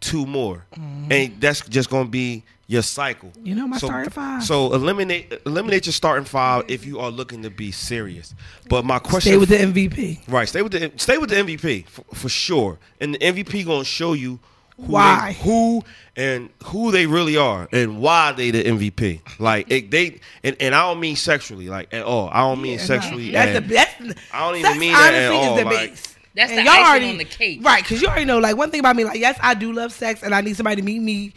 two 0.00 0.26
more, 0.26 0.64
mm-hmm. 0.74 1.10
and 1.10 1.40
that's 1.40 1.60
just 1.68 1.90
gonna 1.90 2.08
be 2.08 2.44
your 2.66 2.82
cycle. 2.82 3.32
You 3.42 3.54
know 3.54 3.66
my 3.66 3.78
so, 3.78 3.86
starting 3.86 4.10
five. 4.10 4.44
So 4.44 4.72
eliminate 4.74 5.40
eliminate 5.46 5.86
your 5.86 5.94
starting 5.94 6.24
five 6.24 6.64
if 6.68 6.84
you 6.84 7.00
are 7.00 7.10
looking 7.10 7.42
to 7.42 7.50
be 7.50 7.72
serious. 7.72 8.34
But 8.68 8.84
my 8.84 8.98
question, 8.98 9.32
Stay 9.32 9.38
with 9.38 9.48
the 9.48 9.56
MVP. 9.56 10.20
right? 10.28 10.48
Stay 10.48 10.62
with 10.62 10.72
the 10.72 10.92
stay 10.96 11.18
with 11.18 11.30
the 11.30 11.36
MVP 11.36 11.86
for, 11.86 12.04
for 12.14 12.28
sure, 12.28 12.78
and 13.00 13.14
the 13.14 13.18
MVP 13.18 13.64
gonna 13.64 13.84
show 13.84 14.12
you 14.12 14.38
who 14.78 14.92
Why. 14.92 15.32
they, 15.32 15.42
who 15.48 15.82
and 16.16 16.50
who 16.64 16.92
they 16.92 17.06
really 17.06 17.36
are 17.36 17.68
and 17.72 18.00
why 18.00 18.32
they 18.32 18.50
the 18.52 18.62
MVP. 18.64 19.20
Like 19.40 19.70
it, 19.70 19.90
they 19.90 20.20
and, 20.44 20.56
and 20.60 20.74
I 20.74 20.82
don't 20.88 21.00
mean 21.00 21.16
sexually 21.16 21.68
like 21.68 21.92
at 21.92 22.04
all. 22.04 22.28
I 22.32 22.40
don't 22.40 22.62
mean 22.62 22.72
Yeah, 22.72 22.78
no. 22.78 22.84
sexually. 22.84 23.30
That's 23.32 23.56
and- 23.56 23.64
the 23.68 23.74
best. 23.74 24.18
I 24.32 24.40
don't 24.46 24.56
even 24.58 24.66
sex, 24.70 24.78
mean 24.80 24.92
that 24.92 25.14
at 25.14 25.30
honestly, 25.32 25.48
all, 25.48 25.56
Is 25.58 25.64
the 25.64 25.70
like- 25.70 25.90
base. 25.90 26.14
That's 26.34 26.50
And 26.52 26.58
the 26.60 26.64
y'all 26.64 26.72
icing 26.74 26.84
already, 26.86 27.10
on 27.10 27.18
the 27.18 27.24
cake. 27.24 27.60
right? 27.64 27.82
Because 27.82 28.00
you 28.00 28.06
already 28.06 28.24
know, 28.24 28.38
like 28.38 28.56
one 28.56 28.70
thing 28.70 28.78
about 28.78 28.94
me, 28.94 29.02
like 29.02 29.18
yes, 29.18 29.36
I 29.42 29.54
do 29.54 29.72
love 29.72 29.90
sex, 29.92 30.22
and 30.22 30.32
I 30.32 30.40
need 30.40 30.54
somebody 30.56 30.76
to 30.76 30.82
meet 30.82 31.00
me 31.00 31.32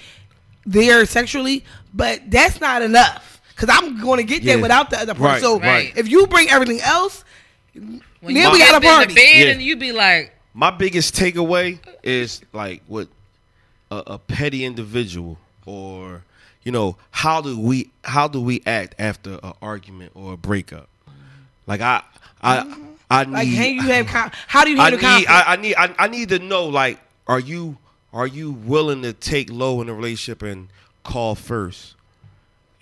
there 0.66 1.04
sexually, 1.08 1.64
but 1.92 2.22
that's 2.30 2.62
not 2.62 2.84
enough. 2.84 3.42
Because 3.56 3.76
I'm 3.76 4.00
going 4.00 4.18
to 4.18 4.24
get 4.24 4.44
there 4.44 4.58
Yeah. 4.58 4.62
without 4.62 4.92
the 4.92 4.98
other 5.00 5.14
person. 5.16 5.26
Right, 5.26 5.42
so 5.42 5.60
right. 5.60 5.94
if 5.98 6.08
you 6.08 6.28
bring 6.28 6.50
everything 6.50 6.82
else, 6.82 7.24
When 7.74 8.36
Then 8.36 8.52
we 8.52 8.60
got 8.60 8.74
a 8.74 8.78
up 8.78 8.84
in 8.84 8.90
party. 8.90 9.08
the 9.08 9.16
bed 9.16 9.46
Yeah. 9.48 9.52
and 9.54 9.62
you 9.62 9.76
be 9.78 9.92
like, 9.92 10.32
my 10.54 10.70
biggest 10.70 11.16
takeaway 11.16 11.80
is 12.04 12.42
like 12.54 12.84
what 12.86 13.08
a, 13.92 14.04
a 14.08 14.18
petty 14.18 14.66
individual 14.66 15.38
or 15.66 16.24
you 16.64 16.72
know 16.72 16.96
how 17.12 17.42
do 17.42 17.60
we 17.60 17.92
how 18.04 18.28
do 18.28 18.42
we 18.42 18.62
act 18.66 18.96
after 18.98 19.40
an 19.44 19.54
argument 19.62 20.12
or 20.16 20.34
a 20.34 20.38
breakup 20.38 20.88
like 21.68 21.82
i 21.82 22.02
i 22.42 22.60
i 23.10 23.24
need 23.26 23.32
like, 23.34 23.48
can 23.48 23.76
you 23.76 23.82
have? 24.06 24.34
How 24.48 24.64
do 24.64 24.72
you 24.72 24.80
I 24.80 24.90
handle 24.92 25.00
need. 25.20 25.28
I, 25.28 25.44
I 25.54 25.56
need 25.58 25.76
I, 25.76 25.96
I 26.00 26.08
need 26.08 26.30
to 26.30 26.40
know 26.40 26.66
like 26.68 27.00
are 27.28 27.40
you 27.40 27.78
are 28.14 28.28
you 28.28 28.52
willing 28.52 29.02
to 29.04 29.14
take 29.14 29.52
low 29.52 29.82
in 29.82 29.90
a 29.90 29.94
relationship 29.94 30.42
and 30.42 30.70
call 31.04 31.36
first 31.36 31.96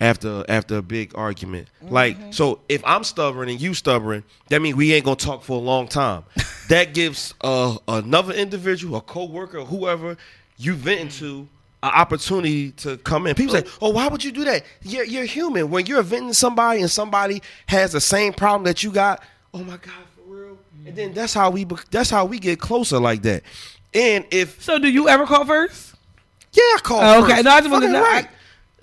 after 0.00 0.44
after 0.48 0.76
a 0.78 0.82
big 0.82 1.12
argument 1.14 1.68
like 1.82 2.16
Mm-hmm. 2.18 2.30
so 2.32 2.60
if 2.68 2.82
i'm 2.86 3.04
stubborn 3.04 3.48
and 3.48 3.60
you 3.60 3.74
stubborn 3.74 4.24
that 4.48 4.60
means 4.62 4.76
we 4.76 4.92
ain't 4.94 5.04
gonna 5.04 5.16
talk 5.16 5.42
for 5.42 5.56
a 5.58 5.60
long 5.62 5.88
time 5.88 6.24
that 6.68 6.94
gives 6.94 7.34
uh, 7.42 7.76
another 7.88 8.32
individual 8.32 8.96
a 8.98 9.00
co-worker 9.02 9.62
whoever 9.64 10.16
you 10.60 10.74
vent 10.74 11.10
to 11.12 11.48
an 11.82 11.90
opportunity 11.90 12.72
to 12.72 12.96
come 12.98 13.26
in 13.26 13.34
people 13.34 13.54
say 13.54 13.64
oh 13.80 13.88
why 13.90 14.06
would 14.06 14.22
you 14.22 14.30
do 14.30 14.44
that 14.44 14.62
you're, 14.82 15.04
you're 15.04 15.24
human 15.24 15.70
when 15.70 15.86
you're 15.86 16.02
venting 16.02 16.32
somebody 16.34 16.80
and 16.82 16.90
somebody 16.90 17.42
has 17.66 17.92
the 17.92 18.00
same 18.00 18.32
problem 18.32 18.64
that 18.64 18.82
you 18.82 18.90
got 18.92 19.22
oh 19.54 19.58
my 19.64 19.76
god 19.78 19.92
for 20.14 20.34
real 20.34 20.58
and 20.86 20.94
then 20.94 21.12
that's 21.14 21.32
how 21.32 21.48
we 21.50 21.64
that's 21.90 22.10
how 22.10 22.24
we 22.26 22.38
get 22.38 22.60
closer 22.60 22.98
like 23.00 23.22
that 23.22 23.42
and 23.94 24.24
if 24.30 24.62
so 24.62 24.78
do 24.78 24.88
you 24.88 25.08
ever 25.08 25.26
call 25.26 25.44
first? 25.44 25.94
yeah, 26.52 26.62
I 26.62 26.78
call. 26.82 27.00
Oh, 27.00 27.24
okay. 27.24 27.34
first. 27.34 27.44
No, 27.44 27.50
I 27.50 27.60
just 27.60 27.70
wanted 27.70 27.86
to 27.88 27.92
Fucking 27.92 27.92
know. 27.92 28.02
Right. 28.02 28.28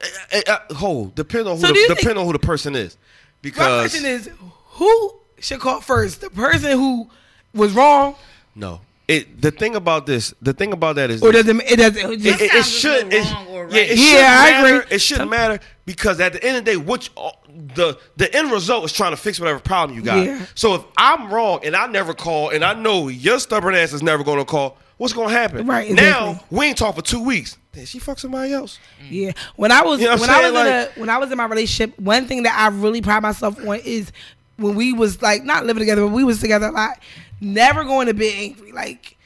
Uh, 0.01 0.51
uh, 0.51 0.57
uh, 0.69 0.73
hold. 0.75 1.15
Depend 1.15 1.47
on 1.47 1.55
who. 1.55 1.61
So 1.61 1.67
the, 1.67 1.73
do 1.73 1.79
you 1.79 1.87
think- 1.87 1.99
depend 1.99 2.19
on 2.19 2.25
who 2.25 2.33
the 2.33 2.39
person 2.39 2.75
is, 2.75 2.95
My 2.97 3.01
because 3.41 3.91
question 3.91 4.05
is, 4.05 4.29
who 4.71 5.13
should 5.39 5.59
call 5.59 5.79
first? 5.81 6.21
The 6.21 6.29
person 6.29 6.71
who 6.71 7.09
was 7.53 7.73
wrong, 7.73 8.15
no. 8.55 8.81
It 9.07 9.41
the 9.41 9.51
thing 9.51 9.75
about 9.75 10.05
this, 10.05 10.33
the 10.41 10.51
thing 10.53 10.73
about 10.73 10.97
that 10.97 11.09
is 11.09 11.23
or 11.23 11.31
this. 11.31 11.45
does 11.45 11.55
it? 11.55 11.71
It 11.71 11.75
does. 11.77 11.95
It 11.95 12.09
it, 12.11 12.19
just, 12.19 12.41
it, 12.41 12.53
it 12.55 12.65
should. 12.65 13.07
no 13.09 13.15
It, 13.17 13.31
wrong 13.31 13.47
or 13.47 13.69
yeah, 13.69 13.79
right. 13.79 13.89
it 13.91 13.97
Yeah, 13.97 14.03
shouldn't 14.03 14.19
I 14.27 14.51
matter. 14.61 14.75
agree. 14.81 14.95
It 14.95 14.99
shouldn't 14.99 15.29
matter 15.29 15.59
because 15.85 16.19
at 16.19 16.33
the 16.33 16.43
end 16.43 16.57
of 16.57 16.65
the 16.65 16.71
day, 16.71 16.77
what 16.77 17.07
you- 17.07 17.31
the 17.75 17.97
the 18.17 18.33
end 18.35 18.51
result 18.51 18.83
is 18.85 18.91
trying 18.91 19.11
to 19.11 19.17
fix 19.17 19.39
whatever 19.39 19.59
problem 19.59 19.97
you 19.97 20.03
got. 20.03 20.25
Yeah. 20.25 20.45
So 20.55 20.75
if 20.75 20.81
I'm 20.97 21.31
wrong 21.33 21.61
and 21.63 21.75
I 21.75 21.87
never 21.87 22.13
call, 22.13 22.49
and 22.49 22.63
I 22.65 22.73
know 22.73 23.07
your 23.07 23.39
stubborn 23.39 23.75
ass 23.75 23.93
is 23.93 24.03
never 24.03 24.23
going 24.25 24.39
to 24.39 24.45
call, 24.45 24.77
what's 24.97 25.13
going 25.13 25.29
to 25.29 25.33
happen? 25.33 25.65
Right, 25.65 25.89
exactly. 25.89 26.33
now 26.33 26.43
we 26.51 26.65
ain't 26.65 26.77
talk 26.77 26.95
for 26.95 27.01
two 27.01 27.23
weeks. 27.23 27.57
Did 27.71 27.87
she 27.87 27.99
fuck 27.99 28.19
somebody 28.19 28.51
else? 28.53 28.77
Mm. 29.01 29.05
Yeah. 29.11 29.31
When 29.55 29.71
I 29.71 29.83
was 29.83 30.01
You 30.01 30.07
know 30.07 30.17
when 30.17 30.29
I'm 30.29 30.51
was 30.53 30.61
saying? 30.61 30.67
in 30.67 30.97
a 30.97 30.99
when 30.99 31.09
I 31.09 31.17
was 31.17 31.31
in 31.31 31.37
my 31.37 31.45
relationship, 31.45 31.97
one 31.97 32.27
thing 32.27 32.43
that 32.43 32.55
I 32.59 32.67
really 32.75 33.01
pride 33.01 33.21
myself 33.23 33.57
on 33.65 33.79
is 33.85 34.11
when 34.57 34.75
we 34.75 34.91
was 34.93 35.21
like 35.21 35.43
not 35.43 35.65
living 35.65 35.79
together, 35.81 36.01
but 36.01 36.11
we 36.11 36.23
was 36.25 36.39
together 36.41 36.67
a 36.67 36.71
lot. 36.71 36.99
Never 37.39 37.83
going 37.83 38.07
to 38.07 38.13
bed 38.13 38.33
angry. 38.35 38.71
Like 38.71 39.17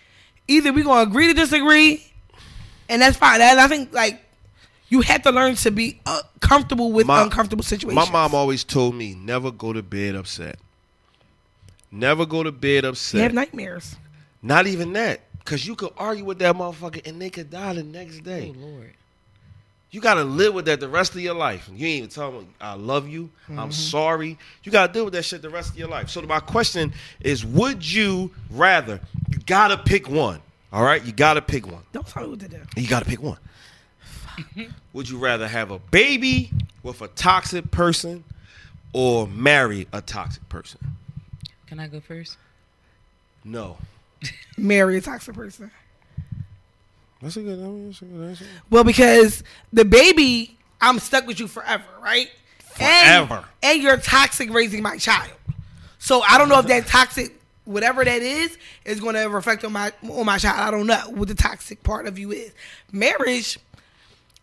either 0.48 0.74
we're 0.74 0.84
gonna 0.84 1.10
agree 1.10 1.28
to 1.28 1.34
disagree, 1.34 2.06
and 2.90 3.02
that's 3.02 3.18
fine. 3.18 3.42
And 3.42 3.60
I 3.60 3.68
think 3.68 3.94
like 3.94 4.22
you 4.90 5.02
have 5.02 5.22
to 5.24 5.32
learn 5.32 5.56
to 5.56 5.72
be 5.72 6.00
uh, 6.06 6.22
comfortable 6.42 6.92
with 6.92 7.08
My- 7.08 7.24
uncomfortable 7.24 7.64
situations. 7.64 7.96
My 8.08 8.12
mom 8.12 8.36
always 8.36 8.64
told 8.64 8.96
me 8.96 9.16
never 9.16 9.52
go 9.52 9.72
to 9.74 9.82
bed 9.82 10.16
upset. 10.16 10.60
Never 11.92 12.26
go 12.26 12.44
to 12.44 12.52
bed 12.52 12.84
you 12.84 12.90
upset. 12.90 13.22
have 13.22 13.34
nightmares. 13.34 13.96
Not 14.42 14.66
even 14.66 14.94
that, 14.94 15.22
because 15.40 15.68
you 15.68 15.76
could 15.76 15.92
argue 15.98 16.26
with 16.26 16.40
that 16.40 16.56
motherfucker 16.56 17.06
and 17.08 17.22
they 17.22 17.30
could 17.30 17.50
die 17.50 17.74
the 17.74 17.84
next 17.84 18.20
day. 18.20 18.54
oh 18.56 18.60
Lord. 18.60 18.94
You 19.92 20.00
gotta 20.00 20.24
live 20.24 20.54
with 20.54 20.66
that 20.66 20.80
the 20.80 20.88
rest 20.88 21.16
of 21.16 21.22
your 21.22 21.34
life. 21.34 21.70
You 21.74 21.86
ain't 21.86 21.98
even 21.98 22.10
tell 22.10 22.32
them 22.32 22.48
I 22.62 22.76
love 22.76 23.10
you. 23.10 23.30
I'm 23.50 23.56
mm-hmm. 23.56 23.72
sorry. 23.72 24.38
You 24.64 24.72
gotta 24.72 24.92
deal 24.92 25.04
with 25.04 25.14
that 25.14 25.24
shit 25.24 25.42
the 25.42 25.50
rest 25.50 25.72
of 25.72 25.78
your 25.78 25.90
life. 25.90 26.10
So 26.10 26.22
my 26.22 26.40
question 26.40 26.94
is, 27.20 27.46
would 27.46 27.86
you 27.86 28.32
rather? 28.50 29.02
You 29.30 29.40
gotta 29.46 29.78
pick 29.78 30.10
one. 30.10 30.40
All 30.72 30.84
right, 30.84 31.04
you 31.04 31.12
gotta 31.12 31.42
pick 31.42 31.68
one. 31.68 31.84
Don't 31.92 32.08
tell 32.08 32.24
me 32.24 32.30
what 32.30 32.40
to 32.40 32.48
do. 32.48 32.62
You 32.78 32.88
gotta 32.88 33.06
pick 33.06 33.22
one. 33.22 33.38
would 34.94 35.10
you 35.10 35.18
rather 35.18 35.48
have 35.48 35.72
a 35.72 35.80
baby 35.80 36.52
with 36.84 37.02
a 37.02 37.10
toxic 37.10 37.70
person 37.70 38.24
or 38.94 39.28
marry 39.28 39.88
a 39.92 40.00
toxic 40.00 40.48
person? 40.48 40.80
Can 41.68 41.82
I 41.82 41.88
go 41.88 42.00
first? 42.00 42.38
No. 43.44 43.78
Marry 44.58 44.98
a 44.98 45.02
toxic 45.02 45.36
person. 45.36 45.70
That's 47.22 47.38
a 47.38 47.42
good. 47.42 47.60
I 47.60 47.64
mean, 47.64 47.88
that's 47.88 48.02
a 48.02 48.06
good 48.06 48.30
answer. 48.30 48.46
Well, 48.70 48.84
because 48.84 49.44
the 49.72 49.86
baby, 49.86 50.58
I'm 50.80 51.00
stuck 51.00 51.28
with 51.28 51.40
you 51.40 51.48
forever, 51.48 51.86
right? 52.02 52.30
Forever. 52.60 53.46
And, 53.62 53.74
and 53.74 53.84
you're 53.84 53.98
toxic 53.98 54.52
raising 54.52 54.82
my 54.82 54.98
child. 54.98 55.32
So 56.00 56.22
I 56.22 56.38
don't 56.38 56.50
know 56.50 56.58
if 56.60 56.68
that 56.68 56.88
toxic, 56.88 57.40
whatever 57.66 58.04
that 58.04 58.22
is, 58.24 58.58
is 58.86 59.00
going 59.00 59.14
to 59.16 59.26
reflect 59.26 59.64
on 59.64 59.74
my 59.74 59.92
on 60.10 60.26
my 60.26 60.40
child. 60.40 60.60
I 60.60 60.72
don't 60.72 60.88
know 60.88 61.00
what 61.10 61.28
the 61.28 61.36
toxic 61.36 61.84
part 61.84 62.08
of 62.08 62.18
you 62.18 62.32
is. 62.32 62.52
Marriage. 62.92 63.60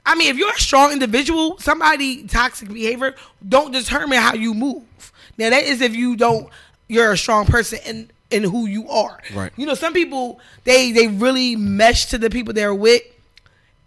I 0.06 0.14
mean, 0.14 0.30
if 0.30 0.38
you're 0.38 0.52
a 0.52 0.58
strong 0.58 0.92
individual, 0.92 1.58
somebody 1.58 2.24
toxic 2.24 2.72
behavior 2.72 3.14
don't 3.46 3.72
determine 3.72 4.18
how 4.18 4.34
you 4.34 4.54
move. 4.54 5.12
Now 5.36 5.50
that 5.50 5.64
is 5.64 5.80
if 5.80 5.94
you 5.94 6.16
don't, 6.16 6.48
you're 6.88 7.12
a 7.12 7.18
strong 7.18 7.44
person 7.44 7.80
in 7.84 8.10
in 8.30 8.44
who 8.44 8.66
you 8.66 8.88
are. 8.88 9.18
Right. 9.34 9.52
You 9.56 9.66
know, 9.66 9.74
some 9.74 9.92
people 9.92 10.40
they 10.64 10.92
they 10.92 11.06
really 11.08 11.56
mesh 11.56 12.06
to 12.06 12.18
the 12.18 12.30
people 12.30 12.52
they're 12.54 12.74
with 12.74 13.02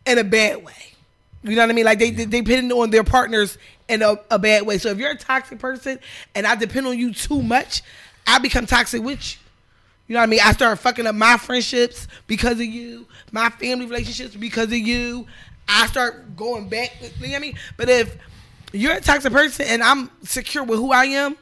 in 0.05 0.17
a 0.17 0.23
bad 0.23 0.63
way. 0.63 0.73
You 1.43 1.55
know 1.55 1.63
what 1.63 1.69
I 1.71 1.73
mean? 1.73 1.85
Like 1.85 1.99
they 1.99 2.11
they 2.11 2.25
depend 2.25 2.71
on 2.71 2.89
their 2.89 3.03
partners 3.03 3.57
in 3.87 4.01
a, 4.01 4.15
a 4.29 4.39
bad 4.39 4.65
way. 4.65 4.77
So 4.77 4.89
if 4.89 4.97
you're 4.97 5.11
a 5.11 5.17
toxic 5.17 5.59
person 5.59 5.99
and 6.35 6.47
I 6.47 6.55
depend 6.55 6.87
on 6.87 6.97
you 6.97 7.13
too 7.13 7.41
much, 7.41 7.81
I 8.25 8.39
become 8.39 8.65
toxic 8.65 9.03
with 9.03 9.33
you. 9.33 9.39
You 10.07 10.15
know 10.15 10.21
what 10.21 10.27
I 10.27 10.29
mean? 10.29 10.39
I 10.43 10.51
start 10.51 10.77
fucking 10.79 11.07
up 11.07 11.15
my 11.15 11.37
friendships 11.37 12.07
because 12.27 12.53
of 12.53 12.65
you, 12.65 13.05
my 13.31 13.49
family 13.49 13.85
relationships 13.85 14.35
because 14.35 14.65
of 14.67 14.73
you. 14.73 15.25
I 15.67 15.87
start 15.87 16.35
going 16.35 16.67
back. 16.67 16.97
You 17.01 17.07
know 17.07 17.29
what 17.29 17.35
I 17.35 17.39
mean? 17.39 17.57
But 17.77 17.87
if 17.87 18.17
you're 18.73 18.93
a 18.93 19.01
toxic 19.01 19.31
person 19.31 19.67
and 19.69 19.81
I'm 19.81 20.09
secure 20.23 20.63
with 20.63 20.79
who 20.79 20.91
I 20.91 21.05
am, 21.05 21.37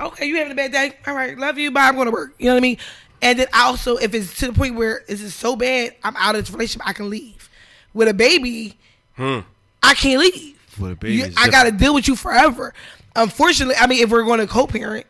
okay, 0.00 0.26
you 0.26 0.36
having 0.36 0.52
a 0.52 0.56
bad 0.56 0.72
day. 0.72 0.92
All 1.06 1.14
right, 1.14 1.36
love 1.38 1.58
you. 1.58 1.70
Bye. 1.70 1.88
I'm 1.88 1.94
going 1.94 2.06
to 2.06 2.10
work. 2.12 2.34
You 2.38 2.46
know 2.46 2.52
what 2.54 2.58
I 2.58 2.60
mean? 2.60 2.78
And 3.22 3.38
then 3.38 3.48
also, 3.54 3.96
if 3.96 4.14
it's 4.14 4.38
to 4.38 4.46
the 4.46 4.52
point 4.52 4.74
where 4.76 5.02
it's 5.08 5.20
just 5.20 5.38
so 5.38 5.54
bad, 5.56 5.94
I'm 6.02 6.16
out 6.16 6.34
of 6.36 6.42
this 6.42 6.50
relationship. 6.50 6.86
I 6.88 6.92
can 6.92 7.10
leave. 7.10 7.48
With 7.92 8.08
a 8.08 8.14
baby, 8.14 8.78
hmm. 9.16 9.40
I 9.82 9.94
can't 9.94 10.20
leave. 10.20 10.58
With 10.78 10.92
a 10.92 10.96
baby, 10.96 11.14
You- 11.16 11.32
I 11.36 11.48
got 11.50 11.64
to 11.64 11.72
deal 11.72 11.92
with 11.94 12.08
you 12.08 12.16
forever. 12.16 12.72
Unfortunately, 13.16 13.74
I 13.78 13.86
mean, 13.86 14.02
if 14.02 14.10
we're 14.10 14.22
going 14.24 14.40
to 14.40 14.46
co-parent 14.46 15.04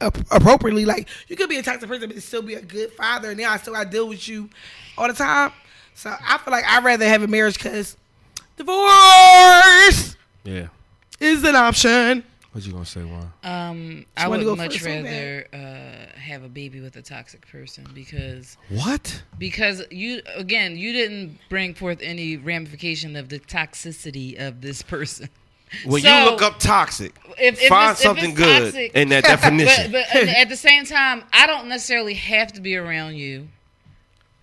appropriately, 0.00 0.86
like 0.86 1.08
you 1.28 1.36
could 1.36 1.48
be 1.50 1.58
a 1.58 1.62
toxic 1.62 1.88
person, 1.88 2.08
but 2.08 2.22
still 2.22 2.40
be 2.42 2.54
a 2.54 2.62
good 2.62 2.90
father. 2.94 3.30
And 3.30 3.38
now 3.38 3.52
I 3.52 3.58
still 3.58 3.74
got 3.74 3.84
to 3.84 3.90
deal 3.90 4.08
with 4.08 4.26
you 4.26 4.48
all 4.96 5.06
the 5.06 5.12
time. 5.14 5.52
So 5.94 6.10
I 6.26 6.38
feel 6.38 6.52
like 6.52 6.64
I'd 6.64 6.82
rather 6.82 7.06
have 7.06 7.22
a 7.22 7.26
marriage 7.28 7.54
because 7.58 7.96
divorce 8.56 10.16
Yeah. 10.44 10.68
is 11.20 11.44
an 11.44 11.54
option. 11.56 12.24
What 12.52 12.66
you 12.66 12.72
gonna 12.72 12.84
say, 12.84 13.02
why? 13.02 13.26
Um, 13.48 14.06
I 14.16 14.26
would 14.26 14.42
go 14.42 14.56
much 14.56 14.82
rather 14.82 15.46
uh, 15.52 16.18
have 16.18 16.42
a 16.42 16.48
baby 16.48 16.80
with 16.80 16.96
a 16.96 17.02
toxic 17.02 17.46
person 17.46 17.86
because 17.94 18.56
What? 18.70 19.22
because 19.38 19.82
you 19.92 20.20
again 20.34 20.76
you 20.76 20.92
didn't 20.92 21.38
bring 21.48 21.74
forth 21.74 22.00
any 22.02 22.36
ramification 22.36 23.14
of 23.14 23.28
the 23.28 23.38
toxicity 23.38 24.36
of 24.38 24.62
this 24.62 24.82
person. 24.82 25.28
When 25.84 26.02
So, 26.02 26.08
you 26.18 26.24
look 26.24 26.42
up 26.42 26.58
toxic, 26.58 27.14
if- 27.38 27.62
if 27.62 27.68
find 27.68 27.92
it's- 27.92 28.00
if 28.00 28.02
something 28.02 28.30
it's 28.30 28.38
good 28.40 28.62
toxic- 28.64 28.92
in 28.96 29.08
that 29.10 29.22
definition. 29.34 29.92
but 29.92 30.12
at 30.12 30.26
at 30.28 30.48
the 30.48 30.56
same 30.56 30.84
time, 30.84 31.22
I 31.32 31.46
don't 31.46 31.68
necessarily 31.68 32.14
have 32.14 32.52
to 32.54 32.60
be 32.60 32.74
around 32.74 33.14
you 33.14 33.46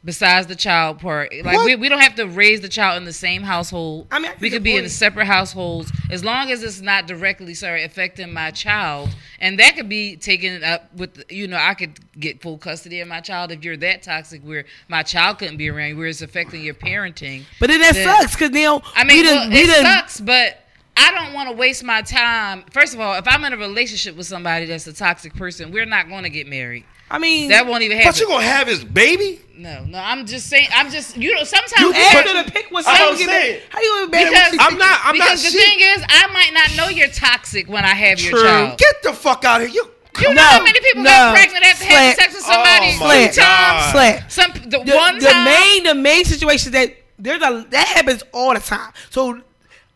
besides 0.07 0.47
the 0.47 0.55
child 0.55 0.99
part. 0.99 1.33
Like 1.43 1.57
What? 1.57 1.65
we, 1.65 1.75
we 1.75 1.89
don't 1.89 1.99
have 1.99 2.15
to 2.15 2.25
raise 2.27 2.61
the 2.61 2.69
child 2.69 2.97
in 2.97 3.03
the 3.03 3.11
same 3.11 3.43
household. 3.43 4.07
I 4.09 4.19
mean, 4.19 4.31
I 4.31 4.35
we 4.39 4.49
could 4.49 4.63
be 4.63 4.77
in 4.77 4.87
separate 4.87 5.25
households 5.25 5.91
as 6.09 6.23
long 6.23 6.49
as 6.49 6.63
it's 6.63 6.79
not 6.79 7.07
directly 7.07 7.53
sorry 7.53 7.83
affecting 7.83 8.31
my 8.31 8.51
child, 8.51 9.09
and 9.39 9.59
that 9.59 9.75
could 9.75 9.89
be 9.89 10.15
taken 10.15 10.63
up 10.63 10.91
with 10.95 11.23
you 11.29 11.47
know 11.47 11.57
I 11.57 11.73
could 11.73 11.99
get 12.19 12.41
full 12.41 12.57
custody 12.57 13.01
of 13.01 13.09
my 13.09 13.19
child 13.19 13.51
if 13.51 13.65
you're 13.65 13.75
that 13.77 14.01
toxic 14.01 14.41
where 14.43 14.63
my 14.87 15.03
child 15.03 15.39
couldn't 15.39 15.57
be 15.57 15.69
around 15.69 15.89
you, 15.89 15.97
where 15.97 16.07
it's 16.07 16.21
affecting 16.21 16.63
your 16.63 16.73
parenting. 16.73 17.43
But 17.59 17.67
then 17.67 17.81
that 17.81 17.93
Then- 17.93 18.07
sucks 18.21 18.33
because 18.33 18.51
now 18.51 18.81
I 18.95 19.03
mean, 19.03 19.25
well, 19.25 19.49
we 19.49 19.57
it 19.63 19.67
done, 19.67 19.83
sucks, 19.83 20.21
but 20.21 20.63
I 20.95 21.11
don't 21.11 21.33
want 21.33 21.49
to 21.49 21.55
waste 21.55 21.83
my 21.83 22.01
time. 22.01 22.63
First 22.71 22.93
of 22.93 23.01
all, 23.01 23.15
if 23.15 23.27
I'm 23.27 23.43
in 23.43 23.51
a 23.51 23.57
relationship 23.57 24.15
with 24.15 24.25
somebody 24.25 24.65
that's 24.67 24.87
a 24.87 24.93
toxic 24.93 25.35
person, 25.35 25.71
we're 25.71 25.85
not 25.85 26.07
going 26.07 26.23
to 26.23 26.29
get 26.29 26.47
married. 26.47 26.85
I 27.09 27.19
mean, 27.19 27.49
That 27.49 27.65
won't 27.67 27.83
even 27.83 27.97
happen. 27.97 28.09
But 28.09 28.15
happen. 28.17 28.29
you 28.29 28.35
gonna 28.35 28.47
have 28.47 28.67
his 28.67 28.83
baby? 28.83 29.39
No, 29.55 29.83
no, 29.85 29.97
I'm 29.97 30.25
just 30.25 30.47
saying. 30.47 30.67
I'm 30.73 30.91
just 30.91 31.17
you 31.17 31.33
know. 31.33 31.43
Sometimes 31.43 31.79
you 31.81 31.89
we 31.91 31.95
asked 31.97 32.13
have 32.13 32.25
to- 32.25 32.43
to 32.43 32.51
pick 32.51 32.69
one. 32.69 32.83
I 32.85 32.95
How 32.95 33.05
don't 33.09 33.19
you 33.19 33.25
say 33.25 33.53
get. 33.53 33.63
How 33.69 33.79
you 33.81 34.09
get 34.11 34.29
because 34.29 34.57
I'm 34.59 34.77
not- 34.77 34.99
I'm 35.03 35.17
not 35.17 35.31
because 35.31 35.43
not 35.43 35.51
the 35.51 35.57
shit. 35.57 35.67
thing 35.67 35.79
is, 35.79 36.03
I 36.07 36.27
might 36.27 36.51
not 36.53 36.75
know 36.75 36.89
you're 36.89 37.07
toxic 37.07 37.67
when 37.67 37.83
I 37.83 37.93
have 37.95 38.19
your 38.21 38.37
child. 38.39 38.77
Get 38.77 39.01
the 39.03 39.13
fuck 39.13 39.45
out 39.45 39.61
of 39.61 39.67
here. 39.69 39.75
You 39.83 39.91
you 40.19 40.27
know 40.29 40.33
No, 40.33 40.41
how 40.41 40.63
many 40.63 40.79
people 40.79 41.03
no. 41.03 41.09
get 41.09 41.33
pregnant 41.35 41.65
after 41.65 41.85
having 41.85 42.15
sex 42.19 42.33
with 42.33 42.43
somebody 42.43 42.97
Oh, 42.99 43.07
my 43.07 43.27
two 43.27 43.39
God. 43.39 43.81
times? 43.81 43.91
Slant. 43.91 44.31
Some 44.31 44.51
the, 44.69 44.79
the, 44.83 44.95
one 44.95 45.19
the 45.19 45.27
time. 45.27 45.45
main 45.45 45.83
the 45.83 45.95
main 45.95 46.25
situation 46.25 46.71
that 46.73 46.95
there's 47.19 47.41
a 47.41 47.65
that 47.69 47.87
happens 47.87 48.23
all 48.33 48.53
the 48.53 48.59
time. 48.59 48.91
So 49.11 49.41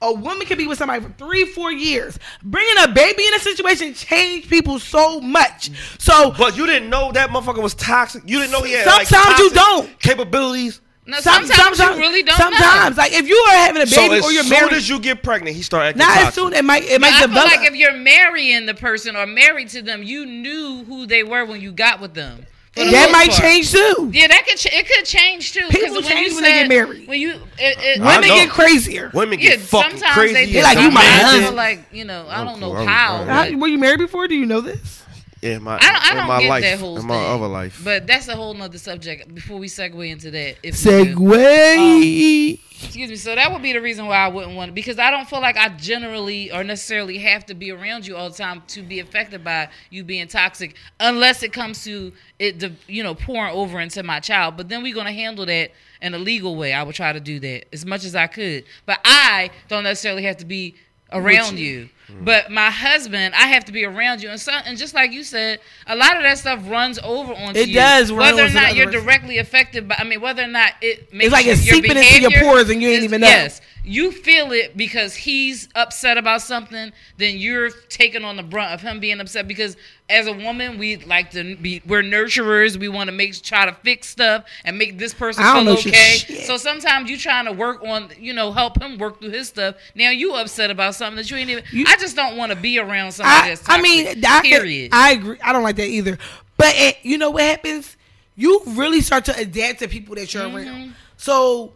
a 0.02 0.12
woman 0.14 0.46
can 0.48 0.58
be 0.58 0.68
with 0.68 0.78
somebody 0.78 1.02
for 1.04 1.10
three, 1.18 1.46
four 1.46 1.72
years. 1.72 2.18
Bringing 2.44 2.84
a 2.84 2.88
baby 2.88 3.26
in 3.28 3.34
a 3.36 3.40
situation 3.40 3.94
changed 3.94 4.50
people 4.50 4.80
so 4.80 5.22
much. 5.22 5.70
So 6.00 6.34
But 6.38 6.58
you 6.58 6.66
didn't 6.66 6.90
know 6.90 7.12
that 7.12 7.30
motherfucker 7.30 7.62
was 7.62 7.74
toxic. 7.76 8.24
You 8.26 8.40
didn't 8.40 8.52
know 8.52 8.62
he 8.64 8.74
had 8.74 8.86
like, 8.88 9.08
Sometimes 9.08 9.40
you 9.40 9.50
don't. 9.52 10.00
capabilities. 10.00 10.82
no, 11.06 11.20
some- 11.20 11.46
sometimes, 11.46 11.80
you 11.80 11.98
really 11.98 12.24
don't 12.24 12.38
Sometimes, 12.38 12.96
know. 12.98 13.04
like 13.04 13.12
if 13.14 13.28
you 13.28 13.36
are 13.50 13.56
having 13.58 13.82
a 13.82 13.86
baby 13.86 14.16
as 14.16 14.24
or 14.26 14.32
you're 14.32 14.44
soon 14.44 14.50
married, 14.50 14.74
as 14.74 14.88
you 14.90 15.00
get 15.00 15.24
pregnant, 15.24 15.56
he 15.56 15.62
start 15.64 15.86
acting 15.86 16.00
not 16.00 16.08
toxic. 16.14 16.28
as 16.28 16.34
soon 16.36 16.54
it 16.54 16.64
might 16.66 16.84
it 16.84 16.92
But 16.94 17.02
might 17.02 17.14
I 17.14 17.20
feel 17.20 17.28
develop. 17.30 17.52
like 17.52 17.68
if 17.68 17.76
you're 17.76 17.94
marrying 17.98 18.66
the 18.66 18.74
person 18.76 19.16
or 19.16 19.26
married 19.26 19.70
to 19.70 19.82
them, 19.82 20.04
you 20.04 20.26
knew 20.26 20.84
who 20.86 21.06
they 21.08 21.24
were 21.24 21.46
when 21.46 21.60
you 21.62 21.72
got 21.72 22.00
with 22.02 22.14
them. 22.14 22.46
For 22.74 22.86
the 22.86 22.92
that 22.92 23.12
might 23.12 23.30
part. 23.32 23.42
change 23.42 23.72
too. 23.72 24.10
Yeah, 24.14 24.28
that 24.28 24.46
could 24.48 24.58
ch- 24.58 24.68
it 24.72 24.88
could 24.88 25.04
change 25.06 25.52
too. 25.52 25.60
'cause 25.62 25.72
People 25.72 25.96
when 25.96 26.04
change 26.04 26.30
you 26.30 26.36
when 26.36 26.44
they 26.46 26.52
get 26.54 26.70
married. 26.70 27.06
When 27.08 27.20
you, 27.20 27.32
it, 27.32 27.40
it, 27.60 28.00
Women 28.00 28.22
know. 28.30 28.36
get 28.36 28.50
crazier. 28.50 29.12
Women 29.14 29.40
yeah, 29.40 29.50
get 29.52 29.60
fucking 29.60 29.98
sometimes 29.98 30.14
crazy. 30.14 30.54
they 30.54 30.64
like, 30.64 30.78
you 30.80 30.90
my 30.90 31.02
husband. 31.04 31.56
like 31.58 31.86
you 31.92 32.06
know, 32.06 32.26
I 32.30 32.46
don't 32.46 32.62
know 32.62 32.74
Okay, 32.76 32.86
how. 32.86 33.14
all 33.14 33.20
but- 33.20 33.28
right. 33.28 33.52
How- 33.54 33.58
were 33.60 33.68
you 33.68 33.78
married 33.78 34.00
before? 34.00 34.28
Do 34.30 34.36
you 34.36 34.46
know 34.46 34.62
this? 34.62 35.01
Yeah, 35.42 35.58
my, 35.58 35.78
I 35.78 35.80
don't, 35.80 36.08
I 36.08 36.12
in 36.12 36.18
don't 36.18 36.28
my 36.28 36.42
get 36.42 36.50
life, 36.50 36.64
that 36.64 36.80
whole 36.80 36.96
in 36.98 37.02
thing. 37.02 37.08
my 37.08 37.16
other 37.16 37.48
life. 37.48 37.82
But 37.84 38.06
that's 38.06 38.28
a 38.28 38.36
whole 38.36 38.54
nother 38.54 38.78
subject. 38.78 39.34
Before 39.34 39.58
we 39.58 39.68
segue 39.68 40.08
into 40.08 40.30
that, 40.30 40.58
if 40.62 40.86
we 40.86 41.14
could. 41.14 41.18
Um, 41.18 42.60
excuse 42.70 43.10
me. 43.10 43.16
So 43.16 43.34
that 43.34 43.52
would 43.52 43.64
be 43.64 43.74
the 43.74 43.82
reason 43.82 44.06
why 44.06 44.18
I 44.18 44.28
wouldn't 44.28 44.56
want 44.56 44.70
to, 44.70 44.74
because 44.74 45.00
I 45.00 45.10
don't 45.10 45.28
feel 45.28 45.42
like 45.42 45.58
I 45.58 45.70
generally 45.70 46.52
or 46.52 46.64
necessarily 46.64 47.18
have 47.20 47.44
to 47.48 47.56
be 47.56 47.72
around 47.72 48.06
you 48.06 48.16
all 48.16 48.30
the 48.30 48.36
time 48.36 48.62
to 48.68 48.84
be 48.84 49.00
affected 49.00 49.44
by 49.44 49.70
you 49.90 50.04
being 50.04 50.28
toxic, 50.28 50.76
unless 51.00 51.42
it 51.42 51.52
comes 51.54 51.84
to 51.86 52.14
it, 52.38 52.64
you 52.88 53.02
know, 53.02 53.16
pouring 53.16 53.54
over 53.56 53.80
into 53.80 54.04
my 54.04 54.20
child. 54.20 54.58
But 54.58 54.70
then 54.70 54.84
we're 54.84 54.94
gonna 54.94 55.12
handle 55.12 55.48
that 55.48 55.72
in 56.04 56.14
a 56.14 56.20
legal 56.20 56.56
way. 56.56 56.74
I 56.74 56.84
would 56.84 56.94
try 56.96 57.14
to 57.14 57.20
do 57.20 57.40
that 57.40 57.66
as 57.74 57.84
much 57.84 58.04
as 58.06 58.16
I 58.16 58.28
could, 58.28 58.66
but 58.86 59.00
I 59.04 59.50
don't 59.70 59.86
necessarily 59.86 60.22
have 60.24 60.38
to 60.38 60.46
be 60.46 60.76
around 61.12 61.58
you. 61.58 61.90
Mm. 62.12 62.26
But 62.26 62.52
my 62.52 62.70
husband, 62.70 63.34
I 63.36 63.48
have 63.48 63.66
to 63.66 63.72
be 63.72 63.86
around 63.86 64.22
you, 64.22 64.30
and 64.30 64.40
so, 64.40 64.52
and 64.52 64.78
just 64.78 64.94
like 64.94 65.12
you 65.12 65.24
said, 65.24 65.60
a 65.88 65.96
lot 65.96 66.18
of 66.18 66.24
that 66.24 66.38
stuff 66.38 66.60
runs 66.70 67.00
over 67.04 67.34
onto 67.34 67.60
It 67.60 67.70
you. 67.70 67.76
does 67.76 68.12
run 68.12 68.36
whether 68.36 68.46
or 68.46 68.50
not 68.50 68.76
you're 68.76 68.88
person. 68.88 69.04
directly 69.04 69.38
affected 69.38 69.88
by. 69.88 69.96
I 69.98 70.04
mean, 70.04 70.22
whether 70.22 70.44
or 70.44 70.48
not 70.48 70.74
it 70.82 71.14
makes 71.14 71.26
It's 71.28 71.34
like 71.34 71.46
it's 71.46 71.66
your 71.66 71.76
seeping 71.76 71.98
into 71.98 72.22
your 72.22 72.32
pores 72.42 72.70
and 72.70 72.82
you 72.82 72.90
ain't 72.90 73.00
is- 73.00 73.04
even 73.06 73.22
know. 73.22 73.28
Yes, 73.28 73.62
you 73.84 74.12
feel 74.12 74.52
it 74.52 74.78
because 74.78 75.16
he's 75.16 75.68
upset 75.76 76.18
about 76.18 76.42
something. 76.42 76.92
Then 77.18 77.38
you're 77.38 77.70
taking 77.90 78.24
on 78.24 78.36
the 78.38 78.44
brunt 78.44 78.74
of 78.74 78.82
him 78.82 79.00
being 79.00 79.20
upset 79.20 79.48
because 79.48 79.76
as 80.10 80.28
a 80.28 80.34
woman, 80.34 80.78
we 80.78 80.98
like 80.98 81.32
to 81.32 81.56
be 81.56 81.82
we're 81.88 82.04
nurturers. 82.04 82.78
We 82.78 82.90
want 82.90 83.08
to 83.08 83.12
make 83.14 83.42
try 83.42 83.66
to 83.66 83.74
fix 83.74 84.08
stuff 84.10 84.44
and 84.66 84.78
make 84.78 84.98
this 85.00 85.14
person 85.14 85.44
feel 85.44 85.70
okay. 85.70 86.18
So 86.44 86.58
sometimes 86.58 87.10
you're 87.10 87.18
trying 87.18 87.46
to 87.46 87.54
work 87.54 87.82
on 87.84 88.10
you 88.20 88.34
know 88.34 88.52
help 88.52 88.80
him 88.82 88.98
work 88.98 89.20
through 89.22 89.32
his 89.32 89.48
stuff. 89.48 89.76
Now 89.96 90.10
you 90.10 90.34
upset 90.34 90.70
about 90.70 90.96
something 90.96 91.16
that 91.16 91.32
you 91.32 91.38
ain't 91.38 91.50
even. 91.50 91.64
You- 91.72 91.86
I 91.88 91.96
just 92.02 92.16
don't 92.16 92.36
want 92.38 92.52
to 92.52 92.58
be 92.58 92.80
around 92.80 93.12
somebody 93.14 93.36
I, 93.46 93.50
that's 93.50 93.62
toxic. 93.62 93.80
I 93.80 93.82
mean, 93.82 94.26
I, 94.26 94.42
period. 94.42 94.90
I 94.94 95.12
agree. 95.14 95.38
I 95.44 95.54
don't 95.54 95.64
like 95.64 95.78
that 95.78 95.88
either. 95.88 96.18
But 96.58 96.74
it, 96.76 96.98
you 97.04 97.18
know 97.18 97.30
what 97.32 97.44
happens? 97.44 97.96
You 98.36 98.62
really 98.68 99.02
start 99.02 99.26
to 99.26 99.38
adapt 99.38 99.80
to 99.80 99.88
people 99.88 100.16
that 100.16 100.34
you're 100.34 100.44
Mm-hmm. 100.44 100.56
around. 100.58 100.96
So 101.18 101.74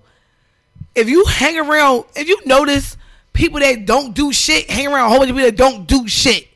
if 0.95 1.07
you 1.09 1.23
hang 1.26 1.57
around, 1.57 2.05
if 2.15 2.28
you 2.28 2.39
notice 2.45 2.97
people 3.34 3.59
that 3.59 3.86
don't 3.86 4.13
do 4.13 4.32
shit, 4.34 4.69
hang 4.69 4.88
around 4.88 5.05
a 5.07 5.09
whole 5.09 5.19
bunch 5.19 5.30
of 5.30 5.36
people 5.36 5.49
that 5.51 5.57
don't 5.57 5.88
do 5.88 6.07
shit. 6.07 6.47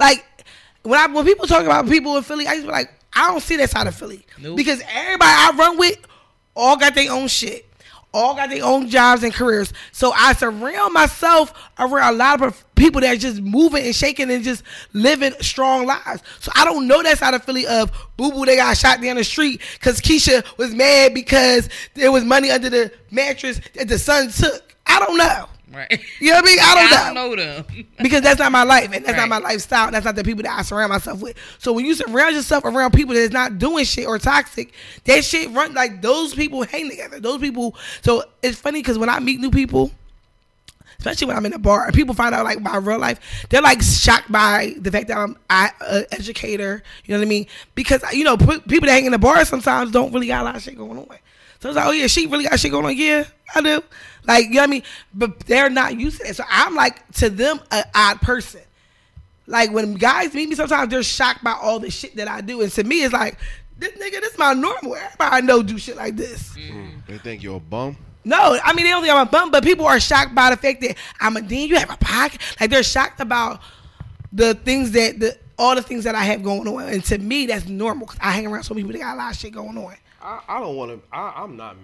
Like 0.00 0.24
when 0.82 0.98
I 0.98 1.06
when 1.06 1.24
people 1.24 1.46
talk 1.46 1.64
about 1.64 1.88
people 1.88 2.16
in 2.16 2.22
Philly, 2.22 2.46
I 2.46 2.54
just 2.54 2.66
be 2.66 2.72
like, 2.72 2.92
I 3.12 3.28
don't 3.28 3.42
see 3.42 3.56
that 3.56 3.70
side 3.70 3.86
of 3.86 3.94
Philly 3.94 4.24
Nope. 4.40 4.56
because 4.56 4.80
everybody 4.88 5.30
I 5.30 5.52
run 5.56 5.78
with 5.78 5.98
all 6.56 6.76
got 6.76 6.94
their 6.94 7.12
own 7.12 7.28
shit. 7.28 7.66
All 8.14 8.34
got 8.34 8.50
their 8.50 8.64
own 8.64 8.88
jobs 8.88 9.22
and 9.22 9.32
careers. 9.32 9.72
So 9.92 10.12
I 10.12 10.34
surround 10.34 10.92
myself 10.92 11.54
around 11.78 12.14
a 12.14 12.16
lot 12.16 12.42
of 12.42 12.64
people 12.74 13.00
that 13.00 13.18
just 13.20 13.40
moving 13.40 13.84
and 13.84 13.94
shaking 13.94 14.30
and 14.30 14.44
just 14.44 14.62
living 14.92 15.32
strong 15.40 15.86
lives. 15.86 16.22
So 16.40 16.52
I 16.54 16.64
don't 16.64 16.86
know 16.86 17.02
that 17.02 17.18
side 17.18 17.32
of 17.32 17.44
Philly 17.44 17.66
of 17.66 17.90
boo 18.16 18.30
boo 18.32 18.44
they 18.44 18.56
got 18.56 18.76
shot 18.76 19.00
down 19.00 19.16
the 19.16 19.24
street 19.24 19.62
because 19.74 20.00
Keisha 20.00 20.44
was 20.58 20.74
mad 20.74 21.14
because 21.14 21.68
there 21.94 22.12
was 22.12 22.24
money 22.24 22.50
under 22.50 22.68
the 22.68 22.92
mattress 23.10 23.60
that 23.74 23.88
the 23.88 23.98
son 23.98 24.30
took. 24.30 24.76
I 24.86 24.98
don't 24.98 25.16
know. 25.16 25.48
Right. 25.72 26.00
You 26.20 26.30
know 26.30 26.36
what 26.36 26.44
I 26.44 26.46
mean? 26.46 26.58
I 26.60 26.74
don't 26.74 26.90
know 26.90 26.96
I 26.96 27.26
don't 27.26 27.36
know 27.36 27.64
them. 27.64 27.86
because 28.02 28.22
that's 28.22 28.38
not 28.38 28.52
my 28.52 28.62
life 28.62 28.90
and 28.92 29.04
that's 29.04 29.16
not 29.16 29.28
my 29.28 29.38
lifestyle. 29.38 29.90
That's 29.90 30.04
not 30.04 30.14
the 30.16 30.24
people 30.24 30.42
that 30.42 30.58
I 30.58 30.62
surround 30.62 30.90
myself 30.90 31.20
with. 31.20 31.36
So 31.58 31.72
when 31.72 31.84
you 31.84 31.94
surround 31.94 32.34
yourself 32.34 32.64
around 32.64 32.92
people 32.92 33.14
that's 33.14 33.32
not 33.32 33.58
doing 33.58 33.84
shit 33.84 34.06
or 34.06 34.18
toxic, 34.18 34.72
that 35.04 35.24
shit 35.24 35.50
run 35.50 35.74
like 35.74 36.02
those 36.02 36.34
people 36.34 36.62
hang 36.62 36.90
together. 36.90 37.20
Those 37.20 37.40
people. 37.40 37.76
So 38.02 38.24
it's 38.42 38.58
funny 38.58 38.80
because 38.80 38.98
when 38.98 39.08
I 39.08 39.18
meet 39.20 39.40
new 39.40 39.50
people. 39.50 39.90
Especially 40.98 41.26
when 41.26 41.36
I'm 41.36 41.44
in 41.46 41.52
a 41.52 41.58
bar 41.58 41.86
and 41.86 41.92
people 41.92 42.14
find 42.14 42.32
out 42.32 42.44
like 42.44 42.60
my 42.60 42.76
real 42.76 43.00
life, 43.00 43.18
they're 43.50 43.60
like 43.60 43.82
shocked 43.82 44.30
by 44.30 44.76
the 44.78 44.88
fact 44.92 45.08
that 45.08 45.18
I'm 45.18 45.36
I, 45.50 45.72
a 45.80 46.04
educator. 46.14 46.80
You 47.04 47.14
know 47.14 47.18
what 47.18 47.26
I 47.26 47.28
mean? 47.28 47.48
Because 47.74 48.04
you 48.12 48.22
know 48.22 48.36
p- 48.36 48.60
people 48.60 48.86
that 48.86 48.92
hang 48.92 49.06
in 49.06 49.10
the 49.10 49.18
bar 49.18 49.44
sometimes 49.44 49.90
don't 49.90 50.12
really 50.12 50.28
got 50.28 50.42
a 50.42 50.44
lot 50.44 50.54
of 50.54 50.62
shit 50.62 50.76
going 50.76 50.96
on. 50.96 51.08
So 51.62 51.68
it's 51.68 51.76
like, 51.76 51.86
oh 51.86 51.92
yeah, 51.92 52.08
she 52.08 52.26
really 52.26 52.42
got 52.42 52.58
shit 52.58 52.72
going 52.72 52.86
on. 52.86 52.96
Yeah, 52.96 53.22
I 53.54 53.60
do. 53.60 53.84
Like 54.24 54.46
you 54.46 54.54
know 54.54 54.62
what 54.62 54.68
I 54.68 54.70
mean? 54.72 54.82
But 55.14 55.38
they're 55.40 55.70
not 55.70 55.96
used 55.96 56.18
to 56.18 56.26
that. 56.26 56.34
So 56.34 56.42
I'm 56.50 56.74
like 56.74 57.08
to 57.12 57.30
them 57.30 57.60
an 57.70 57.84
odd 57.94 58.20
person. 58.20 58.62
Like 59.46 59.70
when 59.70 59.94
guys 59.94 60.34
meet 60.34 60.48
me, 60.48 60.56
sometimes 60.56 60.90
they're 60.90 61.04
shocked 61.04 61.44
by 61.44 61.52
all 61.52 61.78
the 61.78 61.88
shit 61.88 62.16
that 62.16 62.26
I 62.26 62.40
do, 62.40 62.62
and 62.62 62.72
to 62.72 62.82
me, 62.82 63.04
it's 63.04 63.12
like, 63.12 63.38
this 63.78 63.92
nigga, 63.92 64.20
this 64.20 64.32
is 64.32 64.38
my 64.38 64.54
normal. 64.54 64.96
Everybody 64.96 65.36
I 65.36 65.40
know 65.40 65.62
do 65.62 65.78
shit 65.78 65.96
like 65.96 66.16
this. 66.16 66.50
Mm. 66.56 66.72
Mm. 66.72 67.06
They 67.06 67.18
think 67.18 67.44
you're 67.44 67.58
a 67.58 67.60
bum. 67.60 67.96
No, 68.24 68.58
I 68.64 68.72
mean 68.72 68.84
they 68.84 68.90
don't 68.90 69.02
think 69.02 69.14
I'm 69.14 69.24
a 69.24 69.30
bum, 69.30 69.52
but 69.52 69.62
people 69.62 69.86
are 69.86 70.00
shocked 70.00 70.34
by 70.34 70.50
the 70.50 70.56
fact 70.56 70.80
that 70.80 70.96
I'm 71.20 71.36
a 71.36 71.42
dean. 71.42 71.68
You 71.68 71.76
have 71.76 71.90
a 71.90 71.96
podcast. 71.96 72.60
Like 72.60 72.70
they're 72.70 72.82
shocked 72.82 73.20
about 73.20 73.60
the 74.32 74.54
things 74.54 74.90
that 74.92 75.20
the 75.20 75.38
all 75.56 75.76
the 75.76 75.82
things 75.82 76.02
that 76.04 76.16
I 76.16 76.24
have 76.24 76.42
going 76.42 76.66
on, 76.66 76.88
and 76.88 77.04
to 77.04 77.18
me, 77.18 77.46
that's 77.46 77.68
normal. 77.68 78.08
Cause 78.08 78.18
I 78.20 78.32
hang 78.32 78.48
around 78.48 78.64
so 78.64 78.74
many 78.74 78.82
people 78.82 78.98
that 78.98 79.04
got 79.04 79.14
a 79.14 79.18
lot 79.18 79.32
of 79.32 79.38
shit 79.38 79.52
going 79.52 79.78
on. 79.78 79.94
I, 80.22 80.40
I 80.48 80.60
don't 80.60 80.76
want 80.76 80.92
to. 80.92 81.16
I'm 81.16 81.56
not. 81.56 81.76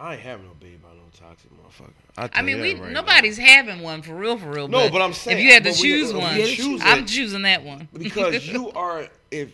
I 0.00 0.12
ain't 0.14 0.22
having 0.22 0.46
no 0.46 0.52
baby 0.60 0.76
by 0.82 0.88
no 0.90 1.00
toxic 1.28 1.50
motherfucker. 1.52 1.90
I 2.16 2.28
tell 2.28 2.44
mean, 2.44 2.60
we 2.60 2.74
right 2.74 2.92
nobody's 2.92 3.36
having 3.36 3.82
one 3.82 4.02
for 4.02 4.14
real, 4.14 4.38
for 4.38 4.50
real. 4.50 4.68
No, 4.68 4.88
but 4.90 5.02
I'm 5.02 5.12
saying- 5.12 5.38
if 5.38 5.44
you 5.44 5.52
had 5.52 5.64
to 5.64 5.70
but 5.70 5.76
we- 5.80 5.88
choose 5.88 6.12
we 6.12 6.18
one, 6.20 6.34
choose 6.46 6.80
I'm 6.84 7.00
it. 7.02 7.08
choosing 7.08 7.42
that 7.42 7.64
one 7.64 7.88
because 7.92 8.46
you 8.52 8.70
are 8.72 9.08
if 9.32 9.50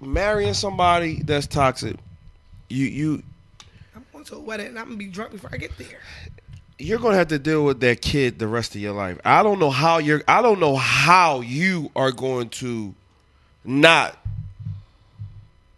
marrying 0.00 0.54
somebody 0.54 1.22
that's 1.22 1.46
toxic, 1.48 1.96
you 2.68 2.86
you 2.86 3.22
I'm 3.96 4.04
going 4.12 4.24
to 4.26 4.36
a 4.36 4.40
wedding, 4.40 4.68
and 4.68 4.78
I'm 4.78 4.86
gonna 4.86 4.96
be 4.96 5.08
drunk 5.08 5.32
before 5.32 5.50
I 5.52 5.56
get 5.56 5.76
there. 5.76 5.98
you're 6.78 7.00
gonna 7.00 7.16
have 7.16 7.28
to 7.28 7.38
deal 7.40 7.64
with 7.64 7.80
that 7.80 8.00
kid 8.00 8.38
the 8.38 8.46
rest 8.46 8.76
of 8.76 8.80
your 8.80 8.92
life. 8.92 9.18
I 9.24 9.42
don't 9.42 9.58
know 9.58 9.70
how 9.70 9.98
you're. 9.98 10.22
I 10.28 10.40
don't 10.40 10.60
know 10.60 10.76
how 10.76 11.40
you 11.40 11.90
are 11.96 12.12
going 12.12 12.48
to 12.50 12.94
not 13.64 14.16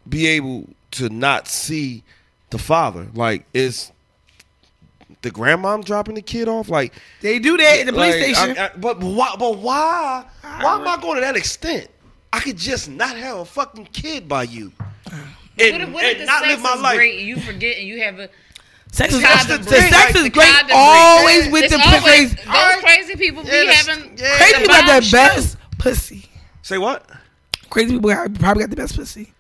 be 0.09 0.27
able 0.27 0.69
to 0.93 1.09
not 1.09 1.49
see 1.49 2.03
the 2.51 2.59
father. 2.59 3.07
Like 3.15 3.45
is 3.53 3.93
the 5.23 5.31
grandmom 5.31 5.85
dropping 5.85 6.15
the 6.15 6.23
kid 6.23 6.49
off? 6.49 6.69
Like 6.69 6.93
They 7.21 7.39
do 7.39 7.57
that 7.57 7.81
at 7.81 7.87
the 7.87 7.93
police 7.93 8.15
station. 8.15 8.57
I- 8.59 8.67
I- 8.67 8.77
but 8.77 9.01
why? 9.01 9.35
But 9.39 9.59
why? 9.59 10.25
Why 10.43 10.75
am 10.77 10.87
I 10.89 10.97
going 11.01 11.17
to 11.17 11.21
that 11.23 11.37
extent? 11.37 11.89
I 12.33 12.41
could 12.41 12.57
just 12.57 12.89
not 12.89 13.15
have 13.17 13.39
a 13.39 13.45
fucking 13.45 13.87
kid 13.93 14.27
by 14.29 14.45
you. 14.45 14.73
And, 15.59 15.73
What 15.73 15.81
if, 15.83 15.91
what 15.93 16.05
if 16.05 16.11
and 16.13 16.21
the 16.23 16.25
not 16.27 16.41
sex 16.41 16.53
live 16.55 16.63
my 16.63 16.75
is 16.75 16.81
life. 16.81 16.97
great 16.97 17.19
and 17.19 17.29
you 17.29 17.37
forget 17.41 17.77
and 17.77 17.87
you 17.87 18.03
have 18.03 18.19
a 18.19 18.29
sex 18.91 19.13
is, 19.15 19.23
Condom 19.23 19.63
the 19.65 19.71
break. 19.71 19.83
sex 19.93 20.15
is 20.17 20.23
the 20.23 20.31
great 20.31 20.47
condom 20.49 20.71
always 20.75 21.49
with 21.51 21.65
it's 21.65 21.75
the 21.75 21.81
always, 21.81 22.03
crazy. 22.03 22.37
those 22.37 22.83
crazy 22.83 23.17
people 23.17 23.43
be 23.43 23.49
Yeah, 23.51 23.65
that's- 23.65 23.87
having 23.87 24.17
yeah. 24.19 24.37
Crazy 24.39 24.53
the 24.55 24.59
people 24.61 24.75
got 24.75 25.03
the 25.03 25.11
best 25.13 25.57
pussy. 25.79 26.25
Say 26.63 26.79
what? 26.79 27.09
Crazy 27.69 27.93
people 27.93 28.11
probably 28.39 28.63
got 28.63 28.71
the 28.71 28.77
best 28.77 28.97
pussy. 28.97 29.33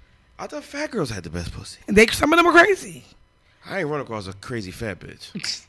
I 0.43 0.49
thought 0.49 0.64
fat 0.64 0.90
girls 0.90 1.11
had 1.11 1.22
the 1.22 1.30
best 1.30 1.53
pussy. 1.53 1.78
And 1.86 1.97
they 1.97 2.07
some 2.09 2.32
of 2.32 2.36
them 2.36 2.47
are 2.49 2.53
crazy. 2.53 3.05
I 3.64 3.78
ain't 3.78 3.88
run 3.88 4.01
across 4.01 4.26
a 4.26 4.32
crazy 4.32 4.72
fat 4.72 4.99
bitch. 4.99 5.64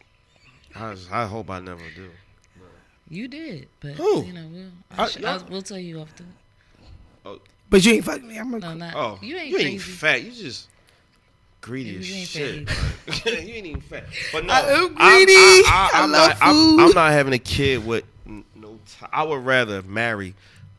I, 0.75 0.95
I 1.11 1.25
hope 1.27 1.51
I 1.51 1.59
never 1.59 1.83
do. 1.95 2.09
You 3.07 3.27
did, 3.27 3.67
but 3.81 3.91
Who? 3.91 4.23
you 4.23 4.33
know 4.33 4.47
we'll 4.51 4.69
I- 4.97 5.01
I'll, 5.03 5.07
sh- 5.07 5.23
I'll, 5.23 5.45
we'll 5.47 5.61
tell 5.61 5.77
you 5.77 6.01
after. 6.01 6.23
Oh. 7.23 7.39
But 7.69 7.85
you 7.85 7.93
ain't 7.93 8.05
fucking 8.05 8.27
me. 8.27 8.37
I'm 8.39 8.51
a, 8.55 8.59
No, 8.59 8.73
not 8.73 8.95
Oh, 8.95 9.19
you 9.21 9.37
ain't 9.37 9.49
you 9.49 9.57
ain't 9.59 9.81
fat. 9.81 10.23
You 10.23 10.31
just 10.31 10.69
greedy 11.61 11.91
You 11.91 11.99
as 11.99 12.11
ain't 12.11 12.27
shit. 12.27 12.69
fat 12.69 13.25
you 13.45 13.53
ain't 13.53 13.65
even 13.67 13.81
fat. 13.81 14.05
But 14.31 14.45
no, 14.45 14.53
I 14.53 14.59
am 14.61 14.95
I'm- 14.97 15.15
greedy. 15.25 15.33
I 15.37 15.89
I'm 15.93 16.11
love 16.11 16.29
not, 16.31 16.41
I'm- 16.41 16.55
food. 16.55 16.79
I'm, 16.79 16.91
not 16.95 17.11
having 17.11 17.33
a 17.33 17.39
kid 17.39 17.85
with 17.85 18.05
no. 18.25 18.79
To- 18.99 19.09
I 19.13 19.21
would 19.21 19.45
rather 19.45 19.83
marry 19.83 20.33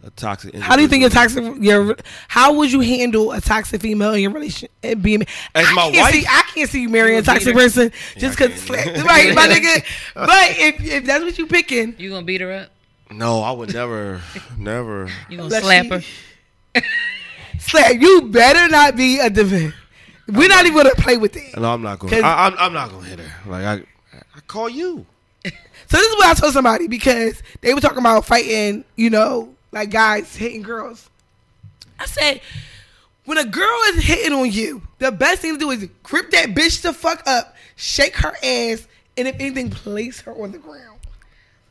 a 0.05 0.11
toxic. 0.11 0.55
how 0.57 0.77
do 0.77 0.83
you 0.83 0.89
think 0.89 1.03
a 1.03 1.07
individual. 1.07 1.47
toxic? 1.55 1.65
Your 1.65 1.97
how 2.29 2.53
would 2.55 2.71
you 2.71 2.81
handle 2.81 3.33
a 3.33 3.41
toxic 3.41 3.81
female 3.81 4.13
in 4.15 4.21
your 4.23 4.31
relation? 4.33 4.69
And 4.83 5.03
being 5.03 5.23
As 5.55 5.67
I 5.67 5.73
my 5.73 5.83
can't 5.91 5.97
wife? 5.97 6.15
See, 6.15 6.27
I 6.29 6.43
can't 6.55 6.71
see 6.71 6.83
you 6.83 6.89
marrying 6.91 7.19
a 7.19 7.23
toxic 7.23 7.55
her? 7.55 7.61
person 7.61 7.91
just 8.19 8.39
because 8.39 8.65
can't. 8.65 8.97
right, 9.07 9.35
my 9.35 9.47
nigga. 9.49 9.85
But 10.15 10.51
if 10.59 10.85
if 10.85 11.05
that's 11.07 11.25
what 11.25 11.39
you 11.39 11.47
picking, 11.47 11.95
You 11.99 12.11
gonna 12.11 12.25
beat 12.27 12.41
her 12.43 12.53
up? 12.53 12.71
No, 13.11 13.41
I 13.43 13.51
would 13.53 13.73
never, 13.73 14.21
never. 14.59 15.09
You 15.29 15.37
gonna 15.39 15.45
Unless 15.47 15.63
slap 15.65 15.85
she- 15.85 15.91
her? 15.91 16.83
Slap, 17.59 17.93
you 18.01 18.23
better 18.23 18.69
not 18.69 18.97
be 18.97 19.19
a 19.21 19.31
defender. 19.31 19.75
We're 20.29 20.49
not 20.49 20.65
even 20.67 20.77
gonna 20.77 20.95
play 20.97 21.17
with 21.17 21.37
it. 21.37 21.57
No, 21.59 21.73
I'm 21.73 21.83
not 21.83 21.99
going. 21.99 22.13
'Cause- 22.13 22.23
I, 22.23 22.47
I'm, 22.47 22.55
I'm 22.59 22.73
not 22.73 22.91
going 22.91 23.05
to 23.05 23.09
hit 23.11 23.21
her. 23.21 23.51
Like 23.51 23.65
I, 23.65 23.73
I 24.37 24.41
call 24.47 24.69
you. 24.69 25.07
So 25.45 25.99
this 25.99 26.07
is 26.07 26.15
what 26.17 26.27
I 26.27 26.35
told 26.35 26.53
somebody 26.55 26.89
because 26.89 27.43
they 27.61 27.75
were 27.75 27.81
talking 27.81 27.99
about 27.99 28.25
fighting, 28.25 28.85
you 28.97 29.11
know, 29.11 29.54
like 29.75 29.91
guys 29.91 30.35
hitting 30.35 30.63
girls. 30.63 31.11
I 31.99 32.07
said, 32.07 32.41
when 33.25 33.39
a 33.39 33.45
girl 33.45 33.79
is 33.89 34.03
hitting 34.05 34.33
on 34.33 34.51
you, 34.51 34.83
the 34.99 35.11
best 35.13 35.43
thing 35.43 35.55
to 35.55 35.59
do 35.59 35.71
is 35.71 35.89
grip 36.03 36.31
that 36.31 36.51
bitch 36.51 36.81
the 36.83 36.93
fuck 36.93 37.23
up, 37.27 37.55
shake 37.77 38.17
her 38.17 38.33
ass, 38.43 38.87
and 39.17 39.29
if 39.29 39.35
anything, 39.41 39.71
place 39.71 40.21
her 40.23 40.33
on 40.33 40.53
the 40.53 40.59
ground. 40.59 40.99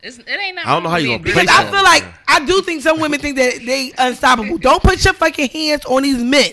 It's, 0.02 0.18
it 0.18 0.28
ain't 0.28 0.56
nothing 0.56 0.70
I 0.70 0.74
don't 0.74 0.84
know 0.84 0.90
how 0.90 0.98
you 0.98 1.08
being 1.08 1.18
gonna 1.20 1.24
big. 1.24 1.34
Because 1.34 1.48
place 1.48 1.60
I 1.60 1.72
feel 1.72 1.80
on 1.80 1.84
like 1.86 2.04
the. 2.04 2.14
I 2.28 2.46
do 2.46 2.62
think 2.62 2.82
some 2.82 3.00
women 3.00 3.20
think 3.22 3.38
that 3.38 3.66
they 3.66 3.94
unstoppable. 3.98 4.58
Don't 4.58 4.84
put 4.84 5.04
your 5.06 5.14
fucking 5.14 5.50
hands 5.50 5.86
on 5.86 6.04
these 6.04 6.22
men 6.22 6.52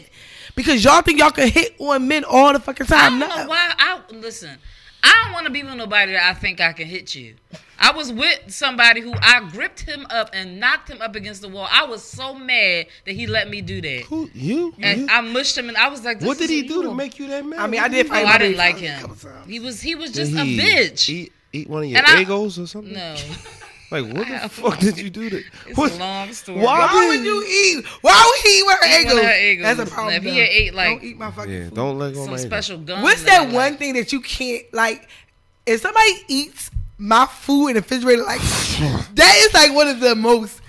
because 0.55 0.85
y'all 0.85 1.03
think 1.03 1.19
y'all 1.19 1.33
can 1.33 1.49
hit 1.49 1.75
on 1.81 2.07
men 2.07 2.23
all 2.25 2.53
the 2.53 2.61
fucking 2.61 2.87
time. 2.87 2.99
I 2.99 3.09
time. 3.09 3.19
don't 3.21 3.29
No. 3.29 3.43
know 3.43 3.49
why. 3.49 3.73
I 3.77 4.01
listen. 4.13 4.57
I 5.03 5.23
don't 5.25 5.33
want 5.33 5.47
to 5.47 5.53
be 5.53 5.63
with 5.63 5.75
nobody 5.75 6.13
that 6.13 6.23
I 6.31 6.35
think 6.35 6.61
I 6.61 6.73
can 6.73 6.87
hit 6.87 7.15
you. 7.15 7.35
I 7.79 7.93
was 7.93 8.13
with 8.13 8.41
somebody 8.49 9.01
who 9.01 9.15
I 9.23 9.49
gripped 9.51 9.81
him 9.81 10.07
up 10.11 10.29
and 10.35 10.61
knocked 10.61 10.91
him 10.91 11.01
up 11.01 11.17
against 11.17 11.41
the 11.41 11.49
wall. 11.49 11.67
I 11.71 11.87
was 11.87 12.03
so 12.03 12.35
mad 12.35 12.87
that 13.07 13.13
he 13.13 13.27
let 13.27 13.49
me 13.49 13.63
do 13.63 13.81
that. 13.81 14.03
Who 14.09 14.29
you? 14.35 14.75
And 14.83 15.01
You? 15.03 15.07
I 15.11 15.23
mushed 15.23 15.57
him, 15.57 15.69
and 15.69 15.79
I 15.79 15.89
was 15.89 16.05
like, 16.05 16.19
this 16.19 16.27
What 16.29 16.37
did 16.37 16.45
is 16.45 16.51
he 16.51 16.63
do 16.69 16.83
to 16.83 16.95
make 16.95 17.19
you 17.19 17.27
that 17.29 17.45
mad? 17.45 17.59
I 17.59 17.67
mean, 17.67 17.81
I 17.81 17.89
did 17.89 18.07
fight 18.09 18.25
Oh, 18.25 18.29
I 18.29 18.37
didn't 18.39 18.59
like 18.59 18.77
him. 18.77 19.17
He 19.47 19.61
was 19.61 19.81
he 19.81 19.95
was 19.95 20.11
Did 20.13 20.27
just 20.27 20.33
a 20.33 20.45
bitch. 20.45 21.09
Eat, 21.09 21.33
eat 21.55 21.69
one 21.71 21.85
of 21.85 21.89
your 21.89 21.99
And 22.07 22.21
egos 22.21 22.59
or 22.59 22.67
something? 22.67 22.93
no, 22.93 23.17
Like 23.91 24.05
what 24.15 24.29
the 24.29 24.49
fuck 24.49 24.79
did 24.79 24.99
you 24.99 25.11
do 25.11 25.29
to? 25.31 25.37
it's 25.67 25.77
what- 25.77 25.93
a 25.93 25.97
long 25.97 26.33
story. 26.33 26.61
Why 26.61 26.79
Why 26.87 27.09
would 27.09 27.25
you 27.25 27.43
eat? 27.45 27.85
Why 28.03 28.13
would 28.37 28.51
he 28.51 28.59
eat 28.59 28.63
with 28.67 28.79
her 28.81 29.01
Eat 29.01 29.07
one 29.07 29.19
of 29.19 29.35
egos? 29.37 29.63
That's 29.77 29.91
a 29.91 29.93
problem. 29.93 30.15
If 30.15 30.23
he 30.23 30.31
though. 30.31 30.37
had 30.37 30.49
ate, 30.49 30.75
like- 30.75 30.89
don't 31.01 31.05
eat 31.05 31.19
my 31.19 31.31
fucking 31.33 31.53
Yeah, 31.53 31.65
food. 31.65 31.75
don't 31.75 31.99
let 31.99 32.15
go 32.15 32.21
Some 32.23 32.31
my 32.33 32.39
ego. 32.39 32.47
special 32.49 32.79
gun. 32.79 33.03
What's 33.03 33.23
that 33.25 33.47
that 33.47 33.53
one 33.55 33.55
like. 33.73 33.79
thing 33.79 33.95
that 33.95 34.13
you 34.13 34.21
can't 34.21 34.63
like? 34.73 35.09
If 35.67 35.81
somebody 35.81 36.13
eats 36.29 36.71
my 36.99 37.27
food 37.27 37.69
in 37.69 37.75
the 37.75 37.81
refrigerator, 37.81 38.23
like 38.23 38.41
that 39.15 39.35
is 39.39 39.55
like 39.55 39.75
one 39.75 39.89
of 39.89 40.01
the 40.01 40.15
most. 40.15 40.61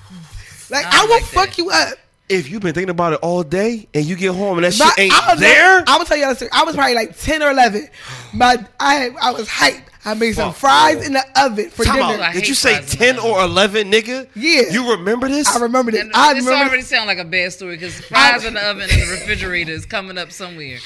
Like 0.69 0.85
I 0.85 1.01
I, 1.01 1.03
will 1.05 1.11
like 1.11 1.23
fuck 1.23 1.49
that. 1.49 1.57
you 1.57 1.69
up. 1.69 1.93
If 2.29 2.49
you've 2.49 2.61
been 2.61 2.73
thinking 2.73 2.89
about 2.91 3.11
it 3.13 3.19
all 3.21 3.43
day 3.43 3.89
and 3.93 4.05
you 4.05 4.15
get 4.15 4.33
home 4.33 4.57
and 4.57 4.63
that 4.65 4.79
My- 4.79 4.85
shit 4.85 4.99
ain't 4.99 5.13
I 5.13 5.31
was 5.33 5.39
there, 5.41 5.79
I'm 5.79 5.85
gonna 5.85 6.05
tell 6.05 6.17
you 6.17 6.29
a 6.31 6.33
story. 6.35 6.49
I 6.53 6.63
was 6.63 6.75
probably 6.75 6.95
like 6.95 7.17
ten 7.19 7.43
or 7.43 7.51
eleven. 7.51 7.87
My 8.33 8.65
I 8.79 9.09
I 9.21 9.31
was 9.31 9.47
hyped. 9.49 9.83
I 10.03 10.15
made 10.15 10.33
some 10.33 10.51
fries 10.53 11.05
in 11.05 11.13
the 11.13 11.23
oven 11.35 11.69
for 11.69 11.85
Time 11.85 11.97
dinner. 11.97 12.23
out. 12.23 12.33
Did 12.33 12.47
you 12.47 12.55
say 12.55 12.73
fries 12.75 12.93
in 12.93 12.99
ten 12.99 13.15
the 13.17 13.21
or 13.21 13.41
eleven, 13.43 13.91
nigga? 13.91 14.27
Yeah. 14.35 14.63
You 14.71 14.91
remember 14.93 15.27
this? 15.27 15.47
I 15.47 15.59
remember 15.59 15.91
this. 15.91 16.01
And 16.01 16.11
I 16.13 16.33
this 16.33 16.43
remember. 16.43 16.69
already 16.69 16.81
sound 16.83 17.05
like 17.07 17.19
a 17.19 17.23
bad 17.25 17.53
story 17.53 17.75
because 17.75 17.99
fries 18.01 18.43
in 18.43 18.55
the 18.55 18.65
oven 18.67 18.89
and 18.91 19.01
the 19.01 19.11
refrigerator 19.11 19.71
is 19.71 19.85
coming 19.85 20.17
up 20.17 20.31
somewhere. 20.31 20.79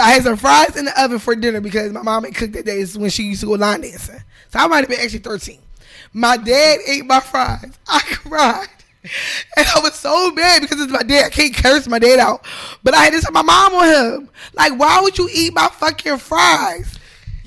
I 0.00 0.12
had 0.12 0.22
some 0.22 0.36
fries 0.38 0.76
in 0.76 0.86
the 0.86 1.02
oven 1.02 1.18
for 1.18 1.36
dinner 1.36 1.60
because 1.60 1.92
my 1.92 2.00
mom 2.02 2.24
had 2.24 2.34
cooked 2.34 2.54
that 2.54 2.64
day 2.64 2.80
It's 2.80 2.96
when 2.96 3.10
she 3.10 3.24
used 3.24 3.40
to 3.40 3.46
go 3.46 3.52
line 3.52 3.82
dancing. 3.82 4.20
So 4.50 4.58
I 4.60 4.66
might 4.66 4.78
have 4.80 4.88
been 4.88 5.00
actually 5.00 5.18
13. 5.20 5.58
My 6.14 6.38
dad 6.38 6.78
ate 6.86 7.04
my 7.04 7.20
fries. 7.20 7.70
I 7.86 8.00
cried. 8.00 8.68
And 9.56 9.66
I 9.74 9.80
was 9.80 9.94
so 9.94 10.30
mad 10.32 10.62
because 10.62 10.80
it's 10.80 10.92
my 10.92 11.02
dad. 11.02 11.26
I 11.26 11.28
can't 11.30 11.54
curse 11.54 11.86
my 11.86 11.98
dad 11.98 12.18
out. 12.18 12.44
But 12.82 12.94
I 12.94 13.04
had 13.04 13.12
to 13.12 13.20
tell 13.20 13.32
my 13.32 13.42
mom 13.42 13.74
on 13.74 13.88
him. 14.22 14.28
Like, 14.54 14.78
why 14.78 15.00
would 15.02 15.16
you 15.18 15.28
eat 15.32 15.54
my 15.54 15.68
fucking 15.68 16.18
fries? 16.18 16.97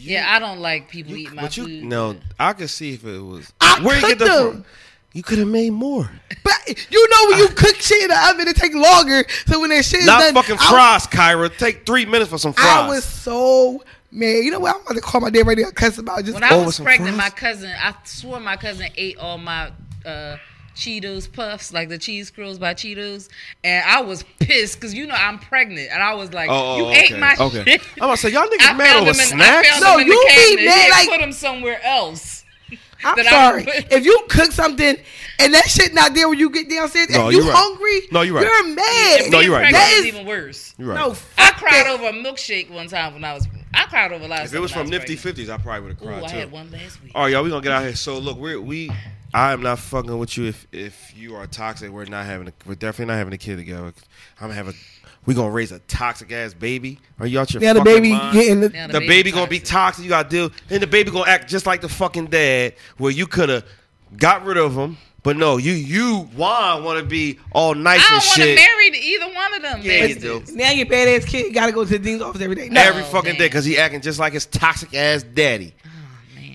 Yeah, 0.03 0.33
I 0.35 0.39
don't 0.39 0.59
like 0.59 0.89
people 0.89 1.15
eating 1.15 1.35
my 1.35 1.43
but 1.43 1.57
you 1.57 1.65
food. 1.65 1.83
no, 1.83 2.15
I 2.39 2.53
could 2.53 2.69
see 2.69 2.93
if 2.93 3.05
it 3.05 3.19
was 3.19 3.51
I 3.61 3.79
where 3.83 3.95
you 3.95 4.01
get 4.01 4.17
cooked 4.19 4.31
them. 4.31 4.51
from. 4.51 4.65
You 5.13 5.23
could 5.23 5.39
have 5.39 5.47
made 5.47 5.71
more. 5.71 6.09
But 6.43 6.75
you 6.89 7.09
know 7.09 7.17
when 7.29 7.39
you 7.39 7.47
cook 7.49 7.75
shit 7.75 8.03
in 8.03 8.07
the 8.09 8.29
oven, 8.29 8.47
it 8.47 8.55
take 8.55 8.73
longer. 8.73 9.25
So 9.47 9.59
when 9.59 9.69
that 9.71 9.83
shit 9.83 10.01
is 10.01 10.05
Not 10.05 10.19
done, 10.21 10.33
fucking 10.33 10.57
I- 10.59 10.69
fries, 10.69 11.07
Kyra. 11.07 11.55
Take 11.57 11.85
three 11.85 12.05
minutes 12.05 12.29
for 12.29 12.37
some 12.37 12.53
fries. 12.53 12.65
I 12.67 12.87
was 12.87 13.03
so 13.03 13.83
mad. 14.11 14.27
You 14.45 14.51
know 14.51 14.59
what? 14.59 14.75
I'm 14.75 14.81
about 14.81 14.93
to 14.95 15.01
call 15.01 15.19
my 15.21 15.29
dad 15.29 15.45
right 15.45 15.57
now 15.57 15.65
and 15.65 15.75
cuss 15.75 15.97
about 15.97 16.23
just 16.23 16.35
When 16.35 16.43
I 16.43 16.55
was 16.65 16.79
pregnant, 16.79 17.15
fries? 17.15 17.31
my 17.31 17.35
cousin, 17.35 17.71
I 17.77 17.93
swore 18.05 18.39
my 18.39 18.55
cousin 18.57 18.87
ate 18.95 19.17
all 19.17 19.37
my 19.37 19.71
uh, 20.05 20.37
Cheetos 20.75 21.31
puffs, 21.31 21.73
like 21.73 21.89
the 21.89 21.97
cheese 21.97 22.29
curls 22.31 22.57
by 22.57 22.73
Cheetos, 22.73 23.29
and 23.63 23.83
I 23.85 24.01
was 24.01 24.23
pissed 24.39 24.75
because 24.79 24.93
you 24.93 25.05
know 25.07 25.15
I'm 25.15 25.37
pregnant, 25.39 25.89
and 25.91 26.01
I 26.01 26.13
was 26.13 26.33
like, 26.33 26.49
Oh, 26.51 26.77
"You 26.77 26.85
oh, 26.85 26.91
ate 26.91 27.11
okay, 27.11 27.19
my 27.19 27.35
okay. 27.39 27.63
shit." 27.63 27.81
I'm 27.95 27.99
gonna 28.07 28.17
say 28.17 28.29
y'all 28.29 28.43
niggas 28.47 28.69
I 28.69 28.73
mad 28.73 28.95
over 28.97 29.09
in, 29.09 29.13
snacks. 29.15 29.81
No, 29.81 29.97
you 29.97 30.05
the 30.05 30.55
be 30.57 30.65
mad, 30.65 30.89
like- 30.91 31.09
put 31.09 31.19
them 31.19 31.31
somewhere 31.33 31.83
else. 31.83 32.45
I'm 33.03 33.15
that 33.17 33.27
I 33.27 33.29
sorry. 33.29 33.63
put- 33.65 33.91
If 33.91 34.05
you 34.05 34.25
cook 34.29 34.51
something 34.51 34.95
and 35.39 35.53
that 35.53 35.65
shit 35.67 35.93
not 35.93 36.13
there 36.13 36.29
when 36.29 36.37
you 36.39 36.49
get 36.49 36.69
downstairs, 36.69 37.09
No, 37.09 37.27
if 37.27 37.33
you 37.33 37.39
you're 37.43 37.51
right. 37.51 37.57
hungry, 37.57 38.01
No, 38.11 38.21
you're 38.21 38.35
right. 38.35 38.45
You're 38.45 38.67
mad. 38.75 39.31
No, 39.31 39.39
you're 39.39 39.51
right. 39.51 39.61
pregnant 39.61 39.73
That 39.73 39.91
is 39.93 39.99
is 40.01 40.05
even 40.05 40.25
worse. 40.27 40.73
You're 40.77 40.89
right. 40.89 40.95
no. 40.95 41.15
I 41.37 41.51
cried 41.51 41.85
that. 41.85 41.87
over 41.87 42.05
a 42.05 42.13
milkshake 42.13 42.69
one 42.69 42.87
time 42.87 43.13
when 43.13 43.23
I 43.25 43.33
was. 43.33 43.47
I 43.73 43.85
cried 43.85 44.11
over 44.11 44.25
a 44.25 44.27
lot 44.27 44.45
if 44.45 44.53
it 44.53 44.59
was 44.59 44.71
from 44.71 44.87
Nifty 44.89 45.15
Fifties, 45.15 45.49
I 45.49 45.57
probably 45.57 45.81
would 45.81 45.91
have 45.93 45.99
cried 45.99 46.17
Ooh, 46.17 46.19
cried 46.19 46.29
I 46.29 46.33
too. 46.33 46.39
had 46.39 46.51
one 46.51 46.71
last 46.71 47.01
week. 47.03 47.11
All 47.15 47.23
right, 47.23 47.31
y'all, 47.31 47.43
we 47.43 47.49
gonna 47.49 47.61
get 47.63 47.71
out 47.71 47.83
here. 47.83 47.95
So 47.95 48.17
look, 48.19 48.37
we're 48.37 48.59
we. 48.61 48.91
I 49.33 49.53
am 49.53 49.61
not 49.61 49.79
fucking 49.79 50.17
with 50.17 50.37
you 50.37 50.45
if 50.45 50.67
if 50.71 51.13
you 51.15 51.35
are 51.35 51.47
toxic. 51.47 51.89
We're 51.91 52.05
not 52.05 52.25
having. 52.25 52.49
A, 52.49 52.53
we're 52.65 52.75
definitely 52.75 53.13
not 53.13 53.17
having 53.17 53.33
a 53.33 53.37
kid 53.37 53.57
together. 53.57 53.87
I'm 53.87 53.93
gonna 54.39 54.53
have 54.53 54.67
a. 54.67 54.73
We 55.25 55.35
gonna 55.35 55.51
raise 55.51 55.71
a 55.71 55.79
toxic 55.79 56.31
ass 56.31 56.53
baby. 56.53 56.99
Are 57.19 57.27
you 57.27 57.39
out 57.39 57.53
your 57.53 57.61
Now 57.61 57.73
the 57.73 57.81
baby 57.81 58.11
mind? 58.11 58.33
getting 58.33 58.59
the, 58.61 58.69
Now 58.69 58.87
the, 58.87 58.99
baby, 58.99 59.31
gonna 59.31 59.47
be 59.47 59.59
toxic. 59.59 60.03
You 60.03 60.09
gotta 60.09 60.27
deal. 60.27 60.51
Then 60.67 60.81
the 60.81 60.87
baby 60.87 61.11
gonna 61.11 61.29
act 61.29 61.47
just 61.49 61.65
like 61.65 61.81
the 61.81 61.89
fucking 61.89 62.27
dad, 62.27 62.73
where 62.97 63.11
you 63.11 63.27
could 63.27 63.49
have 63.49 63.65
got 64.17 64.43
rid 64.43 64.57
of 64.57 64.75
him, 64.75 64.97
but 65.23 65.37
no, 65.37 65.57
you 65.57 65.73
you 65.73 66.21
Juan 66.35 66.83
want 66.83 66.99
to 66.99 67.05
be 67.05 67.39
all 67.51 67.75
nice 67.75 68.01
I 68.03 68.09
don't 68.09 68.25
want 68.25 68.41
to 68.41 68.55
marry 68.55 68.97
either 68.97 69.33
one 69.33 69.53
of 69.53 69.61
them. 69.61 69.79
Yeah, 69.83 70.05
you 70.05 70.15
do. 70.15 70.43
now 70.53 70.71
your 70.71 70.87
badass 70.87 71.27
kid 71.27 71.53
got 71.53 71.67
to 71.67 71.71
go 71.71 71.83
to 71.85 71.89
the 71.89 71.99
dean's 71.99 72.21
office 72.21 72.41
every 72.41 72.55
day. 72.55 72.69
No. 72.69 72.81
every 72.81 73.03
fucking 73.03 73.33
damn. 73.33 73.37
day 73.37 73.45
because 73.45 73.63
he 73.63 73.77
acting 73.77 74.01
just 74.01 74.19
like 74.19 74.33
his 74.33 74.47
toxic 74.47 74.93
ass 74.95 75.21
daddy. 75.21 75.75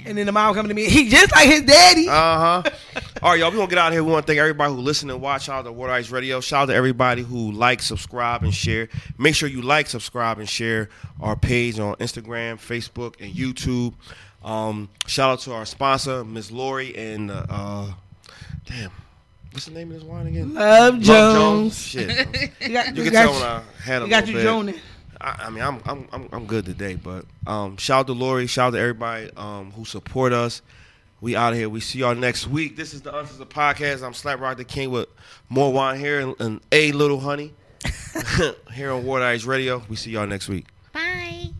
And 0.07 0.17
then 0.17 0.27
the 0.27 0.33
mom 0.33 0.55
coming 0.55 0.69
to 0.69 0.75
me, 0.75 0.89
he 0.89 1.09
just 1.09 1.33
like 1.35 1.49
his 1.49 1.63
daddy. 1.63 2.09
Uh 2.09 2.13
huh. 2.13 2.63
All 3.23 3.31
right, 3.31 3.41
y'all. 3.41 3.51
We 3.51 3.57
gonna 3.57 3.69
get 3.69 3.79
out 3.79 3.89
of 3.89 3.93
here. 3.95 4.05
We 4.05 4.13
want 4.13 4.27
to 4.27 4.31
thank 4.31 4.39
everybody 4.39 4.73
who 4.73 4.81
listened 4.81 5.11
and 5.11 5.21
watched. 5.21 5.47
Shout 5.47 5.67
out 5.67 5.71
to 5.71 5.73
Wooderice 5.77 6.13
Radio. 6.13 6.41
Shout 6.41 6.65
out 6.65 6.67
to 6.67 6.75
everybody 6.75 7.23
who 7.23 7.51
like, 7.53 7.83
subscribe, 7.83 8.43
and 8.43 8.55
share. 8.55 8.89
Make 9.19 9.35
sure 9.35 9.49
you 9.49 9.63
like, 9.63 9.89
subscribe, 9.89 10.39
and 10.39 10.49
share 10.49 10.89
our 11.21 11.35
page 11.37 11.79
on 11.81 11.97
Instagram, 11.97 12.57
Facebook, 12.57 13.21
and 13.21 13.33
YouTube. 13.35 13.95
Um, 14.45 14.89
shout 15.07 15.31
out 15.31 15.41
to 15.41 15.53
our 15.55 15.67
sponsor, 15.67 16.25
Miss 16.25 16.53
Lori, 16.53 16.97
and 16.97 17.31
uh, 17.33 17.47
uh, 17.49 17.93
damn, 18.67 18.93
what's 19.51 19.67
the 19.67 19.73
name 19.73 19.91
of 19.91 19.95
this 19.95 20.05
wine 20.05 20.29
again? 20.29 20.55
Love 20.55 20.95
Love 20.95 21.03
Jones. 21.03 21.79
Shit, 21.79 22.09
You 22.61 22.69
got, 22.69 22.97
you 22.97 23.03
you 23.03 23.11
can 23.11 23.13
got 23.13 23.23
tell 23.23 23.35
you, 23.35 23.41
when 23.41 23.43
I 23.43 23.63
had 23.83 24.03
a 24.03 24.05
you 24.05 24.11
got 24.11 24.27
you 24.29 24.35
bit. 24.35 24.77
I, 25.21 25.45
I 25.47 25.51
mean, 25.51 25.63
I'm, 25.63 25.81
I'm 25.85 26.09
I'm 26.13 26.29
I'm 26.33 26.47
good 26.47 26.65
today, 26.65 26.95
but 26.95 27.25
um, 27.47 27.77
shout 27.77 28.01
out 28.01 28.07
to 28.09 28.13
Lori, 28.13 28.47
shout 28.47 28.69
out 28.69 28.71
to 28.73 28.81
everybody 28.81 29.31
um, 29.37 29.73
who 29.73 29.85
support 29.85 30.33
us. 30.33 30.63
We 31.21 31.35
out 31.35 31.55
of 31.55 31.59
here. 31.59 31.69
We 31.69 31.81
see 31.81 32.01
y'all 32.01 32.15
next 32.15 32.47
week. 32.47 32.77
This 32.77 32.93
is 32.93 33.03
the 33.03 33.17
Uncensored 33.17 33.49
Podcast. 33.49 34.03
I'm 34.05 34.13
Slap 34.13 34.39
Rock 34.39 34.59
the 34.59 34.65
King 34.65 34.91
with 34.91 35.09
more 35.49 35.73
wine 35.73 35.99
here 35.99 36.21
and, 36.21 36.41
and 36.41 36.61
a 36.73 36.93
little 36.93 37.21
honey 37.21 37.55
here 38.73 38.93
on 38.93 39.05
Wooderice 39.05 39.47
Radio. 39.47 39.83
We 39.89 39.97
see 39.97 40.11
y'all 40.11 40.27
next 40.27 40.49
week. 40.49 40.67
Bye. 40.93 41.51